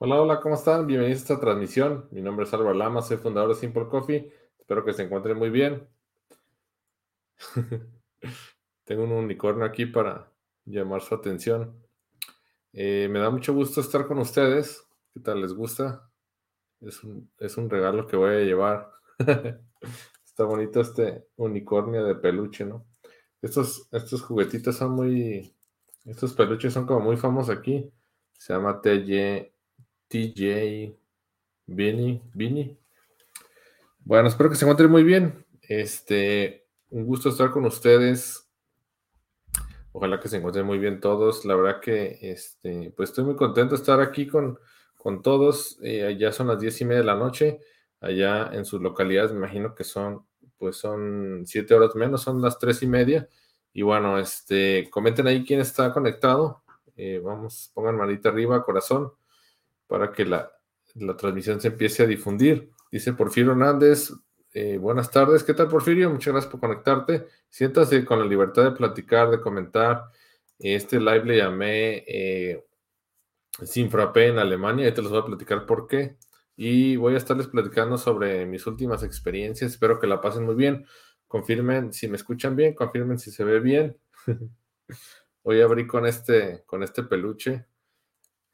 Hola, 0.00 0.22
hola, 0.22 0.40
¿cómo 0.40 0.54
están? 0.54 0.86
Bienvenidos 0.86 1.22
a 1.22 1.22
esta 1.24 1.40
transmisión. 1.40 2.06
Mi 2.12 2.22
nombre 2.22 2.46
es 2.46 2.54
Álvaro 2.54 2.72
Lama, 2.72 3.02
soy 3.02 3.16
fundador 3.16 3.48
de 3.48 3.56
Simple 3.56 3.88
Coffee. 3.88 4.32
Espero 4.56 4.84
que 4.84 4.92
se 4.92 5.02
encuentren 5.02 5.36
muy 5.36 5.50
bien. 5.50 5.88
Tengo 8.84 9.02
un 9.02 9.10
unicornio 9.10 9.64
aquí 9.64 9.86
para 9.86 10.32
llamar 10.64 11.00
su 11.00 11.16
atención. 11.16 11.84
Eh, 12.72 13.08
me 13.10 13.18
da 13.18 13.28
mucho 13.30 13.52
gusto 13.52 13.80
estar 13.80 14.06
con 14.06 14.20
ustedes. 14.20 14.86
¿Qué 15.12 15.18
tal? 15.18 15.40
¿Les 15.40 15.52
gusta? 15.52 16.08
Es 16.80 17.02
un, 17.02 17.32
es 17.36 17.56
un 17.56 17.68
regalo 17.68 18.06
que 18.06 18.16
voy 18.16 18.36
a 18.36 18.44
llevar. 18.44 18.92
Está 20.24 20.44
bonito 20.44 20.80
este 20.80 21.26
unicornio 21.34 22.04
de 22.04 22.14
peluche, 22.14 22.64
¿no? 22.64 22.86
Estos, 23.42 23.88
estos 23.90 24.22
juguetitos 24.22 24.76
son 24.76 24.92
muy... 24.92 25.56
Estos 26.04 26.34
peluches 26.34 26.72
son 26.72 26.86
como 26.86 27.00
muy 27.00 27.16
famosos 27.16 27.56
aquí. 27.56 27.92
Se 28.34 28.52
llama 28.52 28.80
TJ 28.80 29.57
TJ 30.08 30.96
Vinny, 31.68 32.22
Vinny. 32.34 32.78
Bueno, 34.04 34.28
espero 34.28 34.48
que 34.48 34.56
se 34.56 34.64
encuentren 34.64 34.90
muy 34.90 35.04
bien. 35.04 35.44
Este, 35.62 36.66
un 36.88 37.04
gusto 37.04 37.28
estar 37.28 37.50
con 37.50 37.66
ustedes. 37.66 38.48
Ojalá 39.92 40.18
que 40.18 40.28
se 40.28 40.38
encuentren 40.38 40.64
muy 40.64 40.78
bien 40.78 41.00
todos. 41.00 41.44
La 41.44 41.54
verdad 41.54 41.80
que 41.80 42.18
este, 42.22 42.92
pues 42.96 43.10
estoy 43.10 43.24
muy 43.24 43.36
contento 43.36 43.74
de 43.74 43.80
estar 43.80 44.00
aquí 44.00 44.26
con, 44.26 44.58
con 44.96 45.20
todos. 45.20 45.78
Eh, 45.82 46.16
ya 46.18 46.32
son 46.32 46.48
las 46.48 46.58
diez 46.58 46.80
y 46.80 46.86
media 46.86 47.00
de 47.00 47.06
la 47.06 47.16
noche. 47.16 47.60
Allá 48.00 48.50
en 48.52 48.64
sus 48.64 48.80
localidades, 48.80 49.32
me 49.32 49.38
imagino 49.38 49.74
que 49.74 49.84
son, 49.84 50.24
pues 50.56 50.76
son 50.76 51.42
siete 51.44 51.74
horas 51.74 51.94
menos, 51.96 52.22
son 52.22 52.40
las 52.40 52.58
tres 52.58 52.82
y 52.82 52.86
media. 52.86 53.28
Y 53.74 53.82
bueno, 53.82 54.18
este, 54.18 54.88
comenten 54.88 55.26
ahí 55.26 55.44
quién 55.44 55.60
está 55.60 55.92
conectado. 55.92 56.62
Eh, 56.96 57.20
vamos, 57.22 57.70
pongan 57.74 57.96
manita 57.96 58.30
arriba, 58.30 58.62
corazón 58.62 59.12
para 59.88 60.12
que 60.12 60.24
la, 60.24 60.52
transmisión 61.16 61.60
se 61.60 61.68
empiece 61.68 62.04
a 62.04 62.06
difundir. 62.06 62.70
Dice 62.92 63.12
Porfirio 63.12 63.52
Hernández, 63.52 64.12
eh, 64.52 64.78
buenas 64.78 65.10
tardes, 65.10 65.42
¿qué 65.42 65.54
tal 65.54 65.68
Porfirio? 65.68 66.10
Muchas 66.10 66.32
gracias 66.32 66.50
por 66.50 66.60
conectarte. 66.60 67.26
Siéntase 67.48 68.04
con 68.04 68.20
la 68.20 68.24
libertad 68.24 68.64
de 68.64 68.70
platicar, 68.72 69.30
de 69.30 69.40
comentar. 69.40 70.04
Este 70.58 70.98
live 70.98 71.24
le 71.24 71.36
llamé 71.38 72.04
eh, 72.06 72.64
Sin 73.62 73.90
en 73.92 74.38
Alemania, 74.38 74.88
y 74.88 74.92
te 74.92 75.02
los 75.02 75.10
voy 75.10 75.20
a 75.20 75.24
platicar 75.24 75.66
por 75.66 75.86
qué. 75.86 76.16
Y 76.56 76.96
voy 76.96 77.14
a 77.14 77.18
estarles 77.18 77.46
platicando 77.46 77.96
sobre 77.98 78.44
mis 78.46 78.66
últimas 78.66 79.02
experiencias. 79.04 79.72
Espero 79.72 80.00
que 80.00 80.06
la 80.06 80.20
pasen 80.20 80.44
muy 80.44 80.54
bien. 80.56 80.86
Confirmen 81.28 81.92
si 81.92 82.08
me 82.08 82.16
escuchan 82.16 82.56
bien, 82.56 82.74
confirmen 82.74 83.18
si 83.18 83.30
se 83.30 83.44
ve 83.44 83.60
bien. 83.60 83.96
Hoy 85.42 85.60
abrí 85.60 85.86
con 85.86 86.06
este, 86.06 86.64
con 86.66 86.82
este 86.82 87.04
peluche. 87.04 87.67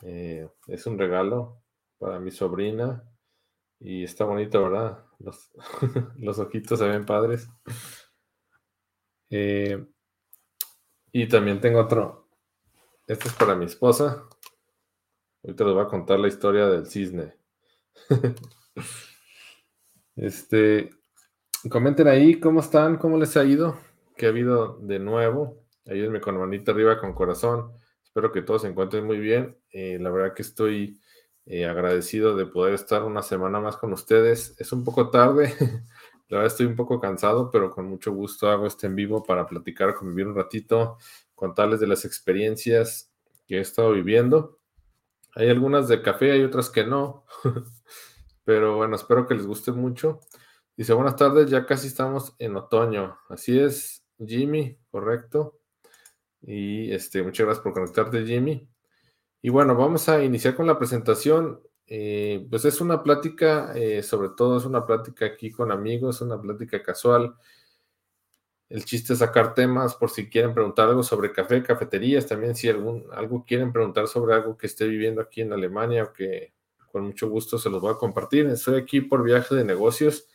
Eh, 0.07 0.47
es 0.67 0.87
un 0.87 0.99
regalo 0.99 1.63
para 1.99 2.21
mi 2.21 2.31
sobrina 2.31 3.03
y 3.81 4.05
está 4.05 4.25
bonito, 4.25 4.63
¿verdad? 4.63 5.05
Los, 6.19 6.39
ojitos 6.39 6.79
se 6.79 6.87
ven 6.87 7.07
padres. 7.07 7.49
Eh, 9.31 9.83
y 11.11 11.27
también 11.29 11.61
tengo 11.61 11.81
otro. 11.81 12.29
Este 13.07 13.29
es 13.29 13.35
para 13.35 13.55
mi 13.55 13.65
esposa. 13.65 14.29
Ahorita 15.43 15.65
les 15.65 15.75
voy 15.75 15.83
a 15.83 15.89
contar 15.89 16.19
la 16.19 16.29
historia 16.29 16.67
del 16.67 16.87
cisne. 16.87 17.37
este, 20.17 20.91
comenten 21.71 22.09
ahí 22.09 22.39
cómo 22.41 22.61
están, 22.61 22.99
cómo 22.99 23.17
les 23.17 23.37
ha 23.37 23.45
ido, 23.45 23.79
qué 24.17 24.27
ha 24.27 24.31
habido 24.31 24.79
de 24.81 24.99
nuevo. 24.99 25.65
Ayúdenme 25.87 26.21
con 26.21 26.39
manita 26.39 26.73
arriba, 26.73 26.99
con 26.99 27.15
corazón. 27.15 27.73
Espero 28.03 28.33
que 28.33 28.43
todos 28.43 28.63
se 28.63 28.69
encuentren 28.69 29.05
muy 29.05 29.19
bien. 29.19 29.57
Eh, 29.75 29.99
la 30.01 30.09
verdad 30.11 30.35
que 30.35 30.43
estoy 30.43 31.01
eh, 31.47 31.67
agradecido 31.67 32.37
de 32.37 32.47
poder 32.47 32.75
estar 32.75 33.03
una 33.03 33.23
semana 33.23 33.61
más 33.61 33.77
con 33.77 33.93
ustedes. 33.93 34.55
Es 34.59 34.73
un 34.73 34.85
poco 34.85 35.11
tarde, 35.11 35.53
la 36.29 36.39
verdad 36.39 36.47
estoy 36.47 36.67
un 36.67 36.77
poco 36.77 37.01
cansado, 37.01 37.51
pero 37.51 37.71
con 37.71 37.87
mucho 37.87 38.13
gusto 38.13 38.49
hago 38.49 38.67
este 38.67 38.87
en 38.87 38.95
vivo 38.95 39.25
para 39.25 39.47
platicar, 39.47 39.95
convivir 39.95 40.29
un 40.29 40.37
ratito, 40.37 40.99
contarles 41.35 41.81
de 41.81 41.89
las 41.89 42.05
experiencias 42.05 43.13
que 43.49 43.59
he 43.59 43.61
estado 43.61 43.93
viviendo. 43.93 44.61
Hay 45.35 45.51
algunas 45.51 45.89
de 45.89 46.03
café, 46.03 46.31
hay 46.31 46.45
otras 46.45 46.71
que 46.71 46.85
no, 46.85 47.25
pero 48.45 48.77
bueno, 48.77 48.95
espero 48.95 49.27
que 49.27 49.35
les 49.35 49.47
guste 49.47 49.73
mucho. 49.73 50.21
Dice, 50.77 50.93
buenas 50.93 51.17
tardes, 51.17 51.51
ya 51.51 51.67
casi 51.67 51.89
estamos 51.89 52.35
en 52.39 52.57
otoño. 52.57 53.19
Así 53.29 53.59
es, 53.59 54.05
Jimmy, 54.25 54.79
correcto. 54.91 55.61
Y 56.43 56.93
este, 56.93 57.23
muchas 57.25 57.47
gracias 57.47 57.65
por 57.65 57.73
conectarte, 57.75 58.25
Jimmy. 58.25 58.69
Y 59.45 59.51
bueno, 59.51 59.77
vamos 59.77 60.09
a 60.09 60.25
iniciar 60.25 60.55
con 60.55 60.67
la 60.67 60.79
presentación. 60.79 61.61
Eh, 61.87 62.47
pues 62.49 62.65
es 62.65 62.81
una 62.81 63.03
plática, 63.03 63.75
eh, 63.77 64.03
sobre 64.03 64.31
todo 64.31 64.57
es 64.57 64.65
una 64.65 64.87
plática 64.87 65.27
aquí 65.27 65.51
con 65.51 65.71
amigos, 65.71 66.23
una 66.23 66.41
plática 66.41 66.83
casual. 66.83 67.35
El 68.71 68.87
chiste 68.87 69.13
es 69.13 69.19
sacar 69.19 69.53
temas 69.53 69.97
por 69.97 70.09
si 70.09 70.31
quieren 70.31 70.55
preguntar 70.55 70.89
algo 70.89 71.03
sobre 71.03 71.31
café, 71.31 71.63
cafeterías, 71.63 72.27
también 72.27 72.55
si 72.55 72.71
algún, 72.71 73.05
algo 73.13 73.45
quieren 73.45 73.71
preguntar 73.71 74.09
sobre 74.09 74.33
algo 74.35 74.57
que 74.57 74.67
esté 74.67 74.89
viviendo 74.89 75.21
aquí 75.21 75.43
en 75.43 75.53
Alemania 75.53 76.05
o 76.05 76.13
que 76.15 76.55
con 76.91 77.05
mucho 77.05 77.29
gusto 77.29 77.59
se 77.59 77.69
los 77.69 77.83
voy 77.83 77.93
a 77.93 77.99
compartir. 77.99 78.47
Estoy 78.47 78.81
aquí 78.81 79.03
por 79.03 79.23
viaje 79.23 79.55
de 79.55 79.65
negocios, 79.65 80.27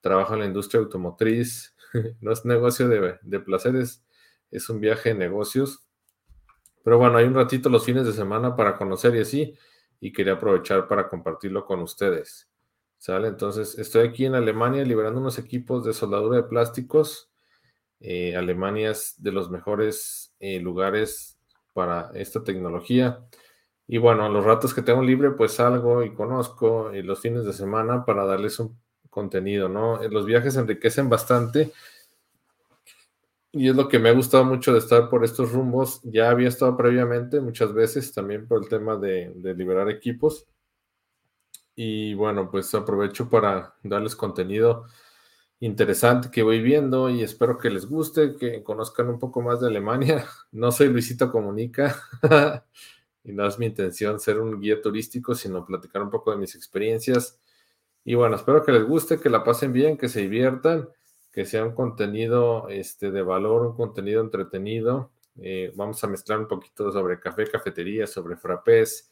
trabajo 0.00 0.34
en 0.34 0.40
la 0.40 0.46
industria 0.46 0.80
automotriz, 0.80 1.76
no 2.20 2.32
es 2.32 2.44
negocio 2.44 2.88
de, 2.88 3.16
de 3.22 3.38
placeres, 3.38 4.04
es 4.50 4.68
un 4.68 4.80
viaje 4.80 5.10
de 5.10 5.14
negocios. 5.14 5.85
Pero 6.86 6.98
bueno, 6.98 7.18
hay 7.18 7.24
un 7.24 7.34
ratito 7.34 7.68
los 7.68 7.84
fines 7.84 8.06
de 8.06 8.12
semana 8.12 8.54
para 8.54 8.76
conocer 8.76 9.16
y 9.16 9.18
así, 9.18 9.58
y 9.98 10.12
quería 10.12 10.34
aprovechar 10.34 10.86
para 10.86 11.08
compartirlo 11.08 11.64
con 11.64 11.80
ustedes. 11.80 12.48
¿Sale? 12.96 13.26
Entonces, 13.26 13.76
estoy 13.76 14.06
aquí 14.06 14.24
en 14.24 14.36
Alemania 14.36 14.84
liberando 14.84 15.20
unos 15.20 15.36
equipos 15.40 15.84
de 15.84 15.92
soldadura 15.92 16.36
de 16.36 16.42
plásticos. 16.44 17.28
Eh, 17.98 18.36
Alemania 18.36 18.92
es 18.92 19.20
de 19.20 19.32
los 19.32 19.50
mejores 19.50 20.32
eh, 20.38 20.60
lugares 20.60 21.40
para 21.72 22.12
esta 22.14 22.44
tecnología. 22.44 23.18
Y 23.88 23.98
bueno, 23.98 24.28
los 24.28 24.44
ratos 24.44 24.72
que 24.72 24.82
tengo 24.82 25.02
libre, 25.02 25.32
pues 25.32 25.54
salgo 25.54 26.04
y 26.04 26.14
conozco 26.14 26.94
y 26.94 27.02
los 27.02 27.18
fines 27.18 27.44
de 27.44 27.52
semana 27.52 28.04
para 28.04 28.24
darles 28.24 28.60
un 28.60 28.80
contenido, 29.10 29.68
¿no? 29.68 30.00
Los 30.08 30.24
viajes 30.24 30.54
enriquecen 30.54 31.08
bastante 31.08 31.72
y 33.56 33.68
es 33.70 33.74
lo 33.74 33.88
que 33.88 33.98
me 33.98 34.10
ha 34.10 34.12
gustado 34.12 34.44
mucho 34.44 34.72
de 34.72 34.80
estar 34.80 35.08
por 35.08 35.24
estos 35.24 35.50
rumbos. 35.52 36.00
Ya 36.04 36.28
había 36.30 36.48
estado 36.48 36.76
previamente 36.76 37.40
muchas 37.40 37.72
veces 37.72 38.12
también 38.12 38.46
por 38.46 38.62
el 38.62 38.68
tema 38.68 38.96
de, 38.96 39.32
liberar 39.56 39.88
equipos. 39.88 40.46
Y 41.74 42.14
bueno, 42.14 42.50
pues 42.50 42.74
aprovecho 42.74 43.28
para 43.30 43.74
darles 43.82 44.14
contenido 44.14 44.84
interesante 45.60 46.30
que 46.30 46.42
voy 46.42 46.60
viendo 46.60 47.08
y 47.08 47.22
espero 47.22 47.56
que 47.56 47.70
les 47.70 47.86
guste, 47.86 48.36
que 48.36 48.62
conozcan 48.62 49.08
un 49.08 49.18
poco 49.18 49.40
más 49.40 49.60
de 49.60 49.68
Alemania. 49.68 50.26
No 50.52 50.70
soy 50.70 50.88
Luisito 50.88 51.30
Comunica 51.30 51.96
y 53.24 53.32
no 53.32 53.46
es 53.46 53.58
mi 53.58 53.66
intención 53.66 54.20
ser 54.20 54.38
un 54.38 54.60
guía 54.60 54.80
turístico, 54.82 55.34
sino 55.34 55.64
platicar 55.64 56.02
un 56.02 56.10
poco 56.10 56.30
de 56.30 56.36
mis 56.36 56.54
experiencias. 56.54 57.38
Y 58.04 58.14
bueno, 58.14 58.36
espero 58.36 58.62
que 58.64 58.72
les 58.72 58.84
guste, 58.84 59.18
que 59.18 59.30
la 59.30 59.44
pasen 59.44 59.72
bien, 59.72 59.96
que 59.96 60.08
se 60.08 60.20
diviertan 60.20 60.88
que 61.36 61.44
sea 61.44 61.66
un 61.66 61.72
contenido 61.72 62.66
este, 62.70 63.10
de 63.10 63.20
valor, 63.20 63.66
un 63.66 63.76
contenido 63.76 64.22
entretenido. 64.22 65.10
Eh, 65.38 65.70
vamos 65.76 66.02
a 66.02 66.06
mezclar 66.06 66.38
un 66.38 66.48
poquito 66.48 66.90
sobre 66.90 67.20
café, 67.20 67.46
cafetería, 67.46 68.06
sobre 68.06 68.38
frappés 68.38 69.10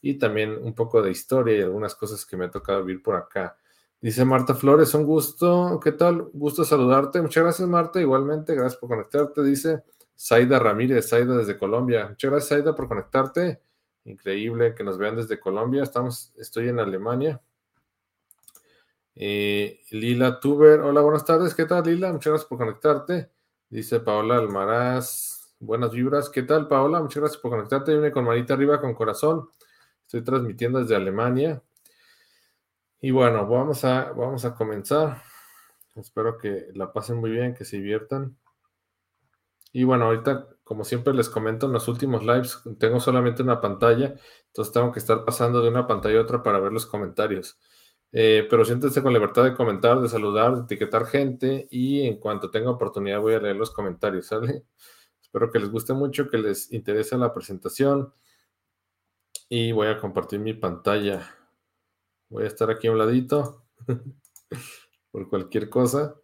y 0.00 0.14
también 0.14 0.56
un 0.62 0.72
poco 0.72 1.02
de 1.02 1.10
historia 1.10 1.56
y 1.58 1.62
algunas 1.62 1.96
cosas 1.96 2.24
que 2.24 2.36
me 2.36 2.44
ha 2.44 2.50
tocado 2.52 2.84
vivir 2.84 3.02
por 3.02 3.16
acá. 3.16 3.56
Dice 4.00 4.24
Marta 4.24 4.54
Flores, 4.54 4.94
un 4.94 5.04
gusto. 5.04 5.80
¿Qué 5.82 5.90
tal? 5.90 6.28
Gusto 6.32 6.64
saludarte. 6.64 7.20
Muchas 7.20 7.42
gracias, 7.42 7.68
Marta. 7.68 8.00
Igualmente, 8.00 8.54
gracias 8.54 8.76
por 8.76 8.90
conectarte. 8.90 9.42
Dice 9.42 9.82
Zaida 10.16 10.60
Ramírez, 10.60 11.08
Zaida 11.08 11.36
desde 11.36 11.58
Colombia. 11.58 12.06
Muchas 12.10 12.30
gracias, 12.30 12.48
Zaida, 12.50 12.76
por 12.76 12.86
conectarte. 12.86 13.60
Increíble 14.04 14.76
que 14.76 14.84
nos 14.84 14.96
vean 14.96 15.16
desde 15.16 15.40
Colombia. 15.40 15.82
Estamos, 15.82 16.32
estoy 16.36 16.68
en 16.68 16.78
Alemania. 16.78 17.42
Eh, 19.16 19.80
Lila 19.92 20.40
Tuber, 20.40 20.80
hola, 20.80 21.00
buenas 21.00 21.24
tardes, 21.24 21.54
¿qué 21.54 21.66
tal 21.66 21.84
Lila? 21.84 22.12
Muchas 22.12 22.32
gracias 22.32 22.48
por 22.48 22.58
conectarte. 22.58 23.30
Dice 23.68 24.00
Paola 24.00 24.36
Almaraz, 24.36 25.54
buenas 25.60 25.92
vibras, 25.92 26.28
¿qué 26.30 26.42
tal 26.42 26.66
Paola? 26.66 27.00
Muchas 27.00 27.20
gracias 27.20 27.40
por 27.40 27.52
conectarte. 27.52 27.92
Viene 27.92 28.10
con 28.10 28.24
manita 28.24 28.54
arriba, 28.54 28.80
con 28.80 28.94
corazón. 28.94 29.48
Estoy 30.04 30.22
transmitiendo 30.22 30.80
desde 30.80 30.96
Alemania. 30.96 31.62
Y 33.00 33.10
bueno, 33.12 33.46
vamos 33.46 33.84
a, 33.84 34.12
vamos 34.12 34.44
a 34.44 34.54
comenzar. 34.54 35.22
Espero 35.94 36.38
que 36.38 36.68
la 36.74 36.92
pasen 36.92 37.18
muy 37.18 37.30
bien, 37.30 37.54
que 37.54 37.64
se 37.64 37.76
diviertan. 37.76 38.36
Y 39.72 39.84
bueno, 39.84 40.06
ahorita, 40.06 40.48
como 40.64 40.84
siempre 40.84 41.14
les 41.14 41.28
comento, 41.28 41.66
en 41.66 41.72
los 41.72 41.88
últimos 41.88 42.24
lives 42.24 42.60
tengo 42.78 43.00
solamente 43.00 43.42
una 43.42 43.60
pantalla, 43.60 44.14
entonces 44.46 44.72
tengo 44.72 44.92
que 44.92 45.00
estar 45.00 45.24
pasando 45.24 45.62
de 45.62 45.68
una 45.68 45.86
pantalla 45.86 46.18
a 46.18 46.22
otra 46.22 46.42
para 46.42 46.60
ver 46.60 46.72
los 46.72 46.86
comentarios. 46.86 47.58
Eh, 48.16 48.46
pero 48.48 48.64
siéntense 48.64 49.02
con 49.02 49.12
libertad 49.12 49.42
de 49.42 49.54
comentar, 49.54 50.00
de 50.00 50.08
saludar, 50.08 50.54
de 50.54 50.62
etiquetar 50.62 51.04
gente 51.04 51.66
y 51.68 52.06
en 52.06 52.20
cuanto 52.20 52.48
tenga 52.48 52.70
oportunidad 52.70 53.18
voy 53.20 53.34
a 53.34 53.40
leer 53.40 53.56
los 53.56 53.72
comentarios, 53.72 54.26
¿sale? 54.26 54.62
Espero 55.20 55.50
que 55.50 55.58
les 55.58 55.68
guste 55.68 55.94
mucho, 55.94 56.30
que 56.30 56.38
les 56.38 56.72
interese 56.72 57.18
la 57.18 57.34
presentación. 57.34 58.14
Y 59.48 59.72
voy 59.72 59.88
a 59.88 59.98
compartir 59.98 60.38
mi 60.38 60.54
pantalla. 60.54 61.28
Voy 62.28 62.44
a 62.44 62.46
estar 62.46 62.70
aquí 62.70 62.86
a 62.86 62.92
un 62.92 62.98
ladito 62.98 63.64
por 65.10 65.28
cualquier 65.28 65.68
cosa. 65.68 66.14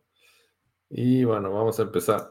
Y 0.88 1.24
bueno, 1.24 1.52
vamos 1.52 1.80
a 1.80 1.82
empezar. 1.82 2.30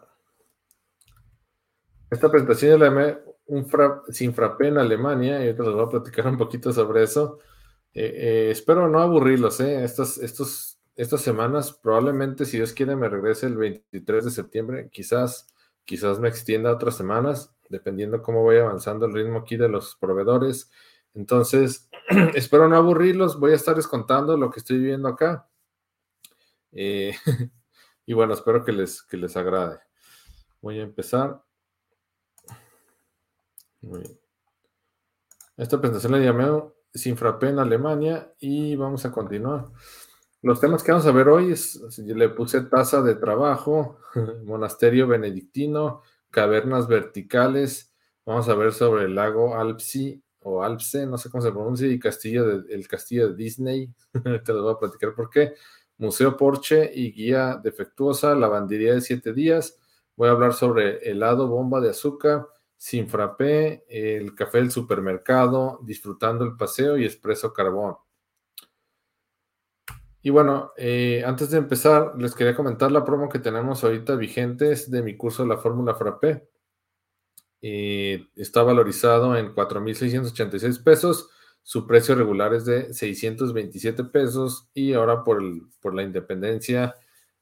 Esta 2.10 2.32
presentación 2.32 2.80
la 2.80 2.86
llamé 2.86 3.18
un 3.48 3.68
sin 4.10 4.34
frappé 4.34 4.70
en 4.70 4.78
Alemania 4.78 5.44
y 5.44 5.48
ahorita 5.48 5.64
les 5.64 5.74
voy 5.74 5.86
a 5.86 5.90
platicar 5.90 6.28
un 6.28 6.38
poquito 6.38 6.72
sobre 6.72 7.04
eso. 7.04 7.40
Eh, 7.94 8.14
eh, 8.16 8.52
espero 8.52 8.88
no 8.88 9.00
aburrirlos, 9.00 9.60
¿eh? 9.60 9.84
Estas, 9.84 10.18
estas 10.20 11.22
semanas, 11.22 11.74
probablemente, 11.74 12.46
si 12.46 12.58
Dios 12.58 12.74
quiere, 12.74 12.96
me 12.96 13.10
regrese 13.10 13.48
el 13.48 13.58
23 13.58 14.26
de 14.26 14.32
septiembre. 14.32 14.90
Quizás, 14.92 15.48
quizás 15.86 16.20
me 16.20 16.30
extienda 16.30 16.74
otras 16.74 16.98
semanas, 16.98 17.56
dependiendo 17.70 18.22
cómo 18.22 18.44
vaya 18.44 18.62
avanzando 18.62 19.06
el 19.06 19.14
ritmo 19.14 19.40
aquí 19.40 19.58
de 19.58 19.70
los 19.70 19.96
proveedores. 19.96 20.70
Entonces, 21.14 21.90
espero 22.36 22.68
no 22.68 22.76
aburrirlos. 22.76 23.40
Voy 23.40 23.54
a 23.54 23.56
estar 23.56 23.82
contando 23.88 24.38
lo 24.38 24.52
que 24.52 24.60
estoy 24.60 24.80
viendo 24.80 25.08
acá. 25.08 25.48
Eh, 26.72 27.16
y 28.06 28.14
bueno, 28.14 28.34
espero 28.34 28.64
que 28.64 28.72
les, 28.72 29.02
que 29.04 29.18
les 29.18 29.36
agrade. 29.36 29.80
Voy 30.62 30.80
a 30.80 30.84
empezar. 30.84 31.42
Esta 35.56 35.80
presentación 35.80 36.12
la 36.12 36.20
llamé 36.20 36.46
Sin 36.94 37.18
Frappé 37.18 37.50
en 37.50 37.60
Alemania 37.60 38.34
y 38.40 38.76
vamos 38.76 39.06
a 39.06 39.12
continuar. 39.12 39.70
Los 40.42 40.62
temas 40.62 40.84
que 40.84 40.92
vamos 40.92 41.06
a 41.06 41.12
ver 41.12 41.28
hoy 41.28 41.52
es, 41.52 41.98
le 41.98 42.30
puse 42.30 42.62
tasa 42.62 43.02
de 43.02 43.16
trabajo, 43.16 44.00
monasterio 44.46 45.06
benedictino, 45.06 46.02
cavernas 46.32 46.88
verticales, 46.88 47.94
vamos 48.26 48.48
a 48.48 48.56
ver 48.56 48.72
sobre 48.72 49.06
el 49.06 49.16
lago 49.16 49.58
Alpsi 49.58 50.24
o 50.42 50.64
Alpse, 50.64 51.06
no 51.06 51.18
sé 51.18 51.30
cómo 51.30 51.44
se 51.44 51.52
pronuncia, 51.52 51.88
y 51.88 52.00
castillo 52.00 52.46
de, 52.46 52.74
el 52.74 52.88
castillo 52.88 53.30
de 53.30 53.36
Disney, 53.36 53.94
te 54.46 54.54
lo 54.54 54.64
voy 54.64 54.74
a 54.74 54.80
platicar 54.80 55.14
por 55.14 55.30
qué, 55.30 55.56
Museo 55.98 56.38
Porsche 56.38 56.90
y 56.94 57.12
guía 57.12 57.60
defectuosa, 57.62 58.34
lavandería 58.34 58.94
de 58.94 59.02
siete 59.02 59.34
días, 59.34 59.78
voy 60.16 60.30
a 60.30 60.32
hablar 60.32 60.54
sobre 60.54 61.00
helado 61.10 61.50
bomba 61.50 61.82
de 61.82 61.90
azúcar, 61.90 62.48
sin 62.80 63.10
frappé, 63.10 63.84
el 63.90 64.34
café 64.36 64.60
del 64.60 64.72
supermercado, 64.72 65.80
disfrutando 65.84 66.46
el 66.46 66.56
paseo 66.56 66.98
y 66.98 67.04
expreso 67.04 67.52
carbón. 67.52 67.98
Y 70.22 70.30
bueno, 70.30 70.72
eh, 70.78 71.22
antes 71.26 71.52
de 71.52 71.58
empezar, 71.58 72.14
les 72.18 72.34
quería 72.34 72.56
comentar 72.56 72.90
la 72.90 73.04
promo 73.04 73.28
que 73.28 73.40
tenemos 73.40 73.84
ahorita 73.84 74.16
vigente 74.16 74.72
es 74.72 74.90
de 74.90 75.02
mi 75.02 75.18
curso 75.18 75.44
de 75.44 75.50
la 75.50 75.58
Fórmula 75.58 75.94
Frappé. 75.94 76.48
Eh, 77.62 78.28
está 78.38 78.64
valorizado 78.64 79.36
en 79.36 79.54
4.686 79.54 80.82
pesos. 80.82 81.30
Su 81.62 81.86
precio 81.86 82.16
regular 82.16 82.54
es 82.54 82.64
de 82.64 82.94
627 82.94 84.06
pesos 84.06 84.70
y 84.74 84.94
ahora 84.94 85.26
por, 85.26 85.44
el, 85.44 85.64
por 85.82 85.94
la 85.94 86.04
independencia 86.04 86.96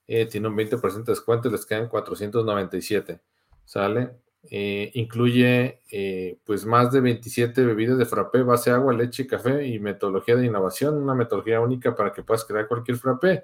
eh, 0.08 0.26
tiene 0.26 0.48
un 0.48 0.58
20% 0.58 1.04
de 1.04 1.12
descuento 1.12 1.48
y 1.48 1.52
les 1.52 1.66
quedan 1.68 1.90
497. 1.90 3.22
¿Sale? 3.66 4.18
Eh, 4.50 4.92
incluye 4.94 5.82
eh, 5.92 6.40
pues 6.46 6.66
más 6.66 6.92
de 6.92 7.02
27 7.02 7.66
bebidas 7.66 7.98
de 7.98 8.06
frappé, 8.06 8.44
base 8.44 8.72
agua, 8.72 8.94
leche, 8.94 9.28
café 9.28 9.66
y 9.68 9.80
metodología 9.80 10.36
de 10.38 10.46
innovación, 10.46 10.96
una 10.96 11.14
metodología 11.14 11.60
única 11.60 11.96
para 11.96 12.14
que 12.14 12.24
puedas 12.24 12.46
crear 12.46 12.68
cualquier 12.68 12.98
frappé. 12.98 13.44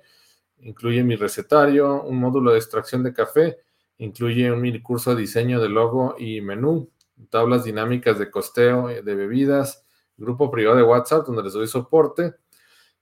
Incluye 0.62 1.04
mi 1.04 1.16
recetario, 1.16 2.04
un 2.04 2.20
módulo 2.20 2.52
de 2.52 2.58
extracción 2.58 3.04
de 3.04 3.14
café, 3.14 3.58
incluye 3.98 4.52
un 4.52 4.62
mini 4.62 4.82
curso 4.82 5.14
de 5.14 5.22
diseño 5.22 5.62
de 5.62 5.70
logo 5.70 6.16
y 6.18 6.40
menú, 6.40 6.90
tablas 7.30 7.66
dinámicas 7.66 8.18
de 8.18 8.32
costeo 8.32 8.88
de 8.88 9.16
bebidas, 9.16 9.86
grupo 10.16 10.50
privado 10.50 10.78
de 10.78 10.84
WhatsApp 10.84 11.26
donde 11.26 11.44
les 11.44 11.54
doy 11.54 11.68
soporte 11.68 12.36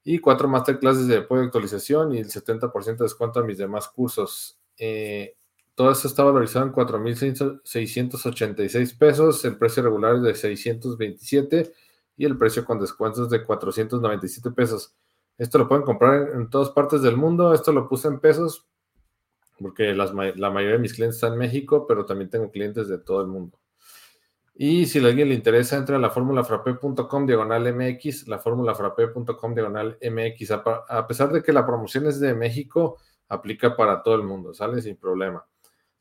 y 0.04 0.20
cuatro 0.20 0.48
masterclasses 0.48 1.08
de 1.08 1.18
apoyo 1.18 1.42
de 1.42 1.48
actualización 1.48 2.14
y 2.16 2.20
el 2.20 2.30
70% 2.30 2.98
de 2.98 3.04
descuento 3.04 3.40
a 3.40 3.44
mis 3.44 3.58
demás 3.58 3.88
cursos. 3.88 4.60
Eh, 4.78 5.36
todo 5.76 5.92
esto 5.92 6.08
está 6.08 6.24
valorizado 6.24 6.66
en 6.66 6.74
4.686 6.74 8.98
pesos, 8.98 9.46
el 9.46 9.58
precio 9.58 9.84
regular 9.84 10.16
es 10.16 10.22
de 10.22 10.36
627 10.36 11.74
y 12.18 12.26
el 12.26 12.38
precio 12.38 12.66
con 12.66 12.80
descuentos 12.80 13.30
de 13.30 13.44
497 13.44 14.52
pesos. 14.52 14.96
Esto 15.38 15.58
lo 15.58 15.68
pueden 15.68 15.84
comprar 15.84 16.30
en, 16.34 16.50
todas 16.50 16.70
partes 16.70 17.02
del 17.02 17.18
mundo, 17.18 17.54
esto 17.54 17.72
lo 17.72 17.88
puse 17.88 18.08
en 18.08 18.20
pesos 18.20 18.68
porque 19.60 19.94
la 19.94 20.50
mayoría 20.50 20.78
de 20.78 20.80
mis 20.80 20.94
clientes 20.94 21.18
están 21.18 21.34
en 21.34 21.40
México, 21.40 21.86
pero 21.88 22.06
también 22.06 22.30
tengo 22.30 22.50
clientes 22.50 22.88
de 22.88 22.98
todo 22.98 23.22
el 23.22 23.28
mundo. 23.28 23.60
Y 24.56 24.86
si 24.86 25.04
a 25.04 25.08
alguien 25.08 25.30
le 25.30 25.36
interesa, 25.36 25.78
entra 25.78 25.96
a 25.96 26.00
la 26.00 26.10
formulafrape.com 26.10 27.26
diagonal 27.26 27.74
MX, 27.74 28.28
la 28.28 28.38
formulafrape.com 28.38 29.56
diagonal 29.56 29.98
MX. 30.02 30.52
A 30.52 31.08
pesar 31.08 31.32
de 31.32 31.42
que 31.42 31.54
la 31.54 31.66
promoción 31.66 32.06
es 32.06 32.20
de 32.20 32.36
México, 32.36 32.98
aplica 33.30 33.76
para 33.76 34.04
todo 34.04 34.16
el 34.16 34.24
mundo, 34.24 34.54
sale 34.54 34.82
sin 34.82 34.98
problema. 34.98 35.46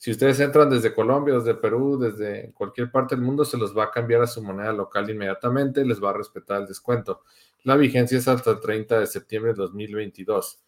Si 0.01 0.11
ustedes 0.11 0.41
entran 0.41 0.71
desde 0.71 0.95
Colombia, 0.95 1.35
desde 1.35 1.55
Perú, 1.55 1.99
desde 1.99 2.55
cualquier 2.55 2.91
parte 2.91 3.15
del 3.15 3.23
mundo, 3.23 3.45
se 3.45 3.59
los 3.59 3.77
va 3.77 3.85
a 3.85 3.91
cambiar 3.91 4.23
a 4.23 4.27
su 4.27 4.43
moneda 4.43 4.73
local 4.73 5.11
inmediatamente, 5.11 5.85
les 5.85 6.03
va 6.03 6.09
a 6.09 6.15
respetar 6.15 6.63
el 6.63 6.67
descuento. 6.67 7.23
La 7.65 7.77
vigencia 7.77 8.17
es 8.17 8.27
hasta 8.27 8.53
el 8.53 8.61
30 8.61 8.99
de 8.99 9.07
septiembre 9.07 9.53
de 9.53 9.59
2022. 9.59 10.65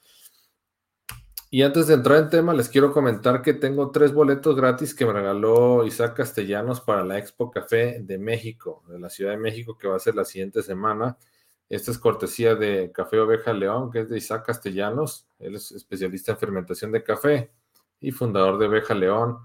Y 1.49 1.63
antes 1.63 1.87
de 1.87 1.95
entrar 1.95 2.19
en 2.19 2.29
tema, 2.29 2.53
les 2.53 2.69
quiero 2.69 2.93
comentar 2.93 3.41
que 3.41 3.55
tengo 3.55 3.91
tres 3.91 4.13
boletos 4.13 4.55
gratis 4.55 4.95
que 4.95 5.07
me 5.07 5.15
regaló 5.15 5.87
Isaac 5.87 6.15
Castellanos 6.15 6.83
para 6.83 7.03
la 7.03 7.17
Expo 7.17 7.51
Café 7.51 8.01
de 8.03 8.19
México, 8.19 8.83
de 8.87 8.99
la 8.99 9.09
Ciudad 9.09 9.31
de 9.31 9.39
México, 9.39 9.79
que 9.79 9.89
va 9.89 9.97
a 9.97 9.99
ser 9.99 10.15
la 10.15 10.27
siguiente 10.27 10.63
semana. 10.63 11.17
Esta 11.71 11.91
es 11.91 11.97
cortesía 11.97 12.55
de 12.55 12.93
Café 12.93 13.19
Oveja 13.19 13.55
León, 13.55 13.91
que 13.91 14.01
es 14.01 14.11
de 14.11 14.19
Isaac 14.19 14.45
Castellanos. 14.45 15.27
Él 15.39 15.55
es 15.55 15.73
especialista 15.73 16.33
en 16.33 16.39
fermentación 16.39 16.93
de 16.93 17.03
café 17.03 17.51
y 18.03 18.11
fundador 18.11 18.59
de 18.59 18.69
Beja 18.69 18.95
León. 18.95 19.39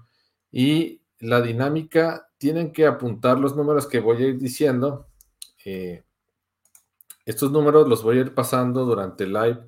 Y 0.52 1.00
la 1.20 1.40
dinámica, 1.40 2.28
tienen 2.38 2.72
que 2.72 2.86
apuntar 2.86 3.38
los 3.38 3.56
números 3.56 3.86
que 3.86 4.00
voy 4.00 4.22
a 4.22 4.26
ir 4.28 4.38
diciendo. 4.38 5.08
Eh, 5.64 6.04
estos 7.26 7.50
números 7.50 7.88
los 7.88 8.02
voy 8.02 8.18
a 8.18 8.20
ir 8.20 8.34
pasando 8.34 8.84
durante 8.84 9.24
el 9.24 9.32
live 9.32 9.58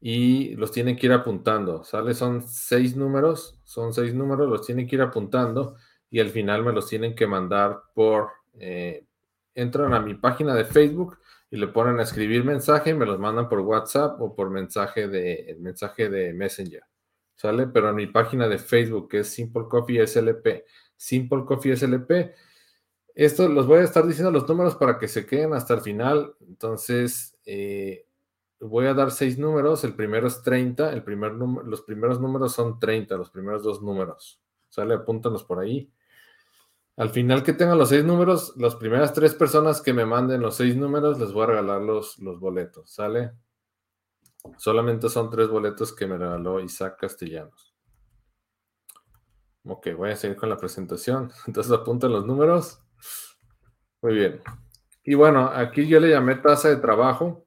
y 0.00 0.56
los 0.56 0.72
tienen 0.72 0.96
que 0.96 1.06
ir 1.06 1.12
apuntando, 1.12 1.84
¿sale? 1.84 2.12
Son 2.14 2.42
seis 2.42 2.96
números, 2.96 3.60
son 3.62 3.92
seis 3.92 4.12
números, 4.14 4.48
los 4.48 4.66
tienen 4.66 4.88
que 4.88 4.96
ir 4.96 5.02
apuntando 5.02 5.76
y 6.10 6.18
al 6.18 6.30
final 6.30 6.64
me 6.64 6.72
los 6.72 6.88
tienen 6.88 7.14
que 7.14 7.26
mandar 7.26 7.82
por, 7.94 8.30
eh, 8.54 9.06
entran 9.54 9.94
a 9.94 10.00
mi 10.00 10.14
página 10.14 10.54
de 10.54 10.64
Facebook 10.64 11.18
y 11.50 11.56
le 11.56 11.68
ponen 11.68 12.00
a 12.00 12.02
escribir 12.02 12.42
mensaje 12.42 12.90
y 12.90 12.94
me 12.94 13.06
los 13.06 13.18
mandan 13.20 13.48
por 13.48 13.60
WhatsApp 13.60 14.20
o 14.20 14.34
por 14.34 14.50
mensaje 14.50 15.06
de, 15.06 15.56
mensaje 15.60 16.08
de 16.08 16.32
Messenger. 16.32 16.82
¿Sale? 17.42 17.66
Pero 17.66 17.90
en 17.90 17.96
mi 17.96 18.06
página 18.06 18.46
de 18.46 18.58
Facebook, 18.58 19.08
que 19.08 19.18
es 19.20 19.28
Simple 19.28 19.64
Coffee 19.68 20.06
SLP, 20.06 20.64
Simple 20.96 21.44
Coffee 21.44 21.76
SLP, 21.76 22.32
esto 23.16 23.48
los 23.48 23.66
voy 23.66 23.80
a 23.80 23.82
estar 23.82 24.06
diciendo 24.06 24.30
los 24.30 24.48
números 24.48 24.76
para 24.76 24.96
que 24.96 25.08
se 25.08 25.26
queden 25.26 25.52
hasta 25.52 25.74
el 25.74 25.80
final. 25.80 26.36
Entonces, 26.40 27.36
eh, 27.44 28.06
voy 28.60 28.86
a 28.86 28.94
dar 28.94 29.10
seis 29.10 29.38
números. 29.38 29.82
El 29.82 29.94
primero 29.94 30.28
es 30.28 30.40
30. 30.42 30.92
El 30.92 31.02
primer 31.02 31.32
los 31.32 31.82
primeros 31.82 32.20
números 32.20 32.52
son 32.52 32.78
30, 32.78 33.16
los 33.16 33.30
primeros 33.30 33.64
dos 33.64 33.82
números. 33.82 34.40
¿Sale? 34.68 34.94
Apúntanos 34.94 35.42
por 35.42 35.58
ahí. 35.58 35.92
Al 36.96 37.10
final 37.10 37.42
que 37.42 37.54
tengan 37.54 37.76
los 37.76 37.88
seis 37.88 38.04
números, 38.04 38.54
las 38.56 38.76
primeras 38.76 39.12
tres 39.12 39.34
personas 39.34 39.82
que 39.82 39.92
me 39.92 40.06
manden 40.06 40.40
los 40.40 40.54
seis 40.54 40.76
números, 40.76 41.18
les 41.18 41.32
voy 41.32 41.42
a 41.42 41.46
regalar 41.46 41.82
los, 41.82 42.20
los 42.20 42.38
boletos. 42.38 42.88
¿Sale? 42.92 43.32
Solamente 44.56 45.08
son 45.08 45.30
tres 45.30 45.48
boletos 45.48 45.94
que 45.94 46.06
me 46.06 46.18
regaló 46.18 46.60
Isaac 46.60 46.98
Castellanos. 47.00 47.74
Ok, 49.64 49.88
voy 49.96 50.10
a 50.10 50.16
seguir 50.16 50.36
con 50.36 50.48
la 50.48 50.56
presentación. 50.56 51.30
Entonces 51.46 51.72
apunten 51.72 52.12
los 52.12 52.26
números. 52.26 52.80
Muy 54.02 54.14
bien. 54.14 54.40
Y 55.04 55.14
bueno, 55.14 55.50
aquí 55.52 55.86
yo 55.86 56.00
le 56.00 56.10
llamé 56.10 56.36
tasa 56.36 56.68
de 56.68 56.76
trabajo. 56.76 57.46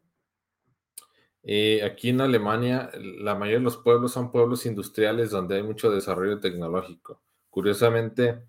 Eh, 1.44 1.84
aquí 1.84 2.10
en 2.10 2.22
Alemania, 2.22 2.90
la 2.96 3.36
mayoría 3.36 3.60
de 3.60 3.64
los 3.64 3.78
pueblos 3.78 4.14
son 4.14 4.32
pueblos 4.32 4.66
industriales 4.66 5.30
donde 5.30 5.58
hay 5.58 5.64
mucho 5.64 5.92
desarrollo 5.92 6.40
tecnológico. 6.40 7.22
Curiosamente, 7.50 8.48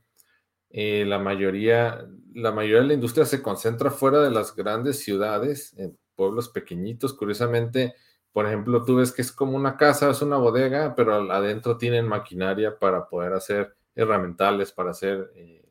eh, 0.71 1.05
la, 1.07 1.19
mayoría, 1.19 2.09
la 2.33 2.53
mayoría 2.53 2.81
de 2.81 2.87
la 2.89 2.95
industria 2.95 3.27
se 3.27 3.43
concentra 3.43 3.91
fuera 3.91 4.23
de 4.23 4.31
las 4.31 4.55
grandes 4.57 5.01
ciudades, 5.01 5.75
en 5.77 5.99
pueblos 6.15 6.49
pequeñitos. 6.49 7.15
Curiosamente, 7.15 7.95
por 8.37 8.47
ejemplo, 8.47 8.85
tú 8.85 8.97
ves 8.97 9.13
que 9.13 9.23
es 9.23 9.33
como 9.33 9.57
una 9.57 9.79
casa, 9.79 10.11
es 10.11 10.21
una 10.21 10.37
bodega, 10.37 10.95
pero 10.95 11.33
adentro 11.33 11.79
tienen 11.79 12.07
maquinaria 12.07 12.79
para 12.79 13.09
poder 13.09 13.33
hacer 13.33 13.75
herramientales, 13.95 14.73
para 14.73 14.91
hacer 14.91 15.33
eh, 15.37 15.65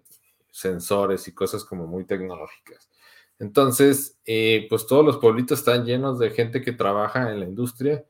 sensores 0.49 1.27
y 1.27 1.35
cosas 1.35 1.63
como 1.63 1.85
muy 1.85 2.05
tecnológicas. 2.05 2.89
Entonces, 3.37 4.19
eh, 4.25 4.65
pues 4.67 4.87
todos 4.87 5.05
los 5.05 5.17
pueblitos 5.17 5.59
están 5.59 5.85
llenos 5.85 6.17
de 6.17 6.31
gente 6.31 6.63
que 6.63 6.71
trabaja 6.71 7.31
en 7.31 7.39
la 7.39 7.45
industria 7.45 8.03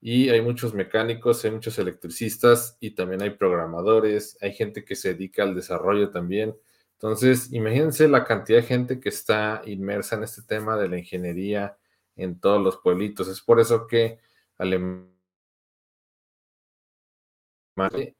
y 0.00 0.28
hay 0.30 0.42
muchos 0.42 0.74
mecánicos, 0.74 1.44
hay 1.44 1.52
muchos 1.52 1.78
electricistas 1.78 2.78
y 2.80 2.96
también 2.96 3.22
hay 3.22 3.30
programadores, 3.30 4.36
hay 4.40 4.54
gente 4.54 4.84
que 4.84 4.96
se 4.96 5.14
dedica 5.14 5.44
al 5.44 5.54
desarrollo 5.54 6.10
también. 6.10 6.56
Entonces, 6.94 7.52
imagínense 7.52 8.08
la 8.08 8.24
cantidad 8.24 8.58
de 8.58 8.66
gente 8.66 8.98
que 8.98 9.10
está 9.10 9.62
inmersa 9.66 10.16
en 10.16 10.24
este 10.24 10.42
tema 10.42 10.76
de 10.76 10.88
la 10.88 10.98
ingeniería 10.98 11.76
en 12.22 12.40
todos 12.40 12.62
los 12.62 12.78
pueblitos. 12.78 13.28
Es 13.28 13.40
por 13.40 13.60
eso 13.60 13.86
que 13.86 14.18
Alemania 14.58 15.10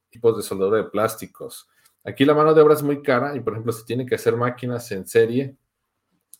tipos 0.08 0.36
de 0.36 0.42
soldadura 0.42 0.78
de 0.78 0.84
plásticos. 0.84 1.68
Aquí 2.04 2.24
la 2.24 2.34
mano 2.34 2.54
de 2.54 2.62
obra 2.62 2.74
es 2.74 2.82
muy 2.82 3.02
cara 3.02 3.36
y, 3.36 3.40
por 3.40 3.52
ejemplo, 3.52 3.72
si 3.72 3.84
tienen 3.84 4.06
que 4.06 4.14
hacer 4.14 4.36
máquinas 4.36 4.90
en 4.92 5.06
serie, 5.06 5.56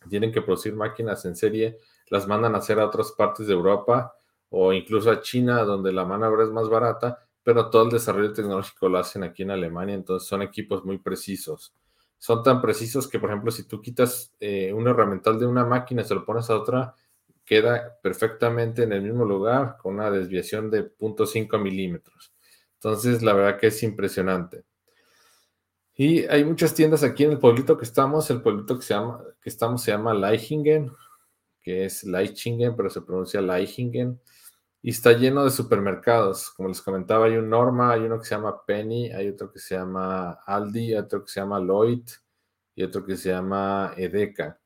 tienen 0.09 0.33
que 0.33 0.41
producir 0.41 0.75
máquinas 0.75 1.25
en 1.27 1.37
serie, 1.37 1.79
las 2.09 2.27
mandan 2.27 2.55
a 2.55 2.59
hacer 2.59 2.81
a 2.81 2.87
otras 2.87 3.13
partes 3.13 3.47
de 3.47 3.53
Europa 3.53 4.15
o 4.49 4.73
incluso 4.73 5.11
a 5.11 5.21
China, 5.21 5.63
donde 5.65 5.93
la 5.93 6.05
mano 6.05 6.27
de 6.27 6.33
obra 6.33 6.45
es 6.45 6.51
más 6.51 6.69
barata, 6.69 7.19
pero 7.43 7.69
todo 7.69 7.85
el 7.85 7.91
desarrollo 7.91 8.33
tecnológico 8.33 8.89
lo 8.89 8.99
hacen 8.99 9.23
aquí 9.23 9.43
en 9.43 9.51
Alemania, 9.51 9.95
entonces 9.95 10.29
son 10.29 10.43
equipos 10.43 10.85
muy 10.85 10.99
precisos 10.99 11.75
son 12.21 12.43
tan 12.43 12.61
precisos 12.61 13.09
que, 13.09 13.19
por 13.19 13.31
ejemplo, 13.31 13.51
si 13.51 13.67
tú 13.67 13.81
quitas 13.81 14.35
eh, 14.41 14.75
un 14.75 14.87
herramental 14.87 15.41
de 15.41 15.47
una 15.47 15.65
máquina 15.65 16.03
y 16.03 16.05
se 16.05 16.15
lo 16.15 16.27
pones 16.27 16.51
a 16.51 16.57
otra, 16.57 16.95
queda 17.51 17.99
perfectamente 18.01 18.85
en 18.85 18.93
el 18.93 19.03
mismo 19.03 19.25
lugar 19.25 19.77
con 19.77 19.95
una 19.95 20.09
desviación 20.09 20.71
de 20.71 20.89
0.5 20.97 21.61
milímetros. 21.61 22.33
Entonces, 22.75 23.25
la 23.25 23.33
verdad 23.33 23.59
que 23.59 23.67
es 23.67 23.83
impresionante. 23.83 24.63
Y 25.95 26.27
hay 26.27 26.45
muchas 26.45 26.75
tiendas 26.75 27.03
aquí 27.03 27.25
en 27.25 27.33
el 27.33 27.41
pueblito 27.41 27.77
que 27.77 27.85
estamos. 27.85 28.31
El 28.31 28.41
pueblito 28.41 28.79
que, 28.79 28.85
se 28.85 28.95
llama, 28.95 29.25
que 29.43 29.51
estamos 29.51 29.83
se 29.83 29.91
llama 29.91 30.15
Leichingen, 30.15 30.93
que 31.61 31.87
es 31.87 32.05
Leichingen, 32.05 32.77
pero 32.77 32.89
se 32.89 33.03
pronuncia 33.03 33.41
Leichingen 33.41 34.21
y 34.81 34.91
está 34.91 35.11
lleno 35.11 35.43
de 35.43 35.51
supermercados. 35.51 36.51
Como 36.51 36.69
les 36.69 36.81
comentaba, 36.81 37.27
hay 37.27 37.37
un 37.37 37.51
Norma, 37.51 37.91
hay 37.91 38.03
uno 38.03 38.21
que 38.21 38.27
se 38.27 38.37
llama 38.37 38.65
Penny, 38.65 39.11
hay 39.11 39.29
otro 39.29 39.51
que 39.51 39.59
se 39.59 39.75
llama 39.75 40.39
Aldi, 40.47 40.95
otro 40.95 41.25
que 41.25 41.33
se 41.33 41.41
llama 41.41 41.59
Lloyd 41.59 42.09
y 42.77 42.85
otro 42.85 43.05
que 43.05 43.17
se 43.17 43.31
llama 43.31 43.93
Edeka. 43.97 44.60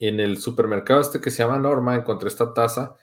En 0.00 0.18
el 0.18 0.38
supermercado 0.38 1.00
este 1.00 1.20
que 1.20 1.30
se 1.30 1.44
llama 1.44 1.58
Norma 1.58 1.94
encontré 1.94 2.28
esta 2.28 2.52
taza. 2.52 2.96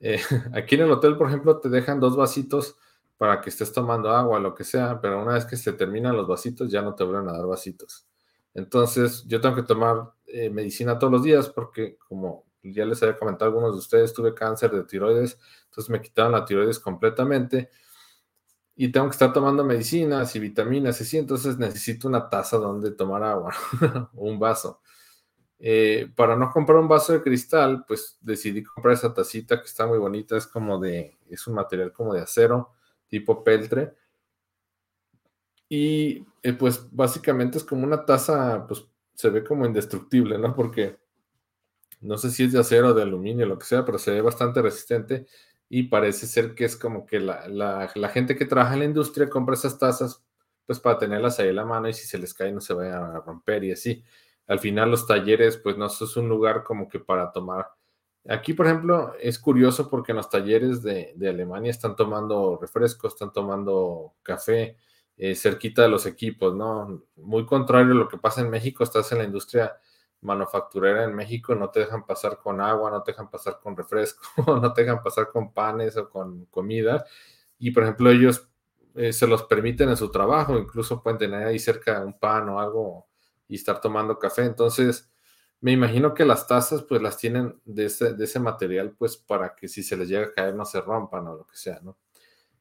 Eh, 0.00 0.20
aquí 0.54 0.76
en 0.76 0.82
el 0.82 0.92
hotel, 0.92 1.18
por 1.18 1.28
ejemplo, 1.28 1.58
te 1.58 1.68
dejan 1.68 2.00
dos 2.00 2.16
vasitos 2.16 2.76
para 3.18 3.40
que 3.40 3.50
estés 3.50 3.72
tomando 3.72 4.10
agua, 4.10 4.40
lo 4.40 4.54
que 4.54 4.64
sea, 4.64 5.00
pero 5.00 5.22
una 5.22 5.34
vez 5.34 5.44
que 5.44 5.56
se 5.56 5.72
terminan 5.72 6.16
los 6.16 6.26
vasitos 6.26 6.70
ya 6.70 6.80
no 6.82 6.94
te 6.94 7.04
vuelven 7.04 7.28
a 7.28 7.32
dar 7.32 7.46
vasitos. 7.46 8.06
Entonces, 8.54 9.24
yo 9.26 9.40
tengo 9.40 9.56
que 9.56 9.62
tomar 9.64 10.12
eh, 10.26 10.48
medicina 10.50 10.98
todos 10.98 11.12
los 11.12 11.22
días 11.24 11.48
porque 11.48 11.98
como 12.08 12.46
ya 12.62 12.84
les 12.84 13.02
había 13.02 13.18
comentado 13.18 13.50
a 13.50 13.54
algunos 13.54 13.72
de 13.72 13.78
ustedes, 13.78 14.14
tuve 14.14 14.34
cáncer 14.34 14.70
de 14.70 14.84
tiroides, 14.84 15.38
entonces 15.66 15.90
me 15.90 16.00
quitaron 16.00 16.32
la 16.32 16.44
tiroides 16.44 16.78
completamente 16.78 17.70
y 18.76 18.90
tengo 18.90 19.06
que 19.06 19.12
estar 19.12 19.32
tomando 19.32 19.64
medicinas 19.64 20.34
y 20.34 20.40
vitaminas 20.40 21.00
y 21.00 21.04
sí, 21.04 21.18
entonces 21.18 21.58
necesito 21.58 22.08
una 22.08 22.28
taza 22.28 22.56
donde 22.56 22.92
tomar 22.92 23.22
agua 23.22 23.54
un 24.14 24.38
vaso. 24.38 24.80
Eh, 25.66 26.10
para 26.14 26.36
no 26.36 26.50
comprar 26.50 26.76
un 26.78 26.88
vaso 26.88 27.14
de 27.14 27.22
cristal, 27.22 27.86
pues 27.88 28.18
decidí 28.20 28.62
comprar 28.62 28.92
esa 28.92 29.14
tacita 29.14 29.58
que 29.58 29.64
está 29.64 29.86
muy 29.86 29.96
bonita, 29.96 30.36
es 30.36 30.46
como 30.46 30.78
de, 30.78 31.16
es 31.30 31.46
un 31.46 31.54
material 31.54 31.90
como 31.90 32.12
de 32.12 32.20
acero, 32.20 32.74
tipo 33.08 33.42
peltre. 33.42 33.94
Y 35.70 36.26
eh, 36.42 36.52
pues 36.52 36.86
básicamente 36.92 37.56
es 37.56 37.64
como 37.64 37.84
una 37.84 38.04
taza, 38.04 38.66
pues 38.66 38.84
se 39.14 39.30
ve 39.30 39.42
como 39.42 39.64
indestructible, 39.64 40.36
¿no? 40.36 40.54
Porque 40.54 40.98
no 42.02 42.18
sé 42.18 42.30
si 42.30 42.44
es 42.44 42.52
de 42.52 42.60
acero, 42.60 42.92
de 42.92 43.02
aluminio, 43.02 43.46
lo 43.46 43.58
que 43.58 43.64
sea, 43.64 43.86
pero 43.86 43.98
se 43.98 44.10
ve 44.10 44.20
bastante 44.20 44.60
resistente 44.60 45.26
y 45.70 45.84
parece 45.84 46.26
ser 46.26 46.54
que 46.54 46.66
es 46.66 46.76
como 46.76 47.06
que 47.06 47.20
la, 47.20 47.88
gente 48.12 48.36
que 48.36 48.44
trabaja 48.44 48.74
en 48.74 48.80
la 48.80 48.84
industria 48.84 49.30
compra 49.30 49.54
esas 49.54 49.78
tazas 49.78 50.22
pues 50.66 50.78
para 50.78 50.98
tenerlas 50.98 51.40
ahí 51.40 51.48
en 51.48 51.56
la 51.56 51.64
mano 51.64 51.88
y 51.88 51.94
si 51.94 52.06
se 52.06 52.18
les 52.18 52.34
cae 52.34 52.52
no 52.52 52.60
se 52.60 52.74
vayan 52.74 53.02
a 53.02 53.20
romper 53.20 53.64
y 53.64 53.72
así. 53.72 54.04
Al 54.46 54.58
final 54.58 54.90
los 54.90 55.06
talleres 55.06 55.56
pues 55.56 55.76
no 55.76 55.86
es 55.86 56.16
un 56.16 56.28
lugar 56.28 56.64
como 56.64 56.88
que 56.88 57.00
para 57.00 57.32
tomar. 57.32 57.68
Aquí 58.28 58.54
por 58.54 58.66
ejemplo 58.66 59.14
es 59.20 59.38
curioso 59.38 59.90
porque 59.90 60.12
en 60.12 60.16
los 60.16 60.30
talleres 60.30 60.82
de, 60.82 61.14
Alemania 61.28 61.70
están 61.70 61.96
tomando 61.96 62.58
refrescos, 62.60 63.14
están 63.14 63.32
tomando 63.32 64.14
café 64.22 64.76
eh, 65.16 65.34
cerquita 65.34 65.82
de 65.82 65.88
los 65.88 66.06
equipos, 66.06 66.54
¿no? 66.54 67.04
Muy 67.16 67.46
contrario 67.46 67.92
a 67.92 67.96
lo 67.96 68.08
que 68.08 68.18
pasa 68.18 68.40
en 68.40 68.50
México, 68.50 68.84
estás 68.84 69.12
en 69.12 69.18
la 69.18 69.24
industria 69.24 69.74
manufacturera 70.24 71.04
en 71.04 71.14
México 71.14 71.54
no 71.54 71.70
te 71.70 71.80
dejan 71.80 72.04
pasar 72.04 72.38
con 72.38 72.60
agua, 72.60 72.90
no 72.90 73.02
te 73.02 73.12
dejan 73.12 73.30
pasar 73.30 73.60
con 73.62 73.76
refresco, 73.76 74.22
no 74.60 74.72
te 74.72 74.82
dejan 74.82 75.02
pasar 75.02 75.30
con 75.30 75.52
panes 75.52 75.96
o 75.96 76.08
con 76.10 76.46
comida. 76.46 77.04
Y 77.58 77.70
por 77.70 77.84
ejemplo, 77.84 78.10
ellos 78.10 78.48
eh, 78.94 79.12
se 79.12 79.26
los 79.26 79.44
permiten 79.44 79.90
en 79.90 79.96
su 79.96 80.10
trabajo, 80.10 80.58
incluso 80.58 81.02
pueden 81.02 81.18
tener 81.18 81.46
ahí 81.46 81.58
cerca 81.58 82.04
un 82.04 82.18
pan 82.18 82.48
o 82.48 82.58
algo 82.60 83.06
y 83.48 83.56
estar 83.56 83.80
tomando 83.80 84.18
café. 84.18 84.44
Entonces, 84.44 85.10
me 85.60 85.72
imagino 85.72 86.14
que 86.14 86.24
las 86.24 86.46
tazas 86.46 86.82
pues 86.82 87.00
las 87.02 87.16
tienen 87.16 87.60
de 87.64 87.86
ese, 87.86 88.14
de 88.14 88.24
ese 88.24 88.40
material 88.40 88.94
pues 88.98 89.16
para 89.16 89.54
que 89.54 89.68
si 89.68 89.82
se 89.82 89.96
les 89.96 90.08
llega 90.08 90.26
a 90.26 90.32
caer 90.32 90.54
no 90.54 90.64
se 90.64 90.80
rompan 90.80 91.26
o 91.26 91.36
lo 91.36 91.46
que 91.46 91.56
sea, 91.56 91.80
¿no? 91.82 91.96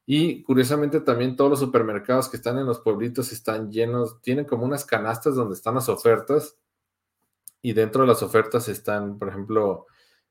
Y 0.05 0.43
curiosamente 0.43 0.99
también 0.99 1.35
todos 1.35 1.49
los 1.49 1.59
supermercados 1.59 2.27
que 2.27 2.37
están 2.37 2.57
en 2.57 2.65
los 2.65 2.79
pueblitos 2.79 3.31
están 3.31 3.71
llenos, 3.71 4.21
tienen 4.21 4.45
como 4.45 4.65
unas 4.65 4.85
canastas 4.85 5.35
donde 5.35 5.55
están 5.55 5.75
las 5.75 5.87
ofertas 5.87 6.57
y 7.61 7.73
dentro 7.73 8.01
de 8.01 8.09
las 8.09 8.21
ofertas 8.21 8.67
están, 8.67 9.17
por 9.17 9.29
ejemplo, 9.29 9.87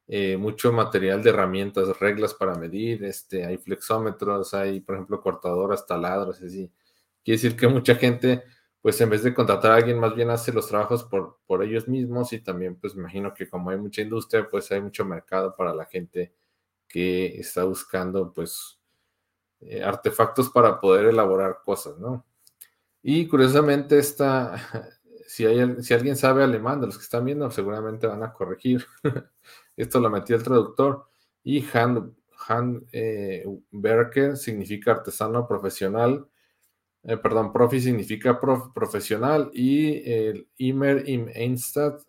eh, 0.06 0.36
mucho 0.36 0.72
material 0.72 1.22
de 1.22 1.30
herramientas, 1.30 1.98
reglas 1.98 2.34
para 2.34 2.54
medir, 2.56 3.02
este, 3.04 3.46
hay 3.46 3.56
flexómetros, 3.56 4.52
hay, 4.52 4.80
por 4.80 4.96
ejemplo, 4.96 5.22
cortadoras, 5.22 5.86
taladros, 5.86 6.42
así. 6.42 6.70
Quiere 7.24 7.40
decir 7.40 7.56
que 7.56 7.68
mucha 7.68 7.94
gente, 7.94 8.42
pues 8.82 9.00
en 9.00 9.10
vez 9.10 9.22
de 9.22 9.32
contratar 9.32 9.72
a 9.72 9.76
alguien, 9.76 9.98
más 9.98 10.14
bien 10.14 10.30
hace 10.30 10.52
los 10.52 10.68
trabajos 10.68 11.04
por, 11.04 11.38
por 11.46 11.62
ellos 11.62 11.88
mismos 11.88 12.32
y 12.32 12.40
también, 12.40 12.76
pues 12.76 12.94
imagino 12.94 13.32
que 13.32 13.48
como 13.48 13.70
hay 13.70 13.78
mucha 13.78 14.02
industria, 14.02 14.48
pues 14.50 14.70
hay 14.72 14.82
mucho 14.82 15.04
mercado 15.04 15.54
para 15.56 15.72
la 15.72 15.86
gente 15.86 16.34
que 16.88 17.38
está 17.38 17.64
buscando, 17.64 18.32
pues, 18.32 18.80
eh, 19.60 19.82
artefactos 19.82 20.50
para 20.50 20.80
poder 20.80 21.06
elaborar 21.06 21.60
cosas, 21.64 21.96
¿no? 21.98 22.26
Y 23.02 23.26
curiosamente 23.28 23.98
esta, 23.98 24.56
si, 25.26 25.46
alguien 25.46 26.16
sabe 26.16 26.44
alemán 26.44 26.80
de 26.80 26.86
los 26.86 26.98
que 26.98 27.04
están 27.04 27.24
viendo, 27.24 27.50
seguramente 27.50 28.06
van 28.06 28.22
a 28.22 28.32
corregir. 28.32 28.84
Esto 29.76 30.00
lo 30.00 30.10
metí 30.10 30.32
el 30.32 30.42
traductor. 30.42 31.06
Y 31.42 31.64
Hand, 31.72 32.14
hand 32.48 32.86
eh, 32.92 33.44
significa 34.34 34.92
artesano 34.92 35.46
profesional. 35.48 36.28
Eh, 37.04 37.16
perdón, 37.16 37.52
profi 37.52 37.80
significa 37.80 38.40
profesional. 38.74 39.50
Y 39.52 40.10
el 40.10 40.48
Immer 40.58 41.08
im 41.08 41.28
Einsatz, 41.34 42.06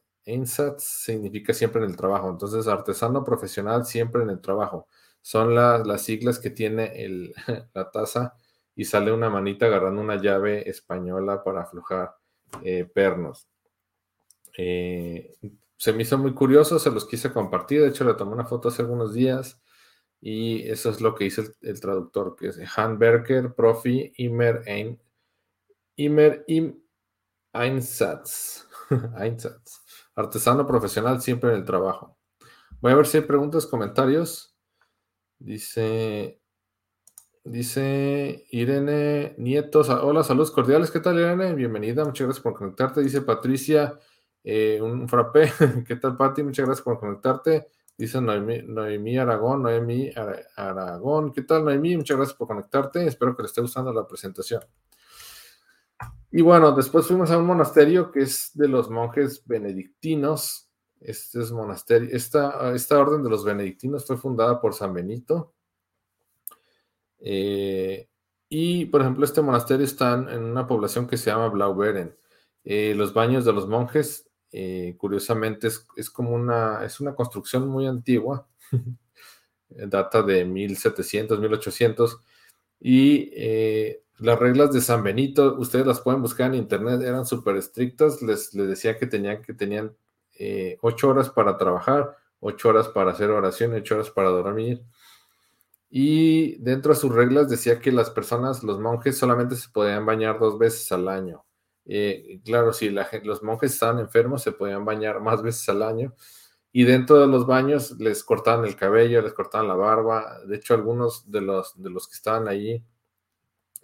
significa 0.77 1.53
siempre 1.53 1.83
en 1.83 1.89
el 1.89 1.97
trabajo. 1.97 2.29
Entonces, 2.29 2.67
artesano 2.67 3.23
profesional 3.23 3.85
siempre 3.85 4.23
en 4.23 4.29
el 4.29 4.41
trabajo. 4.41 4.87
Son 5.21 5.55
las 5.55 6.01
siglas 6.01 6.39
que 6.39 6.49
tiene 6.49 7.03
el, 7.03 7.33
la 7.73 7.91
taza 7.91 8.35
y 8.75 8.85
sale 8.85 9.11
una 9.11 9.29
manita 9.29 9.65
agarrando 9.67 10.01
una 10.01 10.21
llave 10.21 10.69
española 10.69 11.43
para 11.43 11.61
aflojar 11.61 12.15
eh, 12.63 12.85
pernos. 12.85 13.47
Eh, 14.57 15.35
se 15.77 15.93
me 15.93 16.03
hizo 16.03 16.17
muy 16.17 16.33
curioso, 16.33 16.79
se 16.79 16.91
los 16.91 17.05
quise 17.07 17.31
compartir, 17.31 17.81
de 17.81 17.89
hecho 17.89 18.05
le 18.05 18.13
tomé 18.13 18.33
una 18.33 18.45
foto 18.45 18.69
hace 18.69 18.83
algunos 18.83 19.13
días 19.13 19.61
y 20.25 20.69
eso 20.69 20.89
es 20.89 21.01
lo 21.01 21.15
que 21.15 21.25
hizo 21.25 21.43
el, 21.59 21.81
traductor, 21.81 22.37
que 22.37 22.47
es 22.47 22.77
Handwerker, 22.77 23.53
Profi, 23.53 24.13
Immer, 24.15 24.61
Ein, 24.65 24.97
Immer 25.97 26.45
im 26.47 26.81
Einsatz. 27.53 28.65
Artesano 30.15 30.65
profesional 30.65 31.21
siempre 31.21 31.49
en 31.49 31.57
el 31.57 31.65
trabajo. 31.65 32.17
Voy 32.79 32.93
a 32.93 32.95
ver 32.95 33.05
si 33.05 33.17
hay 33.17 33.23
preguntas, 33.23 33.65
comentarios. 33.65 34.55
Dice, 35.39 36.41
Dice 37.43 38.45
Irene 38.49 39.35
Nietos, 39.37 39.89
hola, 39.89 40.23
saludos 40.23 40.51
cordiales, 40.51 40.89
¿qué 40.89 41.01
tal 41.01 41.19
Irene? 41.19 41.53
Bienvenida, 41.53 42.05
muchas 42.05 42.27
gracias 42.27 42.41
por 42.41 42.53
conectarte. 42.53 43.01
Dice 43.01 43.23
Patricia, 43.23 43.99
eh, 44.41 44.79
un 44.81 45.09
frappé, 45.09 45.51
¿qué 45.85 45.97
tal 45.97 46.15
Pati? 46.15 46.43
Muchas 46.43 46.65
gracias 46.65 46.85
por 46.85 46.97
conectarte. 46.97 47.67
Dice 47.97 48.19
Noemí, 48.19 49.17
Aragón, 49.17 49.63
Noemí 49.63 50.11
Aragón, 50.55 51.31
¿qué 51.31 51.43
tal 51.43 51.65
Noemí? 51.65 51.95
Muchas 51.95 52.17
gracias 52.17 52.37
por 52.37 52.47
conectarte, 52.47 53.05
espero 53.05 53.35
que 53.35 53.43
le 53.43 53.47
esté 53.47 53.61
gustando 53.61 53.93
la 53.93 54.07
presentación. 54.07 54.63
Y 56.31 56.41
bueno, 56.41 56.71
después 56.71 57.05
fuimos 57.05 57.29
a 57.29 57.37
un 57.37 57.45
monasterio 57.45 58.11
que 58.11 58.21
es 58.21 58.51
de 58.55 58.67
los 58.67 58.89
monjes 58.89 59.45
benedictinos. 59.45 60.71
Este 60.99 61.41
es 61.41 61.51
monasterio, 61.51 62.09
esta, 62.11 62.73
esta 62.73 62.99
orden 62.99 63.23
de 63.23 63.29
los 63.29 63.43
benedictinos 63.45 64.05
fue 64.05 64.17
fundada 64.17 64.59
por 64.59 64.73
San 64.73 64.93
Benito 64.93 65.53
eh, 67.25 68.09
y, 68.49 68.85
por 68.85 69.01
ejemplo, 69.01 69.25
este 69.25 69.41
monasterio 69.41 69.85
está 69.85 70.13
en 70.13 70.43
una 70.43 70.67
población 70.67 71.07
que 71.07 71.17
se 71.17 71.31
llama 71.31 71.47
Blauberen. 71.47 72.15
Eh, 72.63 72.93
los 72.95 73.13
baños 73.13 73.45
de 73.45 73.53
los 73.53 73.67
monjes, 73.67 74.29
eh, 74.53 74.95
curiosamente, 74.97 75.67
es, 75.67 76.09
como 76.09 76.31
una, 76.31 76.85
es 76.85 77.01
una 77.01 77.13
construcción 77.13 77.67
muy 77.67 77.87
antigua, 77.87 78.47
data 79.67 80.21
de 80.21 80.45
1700, 80.45 81.39
1800, 81.39 82.21
y 82.79 83.31
las 84.19 84.39
reglas 84.39 84.71
de 84.71 84.81
San 84.81 85.03
Benito, 85.03 85.55
ustedes 85.57 85.85
las 85.85 85.99
pueden 85.99 86.21
buscar 86.21 86.47
en 86.47 86.55
internet, 86.55 87.01
eran 87.01 87.25
súper 87.25 87.57
estrictas. 87.57 88.21
Les, 88.21 88.53
les, 88.53 88.67
decía 88.69 88.97
que 88.97 89.07
tenían, 89.07 89.41
que 89.41 89.53
tenían 89.53 89.95
eh, 90.37 90.77
ocho 90.81 91.09
horas 91.09 91.29
para 91.29 91.57
trabajar, 91.57 92.15
ocho 92.39 92.69
horas 92.69 92.87
para 92.87 93.11
hacer 93.11 93.29
oración, 93.31 93.73
ocho 93.73 93.95
horas 93.95 94.11
para 94.11 94.29
dormir. 94.29 94.83
Y 95.89 96.55
dentro 96.57 96.93
de 96.93 96.99
sus 96.99 97.13
reglas 97.13 97.49
decía 97.49 97.79
que 97.79 97.91
las 97.91 98.09
personas, 98.09 98.63
los 98.63 98.79
monjes, 98.79 99.17
solamente 99.17 99.55
se 99.55 99.69
podían 99.69 100.05
bañar 100.05 100.39
dos 100.39 100.57
veces 100.57 100.91
al 100.91 101.07
año. 101.07 101.42
Eh, 101.85 102.39
claro, 102.45 102.73
si 102.73 102.89
los 102.89 103.43
monjes 103.43 103.73
estaban 103.73 103.99
enfermos, 103.99 104.43
se 104.43 104.51
podían 104.51 104.85
bañar 104.85 105.19
más 105.19 105.41
veces 105.41 105.67
al 105.69 105.83
año. 105.83 106.15
Y 106.71 106.85
dentro 106.85 107.19
de 107.19 107.27
los 107.27 107.45
baños 107.45 107.99
les 107.99 108.23
cortaban 108.23 108.65
el 108.65 108.75
cabello, 108.75 109.21
les 109.21 109.33
cortaban 109.33 109.67
la 109.67 109.75
barba. 109.75 110.39
De 110.47 110.55
hecho, 110.55 110.73
algunos 110.73 111.29
de 111.29 111.41
los, 111.41 111.81
de 111.81 111.89
que 111.89 112.15
estaban 112.15 112.47
allí 112.47 112.83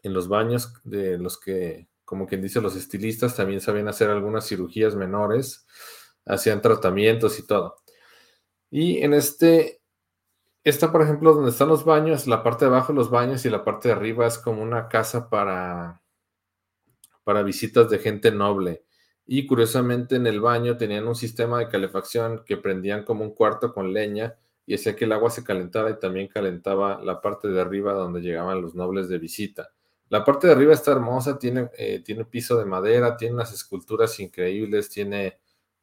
en 0.01 0.13
los 0.13 0.27
baños, 0.27 0.73
de 0.83 1.17
los 1.17 1.39
que, 1.39 1.87
como 2.05 2.25
quien 2.25 2.41
dice, 2.41 2.61
los 2.61 2.75
estilistas 2.75 3.35
también 3.35 3.61
sabían 3.61 3.87
hacer 3.87 4.09
algunas 4.09 4.47
cirugías 4.47 4.95
menores, 4.95 5.67
hacían 6.25 6.61
tratamientos 6.61 7.37
y 7.37 7.45
todo. 7.45 7.75
Y 8.71 9.03
en 9.03 9.13
este, 9.13 9.81
esta, 10.63 10.91
por 10.91 11.01
ejemplo, 11.01 11.33
donde 11.33 11.51
están 11.51 11.69
los 11.69 11.85
baños, 11.85 12.27
la 12.27 12.43
parte 12.43 12.65
de 12.65 12.71
abajo 12.71 12.93
los 12.93 13.09
baños 13.09 13.45
y 13.45 13.49
la 13.49 13.63
parte 13.63 13.89
de 13.89 13.95
arriba 13.95 14.27
es 14.27 14.37
como 14.37 14.61
una 14.61 14.87
casa 14.89 15.29
para, 15.29 16.01
para 17.29 17.43
visitas 17.43 17.87
de 17.91 17.99
gente 17.99 18.31
noble. 18.31 18.85
Y 19.27 19.45
curiosamente 19.45 20.15
en 20.15 20.25
el 20.25 20.41
baño 20.41 20.77
tenían 20.77 21.07
un 21.07 21.13
sistema 21.13 21.59
de 21.59 21.67
calefacción 21.67 22.43
que 22.43 22.57
prendían 22.57 23.03
como 23.03 23.23
un 23.23 23.35
cuarto 23.35 23.71
con 23.71 23.93
leña 23.93 24.35
y 24.65 24.73
hacía 24.73 24.95
que 24.95 25.05
el 25.05 25.11
agua 25.11 25.29
se 25.29 25.43
calentara 25.43 25.91
y 25.91 25.99
también 25.99 26.27
calentaba 26.27 26.99
la 27.03 27.21
parte 27.21 27.47
de 27.47 27.61
arriba 27.61 27.93
donde 27.93 28.21
llegaban 28.21 28.63
los 28.63 28.73
nobles 28.73 29.09
de 29.09 29.19
visita. 29.19 29.69
La 30.07 30.25
parte 30.25 30.47
de 30.47 30.53
arriba 30.53 30.73
está 30.73 30.91
hermosa, 30.91 31.37
tiene, 31.37 31.69
eh, 31.77 32.01
tiene 32.03 32.25
piso 32.25 32.57
de 32.57 32.65
madera, 32.65 33.15
tiene 33.15 33.35
unas 33.35 33.53
esculturas 33.53 34.19
increíbles, 34.19 34.89
tiene 34.89 35.37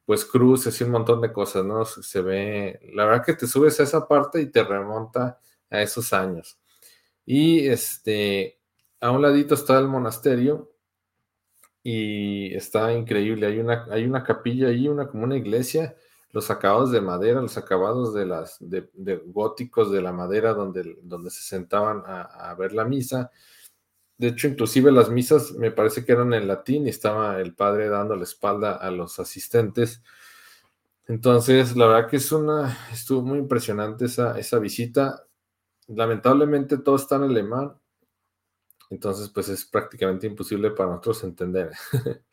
pues 0.04 0.24
cruces 0.24 0.80
y 0.80 0.82
un 0.82 0.90
montón 0.90 1.20
de 1.20 1.32
cosas, 1.32 1.64
¿no? 1.64 1.84
Se 1.84 2.22
ve, 2.22 2.80
la 2.92 3.04
verdad 3.04 3.24
que 3.24 3.34
te 3.34 3.46
subes 3.46 3.78
a 3.78 3.84
esa 3.84 4.08
parte 4.08 4.40
y 4.40 4.46
te 4.46 4.64
remonta 4.64 5.38
a 5.70 5.80
esos 5.80 6.12
años. 6.12 6.58
Y 7.24 7.68
este, 7.68 8.58
a 9.00 9.12
un 9.12 9.22
ladito 9.22 9.54
está 9.54 9.78
el 9.78 9.86
monasterio 9.86 10.72
y 11.88 12.52
está 12.52 12.92
increíble. 12.92 13.46
Hay 13.46 13.60
una, 13.60 13.86
hay 13.92 14.04
una 14.06 14.24
capilla 14.24 14.66
ahí, 14.66 14.88
una 14.88 15.06
como 15.06 15.22
una 15.22 15.36
iglesia, 15.36 15.94
los 16.32 16.50
acabados 16.50 16.90
de 16.90 17.00
madera, 17.00 17.40
los 17.40 17.56
acabados 17.56 18.12
de 18.12 18.26
las 18.26 18.56
de, 18.58 18.90
góticos 19.26 19.92
de 19.92 20.02
la 20.02 20.10
madera 20.12 20.52
donde, 20.52 20.98
donde 21.02 21.30
se 21.30 21.42
sentaban 21.42 22.02
a, 22.04 22.52
ver 22.58 22.72
la 22.72 22.84
misa 22.84 23.30
de 24.18 24.28
hecho, 24.28 24.48
inclusive 24.48 24.90
las 24.90 25.10
misas 25.10 25.52
me 25.52 25.70
parece 25.70 26.04
que 26.04 26.10
eran 26.10 26.34
en 26.34 26.48
latín 26.48 26.86
y 26.86 26.90
estaba 26.90 27.40
el 27.40 27.54
padre 27.54 27.88
dando 27.88 28.16
la 28.16 28.24
espalda 28.24 28.72
a 28.72 28.90
los 28.90 29.20
asistentes. 29.20 30.02
Entonces, 31.06 31.76
la 31.76 31.86
verdad 31.86 32.08
que 32.10 32.16
es 32.16 32.32
una, 32.32 32.76
estuvo 32.92 33.22
muy 33.22 33.38
impresionante 33.38 34.06
esa, 34.06 34.38
esa 34.38 34.58
visita. 34.58 35.24
Lamentablemente 35.86 36.78
todo 36.78 36.96
está 36.96 37.16
en 37.16 37.24
alemán, 37.24 37.74
entonces 38.90 39.28
pues 39.30 39.48
es 39.48 39.64
prácticamente 39.64 40.26
imposible 40.26 40.70
para 40.70 40.90
nosotros 40.90 41.24
entender. 41.24 41.72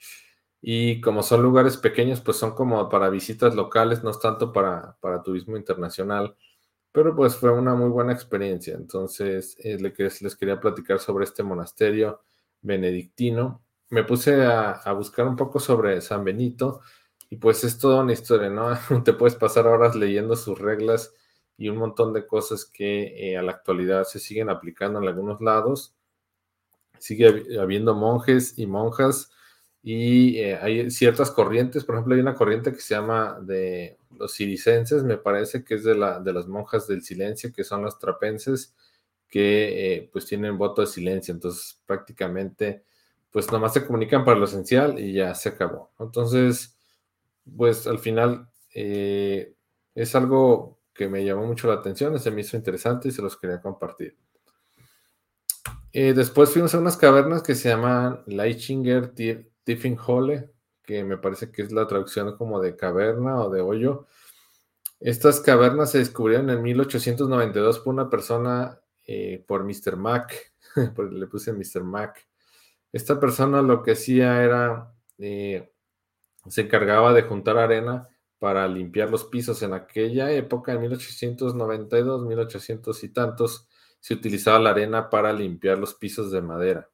y 0.62 1.02
como 1.02 1.24
son 1.24 1.42
lugares 1.42 1.78
pequeños, 1.78 2.22
pues 2.22 2.38
son 2.38 2.54
como 2.56 2.90
para 2.90 3.10
visitas 3.10 3.56
locales, 3.56 4.04
no 4.04 4.12
es 4.12 4.20
tanto 4.20 4.52
para, 4.54 4.98
para 5.02 5.24
turismo 5.24 5.58
internacional. 5.58 6.36
Pero 6.94 7.16
pues 7.16 7.36
fue 7.36 7.52
una 7.52 7.74
muy 7.76 7.90
buena 7.90 8.14
experiencia. 8.14 8.76
Entonces 8.76 9.58
eh, 9.64 9.78
les, 9.80 10.36
quería 10.38 10.60
platicar 10.62 11.00
sobre 11.00 11.26
este 11.26 11.44
monasterio 11.44 12.22
benedictino. 12.62 13.64
Me 13.90 14.04
puse 14.04 14.46
a, 14.46 14.94
buscar 14.94 15.28
un 15.28 15.36
poco 15.36 15.60
sobre 15.60 16.02
San 16.02 16.24
Benito 16.24 16.82
y 17.30 17.38
pues 17.38 17.64
es 17.64 17.80
toda 17.80 18.04
una 18.04 18.14
historia, 18.14 18.50
¿no? 18.50 18.78
Te 19.04 19.14
puedes 19.14 19.36
pasar 19.36 19.68
horas 19.68 19.96
leyendo 19.96 20.36
sus 20.36 20.60
reglas 20.60 21.14
y 21.58 21.70
un 21.70 21.78
montón 21.78 22.14
de 22.14 22.28
cosas 22.28 22.66
que 22.66 23.32
eh, 23.32 23.38
a 23.38 23.42
la 23.42 23.54
actualidad 23.54 24.04
se 24.04 24.20
siguen 24.20 24.50
aplicando 24.52 25.00
en 25.00 25.08
algunos 25.08 25.42
lados. 25.42 25.96
Sigue 27.04 27.60
habiendo 27.60 27.94
monjes 27.96 28.58
y 28.58 28.66
monjas 28.66 29.30
y 29.82 30.38
eh, 30.38 30.56
hay 30.56 30.90
ciertas 30.90 31.32
corrientes, 31.32 31.84
por 31.84 31.96
ejemplo, 31.96 32.16
hay 32.16 32.22
una 32.22 32.34
corriente 32.36 32.72
que 32.72 32.80
se 32.80 32.96
llama 32.96 33.40
de 33.42 33.98
los 34.18 34.32
siricenses, 34.32 35.04
me 35.04 35.18
parece 35.18 35.66
que 35.66 35.76
es 35.76 35.84
de, 35.84 35.96
la, 35.96 36.22
de 36.22 36.32
las 36.32 36.48
monjas 36.48 36.88
del 36.88 37.04
silencio, 37.04 37.52
que 37.52 37.66
son 37.66 37.82
los 37.84 38.00
trapenses, 38.00 38.74
que 39.28 39.96
eh, 39.96 40.10
pues 40.14 40.26
tienen 40.28 40.58
voto 40.58 40.80
de 40.80 40.88
silencio, 40.88 41.34
entonces 41.34 41.82
prácticamente 41.86 42.86
pues 43.32 43.52
nomás 43.52 43.74
se 43.74 43.86
comunican 43.86 44.24
para 44.24 44.38
lo 44.40 44.46
esencial 44.46 44.98
y 44.98 45.12
ya 45.12 45.36
se 45.36 45.50
acabó. 45.50 45.92
Entonces, 46.00 46.78
pues 47.58 47.86
al 47.88 48.00
final 48.00 48.50
eh, 48.74 49.56
es 49.96 50.16
algo 50.16 50.80
que 50.94 51.10
me 51.10 51.26
llamó 51.26 51.46
mucho 51.48 51.68
la 51.68 51.74
atención, 51.76 52.18
se 52.20 52.32
me 52.32 52.42
hizo 52.42 52.56
interesante 52.56 53.10
y 53.10 53.12
se 53.12 53.22
los 53.22 53.36
quería 53.36 53.60
compartir. 53.62 54.16
Después 55.94 56.50
fuimos 56.50 56.74
a 56.74 56.80
unas 56.80 56.98
cavernas 56.98 57.44
que 57.44 57.56
se 57.56 57.70
llaman 57.70 58.24
Leichinger 58.26 59.14
Tiffin 59.64 59.98
Hole, 60.06 60.52
que 60.84 61.04
me 61.04 61.18
parece 61.18 61.52
que 61.52 61.62
es 61.62 61.72
la 61.72 61.88
traducción 61.88 62.36
como 62.38 62.60
de 62.60 62.76
caverna 62.76 63.40
o 63.42 63.50
de 63.50 63.62
hoyo. 63.62 64.08
Estas 65.00 65.42
cavernas 65.42 65.92
se 65.92 66.00
descubrieron 66.00 66.50
en 66.50 66.62
1892 66.62 67.80
por 67.80 67.94
una 67.94 68.10
persona, 68.10 68.80
eh, 69.06 69.44
por 69.48 69.64
Mr. 69.64 69.98
Mac, 69.98 70.54
le 71.12 71.28
puse 71.28 71.54
Mr. 71.54 71.84
Mac. 71.84 72.28
Esta 72.92 73.20
persona 73.20 73.62
lo 73.62 73.84
que 73.84 73.92
hacía 73.92 74.44
era, 74.44 74.94
eh, 75.18 75.72
se 76.48 76.62
encargaba 76.62 77.14
de 77.14 77.24
juntar 77.24 77.58
arena 77.58 78.08
para 78.40 78.68
limpiar 78.68 79.10
los 79.10 79.26
pisos. 79.26 79.62
En 79.64 79.74
aquella 79.74 80.32
época, 80.32 80.74
en 80.74 80.82
1892, 80.82 82.26
1800 82.26 83.04
y 83.04 83.10
tantos, 83.10 83.68
se 84.04 84.16
utilizaba 84.16 84.60
la 84.60 84.72
arena 84.72 85.10
para 85.10 85.32
limpiar 85.32 85.78
los 85.78 85.94
pisos 85.94 86.30
de 86.30 86.42
madera. 86.42 86.90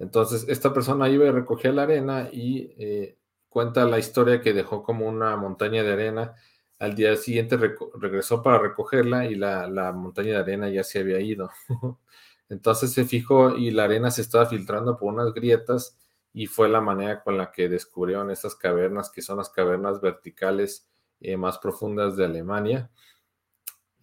Entonces, 0.00 0.44
esta 0.48 0.74
persona 0.74 1.08
iba 1.08 1.26
y 1.26 1.30
recogía 1.30 1.70
la 1.70 1.84
arena 1.84 2.28
y 2.32 2.74
eh, 2.76 3.16
cuenta 3.48 3.84
la 3.84 4.00
historia 4.00 4.40
que 4.40 4.52
dejó 4.52 4.82
como 4.82 5.06
una 5.06 5.36
montaña 5.36 5.84
de 5.84 5.92
arena. 5.92 6.34
Al 6.80 6.96
día 6.96 7.14
siguiente 7.14 7.56
regresó 8.00 8.42
para 8.42 8.58
recogerla 8.58 9.26
y 9.26 9.36
la, 9.36 9.68
la, 9.68 9.92
montaña 9.92 10.32
de 10.32 10.38
arena 10.38 10.68
ya 10.68 10.82
se 10.82 10.98
había 10.98 11.20
ido. 11.20 11.50
Entonces 12.48 12.92
se 12.92 13.04
fijó 13.04 13.56
y 13.56 13.70
la 13.70 13.84
arena 13.84 14.10
se 14.10 14.22
estaba 14.22 14.46
filtrando 14.46 14.96
por 14.96 15.14
unas 15.14 15.32
grietas 15.34 15.96
y 16.32 16.46
fue 16.46 16.68
la 16.68 16.80
manera 16.80 17.22
con 17.22 17.38
la 17.38 17.52
que 17.52 17.68
descubrieron 17.68 18.32
estas 18.32 18.56
cavernas, 18.56 19.08
que 19.08 19.22
son 19.22 19.38
las 19.38 19.50
cavernas 19.50 20.00
verticales 20.00 20.88
eh, 21.20 21.36
más 21.36 21.58
profundas 21.58 22.16
de 22.16 22.24
Alemania. 22.24 22.90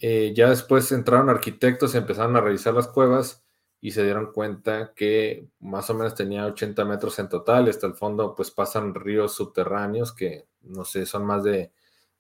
Eh, 0.02 0.34
ya 0.36 0.50
después 0.50 0.92
entraron 0.92 1.30
arquitectos 1.30 1.94
y 1.94 1.98
empezaron 1.98 2.36
a 2.36 2.42
revisar 2.42 2.74
las 2.74 2.88
cuevas 2.88 3.46
y 3.80 3.92
se 3.92 4.04
dieron 4.04 4.32
cuenta 4.34 4.94
que 4.96 5.48
más 5.60 5.90
o 5.90 5.94
menos 5.94 6.16
tenía 6.16 6.46
80 6.46 6.84
metros 6.86 7.20
en 7.20 7.30
total. 7.30 7.70
Hasta 7.70 7.88
el 7.88 7.94
fondo 7.94 8.36
pues 8.36 8.52
pasan 8.52 8.96
ríos 8.96 9.36
subterráneos 9.36 10.14
que 10.14 10.48
no 10.64 10.86
sé, 10.86 11.06
son 11.06 11.26
más 11.26 11.44
de, 11.44 11.72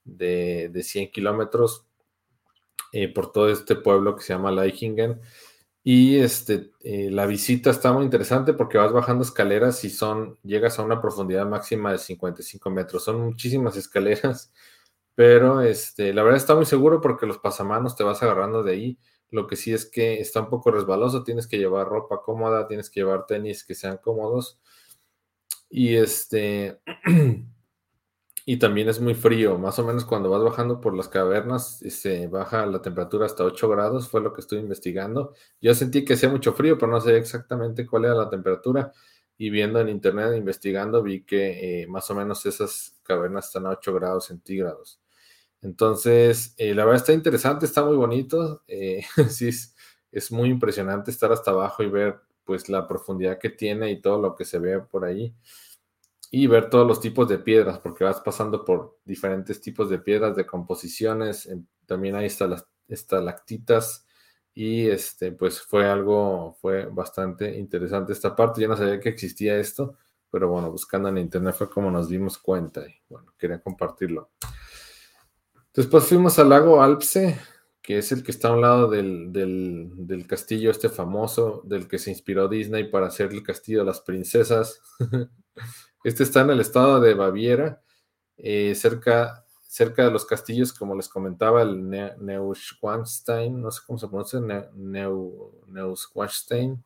de, 0.03 0.83
100 0.83 1.11
kilómetros 1.11 1.85
eh, 2.91 3.07
por 3.13 3.31
todo 3.31 3.49
este 3.49 3.75
pueblo 3.75 4.15
que 4.15 4.23
se 4.23 4.33
llama 4.33 4.51
Leichingen. 4.51 5.19
Y 5.83 6.17
este, 6.17 6.71
eh, 6.81 7.09
la 7.09 7.25
visita 7.25 7.71
está 7.71 7.91
muy 7.91 8.03
interesante 8.03 8.53
porque 8.53 8.77
vas 8.77 8.91
bajando 8.91 9.23
escaleras 9.23 9.83
y 9.83 9.89
son, 9.89 10.37
llegas 10.43 10.77
a 10.77 10.83
una 10.83 11.01
profundidad 11.01 11.47
máxima 11.47 11.91
de 11.91 11.97
55 11.97 12.69
metros. 12.69 13.03
Son 13.03 13.19
muchísimas 13.21 13.75
escaleras, 13.77 14.51
pero 15.21 15.61
este, 15.61 16.15
la 16.15 16.23
verdad 16.23 16.37
está 16.37 16.55
muy 16.55 16.65
seguro 16.65 16.99
porque 16.99 17.27
los 17.27 17.37
pasamanos 17.37 17.95
te 17.95 18.03
vas 18.03 18.23
agarrando 18.23 18.63
de 18.63 18.71
ahí 18.71 18.99
lo 19.29 19.45
que 19.45 19.55
sí 19.55 19.71
es 19.71 19.85
que 19.85 20.19
está 20.19 20.39
un 20.41 20.49
poco 20.49 20.71
resbaloso, 20.71 21.23
tienes 21.23 21.45
que 21.45 21.59
llevar 21.59 21.87
ropa 21.87 22.23
cómoda, 22.23 22.67
tienes 22.67 22.89
que 22.89 23.01
llevar 23.01 23.27
tenis 23.27 23.63
que 23.63 23.75
sean 23.75 23.97
cómodos. 23.97 24.59
Y 25.69 25.93
este 25.95 26.81
y 28.47 28.57
también 28.57 28.89
es 28.89 28.99
muy 28.99 29.13
frío, 29.13 29.59
más 29.59 29.77
o 29.77 29.85
menos 29.85 30.05
cuando 30.05 30.31
vas 30.31 30.41
bajando 30.43 30.81
por 30.81 30.95
las 30.95 31.07
cavernas 31.07 31.77
se 31.77 32.27
baja 32.27 32.65
la 32.65 32.81
temperatura 32.81 33.27
hasta 33.27 33.43
8 33.43 33.69
grados, 33.69 34.09
fue 34.09 34.21
lo 34.21 34.33
que 34.33 34.41
estuve 34.41 34.59
investigando. 34.61 35.35
Yo 35.61 35.75
sentí 35.75 36.03
que 36.03 36.13
hacía 36.15 36.29
mucho 36.29 36.53
frío, 36.53 36.79
pero 36.79 36.91
no 36.91 36.99
sé 36.99 37.15
exactamente 37.17 37.85
cuál 37.85 38.05
era 38.05 38.15
la 38.15 38.29
temperatura. 38.31 38.91
Y 39.37 39.51
viendo 39.51 39.79
en 39.79 39.89
internet, 39.89 40.35
investigando, 40.35 41.03
vi 41.03 41.23
que 41.25 41.83
eh, 41.83 41.87
más 41.87 42.09
o 42.09 42.15
menos 42.15 42.43
esas 42.47 42.99
cavernas 43.03 43.47
están 43.47 43.67
a 43.67 43.71
8 43.71 43.93
grados 43.93 44.25
centígrados. 44.25 45.00
Entonces, 45.61 46.53
eh, 46.57 46.73
la 46.73 46.85
verdad 46.85 47.01
está 47.01 47.13
interesante, 47.13 47.65
está 47.65 47.83
muy 47.85 47.95
bonito. 47.95 48.63
Eh, 48.67 49.03
sí, 49.29 49.49
es, 50.11 50.31
muy 50.31 50.49
impresionante 50.49 51.11
estar 51.11 51.31
hasta 51.31 51.51
abajo 51.51 51.83
y 51.83 51.89
ver 51.89 52.19
pues 52.43 52.69
la 52.69 52.87
profundidad 52.87 53.37
que 53.39 53.49
tiene 53.49 53.91
y 53.91 54.01
todo 54.01 54.19
lo 54.21 54.35
que 54.35 54.45
se 54.45 54.59
ve 54.59 54.79
por 54.81 55.05
ahí. 55.05 55.35
Y 56.31 56.47
ver 56.47 56.69
todos 56.69 56.87
los 56.87 57.01
tipos 57.01 57.27
de 57.27 57.39
piedras, 57.39 57.79
porque 57.79 58.03
vas 58.05 58.21
pasando 58.21 58.63
por 58.65 58.99
diferentes 59.05 59.61
tipos 59.61 59.89
de 59.89 59.99
piedras, 59.99 60.35
de 60.35 60.45
composiciones. 60.45 61.49
También 61.85 62.15
hay 62.15 62.29
estalactitas, 62.87 64.05
y 64.53 64.89
este, 64.89 65.31
pues 65.31 65.61
fue 65.61 65.89
algo, 65.89 66.57
fue 66.61 66.85
bastante 66.85 67.57
interesante 67.57 68.13
esta 68.13 68.35
parte. 68.35 68.61
Yo 68.61 68.67
no 68.67 68.77
sabía 68.77 68.99
que 68.99 69.09
existía 69.09 69.57
esto, 69.57 69.97
pero 70.29 70.49
bueno, 70.49 70.71
buscando 70.71 71.09
en 71.09 71.17
internet 71.17 71.55
fue 71.57 71.69
como 71.69 71.89
nos 71.89 72.09
dimos 72.09 72.37
cuenta 72.37 72.81
y 72.87 72.93
bueno, 73.09 73.33
quería 73.37 73.61
compartirlo. 73.61 74.31
Después 75.73 76.05
fuimos 76.05 76.37
al 76.39 76.49
lago 76.49 76.81
Alpse, 76.81 77.39
que 77.81 77.97
es 77.97 78.11
el 78.11 78.23
que 78.23 78.31
está 78.31 78.49
a 78.49 78.53
un 78.53 78.61
lado 78.61 78.89
del, 78.89 79.31
del, 79.31 80.27
castillo 80.27 80.71
este 80.71 80.89
famoso, 80.89 81.61
del 81.65 81.87
que 81.87 81.99
se 81.99 82.11
inspiró 82.11 82.47
Disney 82.47 82.89
para 82.89 83.07
hacer 83.07 83.31
el 83.31 83.43
castillo 83.43 83.79
de 83.79 83.85
las 83.85 84.01
princesas. 84.01 84.81
este 86.03 86.23
está 86.23 86.41
en 86.41 86.51
el 86.51 86.59
estado 86.59 86.99
de 86.99 87.13
Baviera, 87.13 87.81
eh, 88.37 88.75
cerca 88.75 89.45
cerca 89.71 90.03
de 90.03 90.11
los 90.11 90.25
castillos, 90.25 90.73
como 90.73 90.95
les 90.95 91.07
comentaba, 91.07 91.61
el 91.61 91.89
Neuschwanstein, 91.89 93.61
no 93.61 93.71
sé 93.71 93.79
cómo 93.87 93.97
se 93.97 94.09
pronuncia, 94.09 94.41
Neuschwanstein 94.75 96.83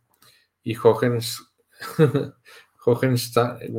y 0.61 0.75
Hohenstein, 2.85 3.75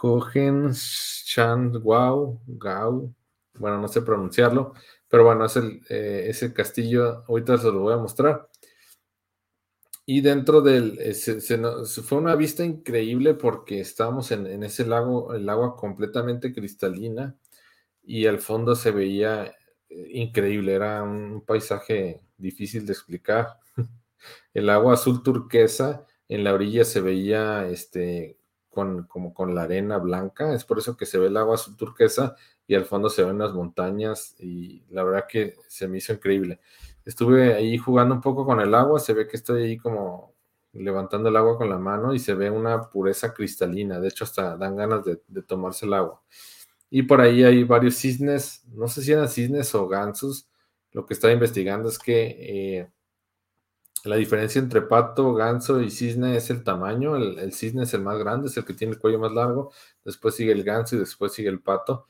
Hohenschandwau, 0.00 2.40
Gau, 2.46 3.14
bueno, 3.58 3.80
no 3.80 3.88
sé 3.88 4.02
pronunciarlo, 4.02 4.74
pero 5.08 5.24
bueno, 5.24 5.44
es 5.46 5.56
el, 5.56 5.82
eh, 5.88 6.26
ese 6.28 6.52
castillo, 6.52 7.24
ahorita 7.28 7.58
se 7.58 7.66
lo 7.66 7.80
voy 7.80 7.94
a 7.94 7.98
mostrar. 7.98 8.48
Y 10.08 10.20
dentro 10.20 10.60
del, 10.62 10.98
eh, 11.00 11.14
fue 11.14 12.18
una 12.18 12.36
vista 12.36 12.64
increíble 12.64 13.34
porque 13.34 13.80
estábamos 13.80 14.30
en, 14.30 14.46
en, 14.46 14.62
ese 14.62 14.86
lago, 14.86 15.34
el 15.34 15.48
agua 15.48 15.76
completamente 15.76 16.54
cristalina 16.54 17.36
y 18.04 18.26
al 18.26 18.38
fondo 18.38 18.76
se 18.76 18.92
veía 18.92 19.52
eh, 19.88 20.10
increíble, 20.12 20.74
era 20.74 21.02
un 21.02 21.42
paisaje 21.44 22.20
difícil 22.38 22.86
de 22.86 22.92
explicar. 22.92 23.58
El 24.54 24.70
agua 24.70 24.94
azul 24.94 25.22
turquesa 25.22 26.06
en 26.28 26.44
la 26.44 26.54
orilla 26.54 26.84
se 26.84 27.00
veía 27.00 27.68
este, 27.68 28.38
con, 28.76 29.04
como 29.04 29.32
con 29.32 29.54
la 29.54 29.62
arena 29.62 29.96
blanca, 29.96 30.52
es 30.52 30.66
por 30.66 30.78
eso 30.78 30.98
que 30.98 31.06
se 31.06 31.16
ve 31.16 31.28
el 31.28 31.36
agua 31.38 31.54
azul 31.54 31.78
turquesa 31.78 32.36
y 32.66 32.74
al 32.74 32.84
fondo 32.84 33.08
se 33.08 33.24
ven 33.24 33.38
las 33.38 33.54
montañas 33.54 34.36
y 34.38 34.84
la 34.90 35.02
verdad 35.02 35.24
que 35.26 35.54
se 35.66 35.88
me 35.88 35.96
hizo 35.96 36.12
increíble. 36.12 36.60
Estuve 37.02 37.54
ahí 37.54 37.78
jugando 37.78 38.14
un 38.14 38.20
poco 38.20 38.44
con 38.44 38.60
el 38.60 38.74
agua, 38.74 39.00
se 39.00 39.14
ve 39.14 39.26
que 39.26 39.38
estoy 39.38 39.62
ahí 39.62 39.78
como 39.78 40.34
levantando 40.74 41.30
el 41.30 41.36
agua 41.38 41.56
con 41.56 41.70
la 41.70 41.78
mano 41.78 42.12
y 42.12 42.18
se 42.18 42.34
ve 42.34 42.50
una 42.50 42.90
pureza 42.90 43.32
cristalina, 43.32 43.98
de 43.98 44.08
hecho 44.08 44.24
hasta 44.24 44.58
dan 44.58 44.76
ganas 44.76 45.02
de, 45.06 45.42
tomarse 45.42 45.86
el 45.86 45.94
agua. 45.94 46.20
Y 46.90 47.04
por 47.04 47.22
ahí 47.22 47.44
hay 47.44 47.64
varios 47.64 47.94
cisnes, 47.96 48.62
no 48.74 48.88
sé 48.88 49.00
si 49.00 49.12
eran 49.12 49.30
cisnes 49.30 49.74
o 49.74 49.88
gansos. 49.88 50.50
Lo 50.92 51.06
que 51.06 51.14
estaba 51.14 51.32
investigando 51.32 51.88
es 51.88 51.98
que 51.98 52.36
eh, 52.80 52.90
la 54.06 54.16
diferencia 54.16 54.60
entre 54.60 54.82
pato, 54.82 55.34
ganso 55.34 55.80
y 55.82 55.90
cisne 55.90 56.36
es 56.36 56.50
el 56.50 56.64
tamaño. 56.64 57.16
El, 57.16 57.52
cisne 57.52 57.84
es 57.84 57.94
el 57.94 58.02
más 58.02 58.18
grande, 58.18 58.48
es 58.48 58.56
el 58.56 58.64
que 58.64 58.74
tiene 58.74 58.94
el 58.94 58.98
cuello 59.00 59.18
más 59.18 59.32
largo. 59.32 59.72
Después 60.04 60.34
sigue 60.34 60.52
el 60.52 60.64
ganso 60.64 60.96
y 60.96 61.00
después 61.00 61.32
sigue 61.32 61.48
el 61.48 61.60
pato. 61.60 62.06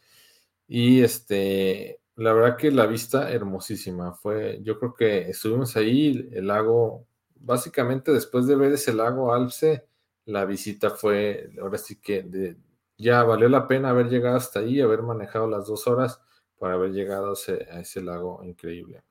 Y 0.69 1.03
este, 1.03 2.01
la 2.17 2.33
verdad 2.33 2.57
que 2.57 2.71
la 2.71 2.87
vista 2.87 3.31
hermosísima. 3.31 4.15
Fue, 4.15 4.61
yo 4.63 4.79
creo 4.79 4.95
que 4.95 5.31
estuvimos 5.31 5.77
ahí, 5.77 6.29
el 6.33 6.47
lago, 6.49 7.07
básicamente 7.37 8.13
después 8.13 8.47
de 8.47 8.57
ver 8.57 8.73
ese 8.73 8.93
lago 8.95 9.33
Alce, 9.35 9.87
la 10.27 10.45
visita 10.45 10.91
fue, 10.91 11.51
ahora 11.61 11.79
sí 11.79 12.01
que 12.01 12.23
de, 12.23 12.57
ya 12.99 13.23
valió 13.25 13.49
la 13.49 13.67
pena 13.67 13.91
haber 13.91 14.09
llegado 14.09 14.37
hasta 14.37 14.61
ahí, 14.61 14.81
haber 14.81 15.03
manejado 15.03 15.49
las 15.49 15.67
dos 15.67 15.87
horas 15.87 16.21
para 16.59 16.75
haber 16.75 16.93
llegado 16.93 17.31
a 17.31 17.81
ese, 17.81 18.03
lago 18.03 18.43
increíble. 18.45 19.03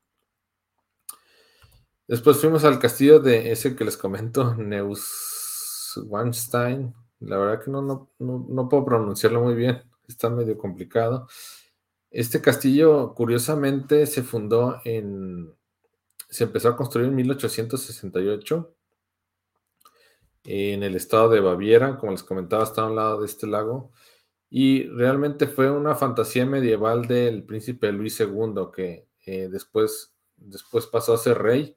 Después 2.07 2.37
fuimos 2.37 2.63
al 2.63 2.79
castillo 2.79 3.19
de 3.19 3.51
ese 3.51 3.75
que 3.75 3.85
les 3.85 3.97
comento, 3.97 4.55
Neuschwanstein. 4.55 6.93
La 7.19 7.37
verdad 7.37 7.63
que 7.63 7.71
no, 7.71 7.81
no, 7.81 8.11
no, 8.19 8.69
puedo 8.69 8.85
pronunciarlo 8.85 9.41
muy 9.41 9.55
bien, 9.55 9.81
está 10.07 10.29
medio 10.29 10.57
complicado. 10.57 11.27
Este 12.11 12.41
castillo, 12.41 13.13
curiosamente, 13.13 14.05
se 14.05 14.23
fundó 14.23 14.79
en. 14.85 15.53
Se 16.29 16.45
empezó 16.45 16.69
a 16.69 16.77
construir 16.77 17.07
en 17.07 17.15
1868 17.15 18.75
en 20.45 20.83
el 20.83 20.95
estado 20.95 21.29
de 21.29 21.39
Baviera, 21.39 21.97
como 21.97 22.11
les 22.11 22.23
comentaba, 22.23 22.63
está 22.63 22.83
a 22.83 22.87
un 22.87 22.95
lado 22.95 23.19
de 23.19 23.25
este 23.25 23.47
lago. 23.47 23.91
Y 24.49 24.87
realmente 24.89 25.47
fue 25.47 25.71
una 25.71 25.95
fantasía 25.95 26.45
medieval 26.45 27.07
del 27.07 27.43
príncipe 27.43 27.91
Luis 27.91 28.19
II, 28.19 28.67
que 28.73 29.07
eh, 29.25 29.49
después, 29.51 30.15
después 30.37 30.85
pasó 30.85 31.13
a 31.13 31.17
ser 31.17 31.39
rey. 31.39 31.75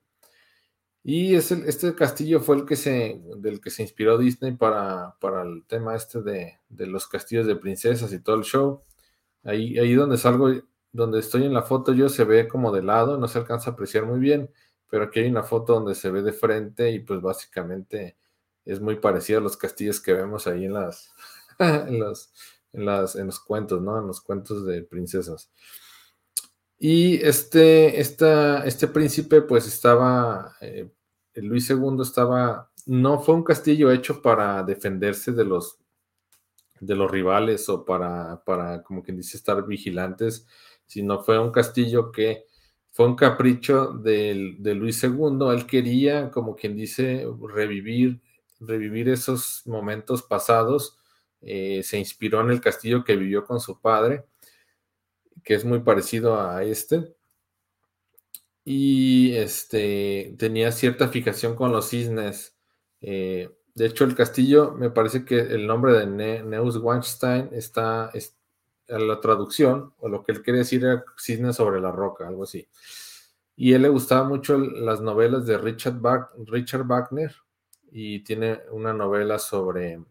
Y 1.10 1.36
este 1.36 1.94
castillo 1.94 2.38
fue 2.38 2.56
el 2.56 2.66
que 2.66 2.76
se, 2.76 3.18
del 3.38 3.62
que 3.62 3.70
se 3.70 3.80
inspiró 3.80 4.18
Disney 4.18 4.52
para, 4.52 5.16
para 5.20 5.40
el 5.40 5.64
tema 5.66 5.96
este 5.96 6.20
de, 6.20 6.58
de, 6.68 6.86
los 6.86 7.08
castillos 7.08 7.46
de 7.46 7.56
princesas 7.56 8.12
y 8.12 8.20
todo 8.20 8.36
el 8.36 8.42
show. 8.42 8.82
Ahí, 9.42 9.78
ahí 9.78 9.94
donde 9.94 10.18
salgo, 10.18 10.50
donde 10.92 11.20
estoy 11.20 11.46
en 11.46 11.54
la 11.54 11.62
foto, 11.62 11.94
yo 11.94 12.10
se 12.10 12.24
ve 12.24 12.46
como 12.46 12.72
de 12.72 12.82
lado, 12.82 13.16
no 13.16 13.26
se 13.26 13.38
alcanza 13.38 13.70
a 13.70 13.72
apreciar 13.72 14.04
muy 14.04 14.20
bien, 14.20 14.50
pero 14.90 15.04
aquí 15.04 15.20
hay 15.20 15.30
una 15.30 15.44
foto 15.44 15.72
donde 15.72 15.94
se 15.94 16.10
ve 16.10 16.20
de 16.20 16.34
frente 16.34 16.90
y 16.90 16.98
pues 16.98 17.22
básicamente 17.22 18.18
es 18.66 18.78
muy 18.78 18.96
parecido 18.96 19.38
a 19.38 19.42
los 19.42 19.56
castillos 19.56 20.02
que 20.02 20.12
vemos 20.12 20.46
ahí 20.46 20.66
en 20.66 20.74
las, 20.74 21.10
en 21.58 22.00
los, 22.00 22.34
las, 22.72 23.16
en 23.16 23.28
los 23.28 23.40
cuentos, 23.40 23.80
¿no? 23.80 23.98
En 23.98 24.06
los 24.06 24.20
cuentos 24.20 24.66
de 24.66 24.82
princesas. 24.82 25.50
Y 26.78 27.16
este, 27.26 27.98
este 27.98 28.88
príncipe, 28.88 29.40
pues 29.42 29.66
estaba, 29.66 30.54
eh, 30.60 30.88
Luis 31.42 31.68
II 31.70 31.98
estaba, 32.02 32.70
no 32.86 33.20
fue 33.20 33.34
un 33.34 33.44
castillo 33.44 33.90
hecho 33.90 34.22
para 34.22 34.62
defenderse 34.62 35.32
de 35.32 35.44
los, 35.44 35.78
de 36.80 36.94
los 36.94 37.10
rivales 37.10 37.68
o 37.68 37.84
para, 37.84 38.42
para, 38.44 38.82
como 38.82 39.02
quien 39.02 39.16
dice, 39.16 39.36
estar 39.36 39.66
vigilantes, 39.66 40.46
sino 40.86 41.22
fue 41.22 41.38
un 41.38 41.52
castillo 41.52 42.10
que 42.12 42.44
fue 42.90 43.06
un 43.06 43.16
capricho 43.16 43.92
de, 43.92 44.56
de 44.58 44.74
Luis 44.74 45.02
II. 45.02 45.52
Él 45.52 45.66
quería, 45.66 46.30
como 46.30 46.56
quien 46.56 46.76
dice, 46.76 47.26
revivir 47.52 48.20
revivir 48.60 49.08
esos 49.08 49.62
momentos 49.66 50.22
pasados. 50.22 50.98
Eh, 51.40 51.82
se 51.82 51.98
inspiró 51.98 52.40
en 52.40 52.50
el 52.50 52.60
castillo 52.60 53.04
que 53.04 53.16
vivió 53.16 53.44
con 53.44 53.60
su 53.60 53.80
padre, 53.80 54.24
que 55.44 55.54
es 55.54 55.64
muy 55.64 55.80
parecido 55.80 56.40
a 56.40 56.64
este. 56.64 57.14
Y 58.70 59.34
este 59.34 60.34
tenía 60.38 60.72
cierta 60.72 61.08
fijación 61.08 61.56
con 61.56 61.72
los 61.72 61.88
cisnes. 61.88 62.54
Eh, 63.00 63.48
de 63.74 63.86
hecho, 63.86 64.04
el 64.04 64.14
castillo, 64.14 64.72
me 64.72 64.90
parece 64.90 65.24
que 65.24 65.40
el 65.40 65.66
nombre 65.66 65.94
de 65.94 66.06
ne 66.06 66.42
Neuschwanstein 66.42 67.48
está, 67.52 68.10
en 68.88 69.08
la 69.08 69.20
traducción, 69.20 69.94
o 69.96 70.10
lo 70.10 70.22
que 70.22 70.32
él 70.32 70.42
quiere 70.42 70.58
decir 70.58 70.84
era 70.84 71.02
cisne 71.16 71.54
sobre 71.54 71.80
la 71.80 71.92
roca, 71.92 72.28
algo 72.28 72.42
así. 72.42 72.68
Y 73.56 73.72
él 73.72 73.80
le 73.80 73.88
gustaba 73.88 74.28
mucho 74.28 74.58
las 74.58 75.00
novelas 75.00 75.46
de 75.46 75.56
Richard, 75.56 76.02
Richard 76.44 76.86
Wagner, 76.86 77.34
y 77.90 78.22
tiene 78.22 78.60
una 78.72 78.92
novela 78.92 79.38
sobre... 79.38 80.04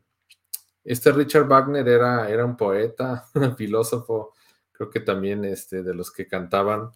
Este 0.84 1.12
Richard 1.12 1.48
Wagner 1.48 1.88
era, 1.88 2.28
era 2.28 2.44
un 2.44 2.58
poeta, 2.58 3.28
filósofo, 3.56 4.34
creo 4.72 4.90
que 4.90 5.02
también 5.02 5.46
este, 5.46 5.84
de 5.84 5.94
los 5.94 6.10
que 6.10 6.26
cantaban 6.26 6.90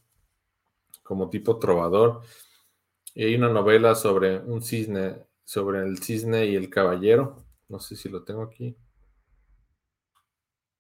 como 1.12 1.30
tipo 1.30 1.60
trovador. 1.60 2.22
Y 3.14 3.26
hay 3.26 3.36
una 3.36 3.50
novela 3.50 3.96
sobre 3.96 4.40
un 4.40 4.62
cisne, 4.62 5.26
sobre 5.44 5.82
el 5.82 5.98
cisne 5.98 6.46
y 6.46 6.56
el 6.56 6.70
caballero. 6.70 7.44
No 7.68 7.82
sé 7.82 7.98
si 7.98 8.08
lo 8.08 8.24
tengo 8.24 8.44
aquí. 8.44 8.78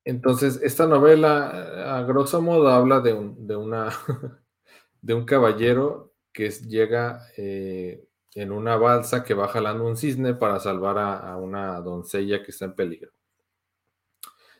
Entonces, 0.05 0.61
esta 0.63 0.87
novela, 0.87 1.97
a 1.97 2.03
grosso 2.03 2.41
modo, 2.41 2.69
habla 2.69 3.01
de 3.01 3.11
un, 3.13 3.45
de 3.45 3.57
una, 3.57 3.89
de 5.01 5.13
un 5.13 5.25
caballero 5.25 6.13
que 6.31 6.49
llega 6.49 7.27
eh, 7.35 8.07
en 8.33 8.53
una 8.53 8.77
balsa 8.77 9.25
que 9.25 9.33
va 9.33 9.49
jalando 9.49 9.85
un 9.85 9.97
cisne 9.97 10.33
para 10.33 10.61
salvar 10.61 10.97
a, 10.97 11.35
una 11.35 11.81
doncella 11.81 12.41
que 12.41 12.51
está 12.51 12.63
en 12.63 12.75
peligro. 12.75 13.11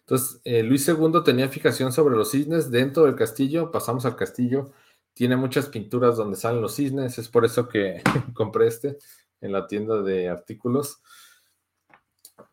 Entonces, 0.02 0.42
eh, 0.44 0.64
Luis 0.64 0.86
II 0.90 1.24
tenía 1.24 1.48
fijación 1.48 1.94
sobre 1.94 2.18
los 2.18 2.32
cisnes 2.32 2.70
dentro 2.70 3.06
del 3.06 3.16
castillo. 3.16 3.72
Pasamos 3.72 4.06
al 4.06 4.18
castillo. 4.18 4.74
Tiene 5.13 5.36
muchas 5.36 5.67
pinturas 5.67 6.17
donde 6.17 6.38
salen 6.38 6.62
los 6.62 6.76
cisnes. 6.76 7.17
Es 7.17 7.30
por 7.30 7.45
eso 7.45 7.67
que 7.67 8.02
compré 8.34 8.67
este 8.67 8.97
en 9.41 9.52
la 9.52 9.67
tienda 9.67 10.02
de 10.02 10.30
artículos. 10.30 11.02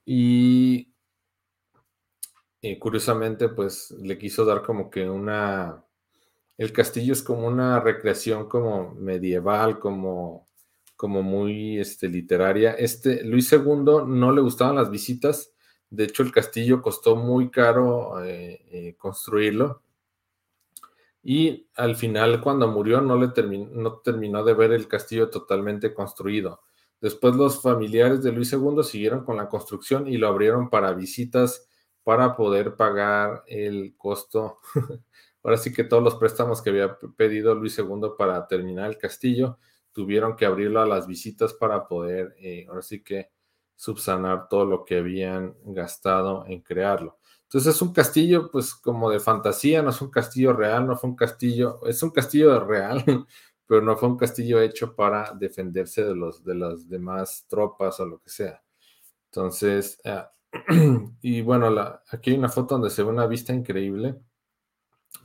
Y 0.04 0.92
eh, 2.62 2.78
curiosamente, 2.78 3.48
pues 3.48 3.90
le 3.92 4.18
quiso 4.18 4.44
dar 4.44 4.62
como 4.62 4.90
que 4.90 5.08
una... 5.08 5.84
El 6.56 6.72
castillo 6.72 7.12
es 7.12 7.22
como 7.22 7.46
una 7.46 7.78
recreación 7.78 8.48
como 8.48 8.94
medieval, 8.94 9.78
como 9.78 10.48
como 10.98 11.22
muy 11.22 11.78
este, 11.78 12.08
literaria. 12.08 12.72
Este, 12.72 13.22
Luis 13.22 13.52
II 13.52 13.60
no 14.08 14.32
le 14.32 14.40
gustaban 14.40 14.74
las 14.74 14.90
visitas, 14.90 15.52
de 15.90 16.02
hecho 16.02 16.24
el 16.24 16.32
castillo 16.32 16.82
costó 16.82 17.14
muy 17.14 17.52
caro 17.52 18.20
eh, 18.24 18.60
eh, 18.72 18.96
construirlo 18.98 19.84
y 21.30 21.68
al 21.74 21.94
final 21.94 22.40
cuando 22.40 22.68
murió 22.68 23.02
no, 23.02 23.18
le 23.18 23.28
no 23.70 23.98
terminó 23.98 24.42
de 24.44 24.54
ver 24.54 24.72
el 24.72 24.88
castillo 24.88 25.28
totalmente 25.28 25.92
construido. 25.92 26.62
Después 27.02 27.36
los 27.36 27.60
familiares 27.60 28.22
de 28.22 28.32
Luis 28.32 28.50
II 28.54 28.82
siguieron 28.82 29.26
con 29.26 29.36
la 29.36 29.46
construcción 29.46 30.08
y 30.08 30.16
lo 30.16 30.26
abrieron 30.26 30.70
para 30.70 30.94
visitas 30.94 31.68
para 32.02 32.34
poder 32.34 32.76
pagar 32.76 33.44
el 33.46 33.94
costo. 33.98 34.56
Ahora 35.42 35.58
sí 35.58 35.70
que 35.70 35.84
todos 35.84 36.02
los 36.02 36.14
préstamos 36.14 36.62
que 36.62 36.70
había 36.70 36.96
pedido 37.14 37.54
Luis 37.54 37.78
II 37.78 38.12
para 38.16 38.46
terminar 38.46 38.88
el 38.88 38.96
castillo 38.96 39.58
tuvieron 39.92 40.34
que 40.34 40.46
abrirlo 40.46 40.80
a 40.80 40.86
las 40.86 41.06
visitas 41.06 41.52
para 41.52 41.86
poder, 41.86 42.36
eh, 42.38 42.64
ahora 42.70 42.80
sí 42.80 43.02
que 43.02 43.28
subsanar 43.76 44.48
todo 44.48 44.64
lo 44.64 44.82
que 44.86 44.96
habían 44.96 45.56
gastado 45.62 46.46
en 46.46 46.62
crearlo. 46.62 47.17
Entonces 47.48 47.76
es 47.76 47.82
un 47.82 47.94
castillo 47.94 48.50
pues 48.50 48.74
como 48.74 49.10
de 49.10 49.20
fantasía, 49.20 49.82
no 49.82 49.88
es 49.88 50.02
un 50.02 50.10
castillo 50.10 50.52
real, 50.52 50.86
no 50.86 50.96
fue 50.96 51.08
un 51.10 51.16
castillo, 51.16 51.80
es 51.86 52.02
un 52.02 52.10
castillo 52.10 52.60
real, 52.66 53.02
pero 53.66 53.80
no 53.80 53.96
fue 53.96 54.10
un 54.10 54.18
castillo 54.18 54.60
hecho 54.60 54.94
para 54.94 55.32
defenderse 55.32 56.04
de, 56.04 56.14
los, 56.14 56.44
de 56.44 56.54
las 56.54 56.88
demás 56.90 57.46
tropas 57.48 58.00
o 58.00 58.06
lo 58.06 58.20
que 58.20 58.28
sea. 58.28 58.62
Entonces, 59.30 59.98
ah, 60.04 60.30
y 61.22 61.40
bueno, 61.40 61.68
aquí 62.10 62.30
hay 62.32 62.38
una 62.38 62.50
foto 62.50 62.74
donde 62.74 62.90
se 62.90 63.02
ve 63.02 63.08
una 63.08 63.26
vista 63.26 63.54
increíble. 63.54 64.16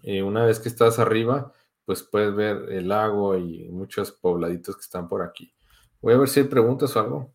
Eh, 0.04 0.24
una 0.24 0.46
vez 0.46 0.60
que 0.60 0.70
estás 0.70 1.00
arriba, 1.00 1.52
pues 1.86 2.04
puedes 2.04 2.34
ver 2.34 2.72
el 2.72 2.88
lago 2.88 3.38
y 3.38 3.70
muchos 3.70 4.14
pobladitos 4.14 4.78
que 4.78 4.82
están 4.82 5.10
por 5.10 5.24
aquí. 5.24 5.54
Voy 6.02 6.14
a 6.14 6.18
ver 6.18 6.30
si 6.30 6.40
hay 6.42 6.48
preguntas 6.48 6.96
o 6.96 7.00
algo. 7.02 7.34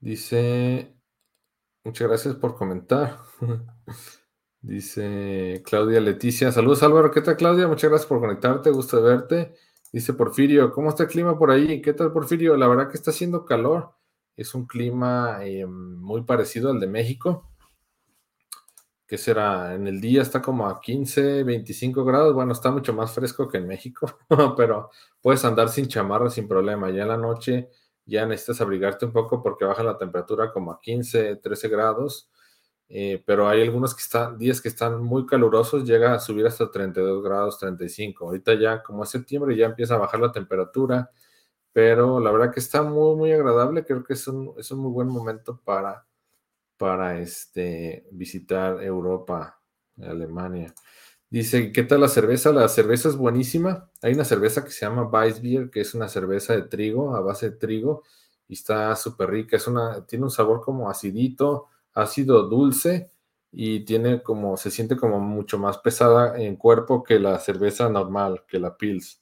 Dice, 0.00 0.93
muchas 1.84 2.08
gracias 2.08 2.34
por 2.36 2.54
comentar. 2.56 3.18
Dice 4.60 5.62
Claudia 5.66 6.00
Leticia, 6.00 6.50
saludos 6.50 6.82
Álvaro, 6.82 7.10
¿qué 7.10 7.20
tal 7.20 7.36
Claudia? 7.36 7.68
Muchas 7.68 7.90
gracias 7.90 8.08
por 8.08 8.20
conectarte, 8.20 8.70
gusto 8.70 8.96
de 8.96 9.02
verte. 9.02 9.54
Dice 9.92 10.14
Porfirio, 10.14 10.72
¿cómo 10.72 10.88
está 10.88 11.04
el 11.04 11.10
clima 11.10 11.38
por 11.38 11.50
ahí? 11.50 11.82
¿Qué 11.82 11.92
tal 11.92 12.12
Porfirio? 12.12 12.56
La 12.56 12.66
verdad 12.66 12.88
que 12.88 12.96
está 12.96 13.10
haciendo 13.10 13.44
calor, 13.44 13.94
es 14.36 14.54
un 14.54 14.66
clima 14.66 15.44
eh, 15.44 15.66
muy 15.66 16.22
parecido 16.22 16.70
al 16.70 16.80
de 16.80 16.86
México. 16.86 17.50
¿Qué 19.06 19.18
será? 19.18 19.74
En 19.74 19.86
el 19.86 20.00
día 20.00 20.22
está 20.22 20.40
como 20.40 20.66
a 20.66 20.80
15, 20.80 21.44
25 21.44 22.04
grados, 22.04 22.34
bueno, 22.34 22.52
está 22.52 22.70
mucho 22.70 22.94
más 22.94 23.12
fresco 23.12 23.46
que 23.48 23.58
en 23.58 23.66
México, 23.66 24.18
pero 24.56 24.90
puedes 25.20 25.44
andar 25.44 25.68
sin 25.68 25.88
chamarra 25.88 26.30
sin 26.30 26.48
problema. 26.48 26.90
Ya 26.90 27.02
en 27.02 27.08
la 27.08 27.18
noche 27.18 27.68
ya 28.06 28.26
necesitas 28.26 28.60
abrigarte 28.60 29.06
un 29.06 29.12
poco 29.12 29.42
porque 29.42 29.64
baja 29.64 29.82
la 29.82 29.98
temperatura 29.98 30.52
como 30.52 30.72
a 30.72 30.80
15, 30.80 31.36
13 31.36 31.68
grados 31.68 32.30
eh, 32.88 33.22
pero 33.26 33.48
hay 33.48 33.62
algunos 33.62 33.94
que 33.94 34.02
están, 34.02 34.38
días 34.38 34.60
que 34.60 34.68
están 34.68 35.02
muy 35.02 35.26
calurosos, 35.26 35.84
llega 35.84 36.14
a 36.14 36.20
subir 36.20 36.46
hasta 36.46 36.70
32 36.70 37.22
grados, 37.24 37.58
35. 37.58 38.26
Ahorita 38.26 38.54
ya, 38.54 38.82
como 38.82 39.04
es 39.04 39.10
septiembre, 39.10 39.56
ya 39.56 39.66
empieza 39.66 39.94
a 39.94 39.98
bajar 39.98 40.20
la 40.20 40.32
temperatura, 40.32 41.10
pero 41.72 42.20
la 42.20 42.30
verdad 42.32 42.52
que 42.52 42.60
está 42.60 42.82
muy, 42.82 43.16
muy 43.16 43.32
agradable. 43.32 43.84
Creo 43.84 44.04
que 44.04 44.14
es 44.14 44.28
un, 44.28 44.54
es 44.58 44.70
un 44.70 44.80
muy 44.80 44.92
buen 44.92 45.08
momento 45.08 45.60
para, 45.64 46.06
para 46.76 47.18
este, 47.20 48.06
visitar 48.12 48.82
Europa, 48.82 49.60
Alemania. 50.00 50.74
Dice, 51.34 51.72
¿qué 51.72 51.82
tal 51.82 52.00
la 52.00 52.06
cerveza? 52.06 52.52
La 52.52 52.68
cerveza 52.68 53.08
es 53.08 53.16
buenísima. 53.16 53.90
Hay 54.02 54.14
una 54.14 54.24
cerveza 54.24 54.62
que 54.62 54.70
se 54.70 54.86
llama 54.86 55.08
Weissbier, 55.08 55.68
que 55.68 55.80
es 55.80 55.92
una 55.92 56.06
cerveza 56.06 56.54
de 56.54 56.62
trigo, 56.62 57.16
a 57.16 57.20
base 57.22 57.50
de 57.50 57.56
trigo, 57.56 58.04
y 58.46 58.54
está 58.54 58.94
súper 58.94 59.30
rica. 59.30 59.56
Es 59.56 59.66
una, 59.66 60.06
tiene 60.06 60.26
un 60.26 60.30
sabor 60.30 60.60
como 60.60 60.88
acidito, 60.88 61.66
ácido 61.92 62.44
dulce 62.44 63.10
y 63.50 63.80
tiene 63.84 64.22
como, 64.22 64.56
se 64.56 64.70
siente 64.70 64.96
como 64.96 65.18
mucho 65.18 65.58
más 65.58 65.78
pesada 65.78 66.40
en 66.40 66.54
cuerpo 66.54 67.02
que 67.02 67.18
la 67.18 67.40
cerveza 67.40 67.88
normal, 67.88 68.44
que 68.46 68.60
la 68.60 68.76
Pils. 68.76 69.20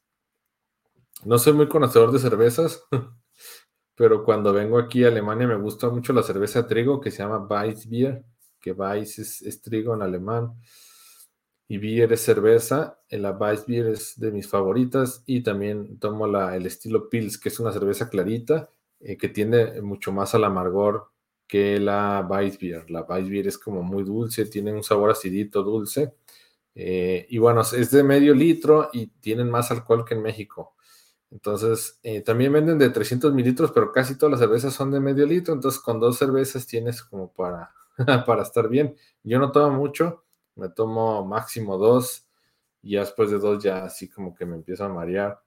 No 1.25 1.39
soy 1.39 1.55
muy 1.55 1.67
conocedor 1.67 2.13
de 2.13 2.19
cervezas, 2.19 2.85
pero 3.95 4.23
cuando 4.23 4.53
vengo 4.53 4.79
aquí 4.79 5.03
a 5.03 5.09
Alemania 5.09 5.47
me 5.47 5.57
gusta 5.57 5.89
mucho 5.89 6.13
la 6.13 6.23
cerveza 6.23 6.61
de 6.61 6.69
trigo 6.69 7.01
que 7.01 7.11
se 7.11 7.23
llama 7.23 7.47
Weissbier, 7.49 8.23
que 8.61 8.73
Weiss 8.73 9.19
es, 9.19 9.63
trigo 9.63 9.95
en 9.95 10.03
alemán 10.03 10.55
y 11.73 11.79
Bier 11.79 12.13
es 12.13 12.21
cerveza. 12.21 13.01
La 13.09 13.31
Weissbier 13.31 13.87
es 13.87 14.21
de 14.21 14.31
mis 14.31 14.47
favoritas 14.47 15.23
y 15.25 15.43
también 15.43 15.99
tomo 15.99 16.27
la, 16.27 16.55
el 16.55 16.67
estilo 16.67 17.09
Pils, 17.09 17.39
que 17.39 17.49
es 17.49 17.59
una 17.61 17.73
cerveza 17.73 18.11
clarita 18.11 18.69
eh, 19.01 19.17
que 19.17 19.31
tiene 19.31 19.81
mucho 19.81 20.13
más 20.13 20.35
al 20.35 20.45
amargor 20.45 21.09
que 21.47 21.81
la 21.81 22.27
Weissbier. 22.29 22.91
La 22.91 23.05
Weissbier 23.05 23.47
es 23.47 23.57
como 23.57 23.83
muy 23.83 24.05
dulce, 24.05 24.45
tiene 24.45 24.71
un 24.75 24.83
sabor 24.83 25.13
acidito, 25.13 25.63
dulce. 25.63 26.13
Eh, 26.75 27.27
y 27.31 27.39
bueno, 27.39 27.63
es 27.63 27.91
de 27.91 28.03
medio 28.03 28.35
litro 28.35 28.91
y 28.93 29.07
tienen 29.07 29.49
más 29.49 29.71
alcohol 29.71 30.05
que 30.05 30.13
en 30.13 30.21
México. 30.21 30.77
Entonces, 31.31 31.99
eh, 32.03 32.21
también 32.21 32.53
venden 32.53 32.77
de 32.77 32.91
300 32.91 33.33
mililitros, 33.33 33.73
pero 33.73 33.93
casi 33.93 34.19
todas 34.19 34.33
las 34.33 34.41
cervezas 34.41 34.75
son 34.75 34.91
de 34.91 35.01
medio 35.01 35.25
litro. 35.25 35.55
Entonces, 35.55 35.81
con 35.81 36.01
dos 36.01 36.19
cervezas 36.19 36.67
tienes 36.67 37.03
como 37.03 37.33
para, 37.33 37.73
para 38.27 38.43
estar 38.43 38.69
bien. 38.69 38.95
Yo 39.23 39.39
no 39.39 39.53
tomo 39.53 39.75
mucho, 39.75 40.25
me 40.57 40.69
tomo 40.69 41.25
máximo 41.25 41.79
dos 41.79 42.27
y 42.83 42.97
después 42.97 43.31
de 43.31 43.39
dos 43.39 43.63
ya 43.63 43.85
así 43.85 44.09
como 44.09 44.35
que 44.35 44.47
me 44.47 44.57
empiezo 44.57 44.85
a 44.85 44.89
marear. 44.89 45.41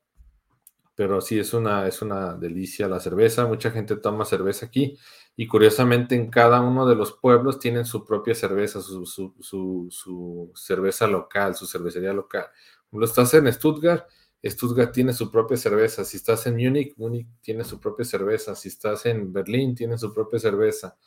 Pero 0.95 1.19
sí, 1.19 1.37
es 1.37 1.53
una, 1.53 1.87
es 1.87 2.01
una 2.01 2.35
delicia 2.35 2.87
la 2.87 3.01
cerveza. 3.01 3.45
Mucha 3.45 3.69
gente 3.71 3.97
toma 3.97 4.23
cerveza 4.23 4.65
aquí 4.67 4.97
y 5.35 5.47
curiosamente 5.47 6.15
en 6.15 6.29
cada 6.29 6.61
uno 6.61 6.87
de 6.87 6.95
los 6.95 7.11
pueblos 7.11 7.59
tienen 7.59 7.85
su 7.85 8.05
propia 8.05 8.33
cerveza, 8.33 8.81
su, 8.81 10.51
cerveza 10.55 11.07
local, 11.07 11.55
su 11.55 11.67
cervecería 11.67 12.13
local. 12.13 12.45
Cuando 12.89 13.05
estás 13.05 13.33
en 13.33 13.51
Stuttgart, 13.51 14.07
Stuttgart 14.45 14.93
tiene 14.93 15.11
su 15.11 15.29
propia 15.29 15.57
cerveza. 15.57 16.05
Si 16.05 16.17
estás 16.17 16.47
en 16.47 16.55
Múnich, 16.55 16.93
Múnich 16.95 17.27
tiene 17.41 17.65
su 17.65 17.79
propia 17.79 18.05
cerveza. 18.05 18.55
Si 18.55 18.69
estás 18.69 19.05
en 19.05 19.33
Berlín, 19.33 19.75
tiene 19.75 19.97
su 19.97 20.13
propia 20.13 20.39
cerveza. 20.39 20.97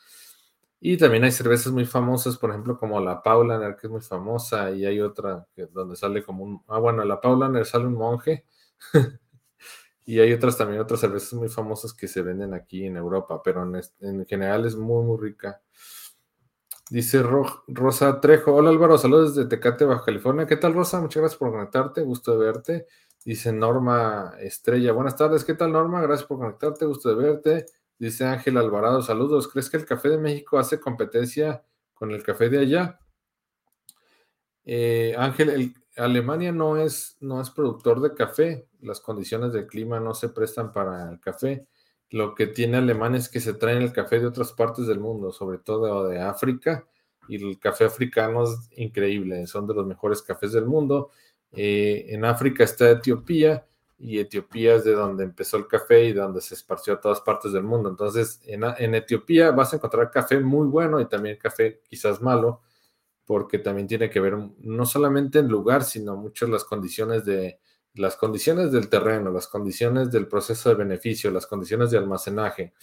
Y 0.80 0.96
también 0.96 1.24
hay 1.24 1.32
cervezas 1.32 1.72
muy 1.72 1.84
famosas, 1.84 2.38
por 2.38 2.50
ejemplo, 2.50 2.76
como 2.78 3.00
la 3.00 3.22
Paulaner, 3.22 3.76
que 3.76 3.88
es 3.88 3.90
muy 3.90 4.00
famosa, 4.00 4.70
y 4.70 4.86
hay 4.86 5.00
otra 5.00 5.46
que, 5.54 5.66
donde 5.66 5.96
sale 5.96 6.22
como 6.24 6.44
un... 6.44 6.62
Ah, 6.68 6.78
bueno, 6.78 7.04
la 7.04 7.20
Paulaner 7.20 7.66
sale 7.66 7.86
un 7.86 7.94
monje. 7.94 8.44
Y 10.08 10.20
hay 10.20 10.32
otras 10.32 10.56
también, 10.56 10.80
otras 10.80 11.00
cervezas 11.00 11.34
muy 11.34 11.50
famosas 11.50 11.92
que 11.92 12.08
se 12.08 12.22
venden 12.22 12.54
aquí 12.54 12.86
en 12.86 12.96
Europa, 12.96 13.42
pero 13.44 13.70
en, 14.00 14.24
general 14.24 14.64
es 14.64 14.74
muy, 14.74 15.04
muy 15.04 15.18
rica. 15.20 15.60
Dice 16.88 17.22
Rosa 17.22 18.18
Trejo. 18.18 18.54
Hola 18.54 18.70
Álvaro, 18.70 18.96
saludos 18.96 19.34
desde 19.34 19.50
Tecate, 19.50 19.84
Baja 19.84 20.06
California. 20.06 20.46
¿Qué 20.46 20.56
tal 20.56 20.72
Rosa? 20.72 20.98
Muchas 21.02 21.20
gracias 21.20 21.38
por 21.38 21.50
conectarte, 21.50 22.00
gusto 22.00 22.32
de 22.32 22.38
verte. 22.38 22.86
Dice 23.22 23.52
Norma 23.52 24.32
Estrella. 24.40 24.92
Buenas 24.92 25.14
tardes, 25.14 25.44
¿qué 25.44 25.52
tal 25.52 25.72
Norma? 25.72 26.00
Gracias 26.00 26.26
por 26.26 26.38
conectarte, 26.38 26.86
gusto 26.86 27.10
de 27.10 27.14
verte. 27.14 27.66
Dice 27.98 28.24
Ángel 28.24 28.56
Alvarado, 28.56 29.02
saludos. 29.02 29.48
¿Crees 29.48 29.68
que 29.70 29.76
el 29.76 29.84
café 29.84 30.08
de 30.08 30.18
México 30.18 30.58
hace 30.58 30.78
competencia 30.78 31.64
con 31.94 32.12
el 32.12 32.22
café 32.22 32.48
de 32.48 32.58
allá? 32.60 33.00
Eh, 34.64 35.14
Ángel, 35.18 35.50
el, 35.50 35.74
Alemania 35.98 36.52
no 36.52 36.76
es, 36.76 37.16
no 37.20 37.40
es 37.40 37.50
productor 37.50 38.00
de 38.00 38.14
café, 38.14 38.68
las 38.80 39.00
condiciones 39.00 39.52
del 39.52 39.66
clima 39.66 39.98
no 39.98 40.14
se 40.14 40.28
prestan 40.28 40.72
para 40.72 41.10
el 41.10 41.20
café. 41.20 41.66
Lo 42.10 42.34
que 42.34 42.46
tiene 42.46 42.78
Alemania 42.78 43.18
es 43.18 43.28
que 43.28 43.40
se 43.40 43.54
traen 43.54 43.82
el 43.82 43.92
café 43.92 44.20
de 44.20 44.26
otras 44.26 44.52
partes 44.52 44.86
del 44.86 45.00
mundo, 45.00 45.32
sobre 45.32 45.58
todo 45.58 46.08
de 46.08 46.20
África, 46.20 46.86
y 47.28 47.44
el 47.44 47.58
café 47.58 47.84
africano 47.84 48.44
es 48.44 48.70
increíble, 48.76 49.46
son 49.46 49.66
de 49.66 49.74
los 49.74 49.86
mejores 49.86 50.22
cafés 50.22 50.52
del 50.52 50.66
mundo. 50.66 51.10
Eh, 51.52 52.06
en 52.08 52.24
África 52.24 52.64
está 52.64 52.90
Etiopía, 52.90 53.66
y 53.98 54.20
Etiopía 54.20 54.76
es 54.76 54.84
de 54.84 54.92
donde 54.92 55.24
empezó 55.24 55.56
el 55.56 55.66
café 55.66 56.04
y 56.04 56.12
de 56.12 56.20
donde 56.20 56.40
se 56.40 56.54
esparció 56.54 56.94
a 56.94 57.00
todas 57.00 57.20
partes 57.20 57.52
del 57.52 57.64
mundo. 57.64 57.88
Entonces, 57.88 58.40
en, 58.44 58.94
Etiopía 58.94 59.50
vas 59.50 59.72
a 59.72 59.76
encontrar 59.76 60.10
café 60.10 60.38
muy 60.38 60.68
bueno 60.68 61.00
y 61.00 61.06
también 61.06 61.36
café 61.36 61.82
quizás 61.88 62.22
malo 62.22 62.62
porque 63.24 63.58
también 63.58 63.88
tiene 63.88 64.08
que 64.08 64.20
ver 64.20 64.38
no 64.60 64.86
solamente 64.86 65.40
en 65.40 65.48
lugar, 65.48 65.84
sino 65.84 66.16
muchas 66.16 66.48
las 66.48 66.64
condiciones 66.64 67.24
de 67.24 67.60
las 67.94 68.16
condiciones 68.16 68.70
del 68.70 68.88
terreno, 68.88 69.30
las 69.30 69.48
condiciones 69.48 70.12
del 70.12 70.28
proceso 70.28 70.68
de 70.68 70.76
beneficio, 70.76 71.30
las 71.30 71.46
condiciones 71.46 71.90
de 71.90 71.98
almacenaje. 71.98 72.74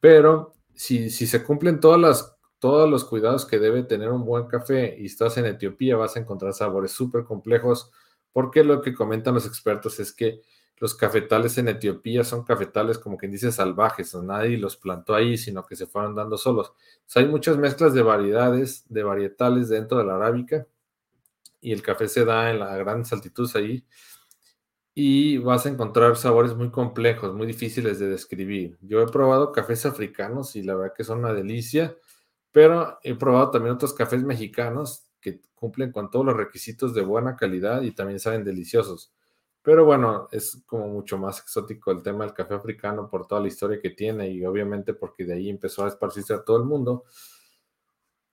Pero 0.00 0.54
si, 0.74 1.10
si 1.10 1.26
se 1.26 1.44
cumplen 1.44 1.78
todas 1.78 2.00
las, 2.00 2.36
todos 2.58 2.90
los 2.90 3.04
cuidados 3.04 3.46
que 3.46 3.60
debe 3.60 3.84
tener 3.84 4.10
un 4.10 4.24
buen 4.24 4.46
café 4.46 4.96
y 4.98 5.06
estás 5.06 5.38
en 5.38 5.46
Etiopía, 5.46 5.96
vas 5.96 6.16
a 6.16 6.20
encontrar 6.20 6.52
sabores 6.52 6.90
súper 6.90 7.24
complejos, 7.24 7.92
porque 8.32 8.64
lo 8.64 8.80
que 8.82 8.94
comentan 8.94 9.34
los 9.34 9.46
expertos 9.46 10.00
es 10.00 10.12
que 10.12 10.42
los 10.80 10.94
cafetales 10.94 11.58
en 11.58 11.68
Etiopía 11.68 12.24
son 12.24 12.42
cafetales 12.42 12.98
como 12.98 13.18
quien 13.18 13.32
dice 13.32 13.52
salvajes, 13.52 14.14
nadie 14.14 14.56
los 14.56 14.78
plantó 14.78 15.14
ahí, 15.14 15.36
sino 15.36 15.66
que 15.66 15.76
se 15.76 15.86
fueron 15.86 16.14
dando 16.14 16.38
solos. 16.38 16.72
hay 17.14 17.26
muchas 17.26 17.58
mezclas 17.58 17.92
de 17.92 18.02
variedades, 18.02 18.84
de 18.88 19.02
varietales 19.02 19.68
dentro 19.68 19.98
de 19.98 20.04
la 20.04 20.16
arábica 20.16 20.66
y 21.60 21.72
el 21.72 21.82
café 21.82 22.08
se 22.08 22.24
da 22.24 22.50
en 22.50 22.60
la 22.60 22.76
grandes 22.78 23.12
altitudes 23.12 23.54
ahí 23.56 23.84
y 24.94 25.38
vas 25.38 25.66
a 25.66 25.68
encontrar 25.68 26.16
sabores 26.16 26.54
muy 26.54 26.70
complejos, 26.70 27.34
muy 27.34 27.46
difíciles 27.46 27.98
de 27.98 28.08
describir. 28.08 28.78
Yo 28.80 29.02
he 29.02 29.06
probado 29.06 29.52
cafés 29.52 29.86
africanos 29.86 30.56
y 30.56 30.62
la 30.62 30.74
verdad 30.74 30.94
que 30.96 31.04
son 31.04 31.18
una 31.20 31.32
delicia, 31.32 31.94
pero 32.52 32.98
he 33.02 33.14
probado 33.14 33.50
también 33.50 33.74
otros 33.74 33.92
cafés 33.92 34.22
mexicanos 34.22 35.09
que 35.20 35.40
cumplen 35.54 35.92
con 35.92 36.10
todos 36.10 36.24
los 36.24 36.36
requisitos 36.36 36.94
de 36.94 37.02
buena 37.02 37.36
calidad 37.36 37.82
y 37.82 37.92
también 37.92 38.20
saben 38.20 38.44
deliciosos. 38.44 39.12
Pero 39.62 39.84
bueno, 39.84 40.28
es 40.32 40.62
como 40.66 40.88
mucho 40.88 41.18
más 41.18 41.40
exótico 41.40 41.90
el 41.90 42.02
tema 42.02 42.24
del 42.24 42.32
café 42.34 42.54
africano 42.54 43.08
por 43.10 43.26
toda 43.26 43.42
la 43.42 43.48
historia 43.48 43.80
que 43.80 43.90
tiene 43.90 44.30
y 44.30 44.44
obviamente 44.44 44.94
porque 44.94 45.24
de 45.24 45.34
ahí 45.34 45.50
empezó 45.50 45.84
a 45.84 45.88
esparcirse 45.88 46.32
a 46.32 46.42
todo 46.42 46.56
el 46.56 46.64
mundo. 46.64 47.04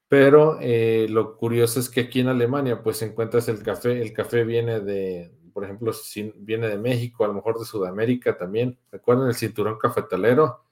Pero 0.08 0.58
eh, 0.62 1.08
lo 1.10 1.36
curioso 1.36 1.80
es 1.80 1.90
que 1.90 2.02
aquí 2.02 2.22
en 2.22 2.30
Alemania, 2.30 2.82
pues 2.82 3.02
encuentras 3.02 3.50
el 3.50 3.62
café, 3.62 4.02
el 4.02 4.14
café 4.14 4.46
viene 4.46 4.80
de, 4.80 5.38
por 5.52 5.66
ejemplo, 5.66 5.92
viene 6.38 6.70
de 6.70 6.78
México, 6.78 7.26
a 7.26 7.28
lo 7.28 7.34
mejor 7.34 7.60
de 7.60 7.66
Sudamérica 7.66 8.38
también. 8.38 8.78
Recuerden 8.90 9.28
el 9.28 9.34
cinturón 9.34 9.78
cafetalero, 9.78 10.64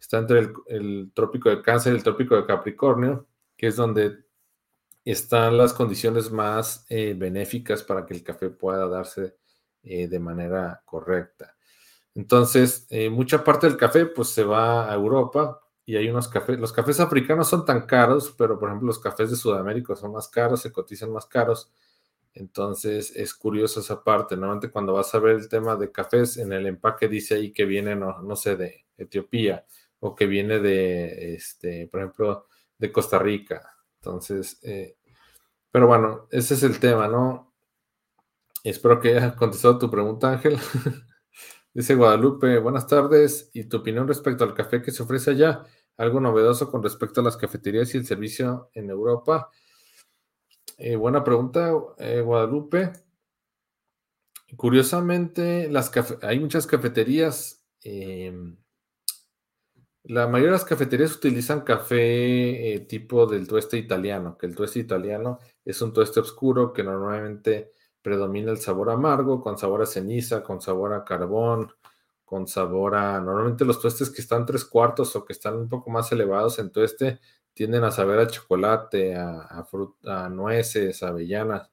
está 0.00 0.18
entre 0.18 0.50
el, 0.66 1.12
trópico 1.14 1.48
de 1.48 1.62
Cáncer 1.62 1.92
y 1.92 1.96
el 1.96 2.02
trópico 2.02 2.34
de 2.34 2.46
Capricornio, 2.46 3.26
que 3.56 3.68
es 3.68 3.76
donde 3.76 4.24
están 5.04 5.58
las 5.58 5.72
condiciones 5.72 6.30
más 6.30 6.86
eh, 6.88 7.14
benéficas 7.16 7.82
para 7.82 8.06
que 8.06 8.14
el 8.14 8.22
café 8.22 8.50
pueda 8.50 8.86
darse 8.88 9.36
eh, 9.82 10.08
de 10.08 10.18
manera 10.20 10.82
correcta. 10.84 11.56
Entonces, 12.14 12.86
mucha 13.10 13.42
parte 13.42 13.66
del 13.66 13.78
café 13.78 14.04
pues 14.04 14.28
se 14.28 14.44
va 14.44 14.90
a 14.90 14.94
Europa, 14.94 15.62
y 15.84 15.96
hay 15.96 16.08
unos 16.08 16.28
cafés, 16.28 16.58
los 16.58 16.72
cafés 16.72 17.00
africanos 17.00 17.48
son 17.48 17.64
tan 17.64 17.86
caros, 17.86 18.34
pero 18.38 18.58
por 18.58 18.68
ejemplo 18.68 18.86
los 18.86 18.98
cafés 18.98 19.30
de 19.30 19.36
Sudamérica 19.36 19.96
son 19.96 20.12
más 20.12 20.28
caros, 20.28 20.62
se 20.62 20.72
cotizan 20.72 21.12
más 21.12 21.26
caros. 21.26 21.72
Entonces 22.34 23.14
es 23.16 23.34
curioso 23.34 23.80
esa 23.80 24.02
parte. 24.02 24.36
Normalmente 24.36 24.70
cuando 24.70 24.94
vas 24.94 25.14
a 25.14 25.18
ver 25.18 25.36
el 25.36 25.48
tema 25.48 25.76
de 25.76 25.92
cafés, 25.92 26.36
en 26.38 26.52
el 26.52 26.66
empaque 26.66 27.08
dice 27.08 27.34
ahí 27.34 27.52
que 27.52 27.64
viene, 27.64 27.96
no, 27.96 28.22
no 28.22 28.36
sé, 28.36 28.56
de 28.56 28.86
Etiopía 28.96 29.66
o 30.00 30.14
que 30.14 30.26
viene 30.26 30.60
de, 30.60 31.34
este, 31.34 31.88
por 31.88 32.00
ejemplo, 32.00 32.46
de 32.78 32.92
Costa 32.92 33.18
Rica. 33.18 33.71
Entonces, 34.02 34.58
eh, 34.62 34.96
pero 35.70 35.86
bueno, 35.86 36.26
ese 36.32 36.54
es 36.54 36.64
el 36.64 36.80
tema, 36.80 37.06
¿no? 37.06 37.54
Espero 38.64 38.98
que 38.98 39.16
haya 39.16 39.36
contestado 39.36 39.78
tu 39.78 39.88
pregunta, 39.88 40.32
Ángel. 40.32 40.58
Dice 41.72 41.94
Guadalupe, 41.94 42.58
buenas 42.58 42.88
tardes. 42.88 43.48
¿Y 43.54 43.64
tu 43.64 43.76
opinión 43.76 44.08
respecto 44.08 44.42
al 44.42 44.54
café 44.54 44.82
que 44.82 44.90
se 44.90 45.04
ofrece 45.04 45.30
allá? 45.30 45.62
¿Algo 45.96 46.18
novedoso 46.18 46.68
con 46.68 46.82
respecto 46.82 47.20
a 47.20 47.24
las 47.24 47.36
cafeterías 47.36 47.94
y 47.94 47.98
el 47.98 48.04
servicio 48.04 48.70
en 48.74 48.90
Europa? 48.90 49.50
Eh, 50.78 50.96
buena 50.96 51.22
pregunta, 51.22 51.72
eh, 51.98 52.22
Guadalupe. 52.22 52.92
Curiosamente, 54.56 55.68
las 55.70 55.92
hay 56.22 56.40
muchas 56.40 56.66
cafeterías. 56.66 57.64
Em, 57.82 58.56
la 60.04 60.26
mayoría 60.26 60.52
de 60.52 60.58
las 60.58 60.64
cafeterías 60.64 61.14
utilizan 61.16 61.60
café 61.60 62.74
eh, 62.74 62.80
tipo 62.80 63.26
del 63.26 63.46
tueste 63.46 63.76
italiano, 63.76 64.36
que 64.36 64.46
el 64.46 64.56
tueste 64.56 64.80
italiano 64.80 65.38
es 65.64 65.80
un 65.80 65.92
tueste 65.92 66.20
oscuro 66.20 66.72
que 66.72 66.82
normalmente 66.82 67.72
predomina 68.02 68.50
el 68.50 68.58
sabor 68.58 68.90
amargo, 68.90 69.40
con 69.40 69.58
sabor 69.58 69.82
a 69.82 69.86
ceniza, 69.86 70.42
con 70.42 70.60
sabor 70.60 70.92
a 70.92 71.04
carbón, 71.04 71.72
con 72.24 72.48
sabor 72.48 72.96
a... 72.96 73.20
Normalmente 73.20 73.64
los 73.64 73.80
tuestes 73.80 74.10
que 74.10 74.22
están 74.22 74.44
tres 74.44 74.64
cuartos 74.64 75.14
o 75.14 75.24
que 75.24 75.32
están 75.32 75.56
un 75.56 75.68
poco 75.68 75.90
más 75.90 76.10
elevados 76.10 76.58
en 76.58 76.70
tueste 76.70 77.20
tienden 77.54 77.84
a 77.84 77.90
saber 77.92 78.18
a 78.18 78.26
chocolate, 78.26 79.14
a, 79.14 79.66
a, 80.04 80.28
nueces, 80.30 81.02
a 81.02 81.08
avellanas. 81.08 81.70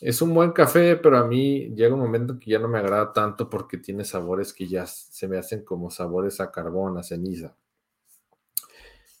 Es 0.00 0.20
un 0.20 0.34
buen 0.34 0.52
café, 0.52 0.96
pero 0.96 1.18
a 1.18 1.26
mí 1.26 1.74
llega 1.74 1.94
un 1.94 2.00
momento 2.00 2.38
que 2.38 2.50
ya 2.50 2.58
no 2.58 2.68
me 2.68 2.78
agrada 2.78 3.12
tanto 3.12 3.48
porque 3.48 3.78
tiene 3.78 4.04
sabores 4.04 4.52
que 4.52 4.68
ya 4.68 4.86
se 4.86 5.26
me 5.26 5.38
hacen 5.38 5.64
como 5.64 5.90
sabores 5.90 6.40
a 6.40 6.50
carbón, 6.50 6.98
a 6.98 7.02
ceniza. 7.02 7.56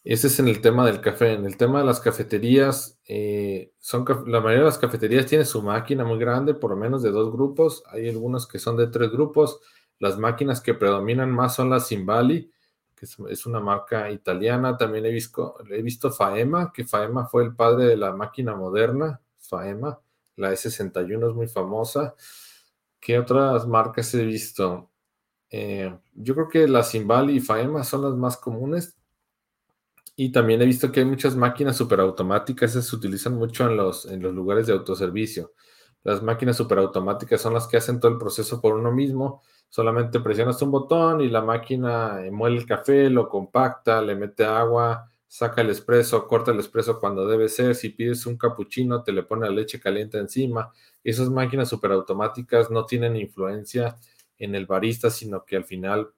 Ese 0.06 0.28
es 0.28 0.38
en 0.38 0.46
el 0.46 0.60
tema 0.60 0.86
del 0.86 1.00
café. 1.00 1.32
En 1.32 1.46
el 1.46 1.56
tema 1.56 1.80
de 1.80 1.84
las 1.84 1.98
cafeterías, 1.98 3.00
eh, 3.08 3.72
son, 3.80 4.04
la 4.26 4.40
mayoría 4.40 4.60
de 4.60 4.66
las 4.66 4.78
cafeterías 4.78 5.26
tiene 5.26 5.44
su 5.44 5.62
máquina 5.62 6.04
muy 6.04 6.16
grande, 6.20 6.54
por 6.54 6.70
lo 6.70 6.76
menos 6.76 7.02
de 7.02 7.10
dos 7.10 7.32
grupos. 7.32 7.82
Hay 7.90 8.08
algunos 8.08 8.46
que 8.46 8.60
son 8.60 8.76
de 8.76 8.86
tres 8.86 9.10
grupos. 9.10 9.60
Las 9.98 10.16
máquinas 10.16 10.60
que 10.60 10.74
predominan 10.74 11.32
más 11.32 11.56
son 11.56 11.70
las 11.70 11.88
Simbali, 11.88 12.52
que 12.94 13.06
es, 13.30 13.46
una 13.46 13.58
marca 13.58 14.08
italiana. 14.12 14.76
También 14.76 15.06
he 15.06 15.10
visto, 15.10 15.56
he 15.68 15.82
visto 15.82 16.12
Faema, 16.12 16.72
que 16.72 16.84
Faema 16.84 17.26
fue 17.26 17.42
el 17.42 17.56
padre 17.56 17.86
de 17.86 17.96
la 17.96 18.12
máquina 18.12 18.54
moderna. 18.54 19.20
Faema, 19.40 19.98
la 20.36 20.52
E61 20.52 21.28
es 21.28 21.34
muy 21.34 21.48
famosa. 21.48 22.14
¿Qué 23.00 23.18
otras 23.18 23.66
marcas 23.66 24.14
he 24.14 24.24
visto? 24.24 24.90
Eh, 25.50 25.96
yo 26.14 26.34
creo 26.34 26.48
que 26.48 26.68
la 26.68 26.82
Simbali 26.82 27.36
y 27.36 27.40
Faema 27.40 27.84
son 27.84 28.02
las 28.02 28.14
más 28.14 28.36
comunes 28.36 28.96
y 30.16 30.32
también 30.32 30.62
he 30.62 30.66
visto 30.66 30.90
que 30.90 31.00
hay 31.00 31.06
muchas 31.06 31.36
máquinas 31.36 31.76
superautomáticas, 31.76 32.70
esas 32.70 32.86
se 32.86 32.96
utilizan 32.96 33.34
mucho 33.34 33.68
en 33.68 33.76
los, 33.76 34.06
en 34.06 34.22
los 34.22 34.34
lugares 34.34 34.66
de 34.66 34.72
autoservicio. 34.72 35.52
Las 36.02 36.22
máquinas 36.22 36.56
superautomáticas 36.56 37.40
son 37.40 37.52
las 37.52 37.66
que 37.66 37.76
hacen 37.76 38.00
todo 38.00 38.12
el 38.12 38.18
proceso 38.18 38.60
por 38.60 38.74
uno 38.74 38.92
mismo. 38.92 39.42
Solamente 39.68 40.20
presionas 40.20 40.62
un 40.62 40.70
botón 40.70 41.20
y 41.20 41.28
la 41.28 41.42
máquina 41.42 42.22
muele 42.32 42.58
el 42.58 42.66
café, 42.66 43.10
lo 43.10 43.28
compacta, 43.28 44.00
le 44.00 44.14
mete 44.14 44.44
agua, 44.44 45.10
saca 45.26 45.60
el 45.60 45.70
espresso, 45.70 46.26
corta 46.26 46.50
el 46.50 46.60
espresso 46.60 46.98
cuando 46.98 47.26
debe 47.26 47.48
ser. 47.48 47.74
Si 47.74 47.90
pides 47.90 48.26
un 48.26 48.36
cappuccino, 48.36 49.02
te 49.02 49.12
le 49.12 49.22
pone 49.22 49.46
la 49.46 49.52
leche 49.52 49.80
caliente 49.80 50.18
encima. 50.18 50.72
Esas 51.02 51.30
máquinas 51.30 51.68
superautomáticas 51.68 52.70
no 52.70 52.86
tienen 52.86 53.16
influencia 53.16 53.96
en 54.38 54.54
el 54.54 54.66
barista, 54.66 55.10
sino 55.10 55.44
que 55.44 55.56
al 55.56 55.64
final 55.64 56.12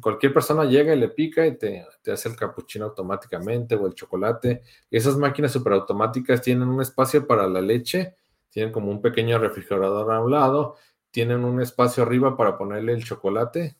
cualquier 0.00 0.32
persona 0.32 0.64
llega 0.64 0.94
y 0.94 0.98
le 0.98 1.08
pica 1.08 1.46
y 1.46 1.56
te, 1.56 1.86
hace 2.12 2.28
el 2.28 2.36
capuchino 2.36 2.86
automáticamente 2.86 3.74
o 3.76 3.86
el 3.86 3.94
chocolate. 3.94 4.62
Esas 4.90 5.16
máquinas 5.16 5.52
superautomáticas 5.52 6.42
tienen 6.42 6.68
un 6.68 6.80
espacio 6.80 7.26
para 7.26 7.46
la 7.46 7.60
leche, 7.60 8.16
tienen 8.50 8.72
como 8.72 8.90
un 8.90 9.00
pequeño 9.00 9.38
refrigerador 9.38 10.12
a 10.12 10.20
un 10.20 10.30
lado, 10.30 10.76
tienen 11.10 11.44
un 11.44 11.60
espacio 11.60 12.02
arriba 12.02 12.36
para 12.36 12.58
ponerle 12.58 12.92
el 12.92 13.04
chocolate, 13.04 13.76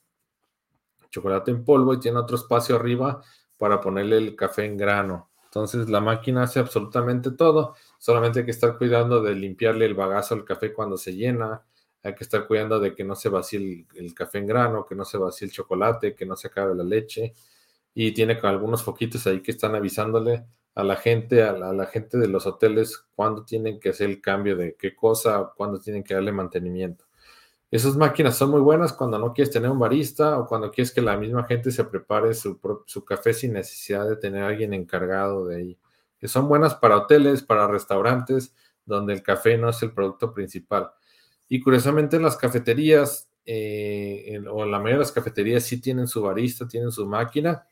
chocolate 1.11 1.51
en 1.51 1.65
polvo 1.65 1.95
y 1.95 2.01
tiene 2.01 2.19
otro 2.19 2.37
espacio 2.37 2.77
arriba 2.77 3.23
para 3.59 3.81
ponerle 3.81 4.19
el 4.19 4.37
café 4.37 4.65
en 4.65 4.77
grano. 4.77 5.31
Entonces 5.45 5.89
la 5.89 6.01
máquina 6.01 6.43
hace 6.43 6.59
absolutamente 6.59 7.31
todo, 7.31 7.75
solamente 7.99 8.41
hay 8.41 8.45
que 8.45 8.51
estar 8.51 8.77
cuidando 8.77 9.23
de 9.23 9.35
limpiarle 9.35 9.87
el 9.87 9.95
bagazo 9.95 10.35
al 10.35 10.45
café 10.45 10.73
cuando 10.73 10.97
se 10.97 11.15
llena, 11.15 11.63
hay 12.05 12.15
que 12.15 12.25
estar 12.25 12.47
cuidando 12.47 12.79
de 12.81 12.95
que 12.95 13.03
no 13.03 13.15
se 13.15 13.31
vacíe 13.31 13.87
el, 13.95 14.15
café 14.15 14.39
en 14.39 14.47
grano, 14.47 14.85
que 14.85 14.95
no 14.95 15.07
se 15.07 15.17
vacíe 15.17 15.47
el 15.47 15.53
chocolate, 15.53 16.15
que 16.15 16.27
no 16.27 16.37
se 16.37 16.49
acabe 16.49 16.75
la 16.75 16.85
leche. 16.85 17.33
Y 17.95 18.13
tiene 18.13 18.39
algunos 18.43 18.83
foquitos 18.83 19.27
ahí 19.27 19.41
que 19.41 19.53
están 19.53 19.75
avisándole 19.75 20.45
a 20.75 20.85
la 20.85 20.97
gente, 20.97 21.43
a 21.43 21.53
la, 21.53 21.87
gente 21.87 22.19
de 22.19 22.29
los 22.29 22.47
hoteles, 22.47 23.07
cuándo 23.15 23.45
tienen 23.45 23.81
que 23.81 23.91
hacer 23.91 24.11
el 24.11 24.21
cambio 24.21 24.55
de 24.55 24.77
qué 24.77 24.95
cosa, 24.95 25.53
cuándo 25.57 25.81
tienen 25.81 26.05
que 26.05 26.13
darle 26.13 26.33
mantenimiento. 26.33 27.07
Esas 27.75 27.97
máquinas 27.97 28.37
son 28.37 28.53
muy 28.53 28.61
buenas 28.61 28.93
cuando 28.93 29.19
no 29.19 29.33
quieres 29.33 29.53
tener 29.53 29.69
un 29.69 29.81
barista 29.81 30.39
o 30.39 30.47
cuando 30.47 30.71
quieres 30.71 30.93
que 30.93 31.03
la 31.03 31.17
misma 31.17 31.43
gente 31.43 31.73
se 31.73 31.83
prepare 31.83 32.33
su, 32.33 32.61
su 32.87 33.05
café 33.05 33.35
sin 33.35 33.53
necesidad 33.53 34.09
de 34.09 34.15
tener 34.15 34.45
alguien 34.45 34.73
encargado 34.73 35.45
de 35.49 35.57
ahí. 35.57 35.79
Que 36.17 36.29
son 36.29 36.47
buenas 36.47 36.77
para 36.77 36.99
hoteles, 36.99 37.43
para 37.43 37.67
restaurantes, 37.67 38.55
donde 38.87 39.13
el 39.13 39.25
café 39.25 39.59
no 39.59 39.71
es 39.71 39.83
el 39.83 39.93
producto 39.93 40.33
principal. 40.33 40.93
Y 41.49 41.59
curiosamente 41.59 42.15
en 42.15 42.23
las 42.23 42.37
cafeterías, 42.37 43.29
eh, 43.45 44.41
o 44.49 44.63
en 44.63 44.71
la 44.71 44.79
mayoría 44.79 44.99
de 44.99 45.01
las 45.01 45.11
cafeterías 45.11 45.65
sí 45.65 45.81
tienen 45.81 46.07
su 46.07 46.23
barista, 46.23 46.69
tienen 46.69 46.93
su 46.93 47.05
máquina, 47.07 47.67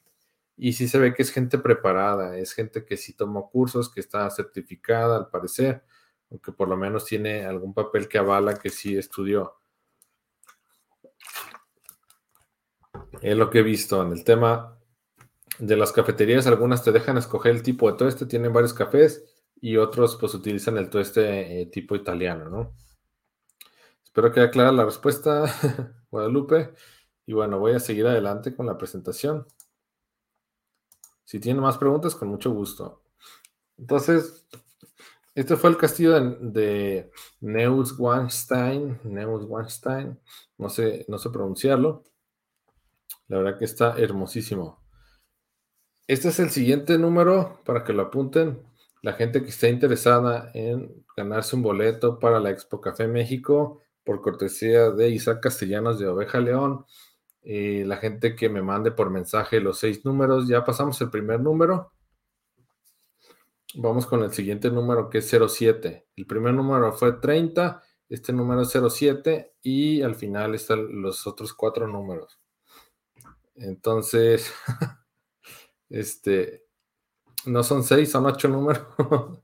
y 0.56 0.72
sí 0.72 0.88
se 0.88 0.98
ve 0.98 1.14
que 1.14 1.22
es 1.22 1.30
gente 1.30 1.58
preparada, 1.58 2.36
es 2.36 2.54
gente 2.54 2.84
que 2.84 2.96
sí 2.96 3.12
tomó 3.12 3.48
cursos, 3.48 3.88
que 3.88 4.00
está 4.00 4.28
certificada 4.30 5.16
al 5.16 5.30
parecer, 5.30 5.84
o 6.28 6.40
que 6.40 6.50
por 6.50 6.66
lo 6.66 6.76
menos 6.76 7.04
tiene 7.04 7.44
algún 7.44 7.72
papel 7.72 8.08
que 8.08 8.18
avala 8.18 8.58
que 8.58 8.70
sí 8.70 8.96
estudió. 8.96 9.61
Es 13.22 13.36
lo 13.36 13.50
que 13.50 13.60
he 13.60 13.62
visto 13.62 14.02
en 14.02 14.12
el 14.12 14.24
tema 14.24 14.78
de 15.58 15.76
las 15.76 15.92
cafeterías, 15.92 16.46
algunas 16.46 16.82
te 16.82 16.92
dejan 16.92 17.16
escoger 17.18 17.52
el 17.52 17.62
tipo 17.62 17.90
de 17.90 17.96
tueste, 17.96 18.26
tienen 18.26 18.52
varios 18.52 18.74
cafés 18.74 19.24
y 19.60 19.76
otros 19.76 20.16
pues 20.16 20.34
utilizan 20.34 20.76
el 20.76 20.90
tueste 20.90 21.62
eh, 21.62 21.66
tipo 21.66 21.94
italiano, 21.94 22.50
¿no? 22.50 22.74
Espero 24.02 24.32
que 24.32 24.40
haya 24.40 24.50
clara 24.50 24.72
la 24.72 24.84
respuesta, 24.84 25.44
Guadalupe. 26.10 26.74
Y 27.24 27.32
bueno, 27.32 27.58
voy 27.58 27.72
a 27.72 27.80
seguir 27.80 28.06
adelante 28.06 28.54
con 28.54 28.66
la 28.66 28.76
presentación. 28.76 29.46
Si 31.24 31.38
tiene 31.38 31.60
más 31.60 31.78
preguntas, 31.78 32.14
con 32.14 32.28
mucho 32.28 32.50
gusto. 32.50 33.04
Entonces, 33.78 34.46
este 35.34 35.56
fue 35.56 35.70
el 35.70 35.78
castillo 35.78 36.20
de, 36.20 37.10
Neuschwanstein. 37.40 39.00
Neuschwanstein. 39.04 40.18
No 40.58 40.68
sé, 40.68 41.06
no 41.08 41.18
sé 41.18 41.30
pronunciarlo. 41.30 42.04
La 43.32 43.38
verdad 43.38 43.58
que 43.58 43.64
está 43.64 43.94
hermosísimo. 43.96 44.78
Este 46.06 46.28
es 46.28 46.38
el 46.38 46.50
siguiente 46.50 46.98
número 46.98 47.62
para 47.64 47.82
que 47.82 47.94
lo 47.94 48.02
apunten. 48.02 48.62
La 49.00 49.14
gente 49.14 49.42
que 49.42 49.48
esté 49.48 49.70
interesada 49.70 50.50
en 50.52 51.02
ganarse 51.16 51.56
un 51.56 51.62
boleto 51.62 52.18
para 52.18 52.38
la 52.40 52.50
Expo 52.50 52.82
Café 52.82 53.08
México 53.08 53.80
por 54.04 54.20
cortesía 54.20 54.90
de 54.90 55.08
Isaac 55.08 55.40
Castellanos 55.42 55.98
de 55.98 56.08
Oveja 56.08 56.40
León. 56.40 56.84
y 57.42 57.84
la 57.84 57.96
gente 57.96 58.36
que 58.36 58.50
me 58.50 58.60
mande 58.60 58.90
por 58.92 59.08
mensaje 59.08 59.60
los 59.60 59.78
seis 59.78 60.04
números, 60.04 60.46
ya 60.46 60.62
pasamos 60.62 61.00
el 61.00 61.08
primer 61.08 61.40
número. 61.40 61.94
Vamos 63.76 64.04
con 64.04 64.22
el 64.24 64.32
siguiente 64.34 64.70
número 64.70 65.08
que 65.08 65.18
es 65.18 65.30
07. 65.30 66.06
El 66.16 66.26
primer 66.26 66.52
número 66.52 66.92
fue 66.92 67.14
30, 67.14 67.82
este 68.10 68.34
número 68.34 68.60
es 68.60 68.72
07 68.72 69.54
y 69.62 70.02
al 70.02 70.16
final 70.16 70.54
están 70.54 71.00
los 71.00 71.26
otros 71.26 71.54
cuatro 71.54 71.88
números. 71.88 72.41
Entonces, 73.54 74.52
este, 75.90 76.64
no 77.46 77.62
son 77.62 77.82
seis, 77.82 78.10
son 78.10 78.26
ocho 78.26 78.48
números. 78.48 78.82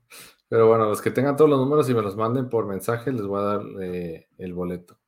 Pero 0.48 0.66
bueno, 0.68 0.86
los 0.86 1.02
que 1.02 1.10
tengan 1.10 1.36
todos 1.36 1.50
los 1.50 1.58
números 1.58 1.88
y 1.90 1.94
me 1.94 2.02
los 2.02 2.16
manden 2.16 2.48
por 2.48 2.66
mensaje, 2.66 3.12
les 3.12 3.22
voy 3.22 3.40
a 3.40 3.44
dar 3.44 3.62
eh, 3.82 4.28
el 4.38 4.54
boleto. 4.54 4.98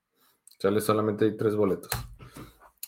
Sale 0.58 0.80
solamente 0.82 1.24
hay 1.24 1.36
tres 1.36 1.56
boletos. 1.56 1.90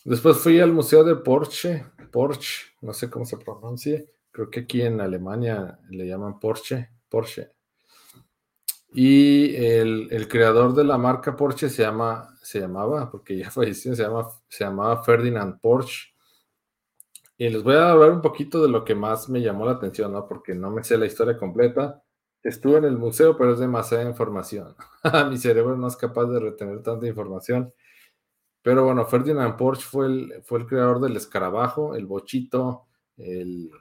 Después 0.05 0.37
fui 0.37 0.59
al 0.59 0.71
museo 0.71 1.03
de 1.03 1.15
Porsche, 1.15 1.85
Porsche, 2.11 2.73
no 2.81 2.93
sé 2.93 3.09
cómo 3.09 3.25
se 3.25 3.37
pronuncia. 3.37 4.03
Creo 4.31 4.49
que 4.51 4.61
aquí 4.61 4.81
en 4.81 5.01
Alemania 5.01 5.79
le 5.89 6.05
llaman 6.05 6.39
Porsche, 6.39 6.89
Porsche. 7.09 7.52
Y 8.93 9.55
el, 9.55 10.27
creador 10.29 10.75
de 10.75 10.83
la 10.83 10.99
marca 10.99 11.35
Porsche 11.35 11.67
se 11.69 11.81
llama, 11.81 12.37
se 12.41 12.59
llamaba, 12.59 13.09
porque 13.09 13.37
ya 13.37 13.49
falleció, 13.51 13.95
se, 13.95 14.03
llama, 14.03 14.29
se 14.47 14.63
llamaba 14.63 15.03
Ferdinand 15.03 15.59
Porsche. 15.59 16.13
Y 17.37 17.49
les 17.49 17.63
voy 17.63 17.75
a 17.75 17.91
hablar 17.91 18.11
un 18.11 18.21
poquito 18.21 18.61
de 18.61 18.69
lo 18.69 18.85
que 18.85 18.93
más 18.93 19.27
me 19.29 19.41
llamó 19.41 19.65
la 19.65 19.73
atención, 19.73 20.13
¿no? 20.13 20.27
Porque 20.27 20.53
no 20.53 20.69
me 20.69 20.83
sé 20.83 20.97
la 20.97 21.07
historia 21.07 21.37
completa. 21.37 22.03
Estuve 22.43 22.77
en 22.77 22.85
el 22.85 22.97
museo, 22.97 23.35
pero 23.35 23.53
es 23.53 23.59
demasiada 23.59 24.03
información. 24.03 24.75
Mi 25.29 25.37
cerebro 25.37 25.75
no 25.75 25.87
es 25.87 25.95
capaz 25.95 26.25
de 26.25 26.39
retener 26.39 26.83
tanta 26.83 27.07
información. 27.07 27.73
Pero 28.61 28.85
bueno, 28.85 29.05
Ferdinand 29.05 29.57
Porsche 29.57 29.85
fue 29.85 30.05
el, 30.05 30.43
fue 30.43 30.59
el 30.59 30.67
creador 30.67 31.01
del 31.01 31.17
escarabajo, 31.17 31.95
el 31.95 32.05
bochito, 32.05 32.85
el, 33.17 33.71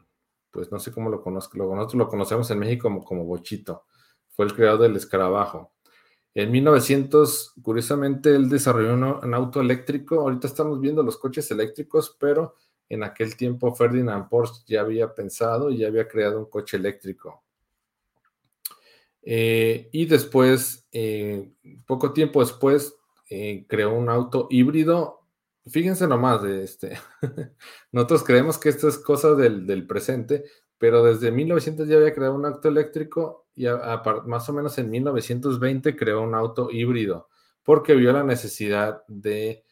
pues 0.50 0.72
no 0.72 0.78
sé 0.78 0.92
cómo 0.92 1.10
lo 1.10 1.22
conozco, 1.22 1.56
nosotros 1.58 1.94
lo 1.94 2.08
conocemos 2.08 2.50
en 2.50 2.58
México 2.58 2.84
como, 2.84 3.04
como 3.04 3.24
bochito. 3.24 3.84
Fue 4.32 4.44
el 4.46 4.54
creador 4.54 4.82
del 4.82 4.96
escarabajo. 4.96 5.72
En 6.34 6.50
1900, 6.50 7.54
curiosamente, 7.62 8.34
él 8.34 8.48
desarrolló 8.48 8.94
un 8.94 9.34
auto 9.34 9.60
eléctrico. 9.60 10.20
Ahorita 10.20 10.46
estamos 10.46 10.80
viendo 10.80 11.02
los 11.02 11.18
coches 11.18 11.50
eléctricos, 11.50 12.16
pero 12.18 12.54
en 12.88 13.02
aquel 13.02 13.36
tiempo 13.36 13.74
Ferdinand 13.74 14.28
Porsche 14.28 14.62
ya 14.66 14.80
había 14.82 15.14
pensado 15.14 15.70
y 15.70 15.78
ya 15.78 15.88
había 15.88 16.08
creado 16.08 16.38
un 16.38 16.50
coche 16.50 16.76
eléctrico. 16.76 17.42
Eh, 19.22 19.88
y 19.92 20.06
después, 20.06 20.86
eh, 20.92 21.52
poco 21.86 22.12
tiempo 22.12 22.40
después, 22.40 22.94
eh, 23.30 23.64
creó 23.68 23.94
un 23.94 24.08
auto 24.10 24.48
híbrido. 24.50 25.20
Fíjense 25.66 26.06
nomás 26.06 26.42
de 26.42 26.64
este. 26.64 26.98
Nosotros 27.92 28.24
creemos 28.24 28.58
que 28.58 28.68
esto 28.68 28.88
es 28.88 28.98
cosa 28.98 29.34
del, 29.34 29.86
presente, 29.86 30.44
pero 30.82 31.04
desde 31.04 31.30
1900 31.30 31.86
ya 31.86 31.94
había 31.94 32.12
creado 32.12 32.34
un 32.34 32.44
auto 32.44 32.66
eléctrico 32.66 33.46
y 33.54 33.66
más 34.26 34.48
o 34.48 34.52
menos 34.52 34.76
en 34.78 34.90
1920 34.90 35.94
creó 35.94 36.22
un 36.22 36.34
auto 36.34 36.72
híbrido, 36.72 37.28
porque 37.62 37.94
vio 37.94 38.12
la 38.12 38.24
necesidad 38.24 39.04
de, 39.06 39.64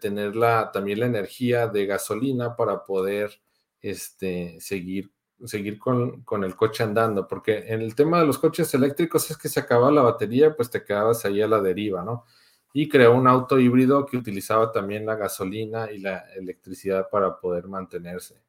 tener 0.00 0.32
también 0.72 1.00
la 1.00 1.06
energía 1.06 1.66
de 1.66 1.86
gasolina 1.86 2.54
para 2.54 2.84
poder 2.84 3.32
este, 3.80 4.56
seguir 4.60 5.10
seguir 5.44 5.76
con, 5.80 6.44
el 6.44 6.54
coche 6.54 6.84
andando, 6.84 7.26
porque 7.26 7.64
en 7.66 7.80
el 7.80 7.96
tema 7.96 8.20
de 8.20 8.26
los 8.26 8.38
coches 8.38 8.72
eléctricos 8.74 9.28
es 9.32 9.36
que 9.36 9.48
se 9.48 9.58
acababa 9.58 9.90
la 9.90 10.02
batería, 10.02 10.54
pues 10.54 10.70
te 10.70 10.84
quedabas 10.84 11.24
ahí 11.24 11.42
a 11.42 11.48
la 11.48 11.60
deriva, 11.60 12.04
¿no? 12.04 12.26
Y 12.72 12.88
creó 12.88 13.16
un 13.16 13.26
auto 13.26 13.58
híbrido 13.58 14.06
que 14.06 14.16
utilizaba 14.16 14.70
también 14.70 15.04
la 15.04 15.16
gasolina 15.16 15.90
y 15.90 15.98
la 15.98 16.32
electricidad 16.36 17.08
para 17.10 17.40
poder 17.40 17.66
mantenerse. 17.66 18.40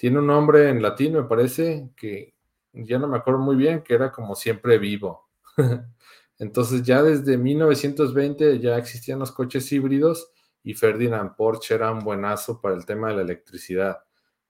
Tiene 0.00 0.18
un 0.20 0.28
nombre 0.28 0.70
en 0.70 0.80
latín, 0.80 1.12
me 1.12 1.24
parece, 1.24 1.90
que 1.94 2.34
ya 2.72 2.98
no 2.98 3.06
me 3.06 3.18
acuerdo 3.18 3.38
muy 3.38 3.54
bien, 3.54 3.82
que 3.82 3.92
era 3.92 4.10
como 4.10 4.34
siempre 4.34 4.78
vivo. 4.78 5.28
Entonces 6.38 6.82
ya 6.84 7.02
desde 7.02 7.36
1920 7.36 8.60
ya 8.60 8.78
existían 8.78 9.18
los 9.18 9.30
coches 9.30 9.70
híbridos 9.70 10.32
y 10.62 10.72
Ferdinand 10.72 11.36
Porsche 11.36 11.74
era 11.74 11.90
un 11.90 11.98
buenazo 11.98 12.62
para 12.62 12.76
el 12.76 12.86
tema 12.86 13.08
de 13.08 13.16
la 13.16 13.20
electricidad 13.20 13.98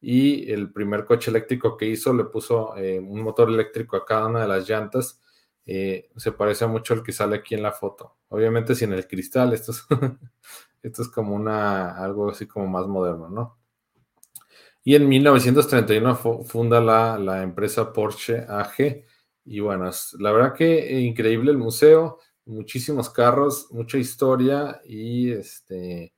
y 0.00 0.52
el 0.52 0.72
primer 0.72 1.04
coche 1.04 1.32
eléctrico 1.32 1.76
que 1.76 1.86
hizo 1.86 2.14
le 2.14 2.26
puso 2.26 2.76
eh, 2.76 3.00
un 3.00 3.20
motor 3.20 3.48
eléctrico 3.48 3.96
a 3.96 4.06
cada 4.06 4.28
una 4.28 4.42
de 4.42 4.46
las 4.48 4.68
llantas. 4.68 5.20
Eh, 5.66 6.10
se 6.16 6.30
parece 6.30 6.64
mucho 6.68 6.94
al 6.94 7.02
que 7.02 7.10
sale 7.10 7.34
aquí 7.38 7.56
en 7.56 7.64
la 7.64 7.72
foto. 7.72 8.18
Obviamente 8.28 8.76
sin 8.76 8.92
el 8.92 9.08
cristal, 9.08 9.52
esto 9.52 9.72
es, 9.72 9.84
esto 10.84 11.02
es 11.02 11.08
como 11.08 11.34
una, 11.34 11.96
algo 11.96 12.30
así 12.30 12.46
como 12.46 12.68
más 12.68 12.86
moderno, 12.86 13.28
¿no? 13.28 13.59
Y 14.82 14.94
en 14.94 15.08
1931 15.08 16.16
funda 16.44 16.80
la, 16.80 17.18
la 17.18 17.42
empresa 17.42 17.92
Porsche 17.92 18.46
AG. 18.48 19.04
Y 19.44 19.60
bueno, 19.60 19.90
la 20.18 20.32
verdad 20.32 20.54
que 20.54 21.00
increíble 21.00 21.50
el 21.50 21.58
museo, 21.58 22.18
muchísimos 22.46 23.10
carros, 23.10 23.68
mucha 23.70 23.98
historia 23.98 24.80
y 24.84 25.32
este, 25.32 26.14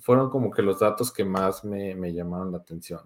fueron 0.00 0.30
como 0.30 0.50
que 0.50 0.62
los 0.62 0.80
datos 0.80 1.12
que 1.12 1.24
más 1.24 1.64
me, 1.64 1.94
me 1.94 2.12
llamaron 2.12 2.52
la 2.52 2.58
atención. 2.58 3.00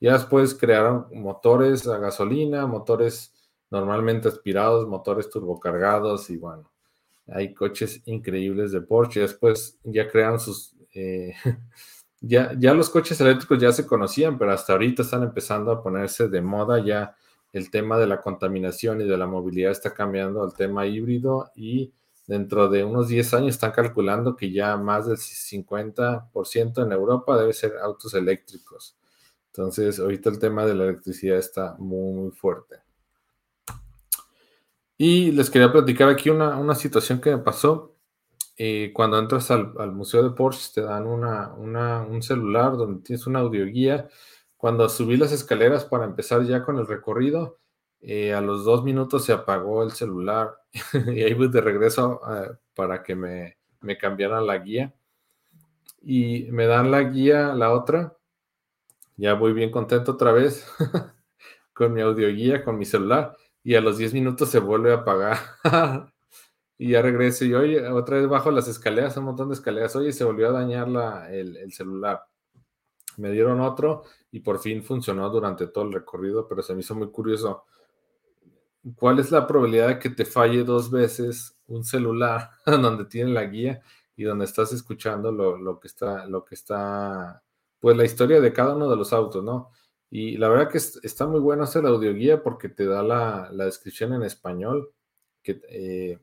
Ya 0.00 0.12
después 0.12 0.54
crearon 0.54 1.06
motores 1.12 1.86
a 1.88 1.98
gasolina, 1.98 2.66
motores 2.66 3.34
normalmente 3.70 4.28
aspirados, 4.28 4.86
motores 4.86 5.30
turbocargados 5.30 6.30
y 6.30 6.36
bueno, 6.36 6.70
hay 7.28 7.54
coches 7.54 8.02
increíbles 8.06 8.72
de 8.72 8.82
Porsche. 8.82 9.20
Después 9.20 9.78
ya 9.84 10.08
crearon 10.08 10.38
sus... 10.38 10.76
Eh, 10.94 11.34
ya, 12.20 12.52
ya 12.58 12.74
los 12.74 12.90
coches 12.90 13.20
eléctricos 13.20 13.58
ya 13.58 13.72
se 13.72 13.86
conocían, 13.86 14.38
pero 14.38 14.52
hasta 14.52 14.72
ahorita 14.72 15.02
están 15.02 15.22
empezando 15.22 15.70
a 15.70 15.82
ponerse 15.82 16.28
de 16.28 16.40
moda 16.40 16.84
ya 16.84 17.16
el 17.52 17.70
tema 17.70 17.98
de 17.98 18.06
la 18.06 18.20
contaminación 18.20 19.00
y 19.00 19.04
de 19.04 19.16
la 19.16 19.26
movilidad 19.26 19.70
está 19.70 19.94
cambiando 19.94 20.42
al 20.42 20.54
tema 20.54 20.86
híbrido 20.86 21.50
y 21.54 21.92
dentro 22.26 22.68
de 22.68 22.84
unos 22.84 23.08
10 23.08 23.34
años 23.34 23.50
están 23.50 23.72
calculando 23.72 24.36
que 24.36 24.50
ya 24.52 24.76
más 24.76 25.06
del 25.06 25.16
50% 25.16 26.82
en 26.84 26.92
Europa 26.92 27.38
debe 27.38 27.52
ser 27.52 27.76
autos 27.78 28.14
eléctricos. 28.14 28.96
Entonces, 29.48 29.98
ahorita 29.98 30.28
el 30.28 30.38
tema 30.38 30.66
de 30.66 30.74
la 30.74 30.84
electricidad 30.84 31.38
está 31.38 31.76
muy, 31.78 32.30
fuerte. 32.30 32.76
Y 34.98 35.32
les 35.32 35.48
quería 35.48 35.72
platicar 35.72 36.10
aquí 36.10 36.28
una, 36.28 36.74
situación 36.74 37.20
que 37.20 37.30
me 37.30 37.38
pasó. 37.38 37.95
Eh, 38.58 38.92
cuando 38.94 39.18
entras 39.18 39.50
al, 39.50 39.92
Museo 39.92 40.22
de 40.22 40.30
Porsche, 40.34 40.72
te 40.74 40.80
dan 40.82 41.06
un 41.06 42.22
celular 42.22 42.76
donde 42.76 43.02
tienes 43.02 43.26
una 43.26 43.40
audioguía. 43.40 44.08
Cuando 44.56 44.88
subí 44.88 45.16
las 45.16 45.32
escaleras 45.32 45.84
para 45.84 46.04
empezar 46.04 46.44
ya 46.44 46.64
con 46.64 46.78
el 46.78 46.86
recorrido, 46.86 47.58
eh, 48.00 48.32
a 48.34 48.40
los 48.40 48.64
dos 48.64 48.84
minutos 48.84 49.24
se 49.24 49.32
apagó 49.32 49.82
el 49.82 49.92
celular 49.92 50.56
y 51.14 51.22
ahí 51.22 51.34
voy 51.34 51.48
de 51.48 51.60
regreso 51.60 52.20
eh, 52.30 52.56
para 52.74 53.02
que 53.02 53.14
me, 53.14 53.58
me 53.80 53.98
cambiaran 53.98 54.46
la 54.46 54.58
guía. 54.58 54.94
Y 56.02 56.48
me 56.52 56.66
dan 56.66 56.90
la 56.90 57.02
guía, 57.02 57.54
la 57.54 57.72
otra, 57.72 58.16
ya 59.16 59.34
voy 59.34 59.52
bien 59.52 59.70
contento 59.70 60.12
otra 60.12 60.32
vez 60.32 60.66
con 61.72 61.92
mi 61.92 62.00
audioguía, 62.02 62.64
con 62.64 62.78
mi 62.78 62.84
celular, 62.84 63.36
y 63.62 63.74
a 63.74 63.80
los 63.80 63.98
10 63.98 64.14
minutos 64.14 64.50
se 64.50 64.60
vuelve 64.60 64.92
a 64.92 64.96
apagar. 64.96 65.38
y 66.78 66.90
ya 66.90 67.02
regreso 67.02 67.44
y 67.44 67.54
oye, 67.54 67.88
otra 67.88 68.18
vez 68.18 68.28
bajo 68.28 68.50
las 68.50 68.68
escaleras, 68.68 69.16
un 69.16 69.24
montón 69.24 69.48
de 69.48 69.54
escaleras, 69.54 69.96
oye, 69.96 70.12
se 70.12 70.24
volvió 70.24 70.48
a 70.48 70.52
dañar 70.52 70.88
la, 70.88 71.32
el, 71.32 71.56
el 71.56 71.72
celular. 71.72 72.24
Me 73.16 73.30
dieron 73.30 73.60
otro 73.60 74.04
y 74.30 74.40
por 74.40 74.58
fin 74.58 74.82
funcionó 74.82 75.30
durante 75.30 75.66
todo 75.68 75.84
el 75.84 75.92
recorrido, 75.92 76.46
pero 76.46 76.62
se 76.62 76.74
me 76.74 76.80
hizo 76.80 76.94
muy 76.94 77.10
curioso. 77.10 77.64
¿Cuál 78.94 79.18
es 79.18 79.30
la 79.30 79.46
probabilidad 79.46 79.88
de 79.88 79.98
que 79.98 80.10
te 80.10 80.24
falle 80.24 80.62
dos 80.64 80.90
veces 80.90 81.58
un 81.66 81.82
celular 81.84 82.50
donde 82.66 83.06
tiene 83.06 83.32
la 83.32 83.44
guía 83.44 83.82
y 84.14 84.24
donde 84.24 84.44
estás 84.44 84.72
escuchando 84.72 85.32
lo, 85.32 85.56
lo 85.56 85.80
que 85.80 85.88
está, 85.88 86.26
lo 86.26 86.44
que 86.44 86.54
está 86.54 87.42
pues 87.80 87.96
la 87.96 88.04
historia 88.04 88.40
de 88.40 88.52
cada 88.52 88.74
uno 88.74 88.88
de 88.88 88.96
los 88.96 89.12
autos, 89.12 89.44
¿no? 89.44 89.70
Y 90.10 90.36
la 90.38 90.48
verdad 90.48 90.70
que 90.70 90.78
está 90.78 91.26
muy 91.26 91.40
bueno 91.40 91.64
hacer 91.64 91.84
la 91.84 91.90
audioguía 91.90 92.42
porque 92.42 92.68
te 92.68 92.86
da 92.86 93.02
la, 93.02 93.50
descripción 93.64 94.12
en 94.12 94.22
español, 94.22 94.92
que, 95.42 95.60
eh, 95.68 96.18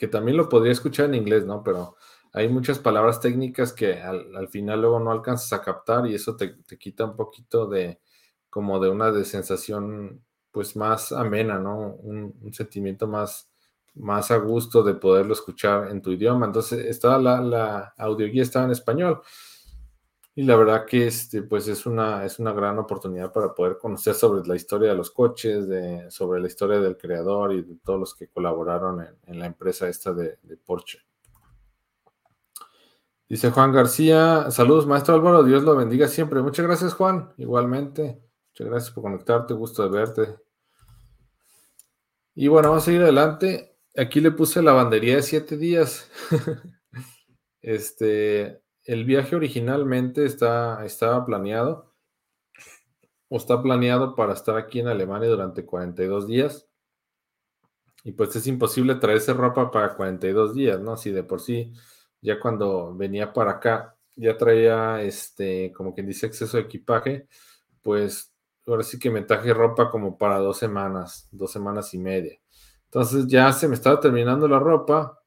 que, 0.00 0.08
también 0.08 0.36
lo 0.36 0.48
podría 0.48 0.72
escuchar 0.72 1.06
en 1.06 1.14
inglés, 1.16 1.46
¿no? 1.46 1.62
Pero 1.62 1.96
hay 2.32 2.48
muchas 2.48 2.78
palabras 2.78 3.20
técnicas 3.20 3.72
que 3.72 3.94
al, 3.94 4.48
final 4.48 4.80
luego 4.80 5.00
no 5.00 5.10
alcanzas 5.12 5.52
a 5.52 5.62
captar 5.62 6.06
y 6.06 6.14
eso 6.14 6.36
te, 6.36 6.56
quita 6.78 7.04
un 7.04 7.16
poquito 7.16 7.66
de, 7.66 8.00
como 8.48 8.80
de 8.80 8.88
una 8.90 9.12
de 9.12 9.24
sensación, 9.24 10.24
pues 10.50 10.76
más 10.76 11.12
amena, 11.12 11.58
¿no? 11.58 11.94
Un, 11.94 12.52
sentimiento 12.52 13.06
más, 13.06 13.50
más 13.94 14.30
a 14.30 14.36
gusto 14.36 14.82
de 14.82 14.94
poderlo 14.94 15.34
escuchar 15.34 15.90
en 15.90 16.02
tu 16.02 16.12
idioma. 16.12 16.46
Entonces, 16.46 16.86
estaba 16.86 17.18
la 17.18 17.94
audioguía 17.98 18.42
estaba 18.42 18.64
en 18.64 18.72
español 18.72 19.22
y 20.34 20.44
la 20.44 20.56
verdad 20.56 20.86
que 20.86 21.06
este, 21.06 21.42
pues 21.42 21.66
es 21.66 21.86
una, 21.86 22.24
es 22.24 22.38
una 22.38 22.52
gran 22.52 22.78
oportunidad 22.78 23.32
para 23.32 23.52
poder 23.52 23.78
conocer 23.78 24.14
sobre 24.14 24.46
la 24.46 24.54
historia 24.54 24.90
de 24.90 24.94
los 24.96 25.10
coches, 25.10 25.68
de, 25.68 26.08
sobre 26.10 26.40
la 26.40 26.46
historia 26.46 26.78
del 26.78 26.96
creador 26.96 27.52
y 27.52 27.62
de 27.62 27.76
todos 27.84 27.98
los 27.98 28.14
que 28.14 28.28
colaboraron 28.28 29.06
en, 29.26 29.38
la 29.38 29.46
empresa 29.46 29.88
esta 29.88 30.12
de, 30.12 30.38
Porsche. 30.64 31.00
Dice 33.28 33.50
Juan 33.50 33.72
García, 33.72 34.50
saludos 34.50 34.86
maestro 34.86 35.14
Álvaro, 35.14 35.42
Dios 35.42 35.62
lo 35.62 35.76
bendiga 35.76 36.08
siempre. 36.08 36.42
Muchas 36.42 36.66
gracias 36.66 36.94
Juan, 36.94 37.32
igualmente. 37.36 38.22
Muchas 38.52 38.66
gracias 38.68 38.90
por 38.92 39.04
conectarte, 39.04 39.54
gusto 39.54 39.82
de 39.82 39.98
verte. 39.98 40.36
Y 42.34 42.48
bueno, 42.48 42.68
vamos 42.70 42.84
a 42.84 42.86
seguir 42.86 43.02
adelante. 43.02 43.76
Aquí 43.96 44.20
le 44.20 44.30
puse 44.30 44.62
lavandería 44.62 45.16
de 45.16 45.22
siete 45.22 45.56
días. 45.56 46.08
este, 47.60 48.59
el 48.84 49.04
viaje 49.04 49.36
originalmente 49.36 50.24
está, 50.24 50.84
estaba 50.84 51.24
planeado 51.24 51.94
o 53.28 53.36
está 53.36 53.62
planeado 53.62 54.14
para 54.14 54.32
estar 54.32 54.56
aquí 54.56 54.80
en 54.80 54.88
Alemania 54.88 55.28
durante 55.28 55.64
42 55.64 56.26
días. 56.26 56.66
Y 58.02 58.12
pues 58.12 58.34
es 58.34 58.46
imposible 58.46 58.94
traerse 58.96 59.32
ropa 59.34 59.70
para 59.70 59.94
42 59.94 60.54
días, 60.54 60.80
¿no? 60.80 60.96
Si 60.96 61.10
de 61.10 61.22
por 61.22 61.40
sí, 61.40 61.72
ya 62.20 62.40
cuando 62.40 62.94
venía 62.96 63.32
para 63.32 63.52
acá, 63.52 63.96
ya 64.16 64.36
traía, 64.36 65.02
este, 65.02 65.72
como 65.72 65.94
quien 65.94 66.06
dice, 66.06 66.26
exceso 66.26 66.56
de 66.56 66.64
equipaje, 66.64 67.28
pues 67.82 68.34
ahora 68.66 68.82
sí 68.82 68.98
que 68.98 69.10
me 69.10 69.22
traje 69.22 69.52
ropa 69.54 69.90
como 69.90 70.18
para 70.18 70.38
dos 70.38 70.58
semanas, 70.58 71.28
dos 71.30 71.52
semanas 71.52 71.94
y 71.94 71.98
media. 71.98 72.40
Entonces 72.86 73.26
ya 73.28 73.52
se 73.52 73.68
me 73.68 73.74
estaba 73.74 74.00
terminando 74.00 74.48
la 74.48 74.58
ropa 74.58 75.19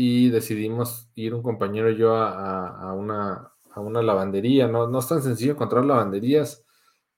y 0.00 0.30
decidimos 0.30 1.10
ir 1.16 1.34
un 1.34 1.42
compañero 1.42 1.90
y 1.90 1.96
yo 1.96 2.14
a, 2.14 2.92
una, 2.92 3.52
a 3.72 3.80
una 3.80 4.00
lavandería. 4.00 4.68
No, 4.68 4.86
no 4.86 5.00
es 5.00 5.08
tan 5.08 5.20
sencillo 5.20 5.54
encontrar 5.54 5.84
lavanderías 5.84 6.64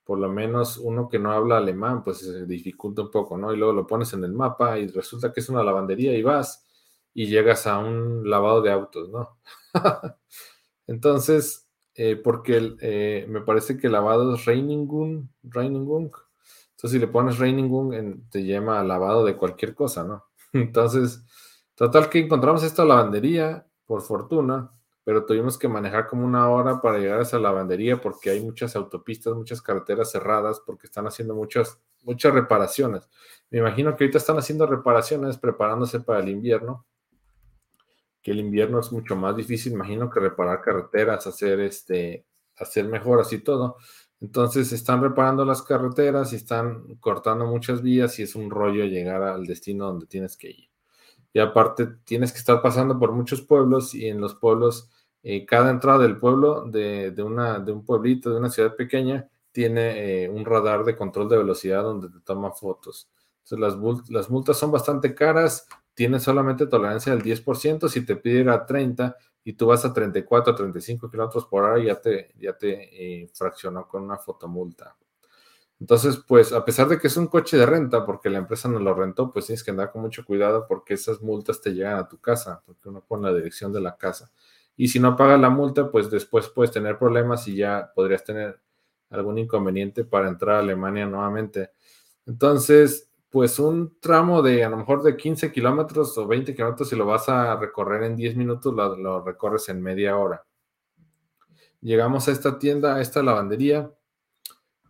por 0.03 0.19
lo 0.19 0.31
menos 0.31 0.79
uno 0.79 1.07
que 1.07 1.19
no 1.19 1.31
habla 1.31 1.59
alemán, 1.59 2.03
pues 2.03 2.21
se 2.21 2.47
dificulta 2.47 3.03
un 3.03 3.11
poco, 3.11 3.37
¿no? 3.37 3.53
Y 3.53 3.59
luego 3.59 3.75
lo 3.75 3.87
pones 3.87 4.15
en 4.15 4.25
el 4.25 4.33
mapa 4.33 4.79
y 4.79 4.87
resulta 4.87 5.31
que 5.31 5.41
es 5.41 5.49
una 5.51 5.63
lavandería 5.63 6.17
y 6.17 6.23
vas 6.23 6.67
y 7.13 7.27
llegas 7.27 7.67
a 7.67 7.79
un 7.79 8.29
lavado 8.29 8.63
de 8.63 8.73
autos, 8.73 9.11
¿no? 9.11 9.39
Entonces, 10.87 11.69
eh, 11.95 12.17
porque 12.17 12.77
eh, 12.81 13.27
me 13.29 13.43
parece 13.43 13.77
que 13.77 13.89
el 13.89 13.93
lavado 13.93 14.35
es 14.35 14.47
Reinigung, 14.47 15.29
Reinigung. 15.43 16.13
Entonces, 16.71 16.93
si 16.93 16.99
le 16.99 17.09
pones 17.09 17.39
Reinigung, 17.39 17.93
te 18.31 18.43
llama 18.43 18.83
lavado 18.83 19.27
de 19.27 19.37
cualquier 19.37 19.75
cosa, 19.75 20.03
¿no? 20.03 20.25
Entonces, 20.55 21.23
total 21.81 22.11
que 22.11 22.19
encontramos 22.19 22.63
esta 22.63 22.85
lavandería, 22.85 23.67
por 23.87 24.03
fortuna, 24.03 24.71
pero 25.03 25.25
tuvimos 25.25 25.57
que 25.57 25.67
manejar 25.67 26.09
como 26.09 26.27
una 26.27 26.51
hora 26.51 26.83
para 26.83 26.99
llegar 26.99 27.21
a 27.21 27.23
esa 27.23 27.39
lavandería 27.39 27.99
porque 28.03 28.29
hay 28.29 28.43
muchas 28.43 28.77
autopistas, 28.77 29.35
muchas 29.35 29.63
carreteras 29.63 30.11
cerradas 30.11 30.61
porque 30.61 30.87
están 30.87 31.07
haciendo 31.07 31.35
muchas, 31.35 31.81
muchas 32.03 32.35
reparaciones. 32.35 33.09
Me 33.49 33.61
imagino 33.61 33.97
que 33.97 34.05
ahorita 34.05 34.19
están 34.19 34.37
haciendo 34.37 34.67
reparaciones 34.67 35.39
preparándose 35.39 36.01
para 36.01 36.21
el 36.21 36.29
invierno, 36.29 36.85
que 38.21 38.33
el 38.33 38.41
invierno 38.41 38.79
es 38.81 38.93
mucho 38.93 39.17
más 39.17 39.35
difícil, 39.35 39.73
imagino 39.73 40.11
que 40.11 40.21
reparar 40.21 40.61
carreteras, 40.61 41.27
hacer 41.27 41.61
este, 41.61 42.27
hacer 42.59 42.89
mejoras 42.89 43.33
y 43.33 43.39
todo. 43.39 43.79
Entonces 44.21 44.71
están 44.73 45.01
reparando 45.01 45.47
las 45.47 45.63
carreteras 45.63 46.35
y 46.35 46.37
están 46.37 46.97
cortando 46.97 47.47
muchas 47.47 47.81
vías 47.81 48.19
y 48.19 48.25
es 48.25 48.35
un 48.35 48.51
rollo 48.51 48.85
llegar 48.85 49.23
al 49.23 49.47
destino 49.47 49.87
donde 49.87 50.05
tienes 50.05 50.37
que 50.37 50.51
ir 50.51 50.70
y 51.33 51.39
aparte 51.39 51.87
tienes 52.05 52.33
que 52.33 52.39
estar 52.39 52.61
pasando 52.63 52.99
por 52.99 53.13
muchos 53.13 53.43
pueblos 53.43 53.95
y 53.95 54.09
en 54.09 54.21
los 54.21 54.35
pueblos, 54.35 54.91
eh, 55.23 55.47
cada 55.47 55.71
entrada 55.71 55.99
del 55.99 56.19
pueblo, 56.19 56.65
de, 56.65 57.15
una, 57.23 57.59
de 57.59 57.73
un 57.73 57.85
pueblito, 57.85 58.31
de 58.31 58.37
una 58.39 58.51
ciudad 58.51 58.75
pequeña, 58.75 59.29
tiene 59.53 60.25
eh, 60.25 60.29
un 60.29 60.45
radar 60.45 60.85
de 60.85 60.97
control 60.97 61.29
de 61.29 61.39
velocidad 61.39 61.83
donde 61.83 62.09
te 62.09 62.21
toma 62.21 62.53
fotos. 62.53 63.11
Entonces 63.45 63.59
las, 63.59 64.11
las 64.11 64.31
multas 64.31 64.59
son 64.59 64.71
bastante 64.71 65.15
caras, 65.15 65.67
tienen 65.95 66.21
solamente 66.21 66.67
tolerancia 66.67 67.15
del 67.15 67.23
10%, 67.23 67.89
si 67.89 68.05
te 68.05 68.17
piden 68.17 68.49
a 68.49 68.65
30 68.65 69.17
y 69.45 69.55
tú 69.55 69.67
vas 69.67 69.85
a 69.85 69.93
34, 69.93 70.55
35 70.55 71.11
kilómetros 71.11 71.47
por 71.47 71.65
hora, 71.65 71.83
ya 71.83 72.01
te, 72.01 72.33
ya 72.39 72.57
te 72.57 73.23
eh, 73.23 73.31
fraccionó 73.33 73.89
con 73.89 74.03
una 74.05 74.19
fotomulta. 74.19 74.97
Entonces, 75.81 76.19
pues 76.29 76.53
a 76.53 76.63
pesar 76.63 76.89
de 76.89 76.99
que 76.99 77.07
es 77.07 77.17
un 77.17 77.27
coche 77.27 77.57
de 77.57 77.65
renta, 77.65 78.05
porque 78.05 78.29
la 78.29 78.39
empresa 78.39 78.69
no 78.69 78.79
lo 78.79 78.93
rentó, 78.95 79.33
pues 79.33 79.47
tienes 79.47 79.65
que 79.65 79.71
andar 79.71 79.91
con 79.91 80.03
mucho 80.03 80.27
cuidado 80.27 80.67
porque 80.69 80.93
esas 80.95 81.23
multas 81.23 81.63
te 81.63 81.73
llegan 81.73 81.97
a 81.97 82.07
tu 82.07 82.21
casa, 82.21 82.63
porque 82.67 82.91
uno 82.91 83.03
pone 83.07 83.31
la 83.31 83.35
dirección 83.35 83.73
de 83.73 83.81
la 83.81 83.97
casa. 83.97 84.31
Y 84.77 84.89
si 84.89 85.01
no 85.01 85.17
pagas 85.17 85.41
la 85.41 85.49
multa, 85.49 85.91
pues 85.91 86.11
después 86.11 86.49
puedes 86.51 86.71
tener 86.71 86.99
problemas 86.99 87.49
y 87.49 87.57
ya 87.57 87.91
podrías 87.95 88.23
tener 88.25 88.61
algún 89.09 89.39
inconveniente 89.39 90.05
para 90.05 90.29
entrar 90.29 90.57
a 90.57 90.59
Alemania 90.61 91.07
nuevamente. 91.07 91.71
Entonces, 92.27 93.11
pues 93.31 93.59
un 93.59 93.99
tramo 94.01 94.43
de 94.43 94.65
a 94.65 94.69
lo 94.69 94.77
mejor 94.77 95.03
de 95.03 95.17
15 95.17 95.51
kilómetros 95.51 96.17
o 96.19 96.27
20 96.27 96.55
kilómetros, 96.55 96.91
si 96.91 96.97
lo 96.97 97.07
vas 97.07 97.29
a 97.31 97.57
recorrer 97.57 98.03
en 98.03 98.17
10 98.17 98.37
minutos, 98.37 98.75
lo, 98.75 98.97
lo 98.97 99.25
recorres 99.25 99.69
en 99.71 99.83
media 99.83 100.19
hora. 100.19 100.45
Llegamos 101.81 102.29
a 102.29 102.33
esta 102.33 102.59
tienda, 102.59 102.97
a 102.97 103.01
esta 103.01 103.23
lavandería 103.23 103.91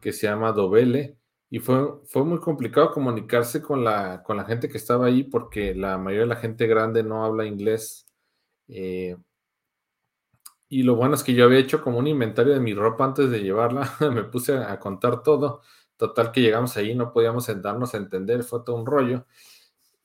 que 0.01 0.12
se 0.12 0.26
llama 0.26 0.53
Dovele, 0.53 1.18
y 1.51 1.59
fue, 1.59 2.01
fue 2.07 2.24
muy 2.24 2.38
complicado 2.38 2.92
comunicarse 2.92 3.61
con 3.61 3.84
la, 3.84 4.22
con 4.22 4.36
la 4.36 4.44
gente 4.44 4.68
que 4.68 4.78
estaba 4.78 5.07
ahí 5.07 5.24
porque 5.24 5.74
la 5.74 5.98
mayoría 5.98 6.22
de 6.22 6.34
la 6.34 6.36
gente 6.36 6.66
grande 6.68 7.03
no 7.03 7.24
habla 7.24 7.44
inglés. 7.44 8.07
Eh, 8.68 9.16
y 10.68 10.84
lo 10.84 10.94
bueno 10.94 11.16
es 11.16 11.24
que 11.24 11.34
yo 11.34 11.44
había 11.44 11.59
hecho 11.59 11.82
como 11.82 11.98
un 11.98 12.07
inventario 12.07 12.55
de 12.55 12.61
mi 12.61 12.74
ropa 12.74 13.05
antes 13.05 13.28
de 13.30 13.42
llevarla, 13.42 13.92
me 14.12 14.24
puse 14.24 14.57
a 14.57 14.78
contar 14.78 15.22
todo. 15.22 15.62
Total 15.96 16.32
que 16.32 16.40
llegamos 16.40 16.76
ahí, 16.76 16.94
no 16.94 17.12
podíamos 17.12 17.44
sentarnos 17.46 17.94
a 17.94 17.98
entender, 17.98 18.44
fue 18.44 18.62
todo 18.64 18.76
un 18.76 18.86
rollo. 18.86 19.26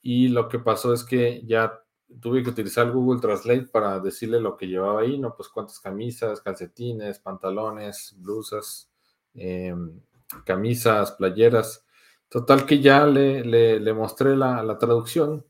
Y 0.02 0.28
lo 0.28 0.48
que 0.48 0.58
pasó 0.58 0.92
es 0.92 1.04
que 1.04 1.42
ya 1.46 1.80
tuve 2.20 2.42
que 2.42 2.50
utilizar 2.50 2.90
Google 2.92 3.20
Translate 3.20 3.66
para 3.68 4.00
decirle 4.00 4.40
lo 4.40 4.56
que 4.56 4.66
llevaba 4.66 5.02
ahí, 5.02 5.18
¿no? 5.18 5.34
Pues 5.36 5.48
cuántas 5.48 5.80
camisas, 5.80 6.40
calcetines, 6.40 7.20
pantalones, 7.20 8.14
blusas, 8.18 8.90
Em, 9.36 10.00
camisas, 10.44 11.12
playeras. 11.12 11.86
Total 12.28 12.66
que 12.66 12.80
ya 12.80 13.06
le, 13.06 13.44
le, 13.44 13.92
mostré 13.94 14.36
la, 14.36 14.78
traducción 14.78 15.46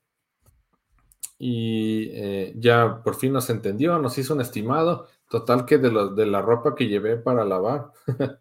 y 1.38 2.10
eh, 2.12 2.54
ya 2.56 3.02
por 3.02 3.16
fin 3.16 3.32
nos 3.32 3.50
entendió, 3.50 3.98
nos 3.98 4.18
hizo 4.18 4.34
un 4.34 4.40
estimado. 4.40 5.08
Total 5.28 5.64
que 5.66 5.78
de, 5.78 5.90
de 6.14 6.26
la 6.26 6.42
ropa 6.42 6.74
que 6.74 6.88
llevé 6.88 7.16
para 7.16 7.44
lavar, 7.44 7.90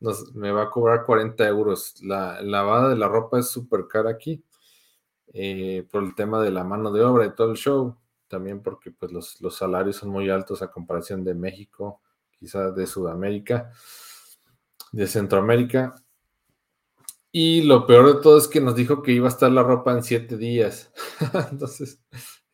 nos, 0.00 0.34
me 0.34 0.52
va 0.52 0.64
a 0.64 0.70
cobrar 0.70 1.04
40 1.04 1.46
euros. 1.48 2.00
La 2.02 2.40
lavada 2.42 2.90
de 2.90 2.96
la 2.96 3.08
ropa 3.08 3.38
es 3.38 3.48
súper 3.48 3.86
cara 3.88 4.10
aquí 4.10 4.44
eh, 5.32 5.86
por 5.90 6.02
el 6.04 6.14
tema 6.14 6.42
de 6.42 6.50
la 6.50 6.64
mano 6.64 6.92
de 6.92 7.02
obra 7.02 7.26
y 7.26 7.34
todo 7.34 7.50
el 7.52 7.56
show. 7.56 7.96
También 8.28 8.62
porque 8.62 8.90
pues, 8.92 9.10
los, 9.10 9.40
los 9.40 9.56
salarios 9.56 9.96
son 9.96 10.10
muy 10.10 10.30
altos 10.30 10.62
a 10.62 10.70
comparación 10.70 11.24
de 11.24 11.34
México, 11.34 12.00
quizás 12.38 12.74
de 12.76 12.86
Sudamérica 12.86 13.72
de 14.92 15.06
Centroamérica. 15.06 15.94
Y 17.32 17.62
lo 17.62 17.86
peor 17.86 18.14
de 18.14 18.22
todo 18.22 18.38
es 18.38 18.48
que 18.48 18.60
nos 18.60 18.74
dijo 18.74 19.02
que 19.02 19.12
iba 19.12 19.26
a 19.26 19.30
estar 19.30 19.50
la 19.52 19.62
ropa 19.62 19.92
en 19.92 20.02
siete 20.02 20.36
días. 20.36 20.92
Entonces, 21.52 22.02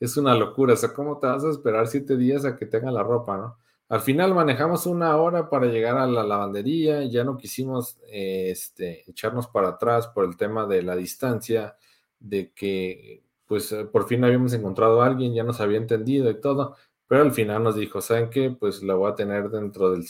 es 0.01 0.17
una 0.17 0.35
locura. 0.35 0.75
O 0.75 0.77
sea, 0.77 0.93
¿cómo 0.93 1.19
te 1.19 1.27
vas 1.27 1.45
a 1.45 1.51
esperar 1.51 1.87
siete 1.87 2.17
días 2.17 2.45
a 2.45 2.57
que 2.57 2.67
tenga 2.67 2.91
la 2.91 3.03
ropa, 3.03 3.37
no? 3.39 3.59
Al 3.89 4.01
final 4.01 4.35
manejamos 4.35 4.85
una 4.87 5.17
hora 5.17 5.49
para 5.49 5.67
llegar 5.67 5.97
a 5.97 6.07
la 6.07 6.25
lavandería. 6.25 7.05
Ya 7.05 7.25
no 7.25 7.37
quisimos 7.37 7.99
este, 8.09 9.09
echarnos 9.09 9.47
para 9.47 9.69
atrás 9.71 10.09
por 10.09 10.25
el 10.25 10.37
tema 10.37 10.67
de 10.67 10.83
la 10.83 10.97
distancia, 10.97 11.77
de 12.19 12.53
que 12.53 13.23
pues 13.47 13.73
por 13.93 14.09
fin 14.09 14.25
habíamos 14.25 14.53
encontrado 14.55 15.03
a 15.03 15.07
alguien, 15.07 15.33
ya 15.33 15.45
nos 15.45 15.61
había 15.61 15.79
entendido 15.79 16.29
y 16.31 16.41
todo. 16.41 16.77
Pero 17.09 17.23
al 17.23 17.33
final 17.33 17.63
nos 17.63 17.77
dijo, 17.77 18.01
¿saben 18.01 18.31
qué? 18.31 18.51
Pues 18.51 18.83
la 18.83 18.95
voy 18.95 19.11
a 19.11 19.15
tener 19.15 19.49
dentro 19.51 19.91
del 19.91 20.05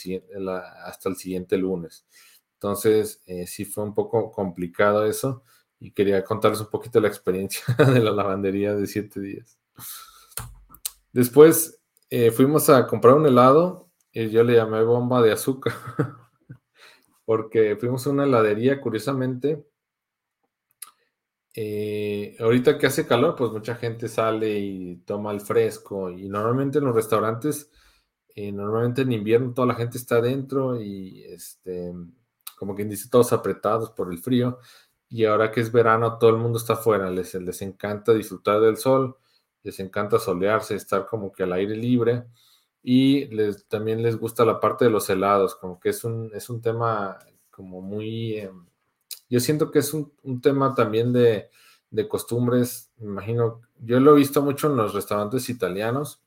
hasta 0.83 1.09
el 1.09 1.15
siguiente 1.15 1.57
lunes. 1.57 2.05
Entonces, 2.53 3.21
eh, 3.27 3.45
sí 3.45 3.65
fue 3.65 3.83
un 3.83 3.93
poco 3.93 4.31
complicado 4.31 5.05
eso 5.05 5.43
y 5.79 5.91
quería 5.91 6.23
contarles 6.23 6.61
un 6.61 6.69
poquito 6.69 6.99
la 6.99 7.07
experiencia 7.07 7.63
de 7.93 7.99
la 7.99 8.11
lavandería 8.11 8.73
de 8.75 8.87
siete 8.87 9.19
días. 9.19 9.59
Después 11.11 11.79
eh, 12.09 12.31
fuimos 12.31 12.69
a 12.69 12.87
comprar 12.87 13.13
un 13.13 13.27
helado 13.27 13.89
y 14.11 14.29
yo 14.29 14.43
le 14.43 14.55
llamé 14.55 14.83
bomba 14.83 15.21
de 15.21 15.31
azúcar 15.31 15.73
porque 17.25 17.75
fuimos 17.75 18.07
a 18.07 18.09
una 18.09 18.23
heladería, 18.23 18.81
curiosamente, 18.81 19.63
eh, 21.59 22.35
ahorita 22.39 22.77
que 22.77 22.85
hace 22.85 23.07
calor, 23.07 23.35
pues 23.35 23.51
mucha 23.51 23.73
gente 23.73 24.07
sale 24.07 24.59
y 24.59 24.97
toma 24.97 25.31
el 25.31 25.41
fresco 25.41 26.11
y 26.11 26.29
normalmente 26.29 26.77
en 26.77 26.85
los 26.85 26.93
restaurantes, 26.93 27.71
eh, 28.35 28.51
normalmente 28.51 29.01
en 29.01 29.11
invierno 29.11 29.55
toda 29.55 29.65
la 29.65 29.73
gente 29.73 29.97
está 29.97 30.17
adentro 30.17 30.79
y 30.79 31.23
este, 31.23 31.91
como 32.55 32.75
quien 32.75 32.89
dice, 32.89 33.09
todos 33.09 33.33
apretados 33.33 33.89
por 33.89 34.11
el 34.11 34.19
frío 34.19 34.59
y 35.09 35.25
ahora 35.25 35.49
que 35.51 35.61
es 35.61 35.71
verano 35.71 36.19
todo 36.19 36.29
el 36.29 36.37
mundo 36.37 36.59
está 36.59 36.73
afuera, 36.73 37.09
les, 37.09 37.33
les 37.33 37.61
encanta 37.63 38.13
disfrutar 38.13 38.61
del 38.61 38.77
sol, 38.77 39.17
les 39.63 39.79
encanta 39.79 40.19
solearse, 40.19 40.75
estar 40.75 41.07
como 41.07 41.31
que 41.31 41.41
al 41.41 41.53
aire 41.53 41.75
libre 41.75 42.25
y 42.83 43.25
les, 43.35 43.67
también 43.67 44.03
les 44.03 44.17
gusta 44.17 44.45
la 44.45 44.59
parte 44.59 44.85
de 44.85 44.91
los 44.91 45.09
helados, 45.09 45.55
como 45.55 45.79
que 45.79 45.89
es 45.89 46.03
un, 46.03 46.29
es 46.35 46.51
un 46.51 46.61
tema 46.61 47.17
como 47.49 47.81
muy... 47.81 48.37
Em, 48.37 48.67
yo 49.29 49.39
siento 49.39 49.71
que 49.71 49.79
es 49.79 49.93
un, 49.93 50.11
tema 50.41 50.75
también 50.75 51.13
de, 51.13 51.49
costumbres, 52.09 52.91
me 52.97 53.07
imagino, 53.07 53.61
yo 53.79 53.99
lo 53.99 54.13
he 54.13 54.19
visto 54.19 54.41
mucho 54.41 54.67
en 54.67 54.77
los 54.77 54.93
restaurantes 54.93 55.49
italianos, 55.49 56.21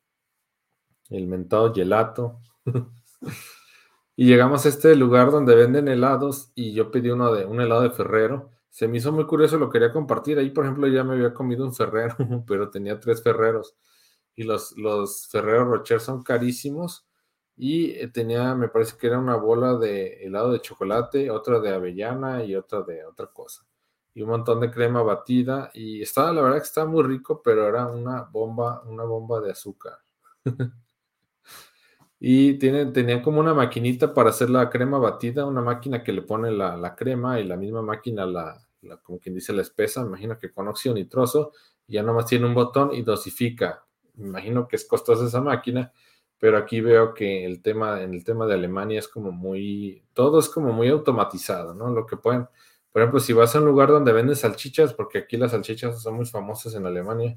el 1.09 1.27
mentado 1.27 1.73
gelato. 1.75 2.41
y 4.17 4.27
llegamos 4.27 4.67
a 4.67 4.69
este 4.69 4.95
lugar 4.97 5.31
donde 5.31 5.55
venden 5.55 5.89
helados 5.89 6.53
y 6.55 6.73
yo 6.73 6.91
pedí 6.91 7.11
uno 7.11 7.33
de 7.33 7.47
un 7.47 7.61
helado 7.61 7.83
de 7.83 7.91
Ferrero 7.91 8.51
se 8.71 8.87
me 8.87 8.99
hizo 8.99 9.13
muy 9.13 9.27
curioso, 9.27 9.59
lo 9.59 9.69
quería 9.69 9.93
compartir. 9.93 10.39
Ahí, 10.39 10.51
por 10.51 10.65
ejemplo, 10.65 10.87
ya 10.87 11.05
me 11.05 11.15
había 11.15 11.35
comido 11.35 11.65
un 11.65 11.75
ferrero, 11.75 12.17
pero 12.47 12.71
tenía 12.71 12.99
tres 12.99 13.23
ferreros. 13.23 13.77
Y 14.37 14.45
los, 14.45 14.77
los 14.79 15.27
ferreros 15.29 15.69
Rocher 15.69 16.01
son 16.01 16.23
carísimos. 16.23 17.07
Y 17.63 17.91
eh, 17.91 18.09
tenía, 18.09 18.55
me 18.55 18.69
parece 18.69 18.97
que 18.97 19.07
era 19.07 19.19
una 19.19 19.37
bola 19.37 19.77
de 19.77 20.25
helado 20.25 20.53
de 20.53 20.63
chocolate, 20.63 21.31
otra 21.31 21.61
de 21.61 21.69
avellana 21.69 22.43
y 22.43 22.57
otra 22.57 22.81
de 22.81 23.05
otra 23.05 23.27
cosa. 23.27 23.67
Y 24.15 24.23
un 24.23 24.31
montón 24.31 24.61
de 24.61 24.71
crema 24.71 25.03
batida. 25.03 25.71
Y 25.75 26.01
estaba, 26.01 26.33
la 26.33 26.41
verdad 26.41 26.57
que 26.57 26.65
estaba 26.65 26.91
muy 26.91 27.03
rico, 27.03 27.43
pero 27.45 27.69
era 27.69 27.87
una 27.87 28.23
bomba, 28.23 28.83
una 28.87 29.05
bomba 29.05 29.43
de 29.43 29.51
azúcar. 29.51 29.99
y 32.19 32.55
tiene, 32.55 32.87
tenía 32.87 33.21
como 33.21 33.41
una 33.41 33.53
maquinita 33.53 34.15
para 34.15 34.31
hacer 34.31 34.49
la 34.49 34.71
crema 34.71 34.97
batida, 34.97 35.45
una 35.45 35.61
máquina 35.61 36.03
que 36.03 36.15
le 36.15 36.23
pone 36.23 36.51
la, 36.51 36.95
crema 36.97 37.41
y 37.41 37.45
la 37.45 37.59
misma 37.59 37.83
máquina, 37.83 38.25
la, 38.25 38.59
como 39.03 39.19
quien 39.19 39.35
dice, 39.35 39.53
la 39.53 39.61
espesa, 39.61 40.01
imagino 40.01 40.39
que 40.39 40.51
con 40.51 40.67
óxido 40.67 40.95
nitroso, 40.95 41.53
ya 41.87 42.03
nomás 42.03 42.25
tiene 42.25 42.47
un 42.47 42.55
botón 42.55 42.95
y 42.95 43.03
dosifica. 43.03 43.85
Imagino 44.17 44.67
que 44.67 44.77
es 44.77 44.87
costosa 44.87 45.27
esa 45.27 45.43
máquina, 45.43 45.93
pero 46.41 46.59
aquí 46.59 46.81
veo 46.81 47.15
que 47.15 47.45
el 47.45 47.63
tema, 47.63 48.03
en 48.03 48.15
el 48.15 48.25
tema 48.25 48.47
de 48.47 48.55
Alemania 48.55 48.99
es 48.99 49.07
como 49.07 49.31
muy, 49.31 50.03
todo 50.15 50.41
es 50.41 50.49
como 50.49 50.73
muy 50.73 50.89
automatizado, 50.89 51.75
¿no? 51.75 51.91
Lo 51.91 52.07
que 52.07 52.17
pueden, 52.17 52.49
por 52.91 53.03
ejemplo, 53.03 53.21
si 53.21 53.33
vas 53.33 53.55
a 53.55 53.61
un 53.61 53.67
lugar 53.67 53.91
donde 53.91 54.13
venden 54.13 54.35
salchichas, 54.35 54.95
porque 54.95 55.19
aquí 55.19 55.37
las 55.37 55.53
salchichas 55.53 56.03
son 56.03 56.17
muy 56.17 56.27
famosas 56.27 56.75
en 56.75 56.87
Alemania, 56.87 57.37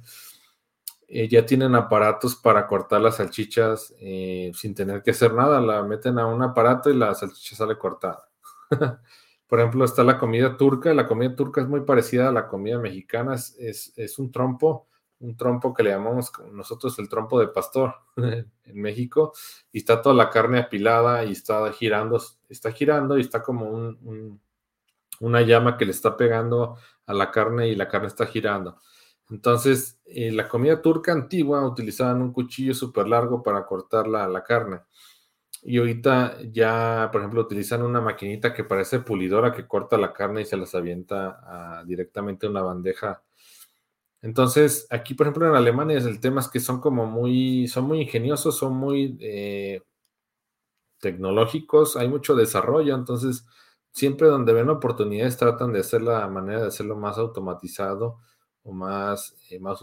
eh, 1.16 1.28
ya 1.28 1.46
tienen 1.46 1.76
aparatos 1.76 2.36
para 2.36 2.66
cortar 2.66 3.00
las 3.02 3.18
salchichas 3.18 3.94
eh, 4.00 4.52
sin 4.56 4.74
tener 4.74 5.04
que 5.04 5.12
hacer 5.12 5.32
nada. 5.32 5.62
La 5.62 5.84
meten 5.84 6.18
a 6.18 6.26
un 6.26 6.42
aparato 6.42 6.90
y 6.90 6.96
la 6.96 7.14
salchicha 7.14 7.56
sale 7.56 7.78
cortada. 7.78 8.28
Por 9.48 9.60
ejemplo, 9.60 9.86
está 9.86 10.04
la 10.04 10.18
comida 10.18 10.58
turca. 10.58 10.92
La 10.94 11.08
comida 11.08 11.36
turca 11.36 11.62
es 11.62 11.68
muy 11.68 11.82
parecida 11.82 12.30
a 12.30 12.32
la 12.32 12.48
comida 12.48 12.80
mexicana. 12.80 13.36
Es, 13.36 13.94
es, 13.96 14.18
un 14.18 14.32
trompo, 14.32 14.88
un 15.24 15.38
trompo 15.38 15.74
que 15.74 15.84
le 15.84 15.92
llamamos 15.92 16.32
nosotros 16.52 17.00
el 17.00 17.08
trompo 17.08 17.40
de 17.40 17.48
pastor 17.48 17.96
en 18.18 18.52
México. 18.82 19.34
Y 19.72 19.80
está 19.80 20.02
toda 20.02 20.16
la 20.16 20.30
carne 20.30 20.60
apilada 20.60 21.24
y 21.24 21.32
está 21.32 21.72
girando, 21.72 22.22
está 22.50 22.72
girando 22.72 23.18
y 23.18 23.22
está 23.22 23.42
como 23.42 23.70
un, 23.70 24.40
una 25.20 25.42
llama 25.42 25.78
que 25.78 25.86
le 25.86 25.92
está 25.92 26.18
pegando 26.18 26.78
a 27.06 27.14
la 27.14 27.32
carne 27.32 27.70
y 27.70 27.76
la 27.76 27.88
carne 27.88 28.08
está 28.08 28.26
girando. 28.26 28.80
Entonces, 29.30 30.02
eh, 30.06 30.32
la 30.32 30.48
comida 30.48 30.82
turca 30.82 31.14
antigua 31.14 31.66
utilizaban 31.66 32.22
un 32.22 32.34
cuchillo 32.34 32.74
súper 32.74 33.08
largo 33.08 33.42
para 33.42 33.66
cortar 33.66 34.08
la, 34.08 34.44
carne. 34.44 34.82
Y 35.64 35.78
ahorita 35.78 36.40
ya, 36.52 37.10
por 37.12 37.22
ejemplo, 37.22 37.42
utilizan 37.42 37.84
una 37.84 38.02
maquinita 38.02 38.54
que 38.54 38.66
parece 38.66 39.00
pulidora 39.00 39.54
que 39.54 39.66
corta 39.66 39.98
la 39.98 40.12
carne 40.12 40.42
y 40.42 40.46
se 40.46 40.58
las 40.58 40.76
avienta 40.76 41.84
directamente 41.86 42.46
a 42.46 42.50
una 42.50 42.62
bandeja. 42.62 43.24
Entonces, 44.24 44.88
aquí, 44.90 45.14
por 45.16 45.28
ejemplo, 45.28 45.48
en 45.48 45.56
Alemania 45.56 45.98
el 45.98 46.20
tema 46.22 46.40
es 46.40 46.48
que 46.48 46.62
son 46.62 46.80
como 46.80 47.06
muy, 47.06 47.68
son 47.68 47.86
muy 47.86 48.02
ingeniosos, 48.02 48.58
son 48.58 48.74
muy 48.74 49.18
eh, 49.20 49.82
tecnológicos, 51.00 51.98
hay 51.98 52.08
mucho 52.08 52.34
desarrollo, 52.34 52.96
entonces 52.96 53.46
siempre 53.92 54.28
donde 54.30 54.54
ven 54.54 54.70
oportunidades 54.70 55.38
tratan 55.38 55.74
de 55.74 55.82
hacer 55.82 56.02
la 56.02 56.26
manera 56.30 56.62
de 56.62 56.68
hacerlo 56.68 56.96
más 56.96 57.18
automatizado 57.18 58.20
o 58.64 58.72
más, 58.72 59.36
eh, 59.50 59.60
más, 59.60 59.82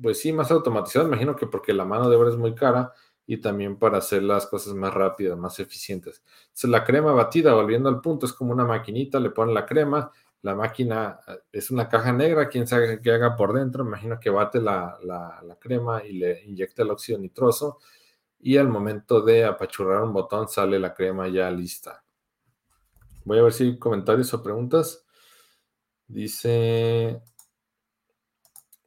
pues 0.00 0.20
sí, 0.20 0.30
más 0.32 0.50
automatizado, 0.50 1.08
imagino 1.08 1.34
que 1.34 1.46
porque 1.46 1.72
la 1.72 1.86
mano 1.86 2.10
de 2.10 2.16
obra 2.16 2.28
es 2.28 2.36
muy 2.36 2.54
cara 2.54 2.92
y 3.26 3.38
también 3.40 3.78
para 3.78 3.98
hacer 3.98 4.22
las 4.22 4.46
cosas 4.46 4.74
más 4.74 4.92
rápidas, 4.92 5.38
más 5.38 5.58
eficientes. 5.58 6.22
Entonces, 6.48 6.68
la 6.70 6.84
crema 6.84 7.12
batida, 7.12 7.54
volviendo 7.54 7.88
al 7.88 8.02
punto, 8.02 8.26
es 8.26 8.34
como 8.34 8.52
una 8.52 8.66
maquinita, 8.66 9.18
le 9.20 9.30
ponen 9.30 9.54
la 9.54 9.64
crema, 9.64 10.12
la 10.42 10.54
máquina 10.54 11.20
eh, 11.26 11.38
es 11.52 11.70
una 11.70 11.88
caja 11.88 12.12
negra, 12.12 12.48
quién 12.48 12.66
sabe 12.66 13.00
qué 13.00 13.12
haga 13.12 13.36
por 13.36 13.52
dentro, 13.52 13.84
imagino 13.84 14.18
que 14.18 14.30
bate 14.30 14.60
la, 14.60 14.98
la 15.02 15.56
crema 15.58 16.04
y 16.04 16.14
le 16.14 16.44
inyecta 16.44 16.82
el 16.82 16.90
óxido 16.90 17.18
nitroso 17.18 17.78
y 18.38 18.56
al 18.56 18.68
momento 18.68 19.20
de 19.20 19.44
apachurrar 19.44 20.02
un 20.02 20.12
botón 20.12 20.48
sale 20.48 20.78
la 20.78 20.94
crema 20.94 21.28
ya 21.28 21.50
lista. 21.50 22.02
Voy 23.24 23.38
a 23.38 23.42
ver 23.42 23.52
si 23.52 23.64
hay 23.64 23.78
comentarios 23.78 24.32
o 24.32 24.42
preguntas. 24.42 25.04
Dice 26.06 27.22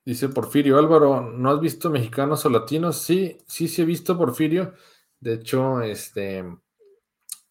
Dice 0.05 0.27
Porfirio 0.27 0.77
Álvaro, 0.77 1.21
¿no 1.21 1.49
has 1.49 1.61
visto 1.61 1.89
mexicanos 1.89 2.45
o 2.45 2.49
latinos? 2.49 2.97
Sí, 2.97 3.37
sí, 3.47 3.69
sí 3.69 3.81
he 3.83 3.85
visto 3.85 4.17
Porfirio. 4.17 4.73
De 5.21 5.35
hecho, 5.35 5.81
este, 5.81 6.43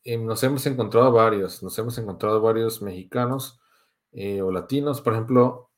eh, 0.05 0.18
nos 0.18 0.42
hemos 0.42 0.66
encontrado 0.66 1.12
varios, 1.12 1.62
nos 1.62 1.78
hemos 1.78 1.96
encontrado 1.96 2.42
varios 2.42 2.82
mexicanos 2.82 3.62
eh, 4.13 4.43
o 4.43 4.51
latinos. 4.51 5.01
Por 5.01 5.15
ejemplo, 5.15 5.71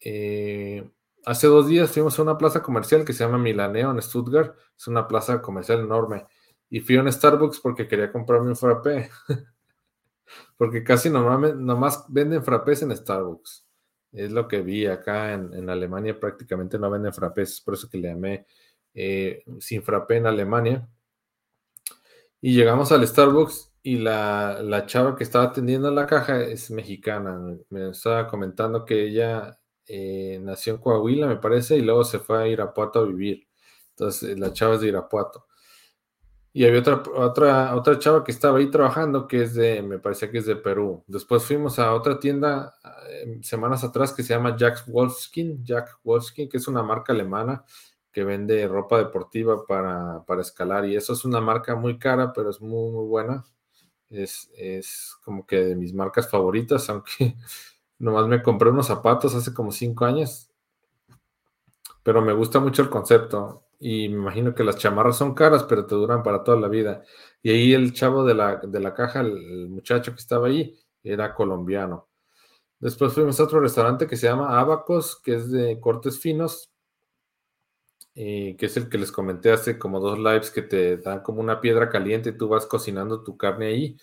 eh, 0.00 0.88
hace 1.24 1.46
dos 1.46 1.68
días 1.68 1.90
fuimos 1.90 2.18
a 2.18 2.22
una 2.22 2.38
plaza 2.38 2.62
comercial 2.62 3.04
que 3.04 3.12
se 3.12 3.24
llama 3.24 3.38
Milaneo 3.38 3.90
en 3.90 4.02
Stuttgart. 4.02 4.56
Es 4.76 4.86
una 4.88 5.06
plaza 5.08 5.40
comercial 5.42 5.80
enorme. 5.80 6.26
Y 6.70 6.80
fui 6.80 6.96
a 6.96 7.02
un 7.02 7.12
Starbucks 7.12 7.60
porque 7.60 7.86
quería 7.86 8.10
comprarme 8.10 8.48
un 8.48 8.56
frappé. 8.56 9.10
porque 10.56 10.82
casi 10.84 11.10
normalmente 11.10 11.58
nomás 11.58 12.04
venden 12.08 12.42
frappés 12.44 12.82
en 12.82 12.96
Starbucks. 12.96 13.66
Es 14.12 14.30
lo 14.30 14.46
que 14.46 14.60
vi 14.60 14.86
acá 14.86 15.32
en, 15.32 15.70
Alemania, 15.70 16.18
prácticamente 16.18 16.78
no 16.78 16.90
venden 16.90 17.14
frappés, 17.14 17.62
por 17.62 17.74
eso 17.74 17.88
que 17.88 17.96
le 17.96 18.08
llamé 18.08 18.46
eh, 18.92 19.42
sin 19.58 19.82
frappé 19.82 20.16
en 20.16 20.26
Alemania. 20.26 20.86
Y 22.40 22.54
llegamos 22.54 22.92
al 22.92 23.06
Starbucks 23.06 23.71
y 23.82 23.96
la, 23.96 24.84
chava 24.86 25.16
que 25.16 25.24
estaba 25.24 25.46
atendiendo 25.46 25.90
la 25.90 26.06
caja 26.06 26.40
es 26.42 26.70
mexicana. 26.70 27.56
Me 27.70 27.90
estaba 27.90 28.28
comentando 28.28 28.84
que 28.84 29.06
ella 29.06 29.58
eh, 29.86 30.38
nació 30.42 30.74
en 30.74 30.80
Coahuila, 30.80 31.26
me 31.26 31.36
parece, 31.36 31.76
y 31.76 31.82
luego 31.82 32.04
se 32.04 32.18
fue 32.20 32.42
a 32.42 32.48
Irapuato 32.48 33.00
a 33.00 33.06
vivir. 33.06 33.48
Entonces, 33.90 34.38
la 34.38 34.52
chava 34.52 34.74
es 34.74 34.80
de 34.82 34.88
Irapuato. 34.88 35.46
Y 36.54 36.66
había 36.66 36.80
otra, 36.80 37.02
otra, 37.16 37.74
otra 37.74 37.98
chava 37.98 38.24
que 38.24 38.30
estaba 38.30 38.58
ahí 38.58 38.70
trabajando, 38.70 39.26
que 39.26 39.42
es 39.42 39.54
de, 39.54 39.82
me 39.82 39.98
parecía 39.98 40.30
que 40.30 40.38
es 40.38 40.46
de 40.46 40.56
Perú. 40.56 41.02
Después 41.06 41.44
fuimos 41.44 41.78
a 41.78 41.94
otra 41.94 42.20
tienda 42.20 42.74
eh, 43.08 43.38
semanas 43.42 43.84
atrás 43.84 44.12
que 44.12 44.22
se 44.22 44.34
llama 44.34 44.56
Jack 44.56 44.86
Wolfskin, 44.86 45.64
Jack 45.64 45.98
Wolfskin, 46.04 46.48
que 46.50 46.58
es 46.58 46.68
una 46.68 46.82
marca 46.82 47.12
alemana 47.14 47.64
que 48.12 48.24
vende 48.24 48.68
ropa 48.68 48.98
deportiva 48.98 49.66
para, 49.66 50.22
escalar. 50.40 50.84
Y 50.86 50.96
eso 50.96 51.14
es 51.14 51.24
una 51.24 51.40
marca 51.40 51.74
muy 51.74 51.98
cara, 51.98 52.32
pero 52.34 52.50
es 52.50 52.60
muy, 52.60 52.92
muy 52.92 53.06
buena. 53.06 53.44
Es, 54.12 54.50
es 54.56 55.16
como 55.24 55.46
que 55.46 55.56
de 55.56 55.76
mis 55.76 55.94
marcas 55.94 56.30
favoritas, 56.30 56.88
aunque 56.90 57.36
nomás 57.98 58.26
me 58.28 58.42
compré 58.42 58.70
unos 58.70 58.86
zapatos 58.86 59.34
hace 59.34 59.52
como 59.54 59.72
cinco 59.72 60.04
años. 60.04 60.50
Pero 62.02 62.20
me 62.20 62.32
gusta 62.32 62.60
mucho 62.60 62.82
el 62.82 62.90
concepto 62.90 63.64
y 63.78 64.08
me 64.08 64.16
imagino 64.16 64.54
que 64.54 64.64
las 64.64 64.76
chamarras 64.76 65.16
son 65.16 65.34
caras, 65.34 65.64
pero 65.64 65.86
te 65.86 65.94
duran 65.94 66.22
para 66.22 66.44
toda 66.44 66.58
la 66.58 66.68
vida. 66.68 67.02
Y 67.42 67.50
ahí 67.50 67.72
el 67.74 67.92
chavo 67.92 68.24
de 68.24 68.34
la, 68.34 68.56
de 68.56 68.80
la 68.80 68.94
caja, 68.94 69.20
el, 69.20 69.68
muchacho 69.68 70.12
que 70.12 70.20
estaba 70.20 70.48
ahí, 70.48 70.78
era 71.02 71.34
colombiano. 71.34 72.08
Después 72.80 73.12
fuimos 73.12 73.38
a 73.40 73.44
otro 73.44 73.60
restaurante 73.60 74.06
que 74.06 74.16
se 74.16 74.26
llama 74.28 74.58
Abacos, 74.58 75.20
que 75.22 75.34
es 75.34 75.50
de 75.50 75.80
cortes 75.80 76.18
finos, 76.20 76.71
eh, 78.14 78.56
que 78.58 78.66
es 78.66 78.76
el 78.76 78.88
que 78.88 78.98
les 78.98 79.12
comenté 79.12 79.52
hace 79.52 79.78
como 79.78 80.00
dos 80.00 80.18
lives 80.18 80.50
que 80.50 80.62
te 80.62 80.98
dan 80.98 81.22
como 81.22 81.40
una 81.40 81.60
piedra 81.60 81.88
caliente 81.88 82.30
y 82.30 82.36
tú 82.36 82.48
vas 82.48 82.66
cocinando 82.66 83.22
tu 83.22 83.36
carne 83.36 83.66
ahí. 83.66 83.96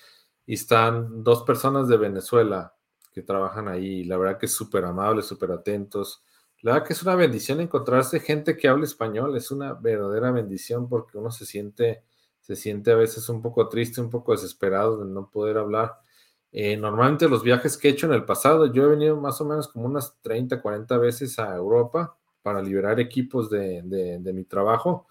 Y 0.45 0.55
están 0.55 1.23
dos 1.23 1.43
personas 1.43 1.87
de 1.87 1.97
Venezuela 1.97 2.75
que 3.13 3.21
trabajan 3.21 3.67
ahí. 3.67 4.03
La 4.03 4.17
verdad 4.17 4.39
que 4.39 4.47
es 4.47 4.53
súper 4.53 4.85
amables, 4.85 5.25
súper 5.25 5.51
atentos 5.51 6.23
la 6.61 6.73
verdad 6.73 6.87
que 6.87 6.93
es 6.93 7.03
una 7.03 7.15
bendición 7.15 7.61
encontrarse 7.61 8.19
gente 8.19 8.57
que 8.57 8.67
hable 8.67 8.83
español, 8.83 9.35
es 9.37 9.49
una 9.51 9.73
verdadera 9.73 10.31
bendición 10.31 10.89
porque 10.89 11.17
uno 11.17 11.31
se 11.31 11.45
siente, 11.45 12.03
se 12.41 12.55
siente 12.57 12.91
a 12.91 12.95
veces 12.95 13.29
un 13.29 13.41
poco 13.41 13.69
triste, 13.69 14.01
un 14.01 14.09
poco 14.09 14.33
desesperado 14.33 14.97
de 14.97 15.09
no 15.09 15.29
poder 15.29 15.57
hablar. 15.57 15.99
Eh, 16.51 16.75
normalmente 16.75 17.29
los 17.29 17.43
viajes 17.43 17.77
que 17.77 17.87
he 17.87 17.91
hecho 17.91 18.07
en 18.07 18.13
el 18.13 18.25
pasado, 18.25 18.65
yo 18.73 18.83
he 18.83 18.87
venido 18.87 19.15
más 19.15 19.39
o 19.39 19.45
menos 19.45 19.69
como 19.69 19.85
unas 19.85 20.19
30, 20.21 20.61
40 20.61 20.97
veces 20.97 21.39
a 21.39 21.55
Europa 21.55 22.17
para 22.41 22.61
liberar 22.61 22.99
equipos 22.99 23.49
de, 23.49 24.31
mi 24.33 24.43
trabajo 24.45 25.07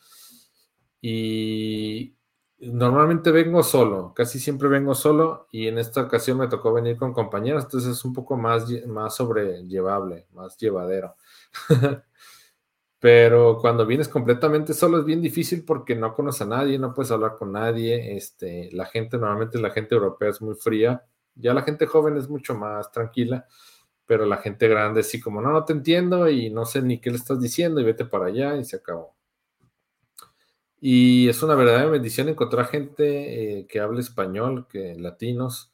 y 1.00 2.14
normalmente 2.60 3.30
vengo 3.30 3.62
solo, 3.62 4.12
casi 4.14 4.40
siempre 4.40 4.68
vengo 4.68 4.94
solo 4.94 5.46
y 5.52 5.68
en 5.68 5.78
esta 5.78 6.02
ocasión 6.02 6.38
me 6.38 6.48
tocó 6.48 6.72
venir 6.72 6.96
con 6.96 7.12
compañeros, 7.12 7.64
entonces 7.64 7.92
es 7.92 8.04
un 8.04 8.12
poco 8.12 8.36
más, 8.36 8.66
más 8.86 9.16
sobrellevable, 9.16 10.26
más 10.32 10.56
llevadero. 10.56 11.14
Pero 13.00 13.58
cuando 13.60 13.86
vienes 13.86 14.08
completamente 14.08 14.74
solo 14.74 14.98
es 14.98 15.04
bien 15.04 15.22
difícil 15.22 15.64
porque 15.64 15.94
no 15.94 16.14
conoces 16.14 16.42
a 16.42 16.46
nadie, 16.46 16.78
no 16.78 16.92
puedes 16.92 17.12
hablar 17.12 17.36
con 17.36 17.52
nadie. 17.52 18.16
Este, 18.16 18.70
la 18.72 18.86
gente, 18.86 19.18
normalmente 19.18 19.60
la 19.60 19.70
gente 19.70 19.94
europea 19.94 20.30
es 20.30 20.42
muy 20.42 20.56
fría. 20.56 21.04
Ya 21.36 21.54
la 21.54 21.62
gente 21.62 21.86
joven 21.86 22.16
es 22.16 22.28
mucho 22.28 22.56
más 22.56 22.90
tranquila, 22.90 23.46
pero 24.08 24.26
la 24.26 24.38
gente 24.38 24.68
grande 24.68 25.04
sí 25.04 25.20
como, 25.20 25.40
no, 25.42 25.52
no 25.52 25.64
te 25.64 25.74
entiendo 25.74 26.28
y 26.28 26.50
no 26.50 26.64
sé 26.64 26.82
ni 26.82 27.00
qué 27.00 27.10
le 27.10 27.16
estás 27.18 27.40
diciendo 27.40 27.80
y 27.80 27.84
vete 27.84 28.06
para 28.06 28.26
allá 28.26 28.56
y 28.56 28.64
se 28.64 28.76
acabó. 28.76 29.14
Y 30.80 31.28
es 31.28 31.42
una 31.42 31.54
verdadera 31.56 31.90
bendición 31.90 32.28
encontrar 32.28 32.66
gente 32.66 33.60
eh, 33.60 33.66
que 33.66 33.80
hable 33.80 34.00
español, 34.00 34.66
que 34.68 34.94
latinos, 34.96 35.72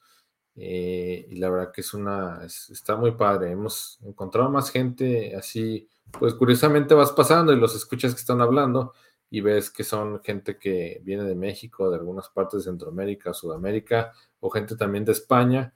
Eh, 0.56 1.26
y 1.30 1.36
la 1.36 1.50
verdad 1.50 1.72
que 1.72 1.80
es 1.82 1.94
una, 1.94 2.44
está 2.44 2.96
muy 2.96 3.12
padre. 3.12 3.50
Hemos 3.52 3.98
encontrado 4.04 4.50
más 4.50 4.70
gente 4.70 5.34
así, 5.36 5.88
pues 6.18 6.34
curiosamente 6.34 6.94
vas 6.94 7.12
pasando 7.12 7.52
y 7.52 7.56
los 7.56 7.74
escuchas 7.74 8.14
que 8.14 8.20
están 8.20 8.40
hablando 8.40 8.92
y 9.30 9.40
ves 9.40 9.70
que 9.70 9.84
son 9.84 10.20
gente 10.22 10.58
que 10.58 11.00
viene 11.04 11.24
de 11.24 11.34
México, 11.34 11.90
de 11.90 11.96
algunas 11.98 12.28
partes 12.30 12.60
de 12.60 12.70
Centroamérica, 12.70 13.34
Sudamérica, 13.34 14.12
o 14.40 14.50
gente 14.50 14.76
también 14.76 15.04
de 15.04 15.12
España, 15.12 15.74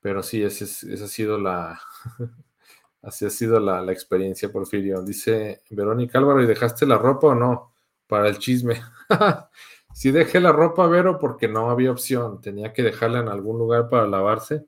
pero 0.00 0.22
sí, 0.22 0.42
esa, 0.42 0.64
ha 0.64 1.08
sido 1.08 1.38
la, 1.38 1.80
así 3.02 3.26
ha 3.26 3.30
sido 3.30 3.60
la, 3.60 3.80
la, 3.82 3.92
experiencia, 3.92 4.50
Porfirio. 4.50 5.02
Dice 5.02 5.62
Verónica 5.70 6.18
Álvaro, 6.18 6.42
¿y 6.42 6.46
dejaste 6.46 6.86
la 6.86 6.98
ropa 6.98 7.28
o 7.28 7.34
no? 7.34 7.72
Para 8.06 8.28
el 8.28 8.38
chisme. 8.38 8.80
sí 9.94 10.10
dejé 10.10 10.40
la 10.40 10.52
ropa, 10.52 10.86
Vero, 10.86 11.18
porque 11.18 11.48
no 11.48 11.70
había 11.70 11.92
opción, 11.92 12.40
tenía 12.40 12.72
que 12.72 12.82
dejarla 12.82 13.20
en 13.20 13.28
algún 13.28 13.58
lugar 13.58 13.88
para 13.88 14.06
lavarse. 14.06 14.66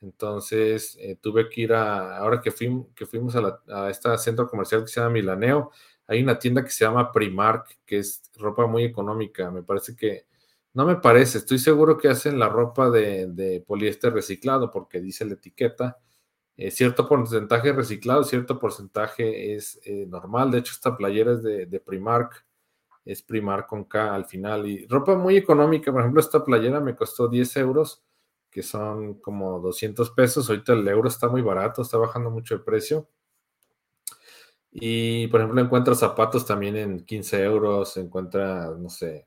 Entonces 0.00 0.96
eh, 1.00 1.16
tuve 1.20 1.48
que 1.48 1.62
ir 1.62 1.72
a, 1.74 2.18
ahora 2.18 2.40
que, 2.40 2.52
que 2.94 3.06
fuimos 3.06 3.36
a, 3.36 3.40
la, 3.40 3.60
a 3.68 3.90
este 3.90 4.16
centro 4.18 4.48
comercial 4.48 4.82
que 4.82 4.88
se 4.88 5.00
llama 5.00 5.12
Milaneo, 5.12 5.70
hay 6.06 6.22
una 6.22 6.38
tienda 6.38 6.64
que 6.64 6.70
se 6.70 6.84
llama 6.84 7.12
Primark, 7.12 7.78
que 7.86 7.98
es 7.98 8.22
ropa 8.36 8.66
muy 8.66 8.84
económica. 8.84 9.50
Me 9.50 9.62
parece 9.62 9.96
que, 9.96 10.26
no 10.74 10.86
me 10.86 10.96
parece, 10.96 11.38
estoy 11.38 11.58
seguro 11.58 11.98
que 11.98 12.08
hacen 12.08 12.38
la 12.38 12.48
ropa 12.48 12.90
de, 12.90 13.62
poliéster 13.66 14.12
reciclado, 14.12 14.70
porque 14.70 15.00
dice 15.00 15.24
la 15.26 15.34
etiqueta. 15.34 15.98
Eh, 16.56 16.70
cierto 16.70 17.08
porcentaje 17.08 17.72
reciclado, 17.72 18.24
cierto 18.24 18.58
porcentaje 18.58 19.54
es 19.54 19.80
eh, 19.84 20.06
normal. 20.06 20.50
De 20.50 20.58
hecho, 20.58 20.72
esta 20.72 20.96
playera 20.96 21.32
es 21.32 21.42
de, 21.42 21.80
Primark, 21.84 22.46
es 23.04 23.22
Primark 23.22 23.66
con 23.68 23.84
K 23.84 24.14
al 24.14 24.24
final. 24.26 24.66
Y 24.66 24.86
ropa 24.86 25.14
muy 25.16 25.36
económica, 25.36 25.92
por 25.92 26.00
ejemplo, 26.02 26.20
esta 26.20 26.44
playera 26.44 26.80
me 26.80 26.96
costó 26.96 27.28
10 27.28 27.56
euros, 27.58 28.02
que 28.50 28.62
son 28.62 29.14
como 29.20 29.60
200 29.60 30.10
pesos. 30.12 30.48
Ahorita 30.48 30.72
el 30.74 30.88
euro 30.88 31.08
está 31.08 31.28
muy 31.28 31.42
barato, 31.42 31.82
está 31.82 31.98
bajando 31.98 32.30
mucho 32.30 32.54
el 32.54 32.62
precio. 32.62 33.08
Y, 34.70 35.26
por 35.28 35.40
ejemplo, 35.40 35.60
encuentra 35.60 35.94
zapatos 35.94 36.46
también 36.46 36.76
en 36.76 37.04
15 37.04 37.42
euros, 37.44 37.96
encuentra, 37.98 38.70
no 38.70 38.88
sé, 38.88 39.26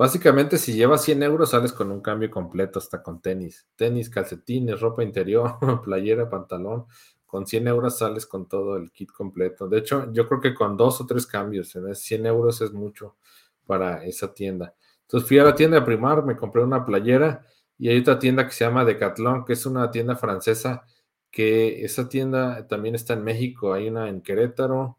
básicamente 0.00 0.56
si 0.56 0.72
llevas 0.72 1.04
100 1.04 1.22
euros 1.24 1.50
sales 1.50 1.74
con 1.74 1.92
un 1.92 2.00
cambio 2.00 2.30
completo, 2.30 2.78
hasta 2.78 3.02
con 3.02 3.20
tenis, 3.20 3.68
tenis, 3.76 4.08
calcetines, 4.08 4.80
ropa 4.80 5.02
interior, 5.02 5.58
playera, 5.84 6.30
pantalón, 6.30 6.86
con 7.26 7.46
100 7.46 7.68
euros 7.68 7.98
sales 7.98 8.24
con 8.24 8.48
todo 8.48 8.78
el 8.78 8.90
kit 8.92 9.12
completo. 9.12 9.68
De 9.68 9.76
hecho, 9.76 10.10
yo 10.10 10.26
creo 10.26 10.40
que 10.40 10.54
con 10.54 10.74
dos 10.74 11.02
o 11.02 11.06
tres 11.06 11.26
cambios, 11.26 11.76
100 11.92 12.24
euros 12.24 12.62
es 12.62 12.72
mucho 12.72 13.18
para 13.66 14.02
esa 14.06 14.32
tienda. 14.32 14.74
Entonces 15.02 15.28
fui 15.28 15.38
a 15.38 15.44
la 15.44 15.54
tienda 15.54 15.78
de 15.78 15.84
Primar, 15.84 16.24
me 16.24 16.34
compré 16.34 16.62
una 16.62 16.86
playera 16.86 17.44
y 17.76 17.90
hay 17.90 17.98
otra 17.98 18.18
tienda 18.18 18.46
que 18.46 18.52
se 18.52 18.64
llama 18.64 18.86
Decathlon, 18.86 19.44
que 19.44 19.52
es 19.52 19.66
una 19.66 19.90
tienda 19.90 20.16
francesa 20.16 20.82
que 21.30 21.84
esa 21.84 22.08
tienda 22.08 22.66
también 22.66 22.94
está 22.94 23.12
en 23.12 23.22
México, 23.22 23.74
hay 23.74 23.88
una 23.88 24.08
en 24.08 24.22
Querétaro, 24.22 24.96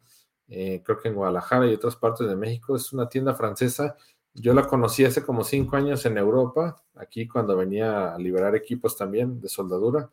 eh, 0.47 0.83
creo 0.85 0.99
que 0.99 1.09
en 1.09 1.15
Guadalajara 1.15 1.65
y 1.65 1.73
otras 1.73 1.95
partes 1.95 2.27
de 2.27 2.35
México, 2.35 2.75
es 2.75 2.93
una 2.93 3.09
tienda 3.09 3.33
francesa. 3.33 3.97
Yo 4.33 4.53
la 4.53 4.67
conocí 4.67 5.03
hace 5.05 5.23
como 5.23 5.43
cinco 5.43 5.75
años 5.75 6.05
en 6.05 6.17
Europa, 6.17 6.81
aquí 6.95 7.27
cuando 7.27 7.57
venía 7.57 8.13
a 8.13 8.17
liberar 8.17 8.55
equipos 8.55 8.97
también 8.97 9.41
de 9.41 9.49
soldadura. 9.49 10.09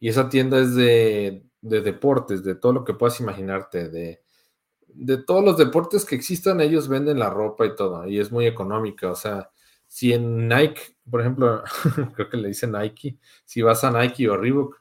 Y 0.00 0.08
esa 0.08 0.28
tienda 0.28 0.58
es 0.60 0.74
de, 0.74 1.44
deportes, 1.60 2.44
de 2.44 2.54
todo 2.54 2.72
lo 2.72 2.84
que 2.84 2.94
puedas 2.94 3.20
imaginarte, 3.20 3.88
de, 3.88 4.22
de 4.88 5.18
todos 5.18 5.44
los 5.44 5.58
deportes 5.58 6.04
que 6.04 6.16
existan, 6.16 6.60
ellos 6.60 6.88
venden 6.88 7.18
la 7.20 7.30
ropa 7.30 7.66
y 7.66 7.76
todo, 7.76 8.06
y 8.08 8.20
es 8.20 8.32
muy 8.32 8.46
económica, 8.46 9.10
o 9.12 9.16
sea, 9.16 9.50
si 9.88 10.12
en 10.12 10.48
Nike, 10.48 10.82
por 11.10 11.22
ejemplo, 11.22 11.64
creo 12.16 12.30
que 12.30 12.36
le 12.38 12.48
dicen 12.48 12.72
Nike, 12.72 13.18
si 13.44 13.62
vas 13.62 13.84
a 13.84 13.92
Nike 13.92 14.28
o 14.28 14.36
Reebok 14.36 14.80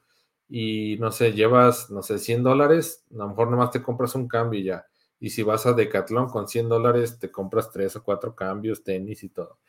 y 0.49 0.97
no 0.99 1.11
sé, 1.11 1.33
llevas, 1.33 1.89
no 1.91 2.03
sé, 2.03 2.19
100 2.19 2.43
dólares, 2.43 3.05
a 3.13 3.17
lo 3.17 3.29
mejor 3.29 3.51
nomás 3.51 3.71
te 3.71 3.83
compras 3.83 4.15
un 4.15 4.27
cambio 4.27 4.59
y 4.59 4.65
ya. 4.65 4.86
Y 5.20 5.32
si 5.32 5.43
vas 5.43 5.65
a 5.65 5.74
Decathlon 5.74 6.30
con 6.30 6.47
100 6.47 6.70
dólares, 6.70 7.20
te 7.20 7.32
compras 7.32 7.72
tres 7.72 7.95
o 7.95 8.03
cuatro 8.03 8.36
cambios, 8.36 8.84
tenis 8.84 9.24
y 9.24 9.30
todo. 9.30 9.59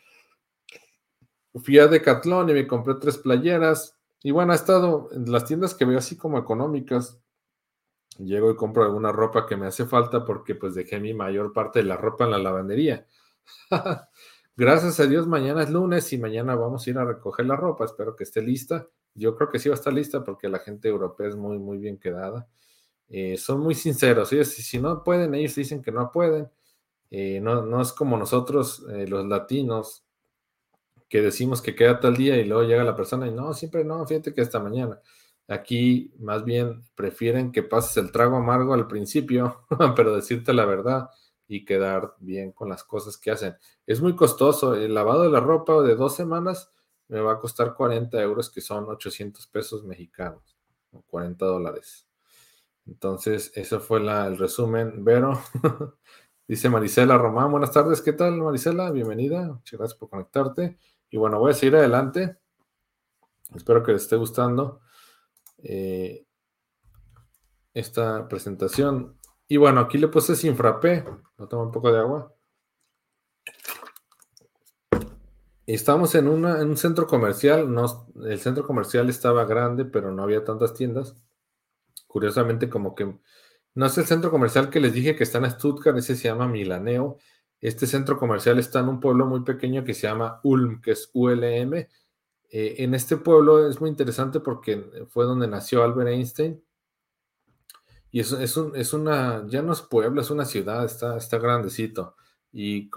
Fui 1.55 1.79
a 1.79 1.87
Decathlon 1.87 2.51
y 2.51 2.53
me 2.53 2.67
compré 2.67 2.95
tres 2.95 3.19
playeras. 3.19 3.99
Y 4.23 4.31
bueno, 4.31 4.53
ha 4.53 4.57
estado 4.57 5.09
en 5.13 5.31
las 5.31 5.45
tiendas 5.45 5.75
que 5.75 5.85
veo 5.85 5.99
así 5.99 6.17
como 6.17 6.39
económicas. 6.39 7.19
Llego 8.19 8.51
y 8.51 8.57
compro 8.57 8.83
alguna 8.85 9.13
ropa 9.13 9.47
que 9.47 9.57
me 9.57 9.67
hace 9.67 9.87
falta 9.87 10.25
porque 10.25 10.55
pues 10.55 10.75
dejé 10.75 10.99
mi 10.99 11.15
mayor 11.15 11.53
parte 11.53 11.79
de 11.81 11.85
la 11.85 11.97
ropa 11.97 12.25
en 12.25 12.33
la 12.33 12.39
lavandería. 12.39 13.07
Gracias 14.57 14.99
a 14.99 15.07
Dios, 15.07 15.29
mañana 15.29 15.63
es 15.63 15.71
lunes 15.71 16.13
y 16.13 16.19
mañana 16.19 16.57
vamos 16.57 16.87
a 16.87 16.91
ir 16.91 16.99
a 16.99 17.05
recoger 17.05 17.47
la 17.47 17.55
ropa. 17.55 17.85
Espero 17.85 18.17
que 18.17 18.25
esté 18.25 18.43
lista. 18.43 18.89
Yo 19.15 19.37
creo 19.37 19.49
que 19.51 19.61
sí 19.61 19.69
va 19.69 19.77
a 19.77 19.79
estar 19.79 19.93
lista 19.93 20.25
porque 20.25 20.49
la 20.49 20.59
gente 20.59 20.89
europea 20.89 21.29
es 21.29 21.37
muy, 21.37 21.59
muy 21.59 21.79
bien 21.79 21.99
quedada. 21.99 22.49
Eh, 23.09 23.37
son 23.37 23.61
muy 23.61 23.75
sinceros. 23.75 24.29
Si, 24.31 24.45
si 24.45 24.79
no 24.79 25.03
pueden, 25.03 25.35
ellos 25.35 25.55
dicen 25.55 25.83
que 25.83 25.93
no 25.93 26.11
pueden. 26.13 26.51
Eh, 27.11 27.41
no, 27.41 27.63
no, 27.63 27.81
es 27.81 27.93
como 27.93 28.17
nosotros, 28.17 28.85
eh, 28.91 29.07
los 29.09 29.27
latinos, 29.27 30.05
que 31.09 31.23
decimos 31.23 31.63
que 31.63 31.75
queda 31.75 32.01
tal 32.01 32.17
día 32.17 32.37
y 32.37 32.45
luego 32.45 32.65
llega 32.65 32.85
la 32.85 32.97
persona 32.97 33.27
y 33.27 33.31
no, 33.33 33.55
siempre 33.55 33.85
no, 33.85 34.07
fíjate 34.07 34.35
que 34.35 34.43
hasta 34.43 34.61
mañana. 34.61 35.01
Aquí 35.49 36.13
más 36.19 36.45
bien 36.45 36.83
prefieren 36.95 37.53
que 37.53 37.63
pases 37.63 37.97
el 37.97 38.13
trago 38.13 38.37
amargo 38.37 38.75
al 38.75 38.87
principio, 38.87 39.67
pero 39.97 40.15
decirte 40.15 40.53
la 40.53 40.67
verdad 40.67 41.09
y 41.47 41.65
quedar 41.65 42.15
bien 42.21 42.53
con 42.53 42.69
las 42.69 42.85
cosas 42.85 43.17
que 43.17 43.31
hacen. 43.31 43.57
Es 43.87 44.03
muy 44.03 44.15
costoso. 44.15 44.75
El 44.75 44.95
lavado 44.95 45.23
de 45.23 45.31
la 45.31 45.41
ropa 45.41 45.81
de 45.83 45.95
dos 45.97 46.15
semanas 46.15 46.71
me 47.09 47.21
va 47.21 47.33
a 47.35 47.39
costar 47.39 47.75
40 47.75 48.21
euros, 48.21 48.51
que 48.51 48.61
son 48.61 48.85
800 48.91 49.47
pesos 49.47 49.85
mexicanos, 49.85 50.59
40 51.07 51.47
dólares. 51.47 52.08
Entonces, 52.89 53.53
eso 53.55 53.81
fue 53.81 53.99
el 53.99 54.39
resumen. 54.39 55.05
Vero, 55.05 55.39
dice 56.49 56.71
Marisela 56.71 57.19
Román, 57.19 57.51
buenas 57.51 57.71
tardes, 57.71 58.01
¿qué 58.01 58.15
tal 58.15 58.39
Marisela? 58.39 58.91
Bienvenida, 58.91 59.47
muchas 59.47 59.79
gracias 59.79 59.99
por 59.99 60.09
conectarte. 60.09 60.79
Y 61.11 61.19
bueno, 61.19 61.39
voy 61.39 61.51
a 61.51 61.55
seguir 61.55 61.77
adelante. 61.77 62.39
Espero 63.55 63.83
que 63.83 63.93
les 63.93 64.03
esté 64.03 64.17
gustando 64.17 64.81
eh, 65.59 66.25
esta 67.75 68.27
presentación. 68.27 69.17
Y 69.47 69.59
bueno, 69.59 69.81
aquí 69.81 69.99
le 69.99 70.09
puse 70.09 70.35
sin 70.35 70.57
frappé. 70.57 71.05
No 71.37 71.47
tomo 71.47 71.65
un 71.65 71.73
poco 71.73 71.93
de 71.93 71.99
agua. 71.99 72.35
Estamos 75.67 76.15
en, 76.15 76.27
en 76.27 76.69
un 76.69 76.77
centro 76.79 77.07
comercial. 77.07 77.73
No, 77.73 78.07
el 78.25 78.41
centro 78.41 78.67
comercial 78.67 79.11
estaba 79.11 79.45
grande, 79.45 79.85
pero 79.85 80.11
no 80.11 80.23
había 80.23 80.43
tantas 80.45 80.73
tiendas. 80.73 81.15
Curiosamente, 82.09 82.69
como 82.69 82.97
que 82.97 83.17
no 83.75 83.87
es 83.87 83.97
el 83.99 84.07
centro 84.07 84.33
comercial 84.33 84.71
que 84.71 84.81
les 84.81 84.93
dije 84.93 85.15
que 85.15 85.23
está 85.23 85.39
en 85.39 85.51
Stuttgart, 85.51 85.97
ese 85.97 86.17
se 86.17 86.27
llama 86.29 86.49
Milaneo. 86.49 87.19
Este 87.61 87.87
centro 87.87 88.19
comercial 88.19 88.59
está 88.59 88.81
en 88.81 88.89
un 88.89 88.99
pueblo 89.01 89.27
muy 89.27 89.45
pequeño 89.45 89.85
que 89.85 89.95
se 89.95 90.09
llama 90.09 90.41
Ulm, 90.43 90.81
que 90.83 90.93
es 90.93 91.11
ULM. 91.13 91.75
Eh, 92.51 92.75
en 92.79 92.95
este 92.95 93.17
pueblo 93.19 93.69
es 93.69 93.81
muy 93.81 93.91
interesante 93.91 94.41
porque 94.41 95.07
fue 95.09 95.25
donde 95.27 95.47
nació 95.47 95.85
Albert 95.85 96.09
Einstein 96.09 96.61
y 98.11 98.21
es, 98.21 98.33
es, 98.33 98.57
un, 98.57 98.75
es 98.75 98.93
una, 98.93 99.47
ya 99.47 99.63
no 99.63 99.73
es 99.73 99.83
pueblo, 99.83 100.21
es 100.21 100.31
una 100.31 100.45
ciudad, 100.45 100.85
está, 100.85 101.17
está 101.17 101.39
grandecito. 101.39 102.17
Y 102.51 102.91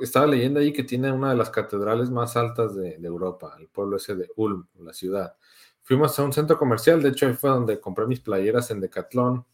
estaba 0.00 0.26
leyendo 0.26 0.58
ahí 0.58 0.72
que 0.72 0.82
tiene 0.82 1.12
una 1.12 1.30
de 1.30 1.36
las 1.36 1.50
catedrales 1.50 2.10
más 2.10 2.36
altas 2.36 2.74
de, 2.74 2.96
Europa, 2.96 3.56
el 3.60 3.68
pueblo 3.68 3.96
ese 3.96 4.16
de 4.16 4.28
Ulm, 4.36 4.66
la 4.80 4.92
ciudad. 4.92 5.36
Fuimos 5.82 6.18
a 6.18 6.24
un 6.24 6.32
centro 6.32 6.58
comercial, 6.58 7.02
de 7.02 7.10
hecho 7.10 7.26
ahí 7.26 7.34
fue 7.34 7.50
donde 7.50 7.80
compré 7.80 8.06
mis 8.06 8.20
playeras 8.20 8.70
en 8.70 8.80
Decathlon. 8.80 9.44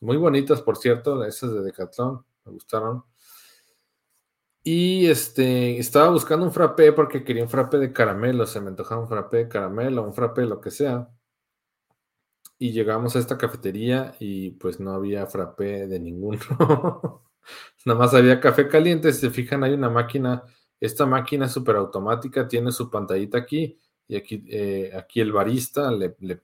Muy 0.00 0.16
bonitas, 0.16 0.62
por 0.62 0.76
cierto, 0.76 1.24
esas 1.24 1.52
de 1.52 1.62
Decathlon, 1.62 2.24
me 2.44 2.52
gustaron. 2.52 3.04
Y 4.62 5.06
este, 5.06 5.78
estaba 5.78 6.10
buscando 6.10 6.46
un 6.46 6.52
frappé 6.52 6.92
porque 6.92 7.22
quería 7.22 7.42
un 7.42 7.50
frappé 7.50 7.78
de 7.78 7.92
caramelo, 7.92 8.46
se 8.46 8.60
me 8.60 8.68
antojaba 8.68 9.02
un 9.02 9.08
frappé 9.08 9.36
de 9.38 9.48
caramelo, 9.48 10.02
un 10.02 10.14
frappé, 10.14 10.46
lo 10.46 10.60
que 10.60 10.70
sea 10.70 11.08
y 12.58 12.72
llegamos 12.72 13.16
a 13.16 13.18
esta 13.18 13.36
cafetería 13.36 14.14
y 14.18 14.52
pues 14.52 14.80
no 14.80 14.92
había 14.92 15.26
frappé 15.26 15.86
de 15.86 16.00
ninguno. 16.00 16.38
Nada 17.84 17.98
más 17.98 18.14
había 18.14 18.40
café 18.40 18.68
caliente. 18.68 19.12
Si 19.12 19.20
se 19.20 19.30
fijan, 19.30 19.64
hay 19.64 19.72
una 19.74 19.90
máquina. 19.90 20.44
Esta 20.80 21.06
máquina 21.06 21.48
súper 21.48 21.76
automática 21.76 22.48
tiene 22.48 22.72
su 22.72 22.90
pantallita 22.90 23.38
aquí 23.38 23.78
y 24.08 24.16
aquí, 24.16 24.44
eh, 24.48 24.92
aquí 24.96 25.20
el 25.20 25.32
barista 25.32 25.90
le, 25.90 26.16
le, 26.20 26.40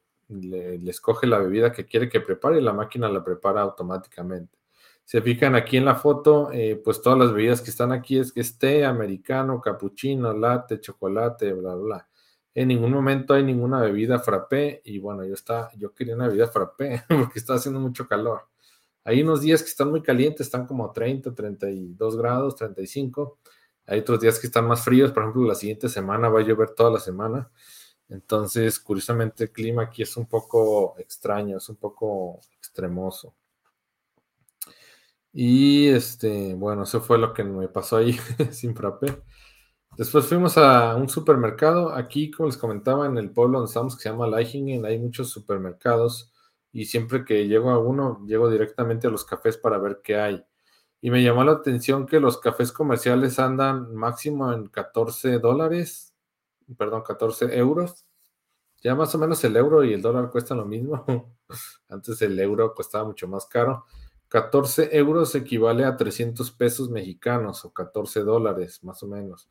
escoge 0.89 1.27
la 1.27 1.39
bebida 1.39 1.73
que 1.73 1.87
quiere 1.87 2.09
que 2.09 2.21
prepare 2.21 2.59
y 2.59 2.63
la 2.63 2.73
máquina 2.73 3.09
la 3.09 3.25
prepara 3.25 3.63
automáticamente. 3.63 4.59
Se 5.05 5.21
fijan 5.23 5.57
aquí 5.57 5.77
en 5.77 5.85
la 5.85 5.97
foto, 5.97 6.51
eh, 6.53 6.81
pues 6.83 7.03
todas 7.03 7.19
las 7.19 7.33
bebidas 7.33 7.61
que 7.61 7.71
están 7.71 7.93
aquí 7.93 8.19
es 8.19 8.33
que 8.33 8.41
es 8.41 8.59
té, 8.59 8.85
americano, 8.85 9.61
cappuccino, 9.61 10.33
latte, 10.33 10.81
chocolate, 10.81 11.53
bla, 11.53 11.75
bla 11.75 12.09
en 12.55 12.69
ningún 12.69 12.93
momento 12.93 13.35
hay 13.35 13.45
ninguna 13.45 13.81
bebida 13.81 14.19
frappé 14.19 14.83
y 14.85 14.99
bueno, 14.99 15.25
yo, 15.25 15.35
está, 15.35 15.71
yo 15.77 15.95
quería 15.95 16.15
una 16.15 16.27
bebida 16.29 16.49
frappé 16.49 17.05
porque 17.09 17.39
está 17.39 17.55
haciendo 17.55 17.81
mucho 17.81 18.07
calor. 18.07 18.49
Hay 19.05 19.23
unos 19.23 19.41
días 19.41 19.63
que 19.63 19.69
están 19.69 19.91
muy 19.91 20.03
calientes, 20.03 20.47
están 20.47 20.67
como 20.67 20.93
30, 20.93 21.35
32 21.35 22.17
grados, 22.19 22.57
35 22.57 23.39
Hay 23.87 24.01
otros 24.01 24.21
días 24.21 24.39
que 24.39 24.47
están 24.47 24.67
más 24.67 24.85
fríos, 24.85 25.13
por 25.13 25.23
ejemplo, 25.23 25.45
la 25.45 25.55
siguiente 25.55 25.89
semana 25.89 26.29
va 26.29 26.41
a 26.41 26.43
llover 26.43 26.71
toda 26.71 26.91
la 26.91 27.01
semana. 27.01 27.51
Entonces, 28.09 28.79
curiosamente, 28.81 29.45
el 29.45 29.53
clima 29.53 29.85
aquí 29.85 30.03
es 30.03 30.17
un 30.17 30.27
poco 30.27 30.97
extraño, 30.99 31.59
es 31.59 31.69
un 31.69 31.77
poco 31.77 32.41
extremoso. 32.59 33.35
Y 35.33 35.89
este, 35.89 36.55
bueno, 36.55 36.83
eso 36.85 37.01
fue 37.01 37.19
lo 37.19 37.33
que 37.33 37.45
me 37.45 37.69
pasó 37.69 37.99
ahí 37.99 38.13
sin 38.51 38.75
frappé. 38.75 39.23
Después 39.97 40.27
fuimos 40.27 40.57
a 40.59 40.97
un 40.97 41.09
supermercado. 41.09 41.93
Aquí, 41.95 42.31
como 42.31 42.49
les 42.49 42.57
comentaba, 42.57 43.07
en 43.07 43.19
el 43.19 43.31
pueblo 43.33 43.59
donde 43.59 43.71
estamos, 43.71 43.97
que 43.97 44.03
se 44.03 44.11
llama 44.11 44.27
Leihingen, 44.29 44.85
hay 44.87 44.99
muchos 44.99 45.31
supermercados. 45.31 46.33
Y 46.73 46.87
siempre 46.87 47.25
que 47.25 47.47
llego 47.49 47.71
a 47.71 47.79
uno, 47.79 48.25
llego 48.27 48.51
directamente 48.51 49.07
a 49.09 49.11
los 49.11 49.25
cafés 49.25 49.57
para 49.57 49.79
ver 49.79 50.01
qué 50.03 50.17
hay. 50.17 50.45
Y 51.01 51.11
me 51.11 51.23
llamó 51.23 51.45
la 51.45 51.53
atención 51.53 52.07
que 52.07 52.21
los 52.21 52.39
cafés 52.39 52.73
comerciales 52.73 53.39
andan 53.39 53.95
máximo 53.95 54.53
en 54.53 54.67
14 54.67 55.39
dólares, 55.39 56.15
perdón, 56.77 57.03
14 57.03 57.57
euros. 57.57 58.05
Ya 58.83 58.95
más 58.95 59.15
o 59.15 59.19
menos 59.19 59.43
el 59.45 59.57
euro 59.57 59.85
y 59.85 59.93
el 59.93 60.03
dólar 60.03 60.31
cuestan 60.31 60.59
lo 60.59 60.67
mismo. 60.67 61.05
Antes 61.89 62.21
el 62.23 62.39
euro 62.39 62.75
costaba 62.75 63.05
mucho 63.05 63.29
más 63.29 63.47
caro. 63.47 63.87
14 64.29 64.97
euros 64.97 65.35
equivale 65.35 65.85
a 65.85 65.97
300 65.97 66.51
pesos 66.53 66.89
mexicanos 66.89 67.65
o 67.65 67.73
14 67.73 68.21
dólares, 68.21 68.83
más 68.85 69.03
o 69.03 69.09
menos. 69.09 69.51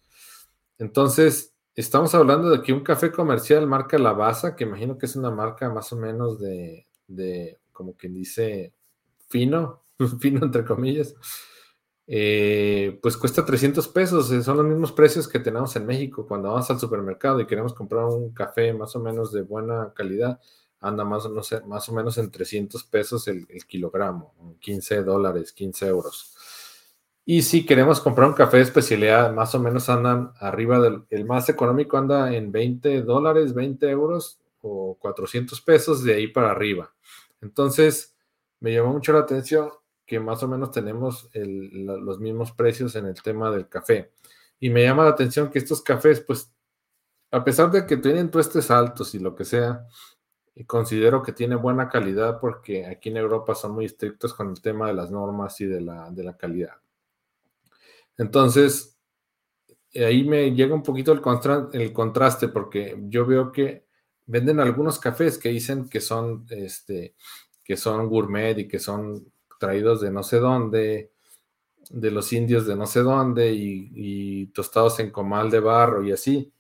Entonces, 0.77 1.53
estamos 1.75 2.15
hablando 2.15 2.49
de 2.49 2.61
que 2.61 2.73
un 2.73 2.83
café 2.83 3.11
comercial 3.11 3.67
marca 3.67 3.97
Lavazza, 3.97 4.55
que 4.55 4.63
imagino 4.63 4.97
que 4.97 5.05
es 5.05 5.15
una 5.15 5.31
marca 5.31 5.69
más 5.69 5.91
o 5.91 5.97
menos 5.97 6.39
de, 6.39 6.87
de 7.07 7.59
como 7.73 7.97
quien 7.97 8.13
dice, 8.13 8.73
fino, 9.27 9.83
fino 10.19 10.43
entre 10.45 10.63
comillas, 10.63 11.15
eh, 12.07 12.97
pues 13.01 13.17
cuesta 13.17 13.45
300 13.45 13.87
pesos. 13.89 14.31
Eh, 14.31 14.41
son 14.41 14.57
los 14.57 14.65
mismos 14.65 14.91
precios 14.91 15.27
que 15.27 15.39
tenemos 15.39 15.75
en 15.75 15.85
México 15.85 16.25
cuando 16.27 16.49
vamos 16.49 16.69
al 16.69 16.79
supermercado 16.79 17.39
y 17.39 17.47
queremos 17.47 17.73
comprar 17.73 18.05
un 18.05 18.33
café 18.33 18.73
más 18.73 18.95
o 18.95 18.99
menos 18.99 19.31
de 19.31 19.41
buena 19.41 19.93
calidad. 19.95 20.39
Anda 20.81 21.03
más, 21.03 21.29
no 21.29 21.43
sé, 21.43 21.61
más 21.61 21.89
o 21.89 21.93
menos 21.93 22.17
en 22.17 22.31
300 22.31 22.83
pesos 22.85 23.27
el, 23.27 23.45
kilogramo, 23.67 24.33
15 24.61 25.03
dólares, 25.03 25.51
15 25.51 25.87
euros. 25.87 26.35
Y 27.25 27.43
si 27.43 27.65
queremos 27.65 27.99
comprar 27.99 28.29
un 28.29 28.33
café 28.33 28.57
de 28.57 28.63
especialidad, 28.63 29.31
más 29.33 29.53
o 29.53 29.59
menos 29.59 29.89
andan 29.89 30.31
arriba 30.39 30.79
del 30.79 31.03
el 31.09 31.25
más 31.25 31.49
económico, 31.49 31.97
anda 31.97 32.33
en 32.33 32.51
20 32.51 33.03
dólares, 33.03 33.53
20 33.53 33.87
euros 33.89 34.39
o 34.61 34.97
400 34.99 35.61
pesos 35.61 36.03
de 36.03 36.15
ahí 36.15 36.27
para 36.27 36.49
arriba. 36.51 36.91
Entonces, 37.41 38.15
me 38.61 38.73
llamó 38.73 38.93
mucho 38.93 39.13
la 39.13 39.19
atención 39.19 39.69
que 40.09 40.19
más 40.19 40.41
o 40.41 40.47
menos 40.47 40.71
tenemos 40.71 41.29
los 41.35 42.19
mismos 42.19 42.51
precios 42.51 42.95
en 42.95 43.05
el 43.05 43.21
tema 43.21 43.51
del 43.51 43.69
café. 43.69 44.11
Y 44.59 44.71
me 44.71 44.83
llama 44.83 45.03
la 45.03 45.11
atención 45.11 45.51
que 45.51 45.59
estos 45.59 45.83
cafés, 45.83 46.19
pues, 46.19 46.51
a 47.29 47.43
pesar 47.43 47.69
de 47.69 47.85
que 47.85 47.95
tienen 47.95 48.31
tuestes 48.31 48.71
altos 48.71 49.13
y 49.13 49.19
lo 49.19 49.35
que 49.35 49.45
sea, 49.45 49.85
considero 50.65 51.21
que 51.21 51.31
tiene 51.31 51.55
buena 51.55 51.89
calidad 51.89 52.39
porque 52.39 52.87
aquí 52.87 53.09
en 53.09 53.17
Europa 53.17 53.53
son 53.53 53.73
muy 53.73 53.85
estrictos 53.85 54.33
con 54.33 54.49
el 54.49 54.59
tema 54.59 54.87
de 54.87 54.95
las 54.95 55.11
normas 55.11 55.61
y 55.61 55.67
de 55.67 55.79
la, 55.79 56.09
de 56.09 56.23
la 56.23 56.35
calidad. 56.35 56.73
Entonces, 58.17 58.97
ahí 59.93 60.23
me 60.23 60.55
llega 60.55 60.73
un 60.73 60.81
poquito 60.81 61.11
el, 61.11 61.21
el 61.73 61.93
contraste 61.93 62.47
porque 62.47 62.97
yo 63.09 63.27
veo 63.27 63.51
que 63.51 63.85
venden 64.25 64.59
algunos 64.59 64.97
cafés 64.97 65.37
que 65.37 65.49
dicen 65.49 65.87
que 65.87 66.01
son, 66.01 66.47
este, 66.49 67.13
que 67.63 67.77
son 67.77 68.09
gourmet 68.09 68.57
y 68.57 68.67
que 68.67 68.79
son 68.79 69.31
traídos 69.59 70.01
de 70.01 70.09
no 70.09 70.23
sé 70.23 70.39
dónde, 70.39 71.11
de 71.89 72.11
los 72.11 72.33
indios 72.33 72.65
de 72.65 72.75
no 72.75 72.87
sé 72.87 73.01
dónde 73.01 73.51
y, 73.53 74.47
tostados 74.47 74.99
en 74.99 75.11
comal 75.11 75.51
de 75.51 75.59
barro 75.59 76.03
y 76.03 76.11
así. 76.11 76.51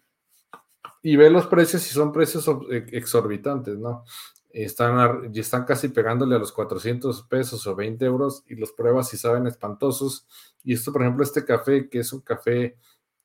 Y 1.01 1.15
ve 1.15 1.29
los 1.29 1.47
precios 1.47 1.85
y 1.87 1.93
son 1.93 2.11
precios 2.11 2.49
exorbitantes, 2.69 3.77
¿no? 3.77 4.03
Están, 4.51 5.31
están 5.35 5.63
casi 5.65 5.89
pegándole 5.89 6.35
a 6.35 6.39
los 6.39 6.51
400 6.51 7.23
pesos 7.23 7.65
o 7.67 7.75
20 7.75 8.03
euros 8.05 8.43
y 8.47 8.55
los 8.55 8.71
pruebas 8.73 9.13
y 9.13 9.17
saben 9.17 9.47
espantosos. 9.47 10.27
Y 10.63 10.73
esto, 10.73 10.91
por 10.91 11.03
ejemplo, 11.03 11.23
este 11.23 11.45
café, 11.45 11.89
que 11.89 11.99
es 11.99 12.11
un 12.11 12.21
café, 12.21 12.77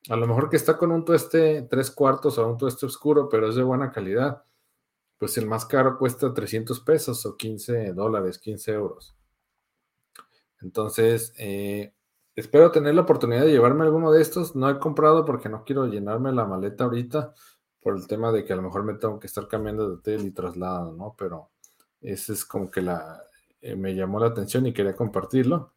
a 0.08 0.16
lo 0.16 0.26
mejor 0.26 0.50
que 0.50 0.56
está 0.56 0.76
con 0.76 0.92
un 0.92 1.04
tueste 1.04 1.62
tres 1.62 1.90
cuartos 1.90 2.38
o 2.38 2.48
un 2.48 2.58
tueste 2.58 2.86
oscuro, 2.86 3.28
pero 3.28 3.48
es 3.48 3.56
de 3.56 3.62
buena 3.62 3.90
calidad, 3.90 4.44
pues 5.18 5.38
el 5.38 5.46
más 5.46 5.64
caro 5.64 5.98
cuesta 5.98 6.32
300 6.32 6.80
pesos 6.80 7.24
o 7.26 7.36
15 7.36 7.92
dólares, 7.94 8.38
15 8.38 8.72
euros. 8.72 9.16
Entonces, 10.64 11.34
eh, 11.38 11.92
espero 12.34 12.72
tener 12.72 12.94
la 12.94 13.02
oportunidad 13.02 13.42
de 13.44 13.52
llevarme 13.52 13.84
alguno 13.84 14.10
de 14.10 14.22
estos. 14.22 14.56
No 14.56 14.68
he 14.70 14.78
comprado 14.78 15.24
porque 15.24 15.48
no 15.48 15.64
quiero 15.64 15.86
llenarme 15.86 16.32
la 16.32 16.46
maleta 16.46 16.84
ahorita 16.84 17.34
por 17.80 17.96
el 17.96 18.06
tema 18.08 18.32
de 18.32 18.44
que 18.44 18.54
a 18.54 18.56
lo 18.56 18.62
mejor 18.62 18.82
me 18.82 18.94
tengo 18.94 19.20
que 19.20 19.26
estar 19.26 19.46
cambiando 19.46 19.86
de 19.86 19.94
hotel 19.96 20.26
y 20.26 20.30
traslado, 20.30 20.92
¿no? 20.92 21.14
Pero 21.18 21.50
ese 22.00 22.32
es 22.32 22.44
como 22.46 22.70
que 22.70 22.80
la, 22.80 23.22
eh, 23.60 23.76
me 23.76 23.94
llamó 23.94 24.18
la 24.18 24.28
atención 24.28 24.66
y 24.66 24.72
quería 24.72 24.96
compartirlo. 24.96 25.74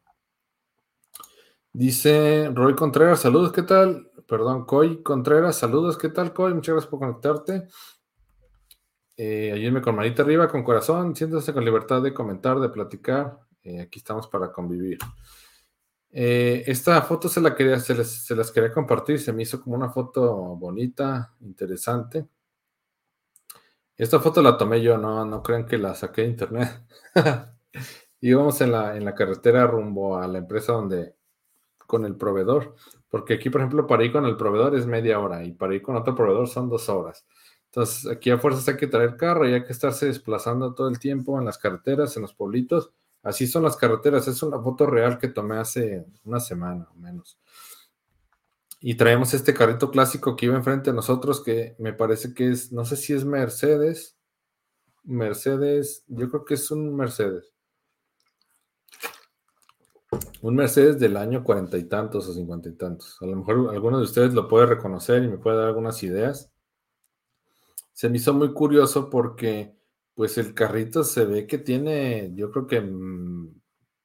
Dice 1.72 2.50
Roy 2.54 2.74
Contreras, 2.74 3.20
saludos, 3.20 3.52
¿qué 3.52 3.62
tal? 3.62 4.10
Perdón, 4.26 4.64
Coy 4.64 5.02
Contreras, 5.02 5.56
saludos, 5.56 5.98
¿qué 5.98 6.08
tal, 6.08 6.32
Coy? 6.32 6.54
Muchas 6.54 6.74
gracias 6.74 6.90
por 6.90 6.98
conectarte. 7.00 7.68
Eh, 9.18 9.52
ayúdeme 9.52 9.82
con 9.82 9.94
manita 9.96 10.22
arriba, 10.22 10.48
con 10.48 10.62
corazón, 10.62 11.14
siéntase 11.14 11.52
con 11.52 11.64
libertad 11.64 12.00
de 12.02 12.14
comentar, 12.14 12.58
de 12.58 12.70
platicar. 12.70 13.47
Eh, 13.68 13.82
aquí 13.82 13.98
estamos 13.98 14.26
para 14.28 14.50
convivir. 14.50 14.98
Eh, 16.10 16.64
esta 16.66 17.02
foto 17.02 17.28
se, 17.28 17.42
la 17.42 17.54
quería, 17.54 17.78
se, 17.78 17.94
las 18.34 18.50
quería 18.50 18.72
compartir, 18.72 19.20
se 19.20 19.32
me 19.32 19.42
hizo 19.42 19.60
como 19.60 19.76
una 19.76 19.90
foto 19.90 20.56
bonita, 20.56 21.34
interesante. 21.40 22.26
Esta 23.94 24.20
foto 24.20 24.40
la 24.40 24.56
tomé 24.56 24.80
yo, 24.80 24.96
no, 24.96 25.24
no 25.26 25.42
crean 25.42 25.66
que 25.66 25.76
la 25.76 25.94
saqué 25.94 26.22
de 26.22 26.28
internet. 26.28 26.82
Íbamos 28.20 28.58
en 28.62 28.72
la, 28.72 28.96
en 28.96 29.04
la 29.04 29.14
carretera 29.14 29.66
rumbo 29.66 30.16
a 30.16 30.26
la 30.26 30.38
empresa 30.38 30.72
donde, 30.72 31.16
con 31.86 32.06
el 32.06 32.16
proveedor, 32.16 32.74
porque 33.10 33.34
aquí, 33.34 33.50
por 33.50 33.60
ejemplo, 33.60 33.86
para 33.86 34.04
ir 34.04 34.12
con 34.12 34.24
el 34.24 34.36
proveedor 34.38 34.76
es 34.76 34.86
media 34.86 35.20
hora 35.20 35.44
y 35.44 35.52
para 35.52 35.74
ir 35.74 35.82
con 35.82 35.96
otro 35.96 36.14
proveedor 36.14 36.48
son 36.48 36.70
dos 36.70 36.88
horas. 36.88 37.26
Entonces, 37.66 38.10
aquí 38.10 38.30
a 38.30 38.38
fuerzas 38.38 38.66
hay 38.68 38.78
que 38.78 38.86
traer 38.86 39.16
carro 39.18 39.46
y 39.46 39.52
hay 39.52 39.64
que 39.64 39.72
estarse 39.72 40.06
desplazando 40.06 40.74
todo 40.74 40.88
el 40.88 40.98
tiempo 40.98 41.38
en 41.38 41.44
las 41.44 41.58
carreteras, 41.58 42.16
en 42.16 42.22
los 42.22 42.34
pueblitos 42.34 42.92
Así 43.22 43.46
son 43.46 43.64
las 43.64 43.76
carreteras. 43.76 44.28
Es 44.28 44.42
una 44.42 44.60
foto 44.60 44.86
real 44.86 45.18
que 45.18 45.28
tomé 45.28 45.58
hace 45.58 46.06
una 46.24 46.40
semana 46.40 46.88
o 46.90 46.94
menos. 46.94 47.38
Y 48.80 48.94
traemos 48.94 49.34
este 49.34 49.54
carrito 49.54 49.90
clásico 49.90 50.36
que 50.36 50.46
iba 50.46 50.56
enfrente 50.56 50.90
de 50.90 50.96
nosotros, 50.96 51.42
que 51.42 51.74
me 51.78 51.92
parece 51.92 52.32
que 52.32 52.50
es, 52.50 52.70
no 52.72 52.84
sé 52.84 52.96
si 52.96 53.12
es 53.12 53.24
Mercedes. 53.24 54.16
Mercedes, 55.02 56.04
yo 56.06 56.28
creo 56.28 56.44
que 56.44 56.54
es 56.54 56.70
un 56.70 56.94
Mercedes. 56.94 57.52
Un 60.42 60.54
Mercedes 60.54 61.00
del 61.00 61.16
año 61.16 61.42
cuarenta 61.42 61.76
y 61.76 61.84
tantos 61.84 62.28
o 62.28 62.32
cincuenta 62.32 62.68
y 62.68 62.76
tantos. 62.76 63.20
A 63.20 63.26
lo 63.26 63.36
mejor 63.36 63.74
alguno 63.74 63.98
de 63.98 64.04
ustedes 64.04 64.32
lo 64.32 64.46
puede 64.46 64.66
reconocer 64.66 65.24
y 65.24 65.28
me 65.28 65.38
puede 65.38 65.56
dar 65.56 65.66
algunas 65.66 66.02
ideas. 66.04 66.52
Se 67.92 68.08
me 68.08 68.18
hizo 68.18 68.32
muy 68.32 68.52
curioso 68.52 69.10
porque 69.10 69.76
pues 70.18 70.36
el 70.36 70.52
carrito 70.52 71.04
se 71.04 71.24
ve 71.26 71.46
que 71.46 71.58
tiene, 71.58 72.32
yo 72.34 72.50
creo 72.50 72.66
que 72.66 72.80
mm, 72.80 73.54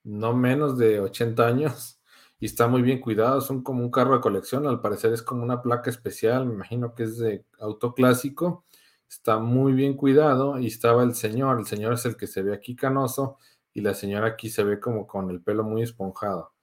no 0.03 0.35
menos 0.35 0.77
de 0.77 0.99
80 0.99 1.47
años 1.47 1.99
y 2.39 2.45
está 2.45 2.67
muy 2.67 2.83
bien 2.83 3.01
cuidado. 3.01 3.41
Son 3.41 3.63
como 3.63 3.83
un 3.83 3.89
carro 3.89 4.13
de 4.13 4.21
colección, 4.21 4.67
al 4.67 4.79
parecer 4.79 5.11
es 5.11 5.23
como 5.23 5.41
una 5.41 5.63
placa 5.63 5.89
especial, 5.89 6.45
me 6.45 6.53
imagino 6.53 6.93
que 6.93 7.03
es 7.03 7.17
de 7.17 7.45
auto 7.57 7.95
clásico. 7.95 8.63
Está 9.09 9.39
muy 9.39 9.73
bien 9.73 9.95
cuidado 9.95 10.59
y 10.59 10.67
estaba 10.67 11.01
el 11.01 11.15
señor, 11.15 11.57
el 11.57 11.65
señor 11.65 11.93
es 11.93 12.05
el 12.05 12.15
que 12.15 12.27
se 12.27 12.43
ve 12.43 12.53
aquí 12.53 12.75
canoso 12.75 13.39
y 13.73 13.81
la 13.81 13.95
señora 13.95 14.27
aquí 14.27 14.51
se 14.51 14.63
ve 14.63 14.79
como 14.79 15.07
con 15.07 15.31
el 15.31 15.41
pelo 15.41 15.63
muy 15.63 15.81
esponjado. 15.81 16.53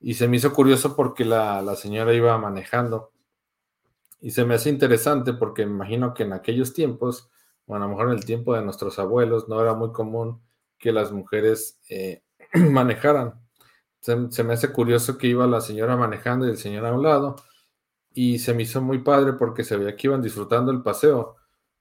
Y 0.00 0.14
se 0.14 0.28
me 0.28 0.38
hizo 0.38 0.54
curioso 0.54 0.96
porque 0.96 1.26
la, 1.26 1.60
la 1.60 1.76
señora 1.76 2.14
iba 2.14 2.38
manejando. 2.38 3.12
Y 4.22 4.30
se 4.30 4.46
me 4.46 4.54
hace 4.54 4.70
interesante 4.70 5.34
porque 5.34 5.66
me 5.66 5.72
imagino 5.72 6.14
que 6.14 6.22
en 6.22 6.32
aquellos 6.32 6.72
tiempos 6.72 7.30
bueno, 7.66 7.84
a 7.84 7.88
lo 7.88 7.94
mejor 7.94 8.12
en 8.12 8.18
el 8.18 8.24
tiempo 8.24 8.54
de 8.54 8.62
nuestros 8.62 8.98
abuelos 8.98 9.48
no 9.48 9.60
era 9.60 9.74
muy 9.74 9.92
común 9.92 10.42
que 10.78 10.92
las 10.92 11.12
mujeres 11.12 11.80
eh, 11.88 12.22
manejaran. 12.54 13.40
Se, 14.00 14.44
me 14.44 14.52
hace 14.52 14.70
curioso 14.70 15.16
que 15.16 15.28
iba 15.28 15.46
la 15.46 15.62
señora 15.62 15.96
manejando 15.96 16.46
y 16.46 16.50
el 16.50 16.58
señor 16.58 16.84
a 16.84 16.92
un 16.92 17.02
lado, 17.02 17.36
y 18.12 18.38
se 18.38 18.54
me 18.54 18.64
hizo 18.64 18.82
muy 18.82 18.98
padre 18.98 19.32
porque 19.34 19.64
se 19.64 19.76
veía 19.76 19.96
que 19.96 20.08
iban 20.08 20.22
disfrutando 20.22 20.70
el 20.72 20.82
paseo, 20.82 21.36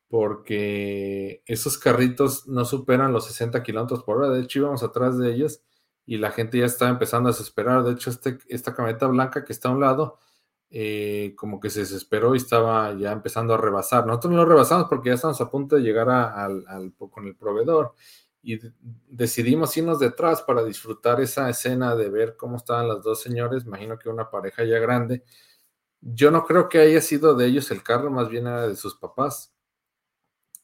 porque 0.08 1.44
esos 1.46 1.78
carritos 1.78 2.48
no 2.48 2.66
superan 2.66 3.14
los 3.14 3.26
60 3.28 3.62
kilómetros 3.64 4.04
por 4.04 4.18
hora. 4.18 4.30
De 4.30 4.42
hecho, 4.42 4.60
íbamos 4.60 4.84
atrás 4.84 5.18
de 5.18 5.34
ellos 5.34 5.62
y 6.06 6.18
la 6.18 6.32
gente 6.32 6.60
ya 6.60 6.66
estaba 6.66 6.92
empezando 6.92 7.30
a 7.30 7.34
desesperar. 7.34 7.84
De 7.84 7.94
hecho, 7.94 8.10
este, 8.10 8.38
esta 8.48 8.74
camioneta 8.76 9.08
blanca 9.08 9.44
que 9.44 9.54
está 9.54 9.70
a 9.70 9.74
un 9.74 9.82
lado 9.82 10.20
eh, 10.76 11.36
como 11.38 11.60
que 11.60 11.70
se 11.70 11.82
desesperó 11.82 12.34
y 12.34 12.40
estaba 12.40 12.94
ya 12.96 13.12
empezando 13.12 13.54
a 13.54 13.58
rebasar. 13.58 14.08
Nosotros 14.08 14.32
no 14.34 14.38
lo 14.40 14.46
rebasamos 14.46 14.88
porque 14.90 15.10
ya 15.10 15.16
estamos 15.16 15.40
a 15.40 15.50
punto 15.52 15.76
de 15.76 15.84
llegar 15.84 16.10
al, 16.10 16.94
con 16.98 17.28
el 17.28 17.36
proveedor 17.36 17.94
y 18.42 18.60
decidimos 19.08 19.78
irnos 19.78 20.00
detrás 20.00 20.42
para 20.42 20.64
disfrutar 20.64 21.22
esa 21.22 21.48
escena 21.50 21.96
de 21.96 22.10
ver 22.10 22.36
cómo 22.38 22.58
estaban 22.58 22.88
las 22.88 23.04
dos 23.04 23.22
señores, 23.22 23.66
imagino 23.66 24.00
que 24.00 24.10
una 24.10 24.30
pareja 24.32 24.64
ya 24.66 24.80
grande, 24.80 25.24
Yo 26.02 26.32
no 26.32 26.46
creo 26.46 26.70
que 26.70 26.80
haya 26.80 27.02
sido 27.02 27.36
de 27.36 27.48
ellos 27.48 27.72
el 27.72 27.84
carro, 27.84 28.12
más 28.12 28.30
bien 28.30 28.48
era 28.48 28.68
de 28.68 28.76
sus 28.78 28.96
papás. 28.96 29.54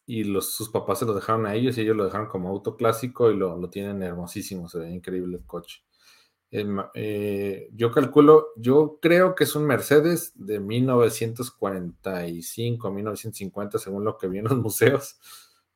Y 0.05 0.25
sus 0.41 0.67
papás 0.67 0.99
se 0.99 1.05
lo 1.05 1.13
dejaron 1.13 1.45
a 1.45 1.55
ellos 1.55 1.77
y 1.77 1.81
ellos 1.81 1.95
lo 1.95 2.03
dejaron 2.03 2.27
como 2.27 2.49
auto 2.49 2.75
clásico 2.75 3.31
y 3.31 3.37
lo, 3.37 3.55
lo 3.57 3.69
tienen 3.69 4.03
hermosísimo, 4.03 4.67
se 4.67 4.79
ve 4.79 4.89
increíble 4.91 5.37
el 5.37 5.45
coche. 5.45 5.83
Eh, 6.51 7.69
yo 7.73 7.91
calculo, 7.91 8.47
yo 8.57 8.97
creo 9.01 9.35
que 9.35 9.43
es 9.43 9.55
un 9.55 9.65
Mercedes 9.65 10.31
de 10.35 10.59
1945, 10.59 12.91
1950, 12.91 13.77
según 13.77 14.03
lo 14.03 14.17
que 14.17 14.27
vi 14.27 14.39
en 14.39 14.45
los 14.45 14.57
museos, 14.57 15.19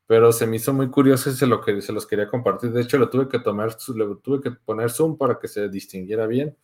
pero 0.08 0.32
se 0.34 0.48
me 0.48 0.56
hizo 0.58 0.74
muy 0.74 0.90
curioso 0.90 1.30
y 1.30 1.34
se, 1.34 1.48
lo 1.48 1.62
que, 1.62 1.82
se 1.82 1.94
los 1.94 2.08
quería 2.08 2.28
compartir. 2.28 2.72
De 2.72 2.82
hecho, 2.82 2.98
lo 2.98 3.10
tuve 3.10 3.30
que 3.30 3.40
tomar, 3.40 3.78
le 3.96 4.06
tuve 4.22 4.42
que 4.42 4.52
poner 4.52 4.92
zoom 4.92 5.18
para 5.18 5.40
que 5.40 5.48
se 5.48 5.70
distinguiera 5.70 6.28
bien. 6.28 6.58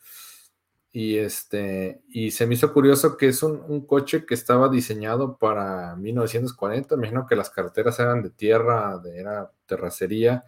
Y, 0.91 1.17
este, 1.17 2.01
y 2.09 2.31
se 2.31 2.47
me 2.47 2.55
hizo 2.55 2.73
curioso 2.73 3.15
que 3.15 3.27
es 3.27 3.43
un, 3.43 3.61
un 3.67 3.85
coche 3.85 4.25
que 4.25 4.33
estaba 4.33 4.69
diseñado 4.69 5.37
para 5.37 5.95
1940. 5.95 6.97
Me 6.97 7.07
imagino 7.07 7.27
que 7.27 7.35
las 7.35 7.51
carreteras 7.51 7.99
eran 7.99 8.23
de 8.23 8.31
tierra, 8.31 8.97
de, 8.97 9.19
era 9.19 9.51
terracería, 9.67 10.45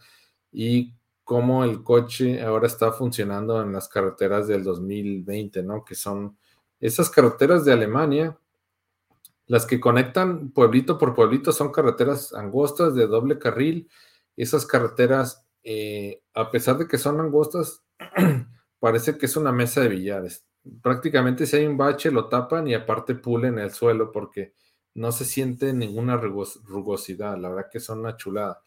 y 0.51 0.95
cómo 1.31 1.63
el 1.63 1.81
coche 1.81 2.41
ahora 2.41 2.67
está 2.67 2.91
funcionando 2.91 3.61
en 3.61 3.71
las 3.71 3.87
carreteras 3.87 4.49
del 4.49 4.65
2020, 4.65 5.63
¿no? 5.63 5.85
Que 5.85 5.95
son 5.95 6.37
esas 6.77 7.09
carreteras 7.09 7.63
de 7.63 7.71
Alemania, 7.71 8.37
las 9.47 9.65
que 9.65 9.79
conectan 9.79 10.49
pueblito 10.51 10.97
por 10.97 11.15
pueblito, 11.15 11.53
son 11.53 11.71
carreteras 11.71 12.33
angostas 12.33 12.95
de 12.95 13.07
doble 13.07 13.39
carril. 13.39 13.89
Esas 14.35 14.65
carreteras, 14.65 15.47
eh, 15.63 16.21
a 16.33 16.51
pesar 16.51 16.77
de 16.77 16.89
que 16.89 16.97
son 16.97 17.21
angostas, 17.21 17.81
parece 18.81 19.17
que 19.17 19.27
es 19.27 19.37
una 19.37 19.53
mesa 19.53 19.79
de 19.79 19.87
billares. 19.87 20.45
Prácticamente 20.81 21.45
si 21.45 21.55
hay 21.55 21.65
un 21.65 21.77
bache 21.77 22.11
lo 22.11 22.27
tapan 22.27 22.67
y 22.67 22.73
aparte 22.73 23.15
pulen 23.15 23.57
el 23.57 23.71
suelo 23.71 24.11
porque 24.11 24.53
no 24.95 25.13
se 25.13 25.23
siente 25.23 25.71
ninguna 25.71 26.17
rugosidad. 26.17 27.37
La 27.37 27.47
verdad 27.47 27.69
que 27.71 27.79
son 27.79 27.99
una 27.99 28.17
chulada 28.17 28.61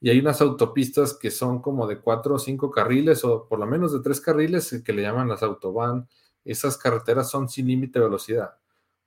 y 0.00 0.10
hay 0.10 0.20
unas 0.20 0.40
autopistas 0.40 1.14
que 1.14 1.30
son 1.30 1.60
como 1.60 1.86
de 1.86 2.00
cuatro 2.00 2.36
o 2.36 2.38
cinco 2.38 2.70
carriles 2.70 3.24
o 3.24 3.48
por 3.48 3.58
lo 3.58 3.66
menos 3.66 3.92
de 3.92 4.00
tres 4.00 4.20
carriles 4.20 4.72
eh, 4.72 4.82
que 4.84 4.92
le 4.92 5.02
llaman 5.02 5.28
las 5.28 5.42
autobahn. 5.42 6.08
Esas 6.44 6.76
carreteras 6.78 7.28
son 7.30 7.48
sin 7.48 7.66
límite 7.66 7.98
de 7.98 8.04
velocidad. 8.04 8.54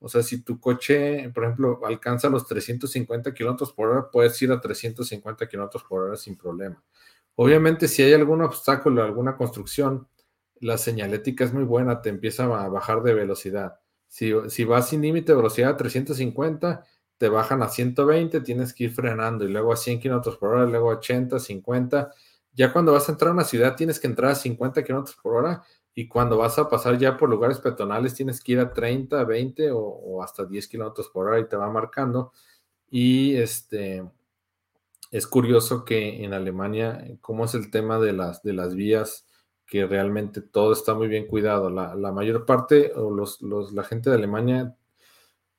O 0.00 0.08
sea, 0.08 0.22
si 0.22 0.42
tu 0.42 0.60
coche, 0.60 1.30
por 1.30 1.44
ejemplo, 1.44 1.80
alcanza 1.84 2.28
los 2.28 2.46
350 2.46 3.32
kilómetros 3.32 3.72
por 3.72 3.88
hora, 3.88 4.10
puedes 4.10 4.40
ir 4.42 4.52
a 4.52 4.60
350 4.60 5.48
kilómetros 5.48 5.84
por 5.84 6.02
hora 6.02 6.16
sin 6.16 6.36
problema. 6.36 6.82
Obviamente, 7.36 7.88
si 7.88 8.02
hay 8.02 8.12
algún 8.12 8.42
obstáculo, 8.42 9.02
alguna 9.02 9.36
construcción, 9.36 10.08
la 10.60 10.76
señalética 10.76 11.44
es 11.44 11.52
muy 11.52 11.64
buena, 11.64 12.02
te 12.02 12.10
empieza 12.10 12.44
a 12.44 12.68
bajar 12.68 13.02
de 13.02 13.14
velocidad. 13.14 13.80
Si, 14.08 14.32
si 14.48 14.64
vas 14.64 14.88
sin 14.88 15.02
límite 15.02 15.32
de 15.32 15.36
velocidad 15.36 15.70
a 15.70 15.76
350, 15.76 16.84
te 17.22 17.28
bajan 17.28 17.62
a 17.62 17.68
120, 17.68 18.40
tienes 18.40 18.74
que 18.74 18.82
ir 18.82 18.90
frenando 18.90 19.44
y 19.44 19.48
luego 19.48 19.72
a 19.72 19.76
100 19.76 20.00
kilómetros 20.00 20.36
por 20.38 20.56
hora, 20.56 20.66
luego 20.66 20.90
a 20.90 20.96
80, 20.96 21.38
50. 21.38 22.10
Ya 22.52 22.72
cuando 22.72 22.90
vas 22.90 23.08
a 23.08 23.12
entrar 23.12 23.28
a 23.30 23.34
una 23.34 23.44
ciudad 23.44 23.76
tienes 23.76 24.00
que 24.00 24.08
entrar 24.08 24.32
a 24.32 24.34
50 24.34 24.82
kilómetros 24.82 25.16
por 25.22 25.36
hora 25.36 25.62
y 25.94 26.08
cuando 26.08 26.36
vas 26.36 26.58
a 26.58 26.68
pasar 26.68 26.98
ya 26.98 27.16
por 27.16 27.30
lugares 27.30 27.60
peatonales 27.60 28.14
tienes 28.14 28.40
que 28.40 28.50
ir 28.50 28.58
a 28.58 28.72
30, 28.72 29.22
20 29.22 29.70
o, 29.72 30.20
hasta 30.20 30.44
10 30.44 30.66
kilómetros 30.66 31.10
por 31.10 31.28
hora 31.28 31.38
y 31.38 31.46
te 31.46 31.54
va 31.54 31.70
marcando. 31.70 32.32
Y 32.90 33.36
este 33.36 34.02
es 35.12 35.28
curioso 35.28 35.84
que 35.84 36.24
en 36.24 36.34
Alemania, 36.34 37.06
cómo 37.20 37.44
es 37.44 37.54
el 37.54 37.70
tema 37.70 38.00
de 38.00 38.14
las, 38.14 38.42
de 38.42 38.52
las 38.52 38.74
vías, 38.74 39.28
que 39.64 39.86
realmente 39.86 40.40
todo 40.40 40.72
está 40.72 40.94
muy 40.94 41.06
bien 41.06 41.28
cuidado. 41.28 41.70
La, 41.70 41.94
mayor 42.10 42.46
parte 42.46 42.92
o 42.96 43.12
los, 43.12 43.40
la 43.72 43.84
gente 43.84 44.10
de 44.10 44.16
Alemania 44.16 44.76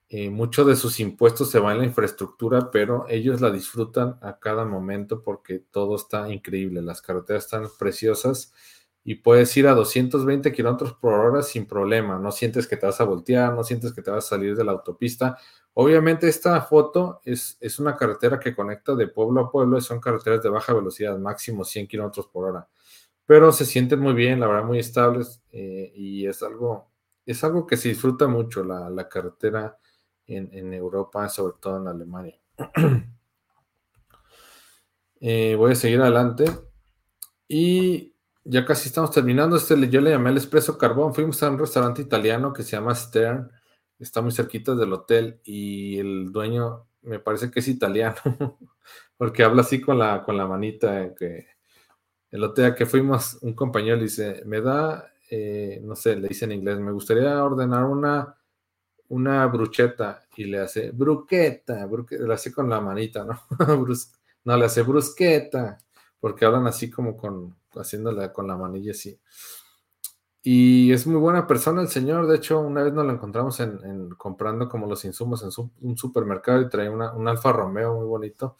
eh, 0.09 0.29
mucho 0.29 0.65
de 0.65 0.75
sus 0.75 0.99
impuestos 0.99 1.49
se 1.49 1.59
va 1.59 1.71
en 1.73 1.79
la 1.79 1.85
infraestructura, 1.85 2.69
pero 2.71 3.05
ellos 3.09 3.41
la 3.41 3.51
disfrutan 3.51 4.17
a 4.21 4.37
cada 4.39 4.65
momento 4.65 5.23
porque 5.23 5.59
todo 5.59 5.95
está 5.95 6.31
increíble, 6.31 6.81
las 6.81 7.01
carreteras 7.01 7.45
están 7.45 7.67
preciosas 7.79 8.53
y 9.03 9.15
puedes 9.15 9.55
ir 9.57 9.67
a 9.67 9.73
220 9.73 10.51
kilómetros 10.53 10.93
por 10.93 11.13
hora 11.13 11.41
sin 11.41 11.65
problema, 11.65 12.19
no 12.19 12.31
sientes 12.31 12.67
que 12.67 12.77
te 12.77 12.85
vas 12.85 13.01
a 13.01 13.05
voltear, 13.05 13.53
no 13.53 13.63
sientes 13.63 13.91
que 13.93 14.01
te 14.01 14.11
vas 14.11 14.25
a 14.25 14.29
salir 14.29 14.55
de 14.55 14.63
la 14.63 14.71
autopista. 14.73 15.37
Obviamente 15.73 16.27
esta 16.29 16.61
foto 16.61 17.19
es, 17.25 17.57
es 17.59 17.79
una 17.79 17.95
carretera 17.97 18.39
que 18.39 18.55
conecta 18.55 18.95
de 18.95 19.07
pueblo 19.07 19.41
a 19.41 19.51
pueblo, 19.51 19.81
son 19.81 19.99
carreteras 19.99 20.43
de 20.43 20.49
baja 20.49 20.73
velocidad, 20.73 21.17
máximo 21.17 21.65
100 21.65 21.87
kilómetros 21.87 22.27
por 22.27 22.45
hora, 22.49 22.67
pero 23.25 23.51
se 23.51 23.65
sienten 23.65 23.99
muy 23.99 24.13
bien, 24.13 24.39
la 24.39 24.47
verdad, 24.47 24.65
muy 24.65 24.79
estables 24.79 25.41
eh, 25.51 25.91
y 25.95 26.27
es 26.27 26.43
algo, 26.43 26.89
es 27.25 27.43
algo 27.43 27.67
que 27.67 27.77
se 27.77 27.89
disfruta 27.89 28.27
mucho, 28.27 28.63
la, 28.63 28.89
la 28.89 29.09
carretera 29.09 29.77
en, 30.27 30.73
Europa, 30.73 31.27
sobre 31.29 31.55
todo 31.59 31.77
en 31.77 31.87
Alemania. 31.87 32.39
Eh, 35.25 35.55
voy 35.55 35.71
a 35.71 35.75
seguir 35.75 36.01
adelante. 36.01 36.43
Y 37.47 38.13
ya 38.43 38.65
casi 38.65 38.89
estamos 38.89 39.09
terminando. 39.11 39.55
Este 39.55 39.89
yo 39.89 40.01
le 40.01 40.09
llamé 40.09 40.31
el 40.31 40.35
Espresso 40.35 40.77
Carbón. 40.77 41.13
Fuimos 41.13 41.41
a 41.41 41.49
un 41.49 41.57
restaurante 41.57 42.01
italiano 42.01 42.51
que 42.51 42.63
se 42.63 42.71
llama 42.71 42.93
Stern. 42.93 43.49
Está 43.99 44.21
muy 44.21 44.33
cerquita 44.33 44.75
del 44.75 44.91
hotel 44.91 45.39
y 45.45 45.97
el 45.97 46.29
dueño 46.33 46.87
me 47.03 47.19
parece 47.19 47.51
que 47.51 47.59
es 47.59 47.67
italiano, 47.67 48.17
porque 49.17 49.43
habla 49.43 49.61
así 49.61 49.79
con 49.79 49.99
la, 49.99 50.23
con 50.23 50.37
la 50.37 50.47
manita. 50.47 51.13
Que 51.15 51.47
el 52.31 52.43
hotel 52.43 52.75
que 52.75 52.85
fuimos, 52.85 53.37
un 53.41 53.53
compañero 53.53 53.97
le 53.97 54.03
dice, 54.03 54.43
me 54.45 54.61
da, 54.61 55.11
eh, 55.29 55.79
no 55.83 55.95
sé, 55.95 56.15
le 56.15 56.27
dice 56.27 56.45
en 56.45 56.53
inglés, 56.53 56.79
me 56.79 56.91
gustaría 56.91 57.43
ordenar 57.43 57.85
una 57.85 58.35
una 59.13 59.45
brucheta 59.45 60.23
y 60.35 60.45
le 60.45 60.59
hace 60.59 60.89
bruqueta, 60.89 61.87
le 62.09 62.33
hace 62.33 62.51
con 62.51 62.67
la 62.67 62.81
manita, 62.81 63.23
¿no? 63.23 63.39
no, 64.45 64.57
le 64.57 64.65
hace 64.65 64.81
brusqueta, 64.81 65.77
porque 66.19 66.45
hablan 66.45 66.65
así 66.65 66.89
como 66.89 67.15
con, 67.15 67.55
haciéndola 67.75 68.33
con 68.33 68.47
la 68.47 68.57
manilla 68.57 68.91
así. 68.91 69.19
Y 70.41 70.91
es 70.91 71.05
muy 71.05 71.19
buena 71.19 71.45
persona 71.45 71.81
el 71.81 71.89
señor, 71.89 72.27
de 72.27 72.37
hecho, 72.37 72.59
una 72.59 72.83
vez 72.83 72.91
nos 72.91 73.05
lo 73.05 73.13
encontramos 73.13 73.59
en, 73.59 74.09
comprando 74.17 74.67
como 74.67 74.87
los 74.87 75.05
insumos 75.05 75.43
en 75.43 75.49
un 75.81 75.95
supermercado 75.95 76.61
y 76.61 76.69
trae 76.69 76.89
un 76.89 77.27
Alfa 77.27 77.51
Romeo 77.53 77.93
muy 77.93 78.07
bonito. 78.07 78.57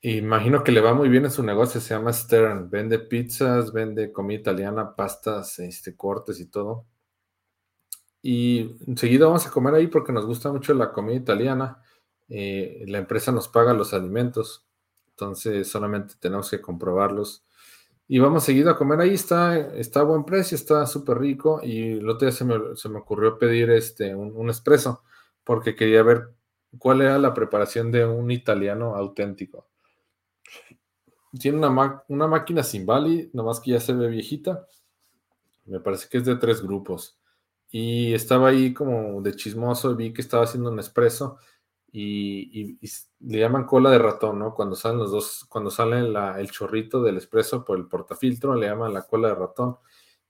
Imagino 0.00 0.64
que 0.64 0.72
le 0.72 0.80
va 0.80 0.94
muy 0.94 1.08
bien 1.08 1.26
en 1.26 1.30
su 1.30 1.42
negocio, 1.42 1.80
se 1.80 1.94
llama 1.94 2.12
Stern, 2.12 2.70
vende 2.70 2.98
pizzas, 3.00 3.72
vende 3.72 4.12
comida 4.12 4.40
italiana, 4.40 4.96
pastas, 4.96 5.58
este, 5.58 5.94
cortes 5.94 6.40
y 6.40 6.46
todo 6.46 6.86
y 8.22 8.76
enseguida 8.86 9.26
vamos 9.26 9.46
a 9.46 9.50
comer 9.50 9.74
ahí 9.74 9.86
porque 9.86 10.12
nos 10.12 10.26
gusta 10.26 10.50
mucho 10.50 10.74
la 10.74 10.92
comida 10.92 11.16
italiana. 11.16 11.82
Eh, 12.28 12.84
la 12.88 12.98
empresa 12.98 13.32
nos 13.32 13.48
paga 13.48 13.72
los 13.72 13.94
alimentos, 13.94 14.66
entonces 15.10 15.68
solamente 15.68 16.14
tenemos 16.18 16.50
que 16.50 16.60
comprobarlos. 16.60 17.44
Y 18.08 18.18
vamos 18.20 18.44
seguido 18.44 18.70
a 18.70 18.76
comer 18.76 19.00
ahí, 19.00 19.14
está, 19.14 19.58
está 19.76 20.00
a 20.00 20.04
buen 20.04 20.24
precio, 20.24 20.56
está 20.56 20.86
súper 20.86 21.18
rico. 21.18 21.60
Y 21.62 21.98
el 21.98 22.08
otro 22.08 22.26
día 22.26 22.36
se 22.36 22.44
me, 22.44 22.54
se 22.74 22.88
me 22.88 22.98
ocurrió 22.98 23.38
pedir 23.38 23.70
este, 23.70 24.14
un, 24.14 24.48
espresso 24.50 25.02
porque 25.44 25.76
quería 25.76 26.02
ver 26.02 26.30
cuál 26.78 27.02
era 27.02 27.18
la 27.18 27.34
preparación 27.34 27.92
de 27.92 28.04
un 28.06 28.30
italiano 28.30 28.96
auténtico. 28.96 29.66
Tiene 31.38 31.58
una, 31.58 32.02
una 32.08 32.26
máquina 32.26 32.62
Simbali, 32.62 33.30
nomás 33.34 33.60
que 33.60 33.72
ya 33.72 33.80
se 33.80 33.92
ve 33.92 34.08
viejita. 34.08 34.66
Me 35.66 35.80
parece 35.80 36.08
que 36.08 36.18
es 36.18 36.24
de 36.24 36.36
tres 36.36 36.62
grupos 36.62 37.18
y 37.70 38.14
estaba 38.14 38.48
ahí 38.48 38.72
como 38.72 39.20
de 39.22 39.34
chismoso, 39.34 39.94
vi 39.94 40.12
que 40.12 40.22
estaba 40.22 40.44
haciendo 40.44 40.70
un 40.70 40.78
espresso 40.78 41.38
y, 41.92 42.78
le 43.20 43.38
llaman 43.40 43.64
cola 43.64 43.90
de 43.90 43.98
ratón, 43.98 44.38
¿no? 44.38 44.54
Cuando 44.54 44.76
salen 44.76 44.98
los 44.98 45.10
dos, 45.10 45.44
cuando 45.48 45.70
sale 45.70 45.98
el 45.98 46.50
chorrito 46.50 47.02
del 47.02 47.16
espresso 47.16 47.64
por 47.64 47.78
el 47.78 47.88
portafiltro, 47.88 48.54
le 48.54 48.68
llaman 48.68 48.92
la 48.94 49.02
cola 49.02 49.28
de 49.28 49.34
ratón. 49.34 49.78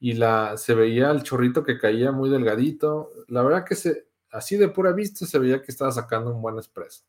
Y 0.01 0.15
la, 0.15 0.57
se 0.57 0.75
veía 0.75 1.11
el 1.11 1.23
chorrito 1.23 1.65
que 1.65 1.79
caía 1.79 2.13
muy 2.13 2.31
delgadito. 2.31 3.11
La 3.29 3.43
verdad 3.43 3.65
que 3.65 3.75
se, 3.75 4.09
así 4.31 4.57
de 4.57 4.69
pura 4.69 4.93
vista 4.93 5.27
se 5.27 5.39
veía 5.39 5.63
que 5.63 5.73
estaba 5.73 5.91
sacando 5.93 6.35
un 6.35 6.41
buen 6.43 6.59
espresso. 6.59 7.05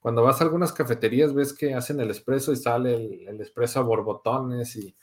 Cuando 0.00 0.22
vas 0.22 0.40
a 0.40 0.44
algunas 0.44 0.72
cafeterías 0.72 1.34
ves 1.34 1.52
que 1.52 1.74
hacen 1.74 2.00
el 2.00 2.10
espresso 2.10 2.52
y 2.52 2.56
sale 2.56 2.94
el, 2.94 3.28
el 3.28 3.40
espresso 3.40 3.80
a 3.80 3.82
borbotones 3.82 4.76
y 4.76 4.96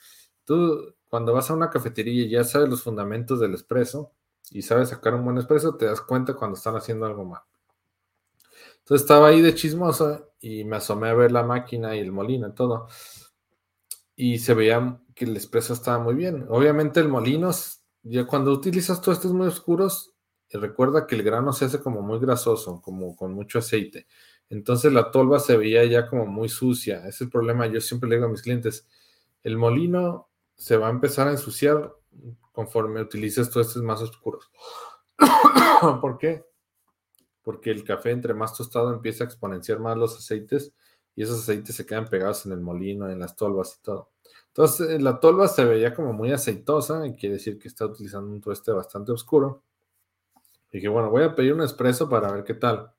tú 0.45 0.95
cuando 1.09 1.33
vas 1.33 1.49
a 1.49 1.53
una 1.53 1.69
cafetería 1.69 2.23
y 2.25 2.29
ya 2.29 2.43
sabes 2.43 2.69
los 2.69 2.83
fundamentos 2.83 3.39
del 3.39 3.53
espresso, 3.53 4.11
y 4.51 4.61
sabes 4.61 4.89
sacar 4.89 5.15
un 5.15 5.25
buen 5.25 5.37
espresso, 5.37 5.75
te 5.75 5.85
das 5.85 6.01
cuenta 6.01 6.33
cuando 6.33 6.57
están 6.57 6.75
haciendo 6.75 7.05
algo 7.05 7.25
mal. 7.25 7.41
Entonces 8.79 9.03
estaba 9.03 9.29
ahí 9.29 9.41
de 9.41 9.55
chismoso 9.55 10.33
y 10.39 10.63
me 10.63 10.75
asomé 10.77 11.09
a 11.09 11.13
ver 11.15 11.31
la 11.31 11.43
máquina 11.43 11.95
y 11.95 11.99
el 11.99 12.11
molino 12.11 12.49
y 12.49 12.53
todo. 12.53 12.87
Y 14.15 14.37
se 14.39 14.53
veía 14.53 15.01
que 15.15 15.25
el 15.25 15.35
espresso 15.35 15.73
estaba 15.73 15.97
muy 15.97 16.13
bien. 16.13 16.45
Obviamente 16.49 16.99
el 16.99 17.09
molino, 17.09 17.49
ya 18.03 18.25
cuando 18.27 18.51
utilizas 18.51 19.01
todos 19.01 19.17
estos 19.17 19.33
muy 19.33 19.47
oscuros, 19.47 20.13
recuerda 20.51 21.07
que 21.07 21.15
el 21.15 21.23
grano 21.23 21.53
se 21.53 21.65
hace 21.65 21.81
como 21.81 22.01
muy 22.01 22.19
grasoso, 22.19 22.81
como 22.81 23.15
con 23.15 23.33
mucho 23.33 23.59
aceite. 23.59 24.07
Entonces 24.49 24.93
la 24.93 25.11
tolva 25.11 25.39
se 25.39 25.57
veía 25.57 25.83
ya 25.85 26.07
como 26.07 26.25
muy 26.25 26.49
sucia. 26.49 27.07
Es 27.07 27.21
el 27.21 27.29
problema. 27.29 27.67
Yo 27.67 27.81
siempre 27.81 28.09
le 28.09 28.15
digo 28.15 28.27
a 28.27 28.31
mis 28.31 28.41
clientes, 28.41 28.87
el 29.43 29.57
molino 29.57 30.29
se 30.55 30.77
va 30.77 30.87
a 30.87 30.91
empezar 30.91 31.27
a 31.27 31.31
ensuciar 31.31 31.93
conforme 32.55 33.01
utilices 33.01 33.47
estos 33.47 33.75
más 33.83 34.01
oscuros. 34.01 34.49
¿Por 36.01 36.17
qué? 36.17 36.45
Porque 37.43 37.69
el 37.69 37.83
café 37.83 38.11
entre 38.11 38.33
más 38.33 38.55
tostado 38.55 38.91
empieza 38.91 39.23
a 39.23 39.27
exponenciar 39.27 39.79
más 39.79 39.97
los 39.97 40.17
aceites 40.17 40.73
y 41.15 41.23
esos 41.23 41.41
aceites 41.41 41.75
se 41.75 41.85
quedan 41.85 42.07
pegados 42.07 42.45
en 42.45 42.53
el 42.53 42.61
molino, 42.61 43.09
en 43.09 43.19
las 43.19 43.35
tolvas 43.35 43.77
y 43.79 43.83
todo. 43.83 44.11
Entonces, 44.47 44.89
eh, 44.89 44.99
la 44.99 45.19
tolva 45.19 45.47
se 45.47 45.65
veía 45.65 45.93
como 45.93 46.13
muy 46.13 46.31
aceitosa 46.31 47.05
y 47.05 47.15
quiere 47.15 47.35
decir 47.35 47.59
que 47.59 47.67
está 47.67 47.85
utilizando 47.85 48.31
un 48.31 48.41
tueste 48.41 48.71
bastante 48.71 49.11
oscuro. 49.11 49.63
Y 50.71 50.77
dije, 50.77 50.87
bueno, 50.87 51.09
voy 51.09 51.23
a 51.23 51.35
pedir 51.35 51.53
un 51.53 51.61
espresso 51.61 52.09
para 52.09 52.31
ver 52.31 52.43
qué 52.43 52.53
tal. 52.53 52.91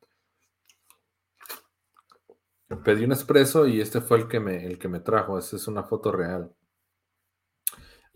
Pedí 2.84 3.04
un 3.04 3.12
espresso 3.12 3.66
y 3.66 3.80
este 3.80 4.00
fue 4.00 4.18
el 4.18 4.28
que 4.28 4.40
me, 4.40 4.66
el 4.66 4.78
que 4.78 4.88
me 4.88 5.00
trajo. 5.00 5.38
Esa 5.38 5.56
es 5.56 5.66
una 5.66 5.82
foto 5.82 6.12
real. 6.12 6.52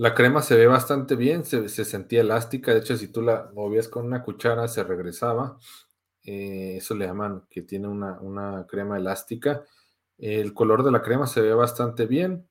La 0.01 0.14
crema 0.14 0.40
se 0.40 0.57
ve 0.57 0.66
bastante 0.66 1.14
bien, 1.14 1.44
se, 1.44 1.68
sentía 1.68 2.22
elástica. 2.22 2.72
De 2.72 2.78
hecho, 2.78 2.96
si 2.96 3.09
tú 3.09 3.20
la 3.20 3.51
movías 3.53 3.86
con 3.86 4.07
una 4.07 4.22
cuchara, 4.22 4.66
se 4.66 4.82
regresaba. 4.82 5.59
Eh, 6.24 6.76
eso 6.78 6.94
le 6.94 7.05
llaman 7.05 7.46
que 7.51 7.61
tiene 7.61 7.86
una, 7.86 8.18
una 8.22 8.66
crema 8.66 8.96
elástica. 8.96 9.62
El 10.16 10.55
color 10.55 10.84
de 10.84 10.90
la 10.90 11.03
crema 11.03 11.26
se 11.26 11.42
ve 11.42 11.53
bastante 11.53 12.07
bien 12.07 12.48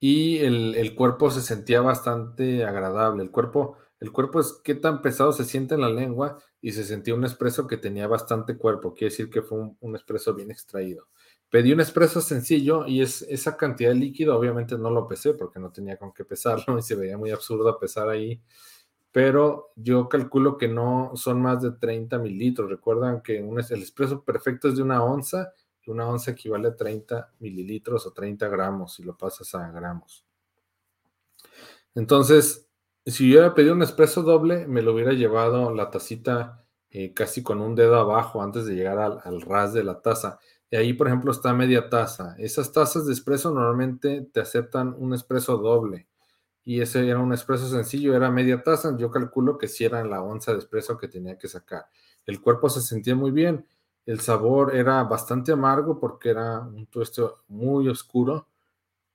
y 0.00 0.38
el, 0.38 0.92
cuerpo 0.96 1.30
se 1.30 1.40
sentía 1.40 1.82
bastante 1.82 2.64
agradable. 2.64 3.22
El 3.22 3.30
cuerpo, 3.30 3.76
el 4.00 4.10
cuerpo 4.10 4.40
es 4.40 4.60
qué 4.64 4.74
tan 4.74 5.02
pesado 5.02 5.32
se 5.32 5.44
siente 5.44 5.76
en 5.76 5.82
la 5.82 5.88
lengua 5.88 6.38
y 6.60 6.72
se 6.72 6.82
sentía 6.82 7.14
un 7.14 7.24
espresso 7.24 7.68
que 7.68 7.76
tenía 7.76 8.08
bastante 8.08 8.56
cuerpo. 8.58 8.92
Quiere 8.92 9.12
decir 9.12 9.30
que 9.30 9.42
fue 9.42 9.58
un, 9.60 9.76
un 9.78 9.94
espresso 9.94 10.34
bien 10.34 10.50
extraído. 10.50 11.06
Pedí 11.52 11.72
un 11.72 11.80
espresso 11.80 12.20
sencillo 12.20 12.86
y 12.86 13.02
es, 13.02 13.22
esa 13.22 13.56
cantidad 13.56 13.90
de 13.90 13.96
líquido 13.96 14.36
obviamente 14.36 14.76
no 14.76 14.90
lo 14.90 15.06
pesé 15.06 15.34
porque 15.34 15.60
no 15.60 15.70
tenía 15.70 15.98
con 15.98 16.12
qué 16.12 16.24
pesarlo 16.24 16.76
y 16.78 16.82
se 16.82 16.96
veía 16.96 17.16
muy 17.16 17.30
absurdo 17.30 17.78
pesar 17.78 18.08
ahí. 18.08 18.42
Pero 19.12 19.72
yo 19.76 20.08
calculo 20.08 20.56
que 20.56 20.66
no 20.66 21.12
son 21.14 21.42
más 21.42 21.62
de 21.62 21.72
30 21.72 22.18
mililitros. 22.18 22.70
Recuerdan 22.70 23.20
que 23.20 23.42
un, 23.42 23.60
el 23.60 23.82
espresso 23.82 24.24
perfecto 24.24 24.68
es 24.68 24.76
de 24.76 24.82
una 24.82 25.04
onza 25.04 25.52
una 25.90 26.08
onza 26.08 26.30
equivale 26.30 26.68
a 26.68 26.76
30 26.76 27.32
mililitros 27.40 28.06
o 28.06 28.12
30 28.12 28.48
gramos 28.48 28.94
si 28.94 29.02
lo 29.02 29.16
pasas 29.16 29.54
a 29.54 29.70
gramos. 29.70 30.24
Entonces, 31.94 32.68
si 33.04 33.28
yo 33.28 33.38
hubiera 33.38 33.54
pedido 33.54 33.74
un 33.74 33.82
espresso 33.82 34.22
doble, 34.22 34.66
me 34.66 34.82
lo 34.82 34.94
hubiera 34.94 35.12
llevado 35.12 35.74
la 35.74 35.90
tacita 35.90 36.64
eh, 36.90 37.12
casi 37.12 37.42
con 37.42 37.60
un 37.60 37.74
dedo 37.74 37.96
abajo 37.96 38.42
antes 38.42 38.64
de 38.66 38.74
llegar 38.74 38.98
al, 38.98 39.40
ras 39.40 39.72
de 39.72 39.82
la 39.82 40.00
taza. 40.00 40.38
Y 40.72 40.76
ahí, 40.76 40.94
por 40.94 41.06
ejemplo, 41.06 41.30
está 41.30 41.52
media 41.52 41.90
taza. 41.90 42.34
Esas 42.38 42.72
tazas 42.72 43.06
de 43.06 43.12
espresso 43.12 43.50
normalmente 43.52 44.22
te 44.32 44.40
aceptan 44.40 44.96
un 44.98 45.12
espresso 45.12 45.58
doble. 45.58 46.08
Y 46.64 46.80
ese 46.80 47.06
era 47.06 47.18
un 47.18 47.34
espresso 47.34 47.68
sencillo, 47.68 48.16
era 48.16 48.30
media 48.30 48.62
taza. 48.62 48.96
Yo 48.96 49.10
calculo 49.10 49.58
que 49.58 49.68
si 49.68 49.84
era 49.84 50.02
la 50.02 50.22
onza 50.22 50.52
de 50.54 50.60
espresso 50.60 50.96
que 50.96 51.08
tenía 51.08 51.36
que 51.36 51.46
sacar. 51.46 51.88
El 52.24 52.40
cuerpo 52.40 52.70
se 52.70 52.80
sentía 52.80 53.14
muy 53.14 53.32
bien. 53.32 53.66
El 54.06 54.20
sabor 54.20 54.74
era 54.74 55.04
bastante 55.04 55.52
amargo 55.52 56.00
porque 56.00 56.30
era 56.30 56.60
un 56.60 56.86
tueste 56.86 57.20
muy 57.48 57.90
oscuro, 57.90 58.48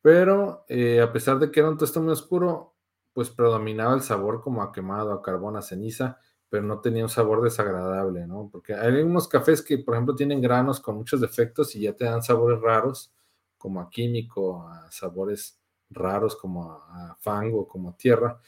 pero 0.03 0.63
eh, 0.67 1.01
a 1.01 1.11
pesar 1.11 1.39
de 1.39 1.49
que 1.49 1.61
era 1.61 1.69
un 1.69 1.77
tueste 1.79 1.99
muy 1.99 2.13
oscuro, 2.13 2.75
pues 3.13 3.31
predominaba 3.31 3.95
el 3.95 4.01
sabor 4.01 4.41
como 4.43 4.61
a 4.61 4.71
quemado, 4.71 5.11
a 5.11 5.23
carbón, 5.23 5.57
a 5.57 5.63
ceniza, 5.63 6.19
pero 6.49 6.63
no 6.63 6.79
tenía 6.79 7.03
un 7.03 7.09
sabor 7.09 7.41
desagradable, 7.41 8.25
¿no? 8.27 8.49
Porque 8.51 8.73
hay 8.73 9.01
unos 9.01 9.27
cafés 9.27 9.61
que, 9.61 9.77
por 9.79 9.95
ejemplo, 9.95 10.15
tienen 10.15 10.41
granos 10.41 10.79
con 10.79 10.95
muchos 10.95 11.21
defectos 11.21 11.75
y 11.75 11.81
ya 11.81 11.93
te 11.93 12.05
dan 12.05 12.23
sabores 12.23 12.61
raros, 12.61 13.13
como 13.57 13.81
a 13.81 13.89
químico, 13.89 14.67
a 14.67 14.91
sabores 14.91 15.59
raros, 15.89 16.35
como 16.35 16.71
a, 16.71 17.17
fango, 17.19 17.67
como 17.67 17.89
a 17.89 17.97
tierra. 17.97 18.39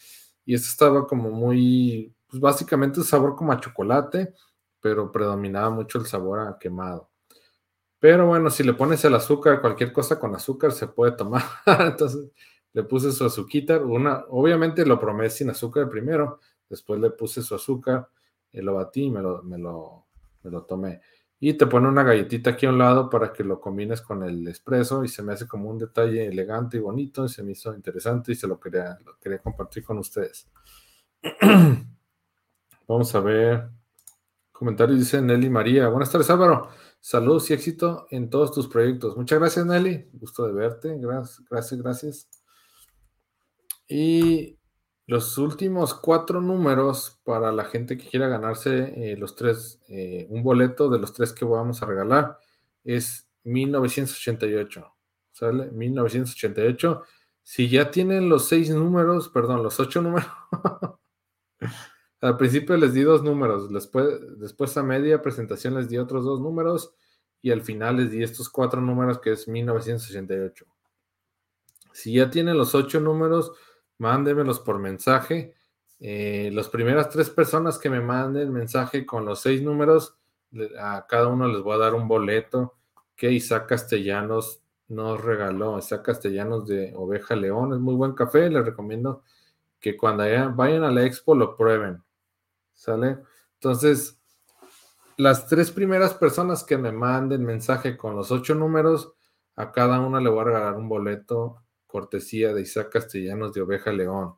Y 0.45 0.55
esto 0.55 0.69
estaba 0.69 1.07
como 1.07 1.29
muy, 1.31 2.13
pues 2.27 2.41
básicamente 2.41 2.99
un 2.99 3.05
sabor 3.05 3.35
como 3.35 3.51
a 3.51 3.59
chocolate 3.59 4.33
pero 4.81 5.11
predominaba 5.11 5.69
mucho 5.69 5.99
el 5.99 6.05
sabor 6.05 6.39
a 6.39 6.57
quemado. 6.59 7.09
Pero 7.99 8.27
bueno, 8.27 8.49
si 8.49 8.63
le 8.63 8.73
pones 8.73 9.03
el 9.05 9.15
azúcar, 9.15 9.61
cualquier 9.61 9.91
cosa 9.91 10.19
con 10.19 10.33
azúcar 10.35 10.71
se 10.71 10.87
puede 10.87 11.13
tomar. 11.13 11.43
Entonces 11.79 12.31
le 12.73 12.83
puse 12.83 13.11
su 13.11 13.25
azuquita, 13.25 13.79
una, 13.79 14.25
obviamente 14.29 14.85
lo 14.85 14.99
promé 14.99 15.29
sin 15.29 15.49
azúcar 15.49 15.89
primero, 15.89 16.39
después 16.69 16.99
le 16.99 17.11
puse 17.11 17.41
su 17.41 17.55
azúcar, 17.55 18.09
y 18.51 18.61
lo 18.61 18.75
batí 18.75 19.03
y 19.03 19.11
me 19.11 19.21
lo, 19.21 19.43
me 19.43 19.57
lo, 19.57 20.07
me 20.43 20.51
lo 20.51 20.65
tomé. 20.65 21.01
Y 21.41 21.53
te 21.53 21.67
pone 21.67 21.87
una 21.87 22.03
galletita 22.03 22.51
aquí 22.51 22.65
a 22.65 22.69
un 22.69 22.77
lado 22.77 23.09
para 23.09 23.31
que 23.31 23.45
lo 23.45 23.61
combines 23.61 24.01
con 24.01 24.23
el 24.23 24.45
espresso 24.47 25.05
y 25.05 25.07
se 25.07 25.23
me 25.23 25.33
hace 25.33 25.47
como 25.47 25.69
un 25.69 25.77
detalle 25.77 26.27
elegante 26.27 26.77
y 26.77 26.81
bonito 26.81 27.25
y 27.25 27.29
se 27.29 27.43
me 27.43 27.53
hizo 27.53 27.73
interesante 27.73 28.33
y 28.33 28.35
se 28.35 28.45
lo 28.45 28.59
quería, 28.59 28.97
lo 29.05 29.17
quería 29.17 29.39
compartir 29.39 29.83
con 29.85 29.99
ustedes. 29.99 30.49
Vamos 32.87 33.15
a 33.15 33.19
ver. 33.21 33.69
Comentario 34.51 34.97
dice 34.97 35.21
Nelly 35.21 35.49
María. 35.49 35.87
Buenas 35.87 36.11
tardes, 36.11 36.29
Álvaro. 36.29 36.69
Saludos 36.99 37.49
y 37.49 37.53
éxito 37.53 38.07
en 38.09 38.29
todos 38.29 38.51
tus 38.51 38.67
proyectos. 38.67 39.15
Muchas 39.15 39.39
gracias, 39.39 39.65
Nelly. 39.65 40.09
Gusto 40.11 40.45
de 40.45 40.51
verte. 40.51 40.97
Gracias, 40.97 41.41
gracias, 41.49 41.81
gracias. 41.81 42.29
Y 43.87 44.58
los 45.09 45.39
últimos 45.39 45.95
cuatro 45.95 46.39
números 46.39 47.19
para 47.23 47.51
la 47.51 47.65
gente 47.65 47.97
que 47.97 48.07
quiera 48.07 48.27
ganarse 48.27 48.93
eh, 48.95 49.17
los 49.17 49.35
tres, 49.35 49.81
eh, 49.87 50.27
un 50.29 50.43
boleto 50.43 50.87
de 50.87 50.99
los 50.99 51.13
tres 51.13 51.33
que 51.33 51.45
vamos 51.45 51.81
a 51.81 51.87
regalar 51.87 52.37
es 52.83 53.27
1988. 53.43 54.85
¿Sale? 55.31 55.71
1988. 55.71 57.01
Si 57.41 57.69
ya 57.69 57.89
tienen 57.89 58.29
los 58.29 58.47
seis 58.47 58.69
números, 58.69 59.29
perdón, 59.29 59.63
los 59.63 59.79
ocho 59.79 59.99
números. 59.99 60.29
Al 62.21 62.37
principio 62.37 62.77
les 62.77 62.93
di 62.93 63.01
dos 63.01 63.23
números, 63.23 63.73
después, 63.73 64.37
después 64.37 64.77
a 64.77 64.83
media 64.83 65.23
presentación 65.23 65.73
les 65.73 65.89
di 65.89 65.97
otros 65.97 66.23
dos 66.23 66.39
números 66.39 66.93
y 67.41 67.49
al 67.49 67.61
final 67.61 67.97
les 67.97 68.11
di 68.11 68.21
estos 68.21 68.47
cuatro 68.49 68.79
números 68.79 69.17
que 69.19 69.31
es 69.31 69.47
1988. 69.47 70.65
Si 71.93 72.13
ya 72.13 72.29
tienen 72.29 72.57
los 72.57 72.75
ocho 72.75 72.99
números, 72.99 73.53
mándenmelos 73.99 74.59
por 74.59 74.79
mensaje. 74.79 75.53
Eh, 75.99 76.49
las 76.53 76.69
primeras 76.69 77.09
tres 77.09 77.29
personas 77.29 77.77
que 77.77 77.89
me 77.89 78.01
manden 78.01 78.51
mensaje 78.51 79.05
con 79.05 79.25
los 79.25 79.41
seis 79.41 79.61
números, 79.61 80.17
a 80.79 81.05
cada 81.07 81.27
uno 81.27 81.47
les 81.47 81.61
voy 81.61 81.75
a 81.75 81.79
dar 81.79 81.93
un 81.93 82.07
boleto 82.07 82.75
que 83.15 83.31
Isaac 83.31 83.67
Castellanos 83.67 84.63
nos 84.87 85.21
regaló. 85.21 85.77
Isaac 85.77 86.03
Castellanos 86.03 86.67
de 86.67 86.93
Oveja 86.95 87.35
León, 87.35 87.73
es 87.73 87.79
muy 87.79 87.95
buen 87.95 88.13
café, 88.13 88.49
les 88.49 88.65
recomiendo 88.65 89.23
que 89.79 89.95
cuando 89.95 90.23
vayan 90.55 90.83
a 90.83 90.91
la 90.91 91.05
expo 91.05 91.35
lo 91.35 91.55
prueben. 91.55 92.01
¿Sale? 92.73 93.19
Entonces, 93.55 94.19
las 95.17 95.47
tres 95.47 95.69
primeras 95.69 96.13
personas 96.13 96.63
que 96.63 96.77
me 96.77 96.93
manden 96.93 97.43
mensaje 97.43 97.97
con 97.97 98.15
los 98.15 98.31
ocho 98.31 98.55
números, 98.55 99.13
a 99.57 99.73
cada 99.73 99.99
una 99.99 100.21
le 100.21 100.29
voy 100.29 100.39
a 100.39 100.43
regalar 100.45 100.75
un 100.75 100.87
boleto 100.87 101.61
cortesía 101.89 102.53
de 102.53 102.61
Isaac 102.61 102.91
Castellanos 102.91 103.51
de 103.53 103.61
Oveja 103.61 103.91
León. 103.91 104.35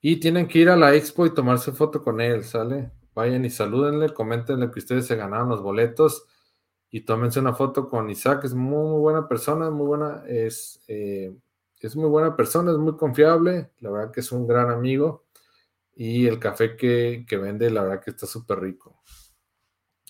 Y 0.00 0.16
tienen 0.16 0.48
que 0.48 0.58
ir 0.58 0.68
a 0.68 0.76
la 0.76 0.94
expo 0.94 1.24
y 1.24 1.32
tomarse 1.32 1.72
foto 1.72 2.02
con 2.02 2.20
él, 2.20 2.44
¿sale? 2.44 2.90
Vayan 3.14 3.44
y 3.44 3.50
salúdenle, 3.50 4.12
coméntenle 4.12 4.70
que 4.70 4.80
ustedes 4.80 5.06
se 5.06 5.16
ganaron 5.16 5.48
los 5.48 5.62
boletos 5.62 6.26
y 6.90 7.02
tómense 7.02 7.40
una 7.40 7.54
foto 7.54 7.88
con 7.88 8.10
Isaac. 8.10 8.44
Es 8.44 8.54
muy, 8.54 9.00
buena 9.00 9.28
persona, 9.28 9.70
muy 9.70 9.86
buena, 9.86 10.24
es, 10.26 10.82
eh, 10.88 11.34
es 11.78 11.96
muy 11.96 12.08
buena 12.08 12.36
persona, 12.36 12.72
es 12.72 12.78
muy 12.78 12.96
confiable, 12.96 13.70
la 13.78 13.90
verdad 13.90 14.10
que 14.10 14.20
es 14.20 14.32
un 14.32 14.46
gran 14.46 14.70
amigo 14.70 15.24
y 15.96 16.26
el 16.26 16.38
café 16.38 16.76
que, 16.76 17.24
vende, 17.30 17.70
la 17.70 17.82
verdad 17.82 18.02
que 18.02 18.10
está 18.10 18.26
súper 18.26 18.60
rico. 18.60 19.00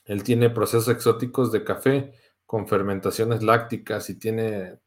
Él 0.06 0.22
tiene 0.22 0.50
procesos 0.50 0.88
exóticos 0.88 1.52
de 1.52 1.62
café 1.64 2.14
con 2.46 2.66
fermentaciones 2.66 3.42
lácticas 3.42 4.08
y 4.10 4.18
tiene, 4.18 4.78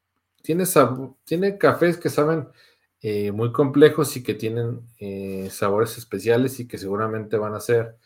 tiene, 1.25 1.57
cafés 1.57 1.97
que 1.97 2.09
saben 2.09 2.47
eh, 3.01 3.31
muy 3.31 3.51
complejos 3.51 4.15
y 4.15 4.23
que 4.23 4.33
tienen 4.33 4.81
eh, 4.99 5.49
sabores 5.51 5.97
especiales 5.97 6.59
y 6.59 6.67
que 6.67 6.77
seguramente 6.77 7.37
van 7.37 7.53
a 7.53 7.59
ser 7.59 7.97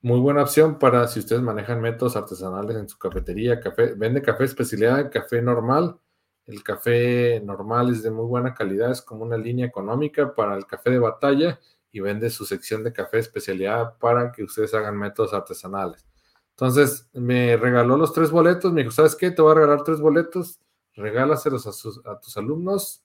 muy 0.00 0.20
buena 0.20 0.42
opción 0.42 0.78
para 0.78 1.06
si 1.08 1.20
ustedes 1.20 1.42
manejan 1.42 1.80
métodos 1.80 2.16
artesanales 2.16 2.76
en 2.76 2.88
su 2.88 2.98
cafetería. 2.98 3.60
Café, 3.60 3.94
vende 3.94 4.22
café 4.22 4.44
especialidad, 4.44 5.10
café 5.10 5.42
normal. 5.42 5.98
El 6.46 6.62
café 6.62 7.40
normal 7.40 7.90
es 7.90 8.02
de 8.02 8.10
muy 8.10 8.26
buena 8.26 8.54
calidad, 8.54 8.90
es 8.90 9.02
como 9.02 9.24
una 9.24 9.36
línea 9.36 9.66
económica 9.66 10.34
para 10.34 10.56
el 10.56 10.66
café 10.66 10.90
de 10.90 10.98
batalla 10.98 11.60
y 11.92 12.00
vende 12.00 12.30
su 12.30 12.44
sección 12.44 12.82
de 12.84 12.92
café 12.92 13.18
especialidad 13.18 13.96
para 13.98 14.32
que 14.32 14.42
ustedes 14.42 14.74
hagan 14.74 14.98
métodos 14.98 15.34
artesanales. 15.34 16.06
Entonces 16.50 17.08
me 17.12 17.56
regaló 17.56 17.96
los 17.96 18.12
tres 18.12 18.30
boletos, 18.30 18.72
me 18.72 18.82
dijo, 18.82 18.92
¿sabes 18.92 19.14
qué? 19.14 19.30
Te 19.30 19.42
voy 19.42 19.52
a 19.52 19.54
regalar 19.56 19.84
tres 19.84 20.00
boletos, 20.00 20.60
regálaselos 20.94 21.66
a, 22.06 22.20
tus 22.20 22.36
alumnos, 22.36 23.02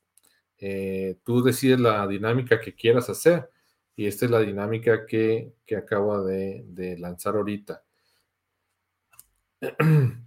eh, 0.60 1.18
tú 1.24 1.44
decides 1.44 1.80
la 1.80 2.08
dinámica 2.08 2.60
que 2.60 2.76
quieras 2.76 3.10
hacer 3.10 3.50
y 3.96 4.08
esta 4.08 4.26
es 4.26 4.32
la 4.32 4.40
dinámica 4.40 5.06
que, 5.06 5.54
que 5.66 5.76
acabo 5.76 6.24
de, 6.24 6.64
de 6.68 6.98
lanzar 6.98 7.36
ahorita. 7.36 7.84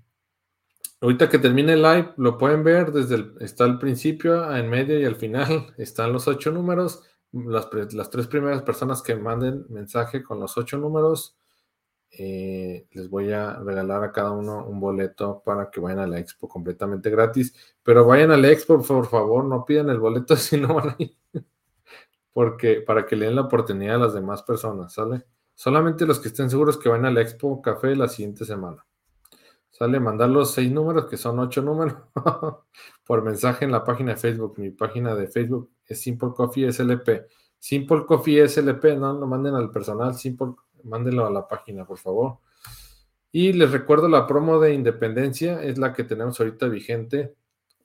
Ahorita 1.03 1.31
que 1.31 1.39
termine 1.39 1.73
el 1.73 1.81
live, 1.81 2.12
lo 2.19 2.37
pueden 2.37 2.62
ver 2.62 2.93
desde 2.93 3.15
el, 3.15 3.35
está 3.41 3.65
al 3.65 3.78
principio, 3.78 4.55
en 4.55 4.69
medio 4.69 5.01
y 5.01 5.07
al 5.07 5.16
final, 5.16 5.73
están 5.78 6.12
los 6.12 6.28
ocho 6.28 6.51
números 6.53 7.03
las, 7.32 7.69
las 7.93 8.11
tres 8.11 8.27
primeras 8.27 8.62
personas 8.62 9.03
que 9.03 9.15
manden 9.15 9.66
mensaje 9.69 10.23
con 10.23 10.41
los 10.41 10.57
ocho 10.57 10.78
números, 10.78 11.37
eh, 12.12 12.87
les 12.91 13.09
voy 13.09 13.32
a 13.32 13.55
regalar 13.61 14.03
a 14.03 14.12
cada 14.12 14.32
uno 14.32 14.66
un 14.66 14.81
boleto 14.81 15.43
para 15.45 15.70
que 15.70 15.81
vayan 15.81 16.01
a 16.01 16.07
la 16.07 16.19
expo 16.19 16.49
completamente 16.49 17.11
gratis. 17.11 17.55
Pero 17.82 18.05
vayan 18.05 18.31
a 18.32 18.37
la 18.37 18.49
expo, 18.51 18.82
por 18.82 19.07
favor, 19.07 19.45
no 19.45 19.65
pidan 19.65 19.91
el 19.91 19.99
boleto 19.99 20.37
si 20.37 20.61
no 20.61 20.74
van 20.74 20.91
a. 20.91 20.97
Porque 22.32 22.81
para 22.81 23.07
que 23.07 23.16
le 23.16 23.27
den 23.27 23.37
la 23.37 23.43
oportunidad 23.43 23.97
a 23.97 23.99
las 24.07 24.15
demás 24.15 24.43
personas, 24.43 24.93
¿sale? 24.93 25.24
Solamente 25.55 26.07
los 26.07 26.20
que 26.20 26.28
estén 26.28 26.49
seguros 26.49 26.78
que 26.78 26.89
van 26.89 27.05
a 27.05 27.11
la 27.11 27.20
expo 27.20 27.61
café 27.61 27.95
la 27.95 28.09
siguiente 28.09 28.45
semana. 28.45 28.87
Sale 29.70 30.01
mandar 30.01 30.28
los 30.28 30.53
seis 30.53 30.70
números, 30.70 31.07
que 31.07 31.16
son 31.16 31.39
ocho 31.39 31.62
números, 31.62 31.97
por 33.05 33.23
mensaje 33.23 33.65
en 33.65 33.73
la 33.73 33.85
página 33.85 34.12
de 34.12 34.19
Facebook. 34.19 34.59
Mi 34.59 34.70
página 34.70 35.15
de 35.15 35.28
Facebook 35.28 35.70
es 35.87 36.01
Simple 36.01 36.31
Coffee 36.35 36.73
SLP. 36.73 37.27
Simple 37.59 38.05
Coffee 38.07 38.49
SLP, 38.49 38.97
no 38.97 39.12
lo 39.12 39.27
manden 39.27 39.55
al 39.55 39.70
personal, 39.70 40.15
Simple 40.15 40.55
mándenlo 40.85 41.27
a 41.27 41.31
la 41.31 41.47
página, 41.48 41.85
por 41.85 41.98
favor. 41.98 42.39
Y 43.32 43.52
les 43.52 43.70
recuerdo 43.70 44.09
la 44.09 44.27
promo 44.27 44.59
de 44.59 44.74
Independencia, 44.74 45.62
es 45.62 45.78
la 45.78 45.93
que 45.93 46.05
tenemos 46.05 46.39
ahorita 46.40 46.66
vigente. 46.66 47.36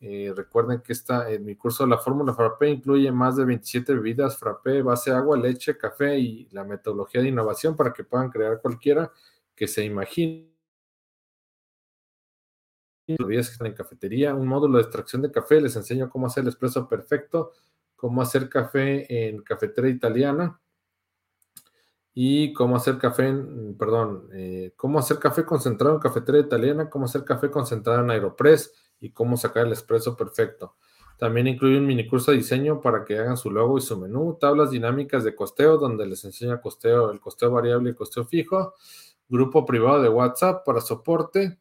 Eh, 0.02 0.34
recuerden 0.36 0.82
que 0.82 0.94
está 0.94 1.32
en 1.32 1.46
mi 1.46 1.56
curso 1.56 1.88
La 1.88 1.98
Fórmula 1.98 2.34
Frappé 2.34 2.70
incluye 2.70 3.12
más 3.12 3.38
de 3.38 3.46
27 3.46 3.94
bebidas 3.94 4.38
Frappé, 4.38 4.82
base 4.82 5.12
agua, 5.12 5.38
leche, 5.38 5.78
café 5.78 6.18
y 6.20 6.50
la 6.52 6.64
metodología 6.64 7.22
de 7.22 7.30
innovación 7.30 7.76
para 7.76 7.94
que 7.94 8.04
puedan 8.04 8.30
crear 8.30 8.60
cualquiera 8.62 9.12
que 9.56 9.68
se 9.68 9.86
imagine. 9.86 10.52
Que 13.08 13.16
están 13.38 13.68
en 13.68 13.74
cafetería, 13.74 14.34
un 14.34 14.48
módulo 14.48 14.78
de 14.78 14.84
extracción 14.84 15.22
de 15.22 15.32
café, 15.32 15.62
les 15.62 15.76
enseño 15.76 16.10
cómo 16.10 16.26
hacer 16.26 16.42
el 16.42 16.50
espresso 16.50 16.90
perfecto, 16.90 17.52
cómo 17.96 18.22
hacer 18.22 18.50
café 18.50 19.28
en 19.28 19.44
cafetera 19.44 19.88
italiana 19.88 20.60
y 22.18 22.54
cómo 22.54 22.78
hacer 22.78 22.98
café, 22.98 23.28
en, 23.28 23.76
perdón, 23.78 24.30
eh, 24.34 24.74
cómo 24.78 25.00
hacer 25.00 25.20
café 25.20 25.44
concentrado 25.44 25.96
en 25.96 26.02
cafetera 26.02 26.40
italiana, 26.40 26.90
cómo 26.90 27.06
hacer 27.06 27.26
café 27.26 27.52
concentrado 27.52 28.02
en 28.02 28.10
Aeropress 28.10 28.74
y 29.02 29.12
cómo 29.12 29.36
sacar 29.36 29.68
el 29.68 29.74
espresso 29.74 30.16
perfecto. 30.16 30.78
También 31.18 31.48
incluye 31.48 31.78
un 31.78 31.86
mini 31.86 32.08
curso 32.08 32.32
de 32.32 32.38
diseño 32.38 32.80
para 32.80 33.04
que 33.04 33.20
hagan 33.20 33.36
su 33.36 33.52
logo 33.52 33.78
y 33.78 33.82
su 33.82 34.00
menú, 34.00 34.38
tablas 34.40 34.72
dinámicas 34.72 35.26
de 35.26 35.36
costeo 35.36 35.78
donde 35.78 36.06
les 36.08 36.24
enseña 36.24 36.62
costeo, 36.62 37.12
el 37.12 37.20
costeo 37.20 37.52
variable 37.52 37.90
y 37.90 37.92
el 37.92 37.98
costeo 37.98 38.24
fijo, 38.24 38.74
grupo 39.28 39.66
privado 39.66 40.02
de 40.02 40.08
WhatsApp 40.08 40.66
para 40.66 40.80
soporte 40.80 41.60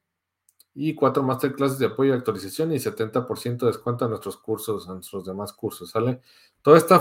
y 0.72 0.94
cuatro 0.94 1.24
masterclasses 1.24 1.78
de 1.81 1.86
apoyo 1.86 2.14
y 2.14 2.16
actualización 2.16 2.72
y 2.72 2.76
70% 2.76 3.59
de 3.59 3.66
descuento 3.66 4.05
a 4.05 4.09
nuestros 4.09 4.36
cursos, 4.36 4.89
a 4.89 4.94
nuestros 4.94 5.24
demás 5.24 5.52
cursos, 5.52 5.90
¿sale? 5.90 6.20
Toda 6.65 6.78
esta, 6.78 6.97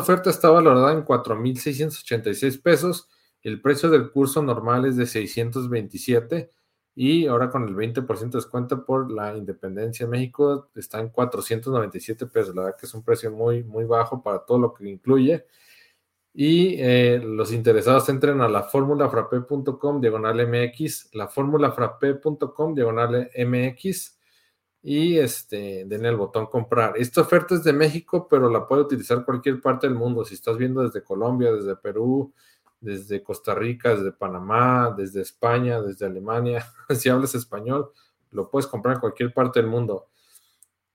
oferta 0.00 0.30
está 0.30 0.48
valorada 0.48 0.92
en 0.94 1.04
4.686 1.04 2.62
pesos. 2.62 3.06
El 3.42 3.60
precio 3.60 3.90
del 3.90 4.10
curso 4.10 4.40
normal 4.40 4.86
es 4.86 4.96
de 4.96 5.04
627 5.04 6.50
y 6.94 7.26
ahora 7.26 7.50
con 7.50 7.68
el 7.68 7.76
20% 7.76 8.06
de 8.18 8.38
descuento 8.38 8.86
por 8.86 9.12
la 9.12 9.36
independencia 9.36 10.06
de 10.06 10.10
México 10.10 10.70
está 10.74 11.00
en 11.00 11.10
497 11.10 12.28
pesos. 12.28 12.54
La 12.54 12.62
verdad 12.62 12.78
que 12.80 12.86
es 12.86 12.94
un 12.94 13.04
precio 13.04 13.30
muy, 13.30 13.62
muy 13.62 13.84
bajo 13.84 14.22
para 14.22 14.38
todo 14.38 14.58
lo 14.58 14.72
que 14.72 14.88
incluye. 14.88 15.44
Y 16.32 16.76
eh, 16.78 17.20
los 17.22 17.52
interesados 17.52 18.08
entren 18.08 18.40
a 18.40 18.48
la 18.48 18.62
formulafrape.com 18.62 20.00
diagonal 20.00 20.48
MX, 20.48 21.10
la 21.12 21.28
formulafrape.com 21.28 22.74
diagonal 22.74 23.30
MX 23.36 24.17
y 24.82 25.18
este, 25.18 25.84
denle 25.86 26.10
el 26.10 26.16
botón 26.16 26.46
comprar. 26.46 26.94
Esta 26.96 27.22
oferta 27.22 27.54
es 27.54 27.64
de 27.64 27.72
México, 27.72 28.28
pero 28.28 28.48
la 28.48 28.66
puede 28.66 28.82
utilizar 28.82 29.24
cualquier 29.24 29.60
parte 29.60 29.88
del 29.88 29.96
mundo. 29.96 30.24
Si 30.24 30.34
estás 30.34 30.56
viendo 30.56 30.82
desde 30.82 31.02
Colombia, 31.02 31.52
desde 31.52 31.76
Perú, 31.76 32.32
desde 32.80 33.22
Costa 33.22 33.54
Rica, 33.54 33.94
desde 33.94 34.12
Panamá, 34.12 34.94
desde 34.96 35.22
España, 35.22 35.80
desde 35.82 36.06
Alemania, 36.06 36.64
si 36.96 37.08
hablas 37.08 37.34
español, 37.34 37.90
lo 38.30 38.50
puedes 38.50 38.66
comprar 38.66 38.94
en 38.94 39.00
cualquier 39.00 39.32
parte 39.32 39.60
del 39.60 39.68
mundo. 39.68 40.08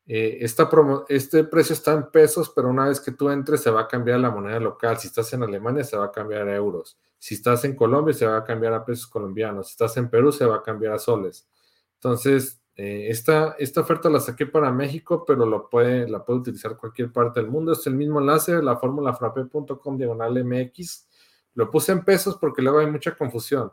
Eh, 0.06 0.40
este 0.42 1.44
precio 1.46 1.74
está 1.74 1.94
en 1.94 2.12
pesos, 2.12 2.52
pero 2.54 2.70
una 2.70 2.88
vez 2.90 3.00
que 3.00 3.12
tú 3.12 3.30
entres 3.30 3.62
se 3.62 3.72
va 3.72 3.82
a 3.82 3.88
cambiar 3.88 4.20
la 4.20 4.32
moneda 4.32 4.60
local. 4.60 4.98
Si 4.98 5.08
estás 5.08 5.32
en 5.34 5.44
Alemania 5.44 5.84
se 5.84 5.98
va 5.98 6.06
a 6.06 6.12
cambiar 6.12 6.48
a 6.48 6.56
euros. 6.56 6.98
Si 7.20 7.36
estás 7.36 7.64
en 7.66 7.76
Colombia 7.76 8.14
se 8.14 8.26
va 8.26 8.38
a 8.38 8.44
cambiar 8.44 8.74
a 8.74 8.84
pesos 8.86 9.08
colombianos. 9.08 9.68
Si 9.68 9.72
estás 9.72 9.96
en 9.98 10.10
Perú 10.10 10.32
se 10.32 10.46
va 10.46 10.58
a 10.58 10.64
cambiar 10.64 10.94
a 10.94 11.00
soles. 11.00 11.48
Entonces, 11.96 12.63
eh, 12.76 13.08
esta, 13.10 13.56
esta, 13.60 13.82
oferta 13.82 14.10
la 14.10 14.20
saqué 14.20 14.46
para 14.46 14.72
México, 14.72 15.24
pero 15.26 15.46
lo 15.46 15.70
puede, 15.70 16.08
la 16.10 16.26
puede 16.26 16.40
utilizar 16.40 16.76
cualquier 16.76 17.12
parte 17.12 17.40
del 17.40 17.50
mundo. 17.50 17.74
Es 17.74 17.86
el 17.88 17.96
mismo 17.96 18.20
enlace, 18.20 18.62
la 18.64 18.78
formulafrape.com 18.78 19.98
diagonal 19.98 20.44
MX. 20.44 21.08
Lo 21.54 21.70
puse 21.70 21.92
en 21.92 22.04
pesos 22.04 22.38
porque 22.38 22.62
luego 22.62 22.80
hay 22.80 22.88
mucha 22.88 23.16
confusión. 23.16 23.72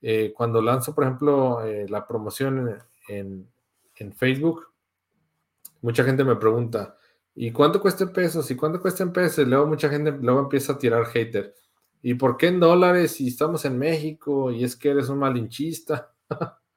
Eh, 0.00 0.32
cuando 0.36 0.62
lanzo, 0.62 0.94
por 0.94 1.04
ejemplo, 1.04 1.60
la 1.88 2.06
promoción 2.06 2.78
en, 3.08 3.48
en 3.96 4.12
Facebook, 4.12 4.68
mucha 5.80 6.04
gente 6.04 6.24
me 6.24 6.36
pregunta, 6.36 6.96
¿y 7.34 7.50
cuánto 7.50 7.80
cuesta 7.80 8.04
en 8.04 8.12
pesos? 8.12 8.50
¿Y 8.50 8.56
cuánto 8.56 8.80
cuesta 8.80 9.02
en 9.02 9.12
pesos? 9.12 9.46
Luego 9.46 9.66
mucha 9.66 9.88
gente 9.88 10.12
luego 10.12 10.40
empieza 10.40 10.74
a 10.74 10.78
tirar 10.78 11.06
hater. 11.06 11.54
¿Y 12.02 12.14
por 12.14 12.36
qué 12.36 12.48
en 12.48 12.60
dólares 12.60 13.12
si 13.12 13.28
estamos 13.28 13.64
en 13.64 13.78
México 13.78 14.50
y 14.52 14.64
es 14.64 14.76
que 14.76 14.90
eres 14.90 15.08
un 15.08 15.18
malinchista? 15.18 16.14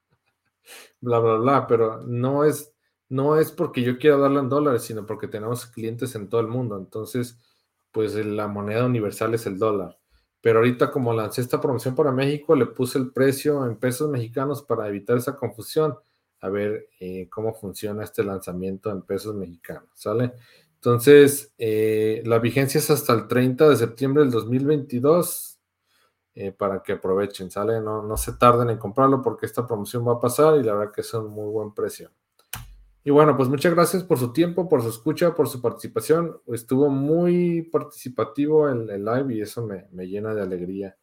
bla, 0.99 1.19
bla, 1.19 1.35
bla, 1.35 1.67
pero 1.67 2.01
no 2.01 2.43
es, 2.43 2.73
no 3.09 3.37
es 3.37 3.51
porque 3.51 3.81
yo 3.81 3.97
quiera 3.97 4.17
darlo 4.17 4.39
en 4.39 4.49
dólares, 4.49 4.83
sino 4.83 5.05
porque 5.05 5.27
tenemos 5.27 5.65
clientes 5.65 6.15
en 6.15 6.29
todo 6.29 6.41
el 6.41 6.47
mundo. 6.47 6.77
Entonces, 6.77 7.37
pues 7.91 8.15
la 8.15 8.47
moneda 8.47 8.85
universal 8.85 9.33
es 9.33 9.45
el 9.45 9.57
dólar. 9.57 9.97
Pero 10.41 10.59
ahorita 10.59 10.91
como 10.91 11.13
lancé 11.13 11.41
esta 11.41 11.61
promoción 11.61 11.95
para 11.95 12.11
México, 12.11 12.55
le 12.55 12.65
puse 12.65 12.97
el 12.97 13.11
precio 13.11 13.65
en 13.65 13.77
pesos 13.77 14.09
mexicanos 14.09 14.63
para 14.63 14.87
evitar 14.87 15.17
esa 15.17 15.35
confusión 15.35 15.95
a 16.41 16.49
ver 16.49 16.89
eh, 16.99 17.29
cómo 17.29 17.53
funciona 17.53 18.03
este 18.03 18.23
lanzamiento 18.23 18.89
en 18.89 19.03
pesos 19.03 19.35
mexicanos, 19.35 19.89
¿sale? 19.93 20.33
Entonces, 20.75 21.53
eh, 21.59 22.23
la 22.25 22.39
vigencia 22.39 22.79
es 22.79 22.89
hasta 22.89 23.13
el 23.13 23.27
30 23.27 23.69
de 23.69 23.75
septiembre 23.75 24.23
del 24.23 24.31
2022 24.31 25.50
eh, 26.41 26.51
para 26.51 26.81
que 26.81 26.93
aprovechen, 26.93 27.51
¿sale? 27.51 27.79
No, 27.81 28.01
no 28.01 28.17
se 28.17 28.33
tarden 28.33 28.71
en 28.71 28.79
comprarlo 28.79 29.21
porque 29.21 29.45
esta 29.45 29.67
promoción 29.67 30.07
va 30.07 30.13
a 30.13 30.19
pasar 30.19 30.59
y 30.59 30.63
la 30.63 30.73
verdad 30.73 30.91
que 30.91 31.01
es 31.01 31.13
un 31.13 31.29
muy 31.29 31.51
buen 31.51 31.71
precio. 31.71 32.09
Y 33.03 33.11
bueno, 33.11 33.37
pues 33.37 33.47
muchas 33.47 33.75
gracias 33.75 34.03
por 34.03 34.17
su 34.17 34.33
tiempo, 34.33 34.67
por 34.67 34.81
su 34.81 34.89
escucha, 34.89 35.35
por 35.35 35.47
su 35.47 35.61
participación. 35.61 36.41
Estuvo 36.47 36.89
muy 36.89 37.61
participativo 37.71 38.67
el, 38.69 38.87
live 38.87 39.35
y 39.35 39.41
eso 39.41 39.63
me, 39.67 39.87
me, 39.91 40.07
llena 40.07 40.33
de 40.33 40.41
alegría. 40.41 40.97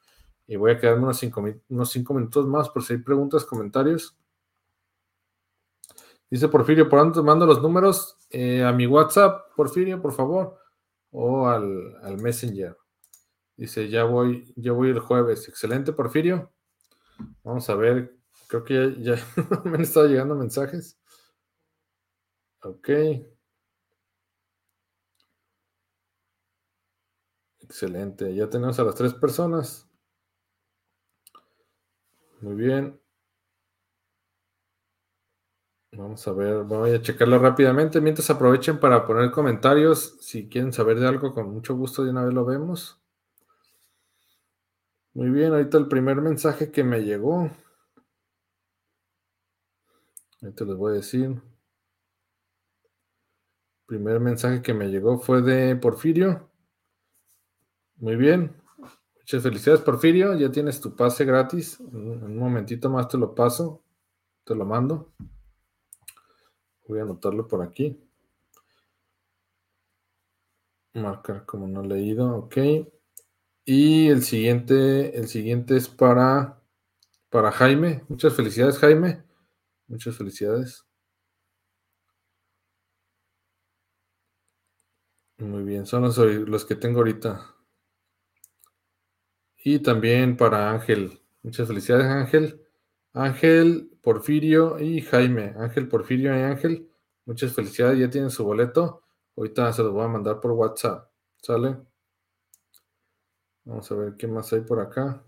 Y 0.48 0.56
voy 0.56 0.73
a 0.73 0.78
quedarme 0.78 1.05
unos 1.05 1.19
cinco, 1.90 2.15
minutos 2.15 2.47
más 2.48 2.69
por 2.70 2.82
si 2.82 2.94
hay 2.94 2.98
preguntas, 2.98 3.44
comentarios. 3.44 4.19
Dice 6.28 6.48
Porfirio, 6.48 6.89
¿por 6.89 6.98
dónde 6.98 7.23
mando 7.23 7.47
los 7.47 7.62
números? 7.62 8.16
Eh, 8.31 8.65
a 8.65 8.73
mi 8.73 8.89
WhatsApp, 8.89 9.55
Porfirio, 9.55 10.02
por 10.02 10.12
favor, 10.12 10.59
o 11.12 11.47
al, 11.47 12.19
Messenger. 12.20 12.77
Dice, 13.59 13.89
ya 13.90 14.05
voy, 14.05 14.55
ya 14.56 14.72
voy 14.72 14.89
el 14.90 15.01
jueves. 15.01 15.48
Excelente, 15.48 15.93
Porfirio. 15.93 16.51
Vamos 17.44 17.68
a 17.70 17.74
ver, 17.76 18.16
creo 18.48 18.64
que 18.64 18.97
ya, 19.01 19.16
me 19.64 19.76
han 19.76 19.82
estado 19.82 20.06
llegando 20.09 20.35
mensajes. 20.36 20.98
Ok. 22.62 22.89
Excelente, 27.60 28.35
ya 28.35 28.51
tenemos 28.51 28.80
a 28.80 28.82
las 28.85 28.97
tres 28.97 29.14
personas. 29.14 29.89
Muy 32.40 32.55
bien. 32.56 32.98
Vamos 35.93 36.26
a 36.26 36.32
ver, 36.32 36.62
voy 36.64 36.93
a 36.93 37.02
checarlo 37.02 37.39
rápidamente. 37.39 38.01
Mientras 38.01 38.30
aprovechen 38.30 38.80
para 38.80 39.06
poner 39.06 39.30
comentarios. 39.30 40.16
Si 40.20 40.48
quieren 40.48 40.72
saber 40.72 40.98
de 40.98 41.06
algo, 41.09 41.35
con 41.35 41.52
mucho 41.52 41.76
gusto 41.76 42.05
de 42.05 42.10
una 42.10 42.24
vez 42.24 42.32
lo 42.32 42.47
vemos. 42.47 43.02
Muy 45.18 45.30
bien, 45.30 45.52
ahorita 45.52 45.78
el 45.78 45.88
primer 45.88 46.18
mensaje 46.18 46.70
que 46.70 46.84
me 46.84 47.00
llegó. 47.00 47.50
Ahorita 50.40 50.64
les 50.64 50.76
voy 50.76 50.92
a 50.92 50.94
decir. 50.98 51.24
El 51.24 51.42
primer 53.84 54.20
mensaje 54.20 54.62
que 54.62 54.72
me 54.72 54.86
llegó 54.86 55.18
fue 55.18 55.42
de 55.42 55.74
Porfirio. 55.74 56.48
Muy 57.96 58.14
bien. 58.14 58.62
Muchas 59.16 59.42
felicidades, 59.42 59.82
Porfirio. 59.82 60.38
Ya 60.38 60.52
tienes 60.52 60.80
tu 60.80 60.94
pase 60.94 61.24
gratis. 61.24 61.80
Un 61.80 62.38
momentito 62.38 62.88
más 62.88 63.08
te 63.08 63.18
lo 63.18 63.34
paso. 63.34 63.82
Te 64.44 64.54
lo 64.54 64.64
mando. 64.64 65.14
Voy 66.86 67.00
a 67.00 67.02
anotarlo 67.02 67.48
por 67.48 67.62
aquí. 67.62 68.00
Marcar 70.94 71.44
como 71.44 71.66
no 71.66 71.82
leído, 71.82 72.36
ok. 72.36 72.56
Y 73.70 74.08
el 74.08 74.22
siguiente, 74.22 75.18
el 75.18 75.28
siguiente 75.28 75.76
es 75.76 75.90
para, 75.90 76.62
para 77.28 77.52
Jaime. 77.52 78.02
Muchas 78.08 78.32
felicidades, 78.34 78.78
Jaime. 78.78 79.24
Muchas 79.88 80.16
felicidades. 80.16 80.86
Muy 85.36 85.64
bien, 85.64 85.84
son 85.84 86.00
los, 86.00 86.16
los 86.16 86.64
que 86.64 86.76
tengo 86.76 87.00
ahorita. 87.00 87.56
Y 89.62 89.80
también 89.80 90.38
para 90.38 90.70
Ángel. 90.70 91.20
Muchas 91.42 91.68
felicidades, 91.68 92.06
Ángel. 92.06 92.66
Ángel, 93.12 93.90
Porfirio 94.00 94.80
y 94.80 95.02
Jaime. 95.02 95.52
Ángel, 95.58 95.88
Porfirio 95.88 96.34
y 96.34 96.40
Ángel. 96.40 96.90
Muchas 97.26 97.52
felicidades, 97.52 97.98
ya 97.98 98.08
tienen 98.08 98.30
su 98.30 98.44
boleto. 98.44 99.02
Ahorita 99.36 99.70
se 99.74 99.82
los 99.82 99.92
voy 99.92 100.06
a 100.06 100.08
mandar 100.08 100.40
por 100.40 100.52
WhatsApp. 100.52 101.10
¿Sale? 101.42 101.76
Vamos 103.68 103.92
a 103.92 103.94
ver 103.96 104.16
qué 104.16 104.26
más 104.26 104.50
hay 104.54 104.62
por 104.62 104.80
acá. 104.80 105.22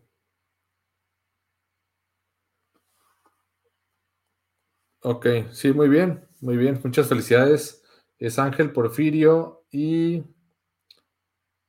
Ok, 5.02 5.26
sí, 5.52 5.72
muy 5.74 5.88
bien, 5.90 6.26
muy 6.40 6.56
bien. 6.56 6.80
Muchas 6.82 7.06
felicidades. 7.06 7.82
Es 8.18 8.38
Ángel 8.38 8.72
Porfirio 8.72 9.64
y 9.70 10.24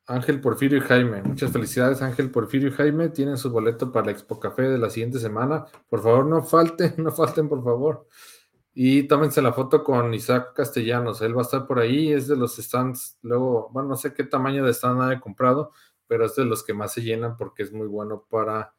Ángel 0.08 0.40
Porfirio 0.40 0.78
y 0.78 0.82
Jaime. 0.82 1.22
Muchas 1.24 1.52
felicidades, 1.52 2.02
Ángel 2.02 2.32
Porfirio 2.32 2.70
y 2.70 2.72
Jaime. 2.72 3.10
Tienen 3.10 3.38
su 3.38 3.52
boleto 3.52 3.92
para 3.92 4.06
la 4.06 4.12
Expo 4.14 4.40
Café 4.40 4.64
de 4.64 4.78
la 4.78 4.90
siguiente 4.90 5.20
semana. 5.20 5.66
Por 5.90 6.02
favor, 6.02 6.26
no 6.26 6.42
falten, 6.42 6.94
no 7.04 7.12
falten, 7.12 7.50
por 7.50 7.62
favor. 7.66 8.08
Y 8.74 9.04
tómense 9.04 9.42
la 9.42 9.52
foto 9.52 9.84
con 9.84 10.14
Isaac 10.14 10.54
Castellanos. 10.56 11.22
Él 11.22 11.36
va 11.36 11.42
a 11.42 11.44
estar 11.44 11.68
por 11.68 11.80
ahí. 11.80 12.14
Es 12.14 12.28
de 12.30 12.38
los 12.38 12.56
stands. 12.56 13.18
Luego, 13.24 13.70
bueno, 13.74 13.90
no 13.90 13.98
sé 13.98 14.14
qué 14.14 14.24
tamaño 14.24 14.64
de 14.66 14.72
stand 14.72 15.12
he 15.12 15.20
comprado, 15.20 15.74
pero 16.12 16.26
es 16.26 16.36
de 16.36 16.44
los 16.44 16.62
que 16.62 16.74
más 16.74 16.92
se 16.92 17.02
llenan 17.02 17.38
porque 17.38 17.64
es 17.64 17.72
muy 17.72 17.88
bueno 17.88 18.28
para, 18.30 18.74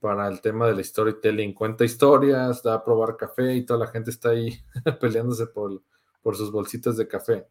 para 0.00 0.26
el 0.26 0.40
tema 0.40 0.66
del 0.66 0.82
storytelling. 0.82 1.52
Cuenta 1.52 1.84
historias, 1.84 2.62
da 2.62 2.72
a 2.76 2.82
probar 2.82 3.18
café 3.18 3.54
y 3.56 3.66
toda 3.66 3.80
la 3.80 3.88
gente 3.88 4.08
está 4.08 4.30
ahí 4.30 4.58
peleándose 4.98 5.48
por, 5.48 5.82
por 6.22 6.34
sus 6.34 6.50
bolsitas 6.50 6.96
de 6.96 7.06
café. 7.06 7.46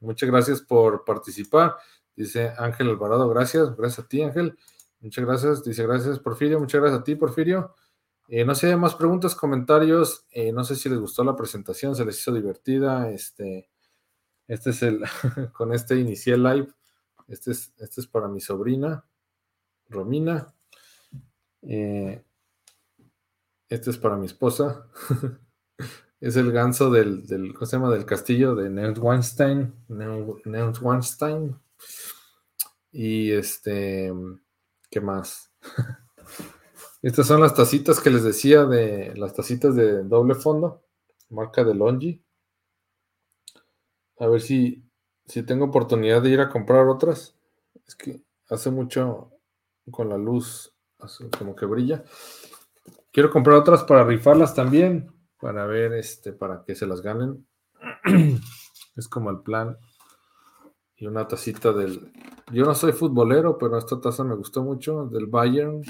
Muchas 0.00 0.28
gracias 0.28 0.60
por 0.60 1.04
participar. 1.04 1.76
Dice 2.16 2.52
Ángel 2.58 2.88
Alvarado, 2.88 3.28
gracias. 3.28 3.76
Gracias 3.76 4.04
a 4.04 4.08
ti, 4.08 4.22
Ángel. 4.22 4.58
Muchas 4.98 5.24
gracias. 5.24 5.62
Dice 5.62 5.86
gracias, 5.86 6.18
Porfirio. 6.18 6.58
Muchas 6.58 6.80
gracias 6.80 7.02
a 7.02 7.04
ti, 7.04 7.14
Porfirio. 7.14 7.76
Eh, 8.26 8.44
no 8.44 8.56
sé, 8.56 8.74
más 8.74 8.96
preguntas, 8.96 9.36
comentarios. 9.36 10.26
Eh, 10.32 10.50
no 10.50 10.64
sé 10.64 10.74
si 10.74 10.88
les 10.88 10.98
gustó 10.98 11.22
la 11.22 11.36
presentación, 11.36 11.94
se 11.94 12.04
les 12.04 12.18
hizo 12.18 12.34
divertida. 12.34 13.08
Este, 13.08 13.70
este 14.48 14.70
es 14.70 14.82
el, 14.82 15.04
con 15.52 15.72
este 15.72 15.94
inicié 15.94 16.34
el 16.34 16.42
live. 16.42 16.68
Este 17.28 17.50
es, 17.50 17.72
este 17.78 18.00
es 18.00 18.06
para 18.06 18.28
mi 18.28 18.40
sobrina, 18.40 19.04
Romina. 19.88 20.54
Eh, 21.62 22.24
este 23.68 23.90
es 23.90 23.98
para 23.98 24.16
mi 24.16 24.26
esposa. 24.26 24.88
es 26.20 26.36
el 26.36 26.52
ganso 26.52 26.90
del, 26.90 27.26
del, 27.26 27.52
¿cómo 27.54 27.66
se 27.66 27.76
llama? 27.76 27.90
Del 27.90 28.06
castillo 28.06 28.54
de 28.54 28.70
Neuschwanstein. 28.70 29.74
Neuschwanstein. 29.88 31.56
Y 32.92 33.32
este, 33.32 34.12
¿qué 34.90 35.00
más? 35.00 35.52
Estas 37.02 37.26
son 37.26 37.40
las 37.40 37.54
tacitas 37.54 38.00
que 38.00 38.10
les 38.10 38.24
decía 38.24 38.64
de 38.64 39.14
las 39.16 39.34
tacitas 39.34 39.76
de 39.76 40.02
doble 40.02 40.34
fondo, 40.34 40.82
marca 41.28 41.62
de 41.62 41.74
Longi. 41.74 42.24
A 44.18 44.26
ver 44.26 44.40
si, 44.40 44.85
si 45.26 45.42
tengo 45.42 45.66
oportunidad 45.66 46.22
de 46.22 46.30
ir 46.30 46.40
a 46.40 46.48
comprar 46.48 46.86
otras. 46.86 47.36
Es 47.86 47.94
que 47.94 48.22
hace 48.48 48.70
mucho 48.70 49.32
con 49.90 50.08
la 50.08 50.18
luz, 50.18 50.74
como 51.38 51.54
que 51.54 51.66
brilla. 51.66 52.04
Quiero 53.12 53.30
comprar 53.30 53.56
otras 53.56 53.84
para 53.84 54.04
rifarlas 54.04 54.54
también, 54.54 55.12
para 55.40 55.66
ver, 55.66 55.92
este, 55.94 56.32
para 56.32 56.64
que 56.64 56.74
se 56.74 56.86
las 56.86 57.00
ganen. 57.00 57.46
es 58.96 59.08
como 59.08 59.30
el 59.30 59.40
plan. 59.40 59.76
Y 60.96 61.06
una 61.06 61.28
tacita 61.28 61.72
del. 61.72 62.12
Yo 62.52 62.64
no 62.64 62.74
soy 62.74 62.92
futbolero, 62.92 63.58
pero 63.58 63.76
esta 63.78 64.00
taza 64.00 64.24
me 64.24 64.34
gustó 64.34 64.62
mucho, 64.62 65.06
del 65.06 65.26
Bayern. 65.26 65.82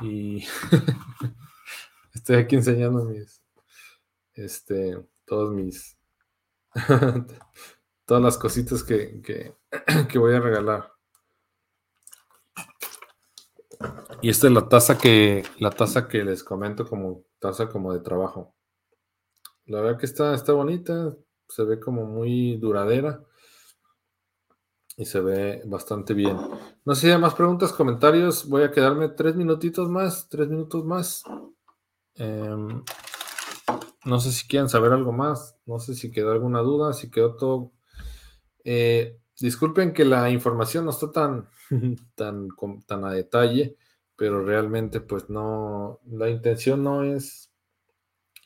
Y 0.00 0.44
estoy 2.14 2.36
aquí 2.36 2.56
enseñando 2.56 3.04
mis, 3.04 3.42
este, 4.34 5.04
todos 5.24 5.52
mis, 5.52 5.97
todas 8.04 8.22
las 8.22 8.38
cositas 8.38 8.82
que, 8.82 9.20
que, 10.08 10.18
voy 10.18 10.34
a 10.34 10.40
regalar. 10.40 10.92
Y 14.22 14.30
esta 14.30 14.48
es 14.48 14.52
la 14.52 14.68
taza 14.68 14.98
que, 14.98 15.44
la 15.58 15.70
taza 15.70 16.08
que 16.08 16.24
les 16.24 16.42
comento 16.42 16.86
como 16.86 17.24
taza 17.38 17.68
como 17.68 17.92
de 17.92 18.00
trabajo. 18.00 18.54
La 19.66 19.80
verdad 19.80 19.98
que 19.98 20.06
está, 20.06 20.34
está 20.34 20.52
bonita, 20.52 21.14
se 21.48 21.64
ve 21.64 21.78
como 21.78 22.04
muy 22.06 22.56
duradera 22.56 23.22
y 24.96 25.04
se 25.04 25.20
ve 25.20 25.62
bastante 25.64 26.12
bien. 26.12 26.36
No 26.84 26.94
sé 26.94 27.02
si 27.02 27.12
hay 27.12 27.18
más 27.18 27.34
preguntas, 27.34 27.72
comentarios. 27.72 28.48
Voy 28.48 28.62
a 28.62 28.72
quedarme 28.72 29.10
tres 29.10 29.36
minutitos 29.36 29.88
más, 29.88 30.28
tres 30.28 30.48
minutos 30.48 30.84
más. 30.84 31.22
Em, 32.16 32.82
no 34.04 34.20
sé 34.20 34.32
si 34.32 34.46
quieren 34.46 34.68
saber 34.68 34.92
algo 34.92 35.12
más. 35.12 35.58
No 35.66 35.78
sé 35.78 35.94
si 35.94 36.10
quedó 36.10 36.32
alguna 36.32 36.60
duda, 36.60 36.92
si 36.92 37.10
quedó 37.10 37.36
todo. 37.36 37.72
Eh, 38.64 39.18
disculpen 39.40 39.92
que 39.92 40.04
la 40.04 40.30
información 40.30 40.84
no 40.84 40.90
está 40.90 41.10
tan, 41.10 41.48
tan, 42.14 42.48
tan 42.86 43.04
a 43.04 43.12
detalle, 43.12 43.76
pero 44.16 44.44
realmente, 44.44 45.00
pues 45.00 45.28
no. 45.30 46.00
La 46.06 46.28
intención 46.28 46.82
no 46.82 47.04
es. 47.04 47.52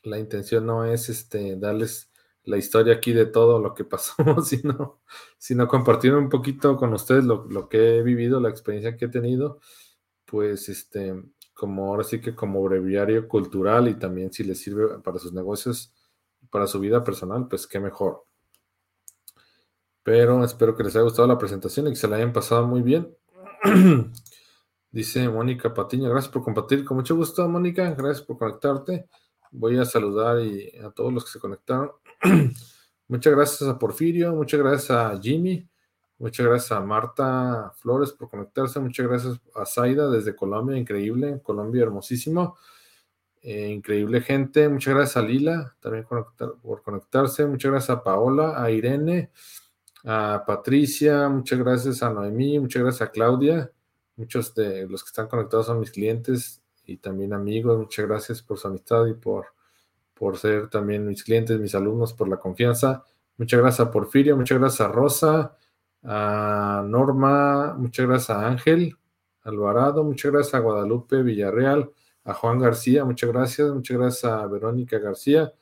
La 0.03 0.19
intención 0.19 0.65
no 0.65 0.85
es 0.85 1.09
este 1.09 1.55
darles 1.55 2.11
la 2.45 2.57
historia 2.57 2.95
aquí 2.95 3.13
de 3.13 3.25
todo 3.25 3.59
lo 3.59 3.73
que 3.73 3.85
pasó, 3.85 4.15
sino, 4.43 5.01
sino 5.37 5.67
compartir 5.67 6.13
un 6.13 6.29
poquito 6.29 6.75
con 6.75 6.93
ustedes 6.93 7.23
lo, 7.23 7.69
que 7.69 7.97
he 7.97 8.03
vivido, 8.03 8.39
la 8.39 8.49
experiencia 8.49 8.97
que 8.97 9.05
he 9.05 9.09
tenido, 9.09 9.59
pues 10.25 10.69
este, 10.69 11.23
como 11.63 11.87
ahora 11.87 12.03
sí 12.03 12.19
que 12.19 12.35
como 12.35 12.61
breviario 12.61 13.25
cultural 13.25 13.87
y 13.87 13.93
también 13.93 14.33
si 14.33 14.43
les 14.43 14.59
sirve 14.59 14.99
para 14.99 15.17
sus 15.17 15.31
negocios, 15.31 15.93
para 16.49 16.67
su 16.67 16.77
vida 16.77 17.05
personal, 17.05 17.47
pues 17.47 17.65
qué 17.67 17.79
mejor. 17.79 18.25
Pero 20.03 20.43
espero 20.43 20.75
que 20.75 20.83
les 20.83 20.93
haya 20.97 21.05
gustado 21.05 21.25
la 21.25 21.37
presentación 21.37 21.87
y 21.87 21.91
que 21.91 21.95
se 21.95 22.09
la 22.09 22.17
hayan 22.17 22.33
pasado 22.33 22.67
muy 22.67 22.81
bien. 22.81 23.15
Dice 24.91 25.29
Mónica 25.29 25.73
Patiño, 25.73 26.09
gracias 26.09 26.33
por 26.33 26.43
compartir. 26.43 26.83
Con 26.83 26.97
mucho 26.97 27.15
gusto, 27.15 27.47
Mónica, 27.47 27.89
gracias 27.91 28.27
por 28.27 28.37
conectarte. 28.37 29.07
Voy 29.49 29.77
a 29.79 29.85
saludar 29.85 30.39
a 30.83 30.91
todos 30.91 31.13
los 31.13 31.23
que 31.23 31.31
se 31.31 31.39
conectaron. 31.39 31.91
muchas 33.07 33.33
gracias 33.33 33.69
a 33.69 33.79
Porfirio, 33.79 34.35
muchas 34.35 34.59
gracias 34.59 34.91
a 34.91 35.17
Jimmy, 35.17 35.65
muchas 36.23 36.45
gracias 36.45 36.71
a 36.71 36.79
Marta 36.79 37.73
Flores 37.81 38.13
por 38.13 38.29
conectarse, 38.29 38.79
muchas 38.79 39.05
gracias 39.05 39.41
a 39.53 39.65
Zaida 39.65 40.09
desde 40.09 40.33
Colombia, 40.33 40.77
increíble, 40.77 41.41
Colombia 41.43 41.83
hermosísimo, 41.83 42.57
eh, 43.41 43.67
increíble 43.67 44.21
gente, 44.21 44.69
muchas 44.69 44.93
gracias 44.93 45.17
a 45.17 45.27
Lila 45.27 45.75
también 45.81 46.05
por 46.05 46.81
conectarse, 46.81 47.45
muchas 47.45 47.71
gracias 47.71 47.97
a 47.97 48.03
Paola, 48.03 48.63
a 48.63 48.71
Irene, 48.71 49.31
a 50.05 50.45
Patricia, 50.47 51.27
muchas 51.27 51.59
gracias 51.59 52.01
a 52.01 52.09
Noemí, 52.09 52.57
muchas 52.57 52.83
gracias 52.83 53.09
a 53.09 53.11
Claudia, 53.11 53.69
muchos 54.15 54.55
de 54.55 54.87
los 54.87 55.03
que 55.03 55.09
están 55.09 55.27
conectados 55.27 55.65
son 55.65 55.81
mis 55.81 55.91
clientes 55.91 56.63
y 56.85 56.97
también 56.97 57.33
amigos, 57.33 57.77
muchas 57.77 58.07
gracias 58.07 58.41
por 58.41 58.57
su 58.57 58.69
amistad 58.69 59.05
y 59.07 59.13
por 59.13 59.47
por 60.13 60.37
ser 60.37 60.69
también 60.69 61.05
mis 61.05 61.21
clientes, 61.21 61.59
mis 61.59 61.75
alumnos, 61.75 62.13
por 62.13 62.29
la 62.29 62.37
confianza. 62.37 63.03
Muchas 63.37 63.59
gracias 63.59 63.87
a 63.87 63.91
Porfirio, 63.91 64.37
muchas 64.37 64.57
gracias 64.57 64.81
a 64.81 64.91
Rosa, 64.91 65.57
a 66.03 66.83
Norma, 66.87 67.73
muchas 67.77 68.07
gracias 68.07 68.29
a 68.31 68.47
Ángel 68.47 68.97
Alvarado, 69.43 70.03
muchas 70.03 70.31
gracias 70.31 70.53
a 70.55 70.59
Guadalupe 70.59 71.21
Villarreal, 71.23 71.91
a 72.23 72.33
Juan 72.33 72.59
García, 72.59 73.05
muchas 73.05 73.31
gracias, 73.31 73.71
muchas 73.71 73.97
gracias 73.97 74.31
a 74.31 74.45
Verónica 74.47 74.99
García, 74.99 75.53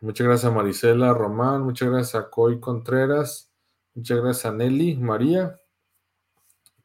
muchas 0.00 0.26
gracias 0.26 0.50
a 0.50 0.54
Marisela 0.54 1.12
Román, 1.14 1.62
muchas 1.62 1.88
gracias 1.90 2.14
a 2.14 2.30
Coy 2.30 2.60
Contreras, 2.60 3.50
muchas 3.94 4.20
gracias 4.20 4.46
a 4.46 4.52
Nelly 4.52 4.96
María. 4.96 5.58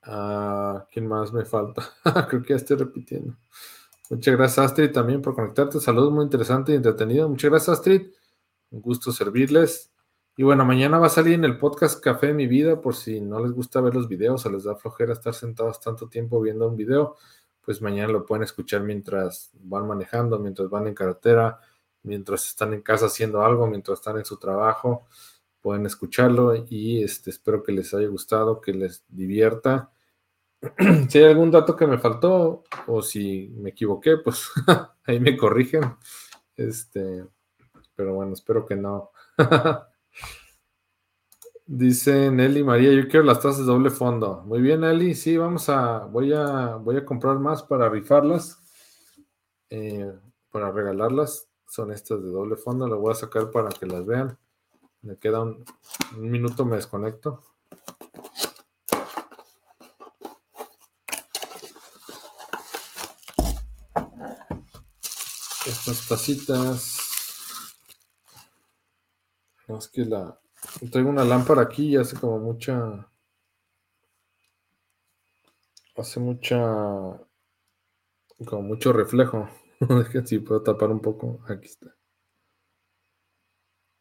¿A 0.06 0.86
¿Quién 0.92 1.08
más 1.08 1.32
me 1.32 1.46
falta? 1.46 1.82
Creo 2.30 2.42
que 2.42 2.50
ya 2.50 2.56
estoy 2.58 2.78
repitiendo. 2.78 3.38
Muchas 4.10 4.36
gracias, 4.36 4.66
Astrid, 4.66 4.92
también 4.92 5.22
por 5.22 5.34
conectarte. 5.34 5.80
Saludos, 5.80 6.12
muy 6.12 6.26
interesante 6.26 6.74
y 6.74 6.76
entretenido. 6.76 7.30
Muchas 7.30 7.50
gracias, 7.50 7.80
Astrid. 7.80 8.12
Un 8.72 8.82
gusto 8.82 9.12
servirles. 9.12 9.93
Y 10.36 10.42
bueno, 10.44 10.66
mañana 10.66 10.98
va 10.98 11.08
a 11.08 11.10
salir 11.10 11.36
en 11.36 11.46
el 11.46 11.60
podcast 11.60 12.02
Café 12.04 12.28
de 12.28 12.34
mi 12.34 12.48
vida, 12.48 12.82
por 12.82 12.96
si 12.96 13.22
no 13.22 13.40
les 13.40 13.52
gusta 13.52 13.82
ver 13.82 13.94
los 13.94 14.08
videos 14.08 14.44
o 14.46 14.50
les 14.50 14.64
da 14.64 14.76
flojera 14.76 15.14
estar 15.14 15.36
sentados 15.36 15.80
tanto 15.80 16.10
tiempo 16.10 16.42
viendo 16.42 16.68
un 16.68 16.76
video, 16.76 17.18
pues 17.62 17.84
mañana 17.84 18.12
lo 18.12 18.26
pueden 18.26 18.44
escuchar 18.44 18.82
mientras 18.82 19.52
van 19.60 19.88
manejando, 19.88 20.40
mientras 20.40 20.70
van 20.70 20.88
en 20.88 20.96
carretera, 20.96 21.60
mientras 22.02 22.48
están 22.48 22.74
en 22.74 22.82
casa 22.82 23.06
haciendo 23.06 23.44
algo, 23.44 23.68
mientras 23.68 24.00
están 24.00 24.18
en 24.18 24.26
su 24.26 24.38
trabajo, 24.38 25.06
pueden 25.62 25.86
escucharlo 25.86 26.56
y 26.68 27.04
este, 27.04 27.30
espero 27.30 27.62
que 27.62 27.72
les 27.72 27.94
haya 27.94 28.08
gustado, 28.08 28.60
que 28.60 28.74
les 28.74 29.06
divierta 29.10 29.92
si 31.10 31.18
hay 31.20 31.26
algún 31.26 31.52
dato 31.52 31.76
que 31.76 31.86
me 31.86 31.98
faltó 31.98 32.64
o 32.88 33.02
si 33.02 33.54
me 33.58 33.72
equivoqué, 33.72 34.18
pues 34.18 34.50
ahí 35.06 35.20
me 35.20 35.38
corrigen. 35.38 35.96
Este, 36.56 37.26
pero 37.96 38.16
bueno, 38.16 38.34
espero 38.34 38.66
que 38.66 38.76
no. 38.76 39.12
Dice 41.66 42.30
Nelly 42.30 42.62
María, 42.64 42.92
yo 42.92 43.08
quiero 43.08 43.26
las 43.26 43.40
tazas 43.40 43.60
de 43.60 43.64
doble 43.64 43.90
fondo. 43.90 44.44
Muy 44.46 44.62
bien, 44.62 44.82
Nelly, 44.82 45.16
sí, 45.16 45.38
vamos 45.38 45.70
a, 45.70 46.06
voy 46.06 46.34
a, 46.34 46.76
voy 46.76 46.98
a 46.98 47.06
comprar 47.06 47.40
más 47.40 47.64
para 47.64 47.90
rifarlas, 47.90 48.60
eh, 49.70 50.14
para 50.52 50.72
regalarlas. 50.72 51.48
Son 51.68 51.92
estas 51.92 52.22
de 52.22 52.30
doble 52.30 52.58
fondo, 52.58 52.88
las 52.88 53.00
voy 53.00 53.12
a 53.12 53.16
sacar 53.16 53.50
para 53.50 53.70
que 53.70 53.86
las 53.86 54.06
vean. 54.06 54.38
Me 55.02 55.18
queda 55.18 55.42
un, 55.42 55.64
un 56.18 56.30
minuto, 56.30 56.66
me 56.66 56.76
desconecto. 56.76 57.42
Estas 65.66 66.08
tacitas. 66.10 67.03
No, 69.68 69.78
es 69.78 69.88
que 69.88 70.06
la, 70.06 70.40
Traigo 70.92 71.10
una 71.10 71.26
lámpara 71.26 71.62
aquí 71.62 71.90
y 71.90 71.98
hace 71.98 72.18
como 72.18 72.40
mucha. 72.40 73.08
Hace 75.96 76.20
mucha. 76.20 76.58
Como 78.46 78.62
mucho 78.62 78.94
reflejo. 78.94 79.50
Dejen 79.80 80.26
si 80.26 80.40
puedo 80.40 80.64
tapar 80.64 80.90
un 80.90 81.02
poco. 81.02 81.40
Aquí 81.48 81.68
está. 81.68 81.96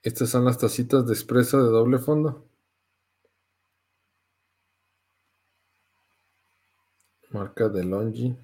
Estas 0.03 0.31
son 0.31 0.45
las 0.45 0.59
tacitas 0.59 1.07
de 1.07 1.13
expresa 1.13 1.59
de 1.59 1.65
doble 1.65 1.99
fondo. 1.99 2.45
Marca 7.31 7.69
de 7.69 7.85
Longi. 7.85 8.37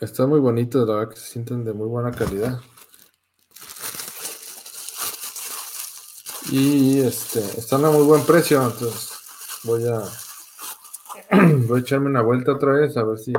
Están 0.00 0.28
muy 0.28 0.40
bonitas, 0.40 0.86
la 0.86 0.94
verdad 0.94 1.10
que 1.10 1.16
se 1.20 1.26
sienten 1.26 1.64
de 1.64 1.72
muy 1.72 1.88
buena 1.88 2.10
calidad. 2.12 2.60
Y 6.50 7.00
este, 7.00 7.40
están 7.40 7.84
a 7.84 7.90
muy 7.90 8.04
buen 8.04 8.24
precio, 8.24 8.62
entonces 8.62 9.12
voy 9.64 9.86
a 9.88 10.02
voy 11.66 11.78
a 11.78 11.80
echarme 11.80 12.08
una 12.08 12.22
vuelta 12.22 12.52
otra 12.52 12.72
vez 12.72 12.96
a 12.96 13.04
ver 13.04 13.18
si 13.18 13.32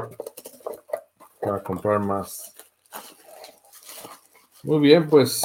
para 1.41 1.61
comprar 1.61 1.99
más. 1.99 2.53
Muy 4.63 4.79
bien, 4.79 5.07
pues 5.07 5.43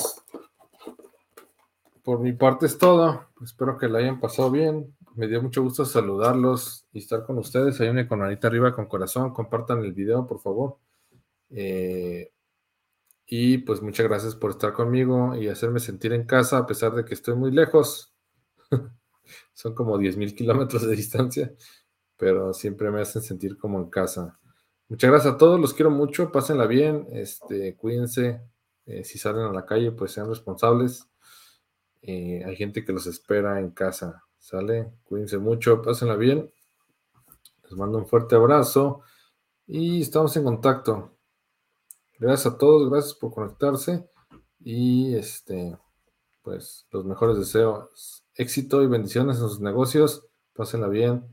por 2.02 2.20
mi 2.20 2.32
parte 2.32 2.66
es 2.66 2.78
todo. 2.78 3.26
Espero 3.42 3.76
que 3.76 3.88
la 3.88 3.98
hayan 3.98 4.18
pasado 4.18 4.50
bien. 4.50 4.96
Me 5.14 5.28
dio 5.28 5.42
mucho 5.42 5.62
gusto 5.62 5.84
saludarlos 5.84 6.86
y 6.92 7.00
estar 7.00 7.24
con 7.26 7.38
ustedes. 7.38 7.80
Hay 7.80 7.88
una 7.88 8.04
manita 8.16 8.48
arriba 8.48 8.74
con 8.74 8.86
corazón. 8.86 9.34
Compartan 9.34 9.84
el 9.84 9.92
video, 9.92 10.26
por 10.26 10.40
favor. 10.40 10.78
Eh, 11.50 12.32
y 13.32 13.58
pues 13.58 13.80
muchas 13.80 14.08
gracias 14.08 14.34
por 14.34 14.50
estar 14.50 14.72
conmigo 14.72 15.36
y 15.36 15.46
hacerme 15.46 15.78
sentir 15.78 16.12
en 16.12 16.24
casa 16.26 16.58
a 16.58 16.66
pesar 16.66 16.96
de 16.96 17.04
que 17.04 17.14
estoy 17.14 17.36
muy 17.36 17.52
lejos. 17.52 18.12
Son 19.54 19.72
como 19.72 19.96
10 19.98 20.16
mil 20.16 20.34
kilómetros 20.34 20.82
de 20.82 20.96
distancia, 20.96 21.54
pero 22.16 22.52
siempre 22.52 22.90
me 22.90 23.00
hacen 23.00 23.22
sentir 23.22 23.56
como 23.56 23.78
en 23.78 23.88
casa. 23.88 24.36
Muchas 24.88 25.10
gracias 25.12 25.34
a 25.34 25.38
todos, 25.38 25.60
los 25.60 25.74
quiero 25.74 25.92
mucho, 25.92 26.32
pásenla 26.32 26.66
bien, 26.66 27.06
este, 27.12 27.76
cuídense, 27.76 28.42
eh, 28.86 29.04
si 29.04 29.16
salen 29.16 29.44
a 29.44 29.52
la 29.52 29.64
calle, 29.64 29.92
pues 29.92 30.10
sean 30.10 30.28
responsables. 30.28 31.08
Eh, 32.02 32.42
hay 32.44 32.56
gente 32.56 32.84
que 32.84 32.92
los 32.92 33.06
espera 33.06 33.60
en 33.60 33.70
casa, 33.70 34.24
¿sale? 34.38 34.90
Cuídense 35.04 35.38
mucho, 35.38 35.82
pásenla 35.82 36.16
bien. 36.16 36.50
Les 37.62 37.74
mando 37.74 37.98
un 37.98 38.08
fuerte 38.08 38.34
abrazo 38.34 39.02
y 39.68 40.00
estamos 40.00 40.36
en 40.36 40.42
contacto. 40.42 41.19
Gracias 42.20 42.52
a 42.52 42.58
todos, 42.58 42.90
gracias 42.90 43.14
por 43.14 43.32
conectarse 43.32 44.06
y 44.62 45.14
este, 45.14 45.74
pues 46.42 46.86
los 46.92 47.06
mejores 47.06 47.38
deseos, 47.38 48.22
éxito 48.34 48.82
y 48.82 48.88
bendiciones 48.88 49.38
en 49.38 49.48
sus 49.48 49.60
negocios, 49.60 50.26
pásenla 50.52 50.88
bien 50.88 51.24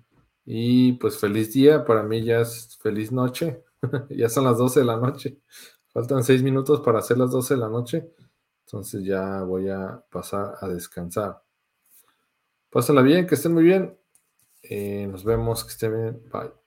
y 0.46 0.94
pues 0.94 1.18
feliz 1.18 1.52
día, 1.52 1.84
para 1.84 2.04
mí 2.04 2.24
ya 2.24 2.40
es 2.40 2.78
feliz 2.82 3.12
noche, 3.12 3.66
ya 4.12 4.30
son 4.30 4.46
las 4.46 4.58
12 4.58 4.80
de 4.80 4.86
la 4.86 4.96
noche, 4.96 5.42
faltan 5.90 6.24
6 6.24 6.42
minutos 6.42 6.80
para 6.80 7.00
hacer 7.00 7.18
las 7.18 7.32
12 7.32 7.56
de 7.56 7.60
la 7.60 7.68
noche, 7.68 8.10
entonces 8.66 9.04
ya 9.04 9.44
voy 9.44 9.68
a 9.68 10.02
pasar 10.10 10.56
a 10.62 10.70
descansar. 10.70 11.44
Pásenla 12.70 13.02
bien, 13.02 13.28
que 13.28 13.36
estén 13.36 13.54
muy 13.54 13.64
bien, 13.64 13.98
eh, 14.64 15.06
nos 15.12 15.26
vemos, 15.26 15.66
que 15.66 15.72
estén 15.72 15.92
bien, 15.92 16.24
bye. 16.32 16.67